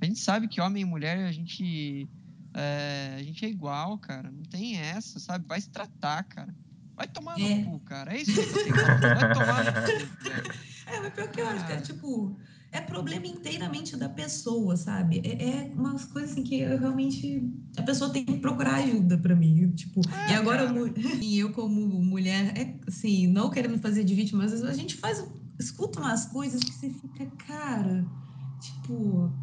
A 0.00 0.04
gente 0.04 0.18
sabe 0.18 0.48
que 0.48 0.60
homem 0.60 0.82
e 0.82 0.84
mulher, 0.84 1.24
a 1.24 1.32
gente, 1.32 2.08
é, 2.52 3.16
a 3.16 3.22
gente 3.22 3.44
é 3.44 3.48
igual, 3.48 3.96
cara. 3.96 4.28
Não 4.28 4.42
tem 4.42 4.76
essa, 4.76 5.20
sabe? 5.20 5.46
Vai 5.46 5.60
se 5.60 5.70
tratar, 5.70 6.24
cara. 6.24 6.52
Vai 6.96 7.06
tomar 7.08 7.38
É. 7.38 7.56
no 7.58 7.64
cu, 7.72 7.80
cara. 7.80 8.16
É 8.16 8.22
isso 8.22 8.32
que 8.32 8.40
eu 8.40 8.46
tô 8.48 8.58
falando. 8.60 9.00
Vai 9.14 9.34
tomar 9.34 9.64
no 9.64 9.72
cu. 9.72 10.90
É, 10.90 11.00
mas 11.00 11.12
pior 11.14 11.28
que 11.28 11.40
eu 11.40 11.48
acho, 11.48 11.64
Ah. 11.64 11.68
cara, 11.68 11.80
tipo, 11.82 12.38
é 12.72 12.80
problema 12.80 13.26
inteiramente 13.26 13.96
da 13.96 14.08
pessoa, 14.08 14.76
sabe? 14.76 15.20
É, 15.24 15.48
é 15.48 15.72
umas 15.74 16.04
coisas 16.06 16.30
assim 16.32 16.42
que 16.44 16.60
eu 16.60 16.78
realmente. 16.78 17.42
A 17.76 17.82
pessoa 17.82 18.10
tem 18.12 18.24
que 18.24 18.38
procurar 18.38 18.76
ajuda 18.76 19.18
pra 19.18 19.34
mim. 19.36 19.70
Tipo, 19.72 20.00
e 20.28 20.32
É, 20.32 20.36
agora 20.36 20.62
eu, 20.64 20.86
e 21.22 21.38
eu, 21.38 21.52
como 21.52 22.02
mulher, 22.02 22.56
é 22.56 22.78
assim, 22.88 23.26
não 23.26 23.50
querendo 23.50 23.78
fazer 23.78 24.02
de 24.04 24.14
vítima, 24.14 24.42
vezes 24.46 24.62
a 24.64 24.72
gente 24.72 24.96
faz. 24.96 25.22
Escuta 25.58 26.00
umas 26.00 26.26
coisas 26.26 26.62
que 26.62 26.72
você 26.72 26.90
fica, 26.90 27.26
cara, 27.46 28.10
tipo. 28.58 29.34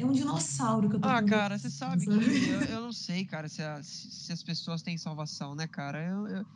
É 0.00 0.06
um 0.06 0.12
dinossauro 0.12 0.88
que 0.88 0.94
eu 0.94 1.00
tô 1.00 1.08
Ah, 1.08 1.20
cara, 1.24 1.58
você 1.58 1.68
sabe 1.68 2.04
que 2.04 2.10
eu, 2.10 2.60
eu 2.62 2.80
não 2.82 2.92
sei, 2.92 3.24
cara, 3.24 3.48
se, 3.48 3.60
a- 3.60 3.80
se 3.82 4.32
as 4.32 4.44
pessoas 4.44 4.80
têm 4.80 4.96
salvação, 4.96 5.56
né, 5.56 5.66
cara? 5.66 6.00
Eu, 6.06 6.28
eu, 6.28 6.46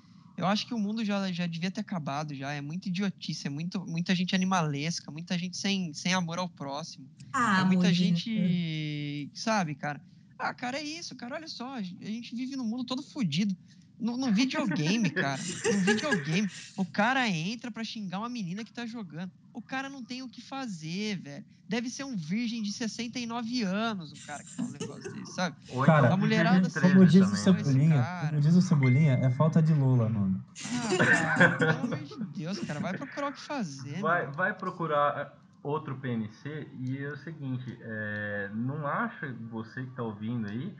eu 0.42 0.48
acho 0.48 0.66
que 0.66 0.74
o 0.74 0.78
mundo 0.78 1.04
já, 1.04 1.30
já 1.30 1.46
devia 1.46 1.70
ter 1.70 1.80
acabado 1.80 2.34
já. 2.34 2.52
É 2.52 2.60
muita 2.60 2.88
idiotice, 2.88 3.46
é 3.46 3.50
muito, 3.50 3.86
muita 3.86 4.14
gente 4.14 4.34
animalesca, 4.34 5.10
muita 5.10 5.38
gente 5.38 5.56
sem, 5.56 5.92
sem 5.94 6.12
amor 6.12 6.38
ao 6.38 6.48
próximo. 6.48 7.08
Ah, 7.32 7.60
é 7.60 7.64
muita 7.64 7.92
gente, 7.92 9.30
sabe, 9.34 9.74
cara? 9.76 10.00
Ah, 10.36 10.52
cara, 10.52 10.78
é 10.78 10.82
isso, 10.82 11.14
cara. 11.14 11.36
Olha 11.36 11.46
só, 11.46 11.74
a 11.74 11.82
gente 11.82 12.02
a 12.02 12.06
gente 12.06 12.34
vive 12.34 12.56
num 12.56 12.64
mundo 12.64 12.84
todo 12.84 13.02
fodido. 13.02 13.56
No, 14.00 14.16
no 14.16 14.32
videogame, 14.32 15.10
cara. 15.10 15.40
No 15.72 15.80
videogame. 15.80 16.50
O 16.76 16.84
cara 16.84 17.28
entra 17.28 17.70
pra 17.70 17.84
xingar 17.84 18.18
uma 18.18 18.28
menina 18.28 18.64
que 18.64 18.72
tá 18.72 18.84
jogando. 18.84 19.30
O 19.52 19.60
cara 19.62 19.88
não 19.88 20.02
tem 20.02 20.22
o 20.22 20.28
que 20.28 20.40
fazer, 20.40 21.18
velho. 21.18 21.44
Deve 21.68 21.88
ser 21.88 22.04
um 22.04 22.14
virgem 22.16 22.62
de 22.62 22.70
69 22.70 23.62
anos, 23.62 24.12
o 24.12 24.26
cara 24.26 24.42
que 24.42 24.50
fala 24.50 24.68
um 24.68 24.72
negócio 24.72 25.12
desse, 25.14 25.32
sabe? 25.32 25.56
Ou 25.70 25.84
Cara, 25.84 26.00
então 26.06 26.14
a 26.14 26.16
mulherada 26.18 26.68
de 26.68 26.74
Como 26.74 27.06
13 27.06 27.06
diz 27.06 27.32
o 27.32 27.36
Cebolinha, 27.36 28.02
cara. 28.02 28.28
como 28.28 28.40
diz 28.42 28.54
o 28.54 28.62
Cebolinha, 28.62 29.12
é 29.14 29.30
falta 29.30 29.62
de 29.62 29.72
Lula, 29.72 30.08
mano. 30.08 30.44
Ah, 30.66 31.36
cara, 31.36 31.56
pelo 31.56 31.70
amor 31.70 31.98
de 31.98 32.24
Deus, 32.36 32.58
cara. 32.58 32.78
Vai 32.78 32.96
procurar 32.96 33.28
o 33.28 33.32
que 33.32 33.40
fazer, 33.40 34.00
Vai, 34.00 34.26
vai 34.26 34.52
procurar 34.52 35.38
outro 35.62 35.96
PNC 35.96 36.68
e 36.80 36.98
é 36.98 37.08
o 37.08 37.16
seguinte, 37.16 37.78
é, 37.80 38.50
não 38.54 38.86
acha 38.86 39.34
você 39.50 39.82
que 39.82 39.90
está 39.90 40.02
ouvindo 40.02 40.48
aí 40.48 40.74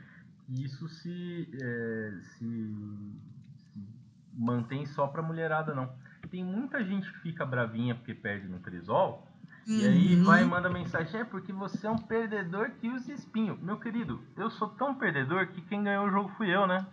que 0.45 0.65
isso 0.65 0.87
se, 0.89 1.49
é, 1.61 2.13
se, 2.21 2.45
se 2.45 3.79
mantém 4.33 4.85
só 4.85 5.07
pra 5.07 5.21
mulherada, 5.21 5.73
não. 5.73 5.89
Tem 6.33 6.43
muita 6.43 6.83
gente 6.83 7.13
que 7.13 7.19
fica 7.19 7.45
bravinha 7.45 7.93
porque 7.93 8.11
perde 8.11 8.47
no 8.47 8.59
Crisol 8.59 9.23
e 9.67 9.85
aí 9.85 10.15
Uhum. 10.15 10.23
vai 10.23 10.41
e 10.41 10.45
manda 10.47 10.67
mensagem, 10.67 11.21
é 11.21 11.23
porque 11.23 11.53
você 11.53 11.85
é 11.85 11.91
um 11.91 11.95
perdedor 11.99 12.71
que 12.71 12.89
usa 12.89 13.13
espinho. 13.13 13.55
Meu 13.61 13.77
querido, 13.79 14.19
eu 14.35 14.49
sou 14.49 14.67
tão 14.69 14.95
perdedor 14.95 15.45
que 15.49 15.61
quem 15.61 15.83
ganhou 15.83 16.07
o 16.07 16.09
jogo 16.09 16.31
fui 16.35 16.49
eu, 16.49 16.65
né? 16.65 16.87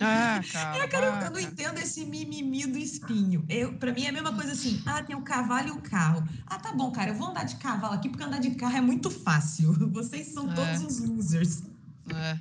Ah, 0.00 0.40
cara. 0.50 0.78
É, 0.78 0.88
cara, 0.88 1.06
eu- 1.08 1.24
eu 1.26 1.30
não 1.32 1.38
entendo 1.40 1.76
esse 1.76 2.06
mimimi 2.06 2.66
do 2.66 2.78
espinho. 2.78 3.44
Eu, 3.50 3.74
pra 3.74 3.92
mim 3.92 4.04
é 4.04 4.08
a 4.08 4.12
mesma 4.12 4.32
coisa 4.34 4.52
assim, 4.52 4.82
ah, 4.86 5.02
tem 5.02 5.14
o 5.14 5.20
cavalo 5.20 5.68
e 5.68 5.70
o 5.72 5.82
carro. 5.82 6.26
Ah, 6.46 6.58
tá 6.58 6.72
bom, 6.72 6.90
cara, 6.90 7.10
eu 7.10 7.14
vou 7.16 7.28
andar 7.28 7.44
de 7.44 7.56
cavalo 7.56 7.92
aqui 7.92 8.08
porque 8.08 8.24
andar 8.24 8.40
de 8.40 8.52
carro 8.54 8.78
é 8.78 8.80
muito 8.80 9.10
fácil. 9.10 9.74
Vocês 9.92 10.28
são 10.28 10.50
É. 10.50 10.54
todos 10.54 10.80
uns 10.80 11.00
losers. 11.06 11.64
É. 12.08 12.40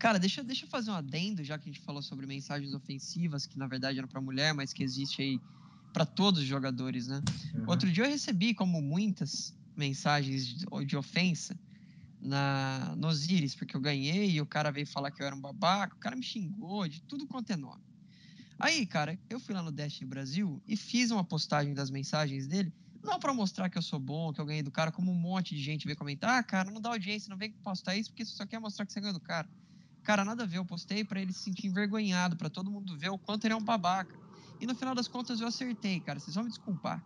Cara, 0.00 0.18
deixa, 0.18 0.42
deixa 0.42 0.64
eu 0.64 0.68
fazer 0.70 0.90
um 0.90 0.94
adendo, 0.94 1.44
já 1.44 1.58
que 1.58 1.68
a 1.68 1.72
gente 1.72 1.84
falou 1.84 2.00
sobre 2.00 2.26
mensagens 2.26 2.72
ofensivas, 2.72 3.44
que 3.44 3.58
na 3.58 3.66
verdade 3.66 3.98
eram 3.98 4.08
pra 4.08 4.18
mulher, 4.18 4.54
mas 4.54 4.72
que 4.72 4.82
existe 4.82 5.20
aí 5.20 5.38
pra 5.92 6.06
todos 6.06 6.40
os 6.40 6.46
jogadores, 6.46 7.06
né? 7.06 7.20
Uhum. 7.54 7.64
Outro 7.68 7.92
dia 7.92 8.04
eu 8.04 8.10
recebi, 8.10 8.54
como 8.54 8.80
muitas 8.80 9.54
mensagens 9.76 10.46
de, 10.46 10.66
de 10.86 10.96
ofensa 10.96 11.54
na, 12.18 12.94
no 12.96 13.08
Osiris, 13.08 13.54
porque 13.54 13.76
eu 13.76 13.80
ganhei 13.80 14.30
e 14.30 14.40
o 14.40 14.46
cara 14.46 14.70
veio 14.70 14.86
falar 14.86 15.10
que 15.10 15.20
eu 15.22 15.26
era 15.26 15.36
um 15.36 15.40
babaca, 15.40 15.94
o 15.94 16.00
cara 16.00 16.16
me 16.16 16.22
xingou 16.22 16.88
de 16.88 17.02
tudo 17.02 17.26
quanto 17.26 17.50
é 17.50 17.56
nome. 17.56 17.84
Aí, 18.58 18.86
cara, 18.86 19.18
eu 19.28 19.38
fui 19.38 19.54
lá 19.54 19.62
no 19.62 19.70
Destiny 19.70 20.08
Brasil 20.08 20.62
e 20.66 20.78
fiz 20.78 21.10
uma 21.10 21.24
postagem 21.24 21.74
das 21.74 21.90
mensagens 21.90 22.46
dele, 22.46 22.72
não 23.04 23.18
pra 23.18 23.34
mostrar 23.34 23.68
que 23.68 23.76
eu 23.76 23.82
sou 23.82 23.98
bom, 23.98 24.32
que 24.32 24.40
eu 24.40 24.46
ganhei 24.46 24.62
do 24.62 24.70
cara, 24.70 24.90
como 24.90 25.12
um 25.12 25.14
monte 25.14 25.54
de 25.54 25.62
gente 25.62 25.84
veio 25.84 25.96
comentar, 25.96 26.38
ah, 26.38 26.42
cara, 26.42 26.70
não 26.70 26.80
dá 26.80 26.88
audiência, 26.88 27.28
não 27.28 27.36
vem 27.36 27.52
postar 27.62 27.96
isso 27.96 28.08
porque 28.08 28.24
você 28.24 28.34
só 28.34 28.46
quer 28.46 28.58
mostrar 28.58 28.86
que 28.86 28.94
você 28.94 29.00
ganhou 29.00 29.12
do 29.12 29.20
cara. 29.20 29.46
Cara, 30.02 30.24
nada 30.24 30.44
a 30.44 30.46
ver, 30.46 30.58
eu 30.58 30.64
postei 30.64 31.04
pra 31.04 31.20
ele 31.20 31.32
se 31.32 31.40
sentir 31.40 31.66
envergonhado, 31.66 32.36
pra 32.36 32.48
todo 32.48 32.70
mundo 32.70 32.96
ver 32.98 33.10
o 33.10 33.18
quanto 33.18 33.44
ele 33.44 33.54
é 33.54 33.56
um 33.56 33.64
babaca. 33.64 34.20
E 34.60 34.66
no 34.66 34.74
final 34.74 34.94
das 34.94 35.08
contas 35.08 35.40
eu 35.40 35.46
acertei, 35.46 36.00
cara, 36.00 36.18
vocês 36.18 36.34
vão 36.34 36.44
me 36.44 36.50
desculpar, 36.50 37.04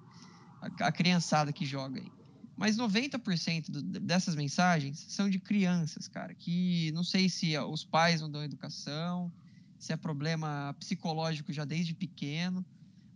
a, 0.61 0.87
a 0.87 0.93
criançada 0.93 1.53
que 1.53 1.65
joga 1.65 2.01
aí. 2.01 2.13
Mas 2.57 2.77
90% 2.77 3.71
do, 3.71 3.83
dessas 4.01 4.35
mensagens 4.35 5.05
são 5.09 5.29
de 5.29 5.41
crianças, 5.41 6.07
cara, 6.07 6.35
que 6.35 6.93
não 6.93 7.03
sei 7.03 7.29
se 7.29 7.57
os 7.59 7.85
pais 7.85 8.21
não 8.21 8.31
dão 8.31 8.45
educação, 8.45 9.33
se 9.79 9.93
é 9.93 9.97
problema 9.97 10.75
psicológico 10.79 11.53
já 11.53 11.65
desde 11.65 11.95
pequeno, 11.95 12.65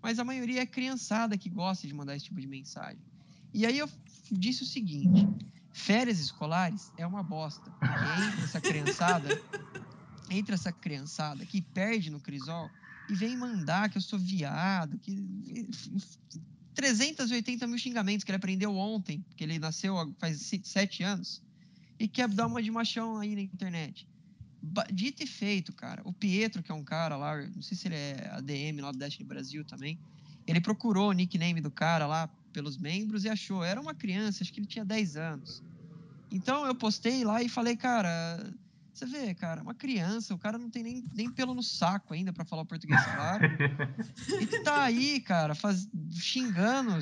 mas 0.03 0.19
a 0.19 0.25
maioria 0.25 0.63
é 0.63 0.67
criançada 0.67 1.39
que 1.39 1.49
gosta 1.49 1.87
de 1.87 1.95
mandar 1.95 2.17
esse 2.17 2.27
tipo 2.27 2.41
de 2.41 2.47
mensagem. 2.47 3.03
E 3.55 3.65
aí 3.65 3.79
eu 3.79 3.89
disse 4.31 4.63
o 4.63 4.67
seguinte: 4.67 5.27
férias 5.79 6.19
escolares 6.19 6.93
é 6.97 7.07
uma 7.07 7.23
bosta, 7.23 7.73
entre 8.29 8.45
essa 8.45 8.61
criançada, 8.61 9.29
entre 10.29 10.55
essa 10.55 10.73
criançada 10.73 11.47
que 11.47 11.63
perde 11.63 12.11
no 12.11 12.21
crisol 12.21 12.71
e 13.09 13.15
vem 13.15 13.37
mandar 13.37 13.89
que 13.89 13.97
eu 13.97 14.03
sou 14.03 14.19
viado, 14.19 14.99
que 14.99 15.17
380 16.75 17.67
mil 17.67 17.79
xingamentos 17.79 18.25
que 18.25 18.31
ele 18.31 18.37
aprendeu 18.37 18.75
ontem, 18.77 19.21
porque 19.29 19.45
ele 19.45 19.59
nasceu 19.59 20.15
faz 20.19 20.41
se- 20.43 20.61
sete 20.65 21.03
anos, 21.03 21.43
e 21.99 22.07
quer 22.07 22.29
dar 22.29 22.47
uma 22.47 22.63
de 22.63 22.71
machão 22.71 23.19
aí 23.19 23.35
na 23.35 23.41
internet. 23.41 24.07
Dito 24.93 25.23
e 25.23 25.27
feito, 25.27 25.73
cara. 25.73 26.03
O 26.05 26.13
Pietro, 26.13 26.63
que 26.63 26.71
é 26.71 26.75
um 26.75 26.85
cara 26.85 27.17
lá, 27.17 27.41
não 27.55 27.63
sei 27.63 27.77
se 27.77 27.89
ele 27.89 27.95
é 27.95 28.29
ADM 28.33 28.81
lá 28.81 28.93
do 28.93 28.99
Destiny 28.99 29.27
Brasil 29.27 29.65
também, 29.65 29.99
ele 30.47 30.61
procurou 30.61 31.11
o 31.11 31.13
nickname 31.13 31.61
do 31.61 31.71
cara 31.71 32.07
lá 32.07 32.29
pelos 32.53 32.77
membros 32.77 33.25
e 33.25 33.29
achou. 33.29 33.65
Era 33.65 33.81
uma 33.81 33.95
criança, 33.95 34.43
acho 34.43 34.53
que 34.53 34.61
ele 34.61 34.67
tinha 34.67 34.85
10 34.85 35.17
anos. 35.17 35.63
Então 36.31 36.67
eu 36.67 36.75
postei 36.75 37.25
lá 37.25 37.43
e 37.43 37.49
falei, 37.49 37.77
cara, 37.77 38.53
você 38.93 39.07
vê, 39.07 39.33
cara, 39.35 39.63
uma 39.63 39.75
criança, 39.75 40.35
o 40.35 40.39
cara 40.39 40.59
não 40.59 40.69
tem 40.69 40.83
nem, 40.83 41.05
nem 41.15 41.31
pelo 41.31 41.55
no 41.55 41.63
saco 41.63 42.13
ainda 42.13 42.33
pra 42.33 42.45
falar 42.45 42.63
o 42.63 42.67
português 42.67 43.01
claro. 43.05 43.45
E 44.41 44.47
tu 44.47 44.63
tá 44.63 44.83
aí, 44.83 45.21
cara, 45.21 45.55
faz, 45.55 45.89
xingando. 46.11 46.99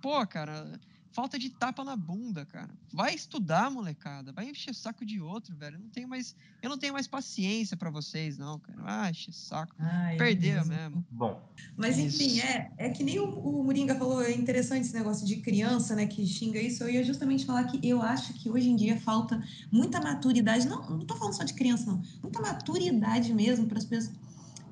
Pô, 0.00 0.26
cara, 0.26 0.78
falta 1.12 1.38
de 1.38 1.50
tapa 1.50 1.84
na 1.84 1.96
bunda, 1.96 2.44
cara. 2.46 2.70
Vai 2.92 3.14
estudar, 3.14 3.70
molecada. 3.70 4.32
Vai 4.32 4.48
encher 4.48 4.74
saco 4.74 5.04
de 5.04 5.20
outro, 5.20 5.56
velho. 5.56 5.76
Eu 5.76 5.80
não 5.80 5.88
tenho 5.88 6.08
mais, 6.08 6.34
eu 6.62 6.70
não 6.70 6.78
tenho 6.78 6.92
mais 6.92 7.06
paciência 7.06 7.76
pra 7.76 7.90
vocês, 7.90 8.38
não, 8.38 8.58
cara. 8.58 8.78
Ah, 8.84 9.10
encher 9.10 9.32
saco. 9.32 9.74
Ai, 9.78 10.14
é 10.14 10.18
Perdeu 10.18 10.64
mesmo. 10.64 10.74
mesmo. 10.74 11.06
Bom, 11.10 11.42
Mas 11.76 11.98
enfim, 11.98 12.36
Isso. 12.36 12.46
é, 12.46 12.70
é 12.78 12.90
que 12.90 13.02
nem 13.02 13.18
o, 13.18 13.24
o 13.24 13.64
Moringa 13.64 13.94
falou, 13.94 14.22
é 14.22 14.32
interessante 14.32 14.82
esse 14.82 14.94
negócio 14.94 15.26
de 15.26 15.36
criança, 15.36 15.94
né, 15.94 16.06
que 16.06 16.26
xinga 16.26 16.60
isso. 16.60 16.82
Eu 16.84 16.90
ia 16.90 17.04
justamente 17.04 17.44
falar 17.44 17.64
que 17.64 17.78
eu 17.86 18.00
acho 18.02 18.32
que 18.34 18.48
hoje 18.48 18.68
em 18.68 18.76
dia 18.76 18.98
falta 19.00 19.42
muita 19.70 20.00
maturidade, 20.00 20.68
não, 20.68 20.88
não 20.88 21.00
tô 21.00 21.16
falando 21.16 21.34
só 21.34 21.44
de 21.44 21.54
criança, 21.54 21.86
não, 21.86 22.02
muita 22.22 22.40
maturidade 22.40 23.32
mesmo 23.34 23.66
para 23.66 23.78
as 23.78 23.84
pessoas. 23.84 24.27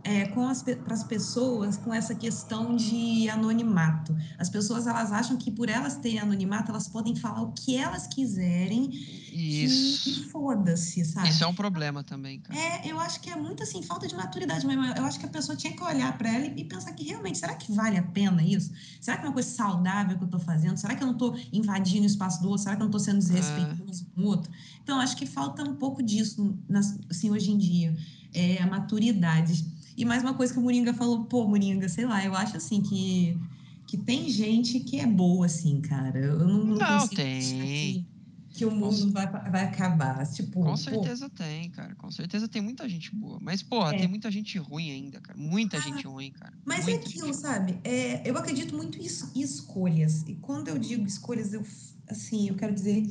É, 0.06 0.26
com 0.28 0.46
as 0.46 0.62
para 0.62 0.94
as 0.94 1.02
pessoas 1.02 1.76
com 1.76 1.92
essa 1.92 2.14
questão 2.14 2.76
de 2.76 3.28
anonimato. 3.28 4.16
As 4.38 4.48
pessoas 4.48 4.86
elas 4.86 5.10
acham 5.10 5.36
que 5.36 5.50
por 5.50 5.68
elas 5.68 5.96
terem 5.96 6.20
anonimato 6.20 6.70
elas 6.70 6.86
podem 6.86 7.16
falar 7.16 7.42
o 7.42 7.50
que 7.52 7.76
elas 7.76 8.06
quiserem 8.06 8.88
Isso. 9.32 10.08
e 10.08 10.24
foda-se, 10.30 11.04
sabe? 11.04 11.28
Isso 11.28 11.42
é 11.42 11.46
um 11.46 11.54
problema 11.54 12.04
também, 12.04 12.38
cara. 12.40 12.58
É, 12.58 12.88
eu 12.90 13.00
acho 13.00 13.20
que 13.20 13.30
é 13.30 13.36
muito 13.36 13.64
assim, 13.64 13.82
falta 13.82 14.06
de 14.06 14.14
maturidade 14.14 14.64
mesmo. 14.64 14.84
Eu 14.84 15.04
acho 15.04 15.18
que 15.18 15.26
a 15.26 15.28
pessoa 15.28 15.56
tinha 15.56 15.72
que 15.74 15.82
olhar 15.82 16.16
para 16.16 16.32
ela 16.32 16.46
e, 16.46 16.60
e 16.60 16.64
pensar 16.64 16.92
que 16.92 17.04
realmente, 17.04 17.38
será 17.38 17.54
que 17.54 17.72
vale 17.72 17.96
a 17.98 18.02
pena 18.02 18.42
isso? 18.42 18.72
Será 19.00 19.16
que 19.16 19.24
é 19.24 19.28
uma 19.28 19.34
coisa 19.34 19.48
saudável 19.48 20.16
que 20.16 20.22
eu 20.24 20.28
tô 20.28 20.38
fazendo? 20.38 20.76
Será 20.76 20.94
que 20.94 21.02
eu 21.02 21.06
não 21.08 21.16
tô 21.16 21.36
invadindo 21.52 22.04
o 22.04 22.06
espaço 22.06 22.40
do 22.42 22.48
outro? 22.48 22.62
Será 22.62 22.76
que 22.76 22.82
eu 22.82 22.84
não 22.84 22.92
tô 22.92 22.98
sendo 23.00 23.18
desrespeitoso 23.18 24.06
com 24.14 24.20
o 24.20 24.24
outro? 24.24 24.50
Então, 24.82 25.00
acho 25.00 25.16
que 25.16 25.26
falta 25.26 25.64
um 25.64 25.74
pouco 25.74 26.00
disso, 26.02 26.56
nas- 26.68 26.96
assim, 27.10 27.30
hoje 27.30 27.50
em 27.50 27.58
dia. 27.58 27.96
É 28.32 28.62
a 28.62 28.66
maturidade. 28.66 29.75
E 29.96 30.04
mais 30.04 30.22
uma 30.22 30.34
coisa 30.34 30.52
que 30.52 30.58
o 30.58 30.62
Moringa 30.62 30.92
falou, 30.92 31.24
pô, 31.24 31.46
Moringa, 31.46 31.88
sei 31.88 32.04
lá, 32.04 32.24
eu 32.24 32.34
acho 32.34 32.56
assim 32.56 32.82
que, 32.82 33.38
que 33.86 33.96
tem 33.96 34.28
gente 34.28 34.80
que 34.80 35.00
é 35.00 35.06
boa, 35.06 35.46
assim, 35.46 35.80
cara. 35.80 36.18
Eu 36.18 36.38
não, 36.40 36.64
não, 36.64 36.76
Não, 36.76 36.98
consigo 37.00 37.14
tem. 37.16 37.40
que, 37.40 38.06
que 38.50 38.64
o 38.66 38.70
mundo 38.70 39.10
vai, 39.12 39.26
vai 39.26 39.64
acabar. 39.64 40.26
Tipo, 40.26 40.60
Com 40.60 40.70
pô, 40.70 40.76
certeza 40.76 41.30
tem, 41.30 41.70
cara. 41.70 41.94
Com 41.94 42.10
certeza 42.10 42.46
tem 42.46 42.60
muita 42.60 42.86
gente 42.88 43.14
boa. 43.14 43.38
Mas, 43.40 43.62
porra, 43.62 43.94
É. 43.94 43.98
tem 43.98 44.08
muita 44.08 44.30
gente 44.30 44.58
ruim 44.58 44.90
ainda, 44.90 45.20
cara. 45.20 45.38
Muita 45.38 45.80
gente 45.80 46.06
ruim, 46.06 46.30
cara. 46.32 46.52
Mas 46.64 46.86
é 46.86 46.90
Muita 46.90 47.08
aquilo, 47.08 47.26
gente 47.28 47.36
sabe? 47.38 47.78
É, 47.82 48.28
eu 48.28 48.36
acredito 48.36 48.76
muito 48.76 48.98
em 48.98 49.40
escolhas. 49.40 50.22
E 50.28 50.34
quando 50.36 50.68
eu 50.68 50.78
digo 50.78 51.06
escolhas, 51.06 51.54
eu, 51.54 51.62
assim, 52.08 52.48
eu 52.48 52.54
quero 52.54 52.74
dizer 52.74 53.02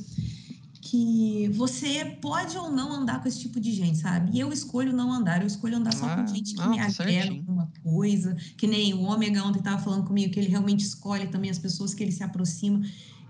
que 0.88 1.48
você 1.48 2.16
pode 2.20 2.56
ou 2.56 2.70
não 2.70 2.92
andar 2.92 3.20
com 3.20 3.28
esse 3.28 3.40
tipo 3.40 3.58
de 3.58 3.72
gente, 3.72 3.98
sabe? 3.98 4.30
E 4.32 4.40
eu 4.40 4.52
escolho 4.52 4.92
não 4.92 5.12
andar, 5.12 5.40
eu 5.40 5.46
escolho 5.46 5.76
andar 5.76 5.92
só 5.92 6.06
Ah, 6.06 6.16
com 6.16 6.26
gente 6.26 6.54
que 6.54 6.60
não, 6.60 6.70
me 6.70 6.78
tá 6.78 6.86
agrega 6.86 7.30
alguma 7.30 7.72
coisa, 7.82 8.36
que 8.56 8.66
nem 8.66 8.94
o 8.94 9.02
Ômega 9.02 9.42
ontem 9.42 9.58
estava 9.58 9.82
falando 9.82 10.04
comigo, 10.04 10.32
que 10.32 10.38
ele 10.38 10.48
realmente 10.48 10.84
escolhe 10.84 11.26
também 11.26 11.50
as 11.50 11.58
pessoas 11.58 11.92
que 11.92 12.04
ele 12.04 12.12
se 12.12 12.22
aproxima. 12.22 12.80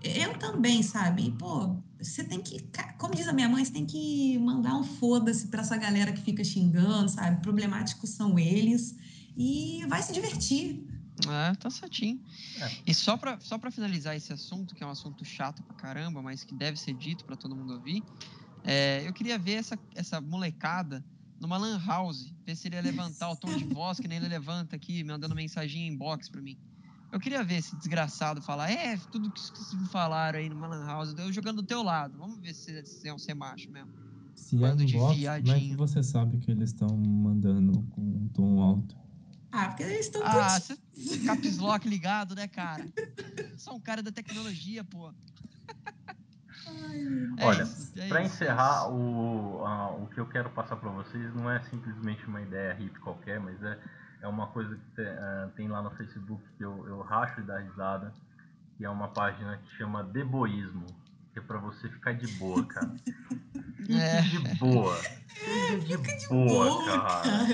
Eu 0.03 0.37
também, 0.37 0.83
sabe? 0.83 1.27
E, 1.27 1.31
pô, 1.31 1.75
você 1.99 2.23
tem 2.23 2.39
que, 2.39 2.63
como 2.99 3.15
diz 3.15 3.27
a 3.27 3.33
minha 3.33 3.49
mãe, 3.49 3.65
você 3.65 3.71
tem 3.71 3.85
que 3.85 4.37
mandar 4.37 4.75
um 4.75 4.83
foda-se 4.83 5.47
pra 5.47 5.61
essa 5.61 5.75
galera 5.75 6.11
que 6.11 6.21
fica 6.21 6.43
xingando, 6.43 7.09
sabe? 7.09 7.41
Problemáticos 7.41 8.11
são 8.11 8.37
eles. 8.37 8.95
E 9.35 9.83
vai 9.87 10.01
se 10.03 10.13
divertir. 10.13 10.86
É, 11.29 11.55
tá 11.55 11.69
certinho. 11.69 12.19
É. 12.61 12.71
E 12.85 12.93
só 12.93 13.17
pra, 13.17 13.39
só 13.39 13.57
pra 13.57 13.71
finalizar 13.71 14.15
esse 14.15 14.31
assunto, 14.31 14.75
que 14.75 14.83
é 14.83 14.87
um 14.87 14.91
assunto 14.91 15.25
chato 15.25 15.63
pra 15.63 15.75
caramba, 15.75 16.21
mas 16.21 16.43
que 16.43 16.53
deve 16.53 16.77
ser 16.77 16.93
dito 16.93 17.25
pra 17.25 17.35
todo 17.35 17.55
mundo 17.55 17.73
ouvir, 17.73 18.03
é, 18.63 19.07
eu 19.07 19.13
queria 19.13 19.37
ver 19.37 19.53
essa, 19.53 19.79
essa 19.95 20.21
molecada 20.21 21.03
numa 21.39 21.57
lan 21.57 21.79
house, 21.85 22.33
ver 22.45 22.55
se 22.55 22.67
ele 22.67 22.75
ia 22.75 22.81
levantar 22.81 23.29
o 23.31 23.35
tom 23.35 23.55
de 23.55 23.63
voz 23.65 23.99
que 23.99 24.07
nem 24.07 24.17
ele 24.17 24.27
levanta 24.27 24.75
aqui, 24.75 25.03
mandando 25.03 25.33
mensagem 25.33 25.83
em 25.83 25.93
inbox 25.93 26.29
pra 26.29 26.41
mim. 26.41 26.57
Eu 27.11 27.19
queria 27.19 27.43
ver 27.43 27.55
esse 27.55 27.75
desgraçado 27.77 28.41
falar, 28.41 28.69
é, 28.69 28.97
tudo 29.11 29.31
que 29.31 29.39
vocês 29.39 29.73
me 29.73 29.87
falaram 29.87 30.39
aí 30.39 30.49
numa 30.49 30.67
lan 30.67 30.85
house, 30.85 31.15
eu 31.17 31.31
jogando 31.31 31.61
do 31.61 31.67
teu 31.67 31.81
lado. 31.81 32.17
Vamos 32.17 32.39
ver 32.39 32.53
se 32.53 32.73
vocês 32.73 33.03
vão 33.03 33.17
ser 33.17 33.33
macho 33.33 33.71
mesmo. 33.71 33.91
Se 34.35 34.55
é 34.55 34.59
Bando 34.59 34.81
no 34.81 34.85
de 34.85 34.93
box, 34.93 35.15
como 35.15 35.29
é 35.31 35.39
que 35.39 35.43
viadinho. 35.43 35.77
você 35.77 36.03
sabe 36.03 36.37
que 36.37 36.51
eles 36.51 36.69
estão 36.69 36.89
mandando 36.97 37.81
com 37.91 38.01
um 38.01 38.27
tom 38.33 38.61
alto? 38.61 38.95
Ah, 39.51 39.67
porque 39.69 39.83
eles 39.83 40.05
estão 40.05 40.21
Ah, 40.25 40.59
você 40.59 40.77
caps 41.25 41.57
lock 41.57 41.87
ligado, 41.87 42.35
né, 42.35 42.47
cara? 42.47 42.85
Só 43.57 43.73
um 43.75 43.79
cara 43.81 44.03
da 44.03 44.11
tecnologia, 44.11 44.83
pô. 44.83 45.13
É 47.37 47.45
Olha, 47.45 47.63
é 47.95 48.09
é 48.09 48.23
encerrar, 48.25 48.83
isso. 48.87 48.91
o, 48.93 49.65
a- 49.65 49.91
o 49.95 50.07
que 50.07 50.19
eu 50.19 50.27
quero 50.27 50.49
passar 50.49 50.75
pra 50.75 50.89
vocês 50.89 51.33
não 51.33 51.49
é 51.49 51.61
simplesmente 51.63 52.25
uma 52.27 52.41
ideia 52.41 52.73
hippie 52.73 52.99
qualquer, 52.99 53.39
mas 53.39 53.61
é, 53.63 53.79
é 54.23 54.27
uma 54.27 54.47
coisa 54.47 54.75
que 54.75 54.95
te- 54.95 55.07
ah, 55.07 55.49
tem 55.55 55.67
lá 55.67 55.81
no 55.81 55.91
Facebook 55.91 56.43
que 56.57 56.63
eu, 56.63 56.85
eu 56.87 57.01
racho 57.01 57.39
e 57.39 57.43
dar 57.43 57.59
risada, 57.59 58.13
que 58.77 58.83
é 58.83 58.89
uma 58.89 59.07
página 59.09 59.57
que 59.57 59.69
chama 59.77 60.03
Deboísmo, 60.03 60.85
que 61.31 61.39
é 61.39 61.41
pra 61.41 61.57
você 61.59 61.87
ficar 61.89 62.13
de 62.13 62.27
boa, 62.37 62.65
cara. 62.65 62.95
Fique 63.77 63.93
É. 63.93 64.21
de 64.21 64.39
boa. 64.55 64.97
Seja 65.37 65.77
de, 65.77 66.27
boa, 66.27 66.85
cara. 66.85 67.47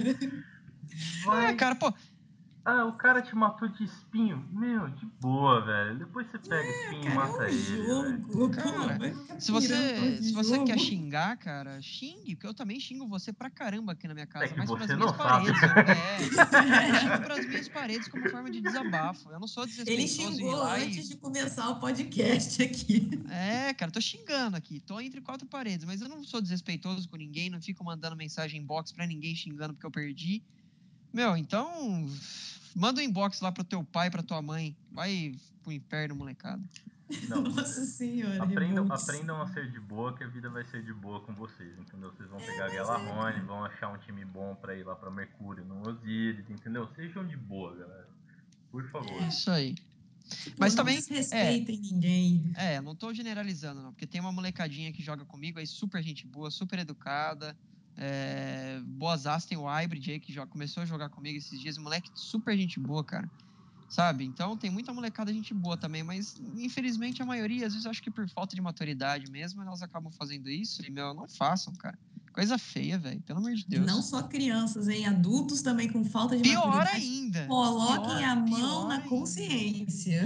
Vai, 1.26 1.52
É, 1.52 1.56
cara, 1.56 1.76
pô, 1.76 1.94
Ah, 2.66 2.86
o 2.86 2.94
cara 2.94 3.22
te 3.22 3.36
matou 3.36 3.68
de 3.68 3.84
espinho. 3.84 4.48
Meu, 4.50 4.88
de 4.92 5.06
boa, 5.20 5.60
velho. 5.66 6.00
Depois 6.00 6.26
você 6.32 6.40
pega 6.40 6.64
espinho 6.66 7.02
e 7.02 7.04
Cara, 7.04 7.12
é 7.12 7.16
mata 7.16 7.38
um 7.40 7.44
ele, 7.44 7.86
jogo. 7.86 8.50
Cara, 8.52 8.94
ficar 8.94 9.42
se 9.42 9.52
você, 9.52 10.22
se 10.22 10.32
você 10.32 10.64
quer 10.64 10.80
xingar, 10.80 11.36
cara, 11.36 11.82
xingue, 11.82 12.36
porque 12.36 12.48
eu 12.48 12.54
também 12.54 12.80
xingo 12.80 13.06
você 13.06 13.34
pra 13.34 13.50
caramba 13.50 13.92
aqui 13.92 14.08
na 14.08 14.14
minha 14.14 14.26
casa, 14.26 14.46
É 14.46 14.48
que 14.48 14.58
mas 14.58 14.70
você 14.70 14.78
pras 14.86 14.90
não 14.92 14.98
minhas 14.98 15.18
sabe. 15.18 15.52
paredes. 15.60 16.38
É, 16.38 16.90
eu 16.90 16.96
xingo 17.02 17.22
pras 17.26 17.46
minhas 17.48 17.68
paredes 17.68 18.08
como 18.08 18.30
forma 18.30 18.50
de 18.50 18.62
desabafo. 18.62 19.30
Eu 19.30 19.42
não 19.42 19.48
sou 19.48 19.64
Ele 19.66 19.72
desrespeitoso 19.74 20.22
em 20.22 20.32
ir 20.32 20.36
xingou 20.38 20.64
antes 20.64 21.06
e... 21.06 21.10
de 21.10 21.18
começar 21.18 21.70
o 21.70 21.80
podcast 21.82 22.64
aqui. 22.64 23.10
É, 23.30 23.74
cara, 23.74 23.92
tô 23.92 24.00
xingando 24.00 24.56
aqui, 24.56 24.80
tô 24.80 25.02
entre 25.02 25.20
quatro 25.20 25.46
paredes, 25.48 25.86
mas 25.86 26.00
eu 26.00 26.08
não 26.08 26.24
sou 26.24 26.42
desrespeitoso 26.42 27.10
com 27.10 27.18
ninguém, 27.18 27.50
não 27.50 27.62
fico 27.62 27.84
mandando 27.84 28.16
mensagem 28.16 28.62
inbox 28.62 28.94
pra 28.94 29.06
ninguém 29.06 29.36
xingando 29.36 29.74
porque 29.74 29.86
eu 29.86 29.92
perdi. 29.92 30.42
Meu, 31.14 31.38
então, 31.38 32.10
manda 32.76 33.00
um 33.00 33.04
inbox 33.04 33.40
lá 33.40 33.52
pro 33.52 33.64
teu 33.64 33.84
pai, 33.84 34.10
pra 34.10 34.24
tua 34.24 34.42
mãe, 34.42 34.76
vai 34.92 35.36
pro 35.62 35.72
inferno, 35.72 36.16
molecada. 36.16 36.62
Não, 37.30 37.42
Nossa 37.54 37.86
senhora, 37.86 38.44
aprendam, 38.44 38.84
revoltos. 38.84 39.10
aprendam 39.10 39.42
a 39.42 39.48
ser 39.48 39.72
de 39.72 39.80
boa, 39.80 40.18
que 40.18 40.24
a 40.24 40.28
vida 40.28 40.50
vai 40.50 40.64
ser 40.66 40.84
de 40.84 40.94
boa 40.94 41.20
com 41.22 41.34
vocês, 41.36 41.78
entendeu? 41.78 42.12
Vocês 42.12 42.28
vão 42.30 42.40
pegar 42.40 42.66
a 42.66 42.68
mas 42.68 42.76
Galarrone, 42.76 43.40
é. 43.40 43.44
vão 43.44 43.64
achar 43.64 43.90
um 43.90 43.98
time 44.00 44.26
bom 44.26 44.56
pra 44.56 44.76
ir 44.76 44.84
lá 44.84 44.96
pra 44.96 45.12
Mercúrio, 45.12 45.64
no 45.64 45.88
Osiris, 45.88 46.50
entendeu? 46.50 46.90
Sejam 46.96 47.28
de 47.28 47.38
boa, 47.38 47.76
galera. 47.76 48.10
Por 48.72 48.84
favor. 48.90 49.22
Isso 49.28 49.52
aí. 49.52 49.76
Tipo, 50.30 50.56
Mas 50.58 50.74
não 50.74 50.84
também, 50.84 50.96
desrespeitem 50.96 51.80
ninguém. 51.80 52.52
É, 52.56 52.82
não 52.82 52.96
tô 52.96 53.14
generalizando, 53.14 53.84
não, 53.84 53.92
porque 53.92 54.08
tem 54.08 54.20
uma 54.20 54.32
molecadinha 54.32 54.92
que 54.92 55.04
joga 55.04 55.26
comigo 55.26 55.60
aí, 55.60 55.68
super 55.68 56.02
gente 56.02 56.26
boa, 56.26 56.50
super 56.50 56.80
educada. 56.80 57.56
É, 57.98 58.82
boas 58.86 59.26
as 59.28 59.46
tem 59.46 59.58
o 59.58 59.66
Hybrid 59.66 60.12
aí 60.12 60.20
que 60.20 60.34
já 60.34 60.48
começou 60.48 60.84
a 60.84 60.86
jogar 60.86 61.10
comigo 61.10 61.38
esses 61.38 61.60
dias, 61.60 61.78
moleque 61.78 62.10
super 62.14 62.58
gente 62.58 62.80
boa, 62.80 63.04
cara. 63.06 63.30
Sabe? 63.90 64.26
Então 64.26 64.58
tem 64.58 64.72
muita 64.72 64.94
molecada 64.94 65.32
gente 65.34 65.54
boa 65.54 65.78
também, 65.78 66.04
mas 66.04 66.36
infelizmente 66.56 67.22
a 67.22 67.26
maioria, 67.26 67.68
às 67.68 67.74
vezes 67.74 67.86
acho 67.86 68.02
que 68.02 68.12
por 68.12 68.28
falta 68.30 68.56
de 68.56 68.62
maturidade 68.62 69.30
mesmo, 69.30 69.62
elas 69.62 69.84
acabam 69.84 70.12
fazendo 70.18 70.50
isso 70.50 70.84
e, 70.86 70.92
meu, 70.92 71.14
não 71.14 71.28
façam, 71.30 71.76
cara. 71.78 71.98
Coisa 72.34 72.58
feia, 72.58 72.98
velho, 72.98 73.22
pelo 73.22 73.40
amor 73.40 73.54
de 73.54 73.62
E 73.62 73.68
Deus. 73.70 73.86
não 73.86 74.02
só 74.02 74.24
crianças, 74.24 74.88
hein? 74.90 75.06
Adultos 75.06 75.62
também 75.62 75.88
com 75.88 76.04
falta 76.04 76.36
de 76.36 76.42
Pior 76.42 76.66
maturidade. 76.68 76.96
ainda. 76.98 77.46
Coloquem 77.46 78.18
Pior- 78.18 78.24
a 78.24 78.36
mão 78.36 78.88
na 78.88 78.96
ainda. 78.96 79.08
consciência. 79.08 80.22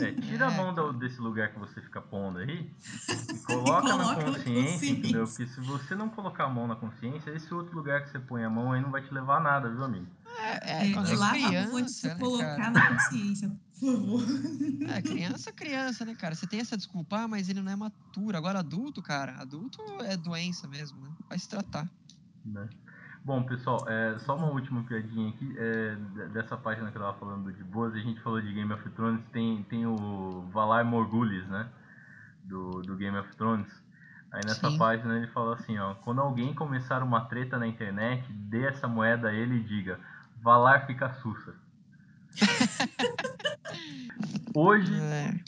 É, 0.00 0.12
tira 0.12 0.48
a 0.48 0.52
É, 0.52 0.56
mão 0.56 0.72
do- 0.72 0.92
desse 0.92 1.20
lugar 1.20 1.52
que 1.52 1.58
você 1.58 1.80
fica 1.82 2.00
pondo 2.00 2.38
aí 2.38 2.70
e 3.34 3.38
coloca, 3.40 3.82
na, 3.88 3.90
Coloca 4.04 4.24
na 4.24 4.32
consciência, 4.38 4.86
entendeu? 4.90 5.20
consciência. 5.26 5.26
Porque 5.26 5.46
se 5.46 5.60
você 5.86 5.94
não 5.96 6.08
colocar 6.08 6.44
a 6.44 6.48
mão 6.48 6.68
na 6.68 6.76
consciência, 6.76 7.30
esse 7.32 7.52
outro 7.52 7.74
lugar 7.74 8.04
que 8.04 8.10
você 8.10 8.20
põe 8.20 8.44
a 8.44 8.50
mão 8.50 8.70
aí 8.72 8.80
não 8.80 8.90
vai 8.92 9.02
te 9.02 9.12
levar 9.12 9.38
a 9.38 9.40
nada, 9.40 9.68
viu, 9.68 9.82
amigo? 9.84 10.06
É, 10.40 10.70
é, 10.86 10.90
É, 10.90 10.92
quando 10.94 11.08
é 11.08 11.12
a 11.14 11.32
de 11.32 11.44
criança, 11.44 11.70
você 11.88 12.08
né, 12.08 12.14
colocar 12.14 12.56
cara? 12.56 12.70
na 12.70 12.88
consciência, 12.94 13.50
por 13.78 13.92
favor. 13.92 14.22
É, 14.88 15.02
criança, 15.02 15.52
criança, 15.52 16.04
né, 16.04 16.14
cara? 16.14 16.34
Você 16.34 16.46
tem 16.46 16.60
essa 16.60 16.76
desculpa, 16.76 17.18
ah, 17.18 17.28
mas 17.28 17.48
ele 17.48 17.60
não 17.62 17.72
é 17.72 17.76
maturo. 17.76 18.36
Agora, 18.36 18.60
adulto, 18.60 19.02
cara, 19.02 19.36
adulto 19.40 19.80
é 20.02 20.16
doença 20.16 20.66
mesmo, 20.68 21.00
né? 21.02 21.10
Vai 21.28 21.38
se 21.38 21.48
tratar. 21.48 21.90
né? 22.44 22.68
Bom, 23.24 23.42
pessoal, 23.44 23.86
é, 23.88 24.18
só 24.20 24.36
uma 24.36 24.46
última 24.50 24.82
piadinha 24.84 25.28
aqui. 25.30 25.54
é, 25.58 25.94
de- 25.96 26.28
dessa 26.28 26.56
página 26.56 26.90
que 26.90 26.96
eu 26.96 27.02
tava 27.02 27.18
falando 27.18 27.52
de 27.52 27.62
boas, 27.64 27.94
a 27.94 27.98
gente 27.98 28.20
falou 28.22 28.40
de 28.40 28.52
Game 28.52 28.72
of 28.72 28.88
Thrones, 28.90 29.22
tem, 29.32 29.62
tem 29.64 29.86
o 29.86 30.48
Valar 30.52 30.84
Morghulis, 30.84 31.46
né? 31.48 31.68
Do, 32.44 32.80
do 32.82 32.96
Game 32.96 33.16
of 33.18 33.36
Thrones. 33.36 33.68
Aí 34.32 34.44
nessa 34.44 34.70
Sim. 34.70 34.78
página 34.78 35.16
ele 35.16 35.26
fala 35.28 35.54
assim, 35.54 35.78
ó, 35.78 35.94
quando 35.96 36.20
alguém 36.20 36.54
começar 36.54 37.02
uma 37.02 37.26
treta 37.26 37.58
na 37.58 37.66
internet, 37.66 38.32
dê 38.32 38.64
essa 38.66 38.86
moeda 38.88 39.28
a 39.28 39.32
ele 39.34 39.56
e 39.56 39.64
diga, 39.64 39.98
Valar 40.40 40.86
fica 40.86 41.12
sussa. 41.14 41.54
Hoje 44.54 44.92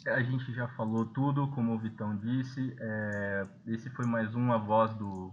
É, 0.07 0.15
a 0.15 0.23
gente 0.23 0.53
já 0.55 0.69
falou 0.69 1.05
tudo, 1.07 1.49
como 1.49 1.75
o 1.75 1.79
Vitão 1.79 2.17
disse. 2.17 2.75
é, 2.79 3.47
esse 3.67 3.91
foi 3.91 4.07
mais 4.07 4.35
um 4.35 4.53
A 4.53 4.59
Voz 4.59 4.95
do, 4.95 5.33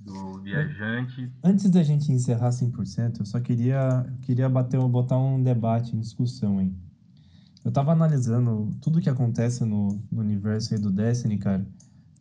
do 0.00 0.40
Viajante. 0.42 1.32
Antes 1.42 1.70
da 1.70 1.82
gente 1.82 2.12
encerrar 2.12 2.50
100%, 2.50 3.20
eu 3.20 3.26
só 3.26 3.40
queria, 3.40 4.06
queria 4.22 4.48
bater, 4.48 4.78
botar 4.80 5.18
um 5.18 5.42
debate 5.42 5.96
em 5.96 6.00
discussão 6.00 6.58
aí. 6.58 6.72
Eu 7.64 7.72
tava 7.72 7.92
analisando 7.92 8.70
tudo 8.80 9.00
que 9.00 9.10
acontece 9.10 9.64
no, 9.64 10.00
no 10.10 10.20
universo 10.20 10.74
aí 10.74 10.80
do 10.80 10.90
Destiny, 10.90 11.38
cara, 11.38 11.66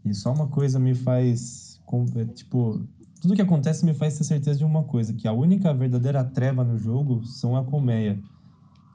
e 0.03 0.13
só 0.13 0.33
uma 0.33 0.47
coisa 0.47 0.79
me 0.79 0.95
faz, 0.95 1.81
é, 2.15 2.25
tipo, 2.25 2.81
tudo 3.21 3.35
que 3.35 3.41
acontece 3.41 3.85
me 3.85 3.93
faz 3.93 4.17
ter 4.17 4.23
certeza 4.23 4.59
de 4.59 4.65
uma 4.65 4.83
coisa, 4.83 5.13
que 5.13 5.27
a 5.27 5.33
única 5.33 5.73
verdadeira 5.73 6.23
treva 6.23 6.63
no 6.63 6.77
jogo 6.77 7.23
são 7.25 7.55
a 7.55 7.63
colmeia. 7.63 8.19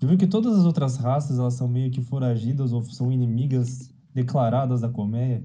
Você 0.03 0.07
viu 0.09 0.19
que 0.19 0.27
todas 0.27 0.59
as 0.59 0.65
outras 0.65 0.97
raças, 0.97 1.39
elas 1.39 1.55
são 1.55 1.69
meio 1.69 1.89
que 1.89 2.03
foragidas 2.03 2.73
ou 2.73 2.83
são 2.83 3.13
inimigas 3.13 3.89
declaradas 4.13 4.81
da 4.81 4.89
colmeia? 4.89 5.45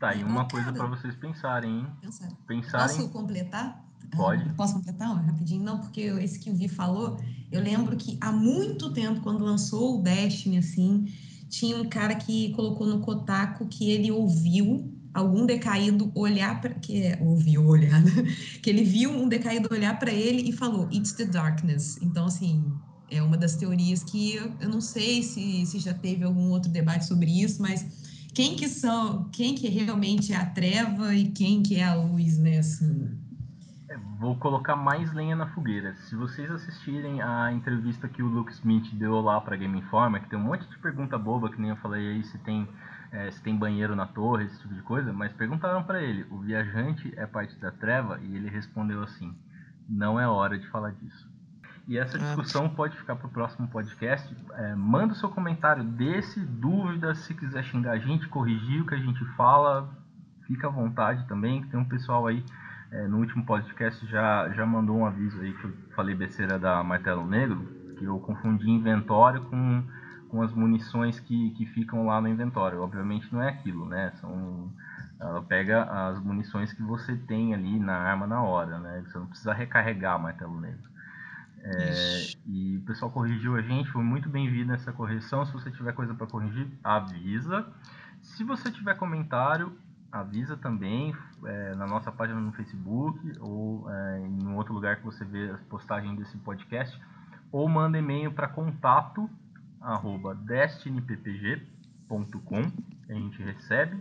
Tá 0.00 0.08
aí 0.08 0.24
uma 0.24 0.42
Ô, 0.42 0.48
coisa 0.48 0.72
pra 0.72 0.88
vocês 0.88 1.14
pensarem, 1.14 1.78
hein? 1.78 1.86
Pensar. 2.00 2.28
Pensarem. 2.44 2.96
Posso 2.96 3.08
completar? 3.10 3.86
Pode. 4.16 4.48
Ah, 4.48 4.54
Posso 4.56 4.74
completar 4.74 5.14
rapidinho? 5.14 5.62
Não, 5.62 5.78
porque 5.78 6.00
eu- 6.00 6.18
esse 6.18 6.40
que 6.40 6.50
o 6.50 6.56
Vi 6.56 6.66
falou, 6.66 7.20
eu 7.52 7.62
lembro 7.62 7.96
que 7.96 8.18
há 8.20 8.32
muito 8.32 8.92
tempo, 8.92 9.20
quando 9.20 9.44
lançou 9.44 10.00
o 10.00 10.02
Destiny, 10.02 10.58
assim, 10.58 11.04
tinha 11.48 11.76
um 11.76 11.88
cara 11.88 12.16
que 12.16 12.50
colocou 12.50 12.84
no 12.84 12.98
Kotaku 12.98 13.64
que 13.68 13.92
ele 13.92 14.10
ouviu 14.10 14.92
algum 15.14 15.44
decaído 15.46 16.10
olhar 16.14 16.60
para 16.60 16.74
que 16.74 17.02
é, 17.02 17.18
ouviu 17.20 17.66
olhar, 17.66 18.00
né? 18.02 18.10
que 18.62 18.70
ele 18.70 18.82
viu 18.82 19.10
um 19.10 19.28
decaído 19.28 19.68
olhar 19.72 19.98
para 19.98 20.10
ele 20.10 20.48
e 20.48 20.52
falou 20.52 20.88
It's 20.92 21.12
the 21.12 21.26
darkness. 21.26 21.98
Então 22.02 22.26
assim, 22.26 22.72
é 23.10 23.22
uma 23.22 23.36
das 23.36 23.56
teorias 23.56 24.02
que 24.02 24.34
eu, 24.34 24.52
eu 24.60 24.68
não 24.68 24.80
sei 24.80 25.22
se, 25.22 25.66
se 25.66 25.78
já 25.78 25.92
teve 25.92 26.24
algum 26.24 26.50
outro 26.50 26.70
debate 26.70 27.04
sobre 27.06 27.42
isso, 27.42 27.60
mas 27.60 27.84
quem 28.34 28.56
que 28.56 28.68
são, 28.68 29.28
quem 29.30 29.54
que 29.54 29.68
realmente 29.68 30.32
é 30.32 30.36
a 30.36 30.46
treva 30.46 31.14
e 31.14 31.30
quem 31.30 31.62
que 31.62 31.76
é 31.76 31.84
a 31.84 31.94
luz, 31.94 32.38
né? 32.38 32.58
Assim, 32.58 33.10
É, 33.90 33.98
Vou 34.18 34.36
colocar 34.36 34.74
mais 34.74 35.12
lenha 35.12 35.36
na 35.36 35.46
fogueira. 35.48 35.94
Se 36.08 36.16
vocês 36.16 36.50
assistirem 36.50 37.20
a 37.20 37.52
entrevista 37.52 38.08
que 38.08 38.22
o 38.22 38.26
Luke 38.26 38.52
Smith 38.52 38.90
deu 38.94 39.20
lá 39.20 39.38
pra 39.40 39.56
Game 39.56 39.78
Informer, 39.78 40.22
que 40.22 40.30
tem 40.30 40.38
um 40.38 40.44
monte 40.44 40.66
de 40.66 40.78
pergunta 40.78 41.18
boba, 41.18 41.50
que 41.50 41.60
nem 41.60 41.70
eu 41.70 41.76
falei 41.76 42.12
aí, 42.12 42.24
se 42.24 42.38
tem, 42.38 42.66
é, 43.12 43.30
se 43.30 43.42
tem 43.42 43.56
banheiro 43.56 43.94
na 43.94 44.06
torre, 44.06 44.46
esse 44.46 44.58
tipo 44.60 44.74
de 44.74 44.82
coisa, 44.82 45.12
mas 45.12 45.32
perguntaram 45.32 45.84
pra 45.84 46.02
ele, 46.02 46.26
o 46.30 46.38
viajante 46.38 47.12
é 47.16 47.26
parte 47.26 47.54
da 47.60 47.70
treva? 47.70 48.18
E 48.22 48.34
ele 48.34 48.48
respondeu 48.48 49.02
assim, 49.02 49.36
não 49.88 50.18
é 50.18 50.26
hora 50.26 50.58
de 50.58 50.66
falar 50.68 50.92
disso. 50.92 51.30
E 51.86 51.98
essa 51.98 52.18
discussão 52.18 52.68
pode 52.68 52.96
ficar 52.96 53.16
para 53.16 53.26
o 53.26 53.30
próximo 53.30 53.68
podcast. 53.68 54.34
É, 54.54 54.74
manda 54.74 55.12
o 55.12 55.16
seu 55.16 55.28
comentário, 55.28 55.82
desse 55.82 56.40
dúvida, 56.40 57.14
se 57.14 57.34
quiser 57.34 57.64
xingar 57.64 57.92
a 57.92 57.98
gente, 57.98 58.28
corrigir 58.28 58.80
o 58.80 58.86
que 58.86 58.94
a 58.94 58.98
gente 58.98 59.24
fala, 59.36 59.90
fica 60.46 60.68
à 60.68 60.70
vontade 60.70 61.26
também. 61.26 61.60
que 61.60 61.68
Tem 61.68 61.80
um 61.80 61.84
pessoal 61.84 62.26
aí 62.26 62.44
é, 62.92 63.06
no 63.08 63.18
último 63.18 63.44
podcast 63.44 64.06
já, 64.06 64.48
já 64.50 64.64
mandou 64.64 64.98
um 64.98 65.06
aviso 65.06 65.40
aí 65.40 65.52
que 65.52 65.64
eu 65.64 65.72
falei 65.96 66.14
besteira 66.14 66.58
da 66.58 66.82
Martelo 66.84 67.26
Negro, 67.26 67.66
que 67.98 68.04
eu 68.04 68.18
confundi 68.20 68.70
inventório 68.70 69.42
com, 69.42 69.84
com 70.32 70.40
as 70.40 70.50
munições 70.50 71.20
que, 71.20 71.50
que 71.50 71.66
ficam 71.66 72.06
lá 72.06 72.18
no 72.18 72.26
inventório. 72.26 72.80
Obviamente 72.80 73.30
não 73.30 73.42
é 73.42 73.50
aquilo, 73.50 73.84
né? 73.84 74.12
São, 74.18 74.72
ela 75.20 75.42
pega 75.42 75.82
as 75.82 76.18
munições 76.18 76.72
que 76.72 76.82
você 76.82 77.14
tem 77.14 77.52
ali 77.52 77.78
na 77.78 77.94
arma 77.94 78.26
na 78.26 78.42
hora, 78.42 78.78
né? 78.78 79.04
Você 79.06 79.18
não 79.18 79.26
precisa 79.26 79.52
recarregar 79.52 80.18
Martelo 80.18 80.58
Negro. 80.58 80.90
É, 81.64 82.32
e 82.46 82.78
o 82.78 82.80
pessoal 82.80 83.10
corrigiu 83.10 83.56
a 83.56 83.60
gente, 83.60 83.90
foi 83.90 84.02
muito 84.02 84.26
bem-vindo 84.30 84.72
essa 84.72 84.90
correção. 84.90 85.44
Se 85.44 85.52
você 85.52 85.70
tiver 85.70 85.92
coisa 85.92 86.14
para 86.14 86.26
corrigir, 86.26 86.66
avisa. 86.82 87.66
Se 88.22 88.42
você 88.42 88.70
tiver 88.70 88.94
comentário, 88.94 89.76
avisa 90.10 90.56
também 90.56 91.14
é, 91.44 91.74
na 91.74 91.86
nossa 91.86 92.10
página 92.10 92.40
no 92.40 92.52
Facebook 92.52 93.20
ou 93.38 93.86
é, 93.90 94.20
em 94.20 94.48
outro 94.54 94.72
lugar 94.72 94.96
que 94.96 95.04
você 95.04 95.26
vê 95.26 95.50
as 95.50 95.60
postagens 95.64 96.18
desse 96.18 96.38
podcast. 96.38 96.98
Ou 97.52 97.68
manda 97.68 97.98
e-mail 97.98 98.32
para 98.32 98.48
contato 98.48 99.28
arroba 99.82 100.34
destinyppg.com 100.34 102.62
a 103.08 103.14
gente 103.14 103.42
recebe. 103.42 104.00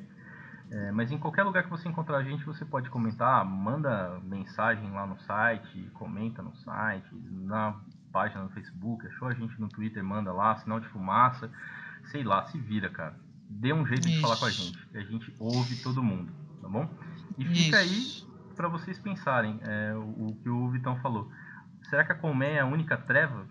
É, 0.70 0.92
mas 0.92 1.12
em 1.12 1.18
qualquer 1.18 1.44
lugar 1.44 1.64
que 1.64 1.70
você 1.70 1.90
encontrar 1.90 2.18
a 2.18 2.24
gente, 2.24 2.46
você 2.46 2.64
pode 2.64 2.90
comentar, 2.90 3.44
manda 3.44 4.20
mensagem 4.24 4.90
lá 4.92 5.06
no 5.06 5.20
site, 5.20 5.90
comenta 5.94 6.42
no 6.42 6.56
site, 6.56 7.10
na 7.30 7.76
página 8.12 8.44
no 8.44 8.50
Facebook, 8.52 9.06
achou 9.08 9.28
a 9.28 9.34
gente 9.34 9.60
no 9.60 9.68
Twitter, 9.68 10.02
manda 10.02 10.32
lá, 10.32 10.56
sinal 10.58 10.80
de 10.80 10.88
fumaça, 10.88 11.52
sei 12.06 12.24
lá, 12.24 12.46
se 12.46 12.58
vira, 12.58 12.90
cara. 12.90 13.16
Dê 13.50 13.74
um 13.74 13.86
jeito 13.86 14.08
de 14.08 14.22
falar 14.22 14.38
com 14.38 14.46
a 14.46 14.50
Isso. 14.50 14.64
gente, 14.64 14.88
que 14.88 14.98
a 14.98 15.04
gente 15.04 15.36
ouve 15.40 15.76
todo 15.84 16.02
mundo, 16.02 16.32
tá 16.62 16.70
bom? 16.70 16.90
E 17.38 17.46
fica 17.46 17.78
aí 17.78 17.88
Isso. 17.88 18.30
para 18.56 18.70
vocês 18.70 18.98
pensarem 18.98 19.60
é, 19.64 19.94
o, 19.94 20.28
o 20.28 20.36
que 20.42 20.50
o 20.50 20.70
Vitão 20.70 20.96
falou. 21.02 21.30
Será 21.90 22.06
que 22.06 22.14
a 22.14 22.16
Colmeia 22.16 22.58
é 22.58 22.60
a 22.62 22.66
única 22.66 22.96
treva? 22.96 23.46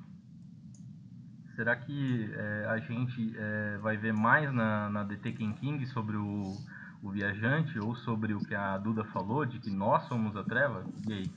Será 1.60 1.76
que 1.76 2.30
é, 2.32 2.66
a 2.70 2.78
gente 2.78 3.34
é, 3.36 3.76
vai 3.82 3.94
ver 3.94 4.14
mais 4.14 4.50
na, 4.50 4.88
na 4.88 5.04
DT 5.04 5.32
King 5.32 5.52
King 5.60 5.86
sobre 5.88 6.16
o, 6.16 6.56
o 7.02 7.10
viajante 7.10 7.78
ou 7.78 7.94
sobre 7.96 8.32
o 8.32 8.40
que 8.40 8.54
a 8.54 8.78
Duda 8.78 9.04
falou, 9.04 9.44
de 9.44 9.58
que 9.58 9.68
nós 9.68 10.08
somos 10.08 10.34
a 10.36 10.42
treva? 10.42 10.86
E 11.06 11.12
aí? 11.12 11.30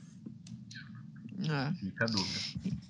É. 1.46 1.74
Fica 1.74 2.04
a 2.04 2.06
dúvida. 2.06 2.80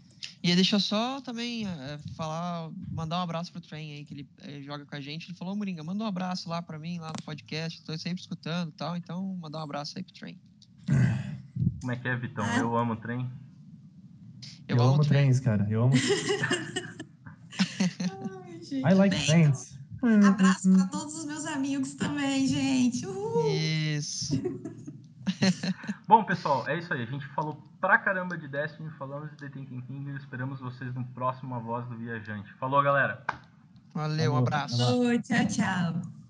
E 0.45 0.55
deixa 0.55 0.77
eu 0.77 0.81
só 0.81 1.21
também 1.23 1.67
eh, 1.67 1.99
falar, 2.17 2.71
mandar 2.93 3.19
um 3.19 3.23
abraço 3.23 3.51
pro 3.51 3.61
Trem 3.61 3.95
aí, 3.95 4.05
que 4.05 4.15
ele 4.15 4.29
eh, 4.43 4.63
joga 4.63 4.87
com 4.87 4.95
a 4.95 5.01
gente. 5.01 5.27
Ele 5.29 5.37
falou, 5.37 5.57
Moringa, 5.57 5.83
manda 5.83 6.05
um 6.05 6.07
abraço 6.07 6.49
lá 6.49 6.63
pra 6.63 6.79
mim, 6.79 7.01
lá 7.01 7.09
no 7.09 7.25
podcast. 7.25 7.83
Tô 7.83 7.99
sempre 7.99 8.21
escutando 8.21 8.69
e 8.69 8.75
tal, 8.75 8.97
então 8.97 9.37
mandar 9.41 9.59
um 9.59 9.65
abraço 9.65 9.99
aí 9.99 10.05
pro 10.05 10.15
Trem. 10.15 10.39
Como 11.81 11.91
é 11.91 11.97
que 11.97 12.07
é, 12.07 12.15
Vitão? 12.15 12.45
Ah. 12.45 12.59
Eu 12.59 12.77
amo 12.77 12.93
o 12.93 12.97
trem. 12.97 13.29
Eu, 14.69 14.81
amo 14.81 14.99
o 14.99 15.05
Trem. 15.05 15.25
trens, 15.25 15.41
cara. 15.41 15.67
Eu 15.69 15.83
amo. 15.83 15.95
Ai, 18.45 18.61
gente. 18.63 18.81
I 18.81 18.95
like 18.95 19.27
trains. 19.27 19.79
Abraço 20.27 20.71
para 20.71 20.87
todos 20.89 21.15
os 21.19 21.25
meus 21.25 21.47
amigos 21.47 21.95
também, 21.95 22.47
gente. 22.47 23.07
Uhul. 23.07 23.49
Isso. 23.49 24.41
Bom, 26.07 26.23
pessoal, 26.25 26.69
é 26.69 26.79
isso 26.79 26.93
aí. 26.93 27.03
A 27.03 27.07
gente 27.07 27.27
falou 27.29 27.63
pra 27.81 27.97
caramba 27.99 28.37
de 28.37 28.47
Destiny, 28.47 28.91
falamos 28.99 29.31
de 29.31 29.37
The 29.37 29.49
Thinking 29.49 29.81
King 29.83 30.11
e 30.11 30.17
esperamos 30.17 30.61
vocês 30.61 30.95
no 30.95 31.05
próximo 31.07 31.55
A 31.55 31.59
Voz 31.59 31.87
do 31.87 31.97
Viajante. 31.97 32.53
Falou, 32.55 32.83
galera! 32.83 33.25
Valeu, 33.95 34.33
um 34.33 34.35
Falou. 34.35 34.49
abraço. 34.49 34.99
Oi, 35.01 35.19
tchau, 35.21 35.47
tchau. 35.47 36.24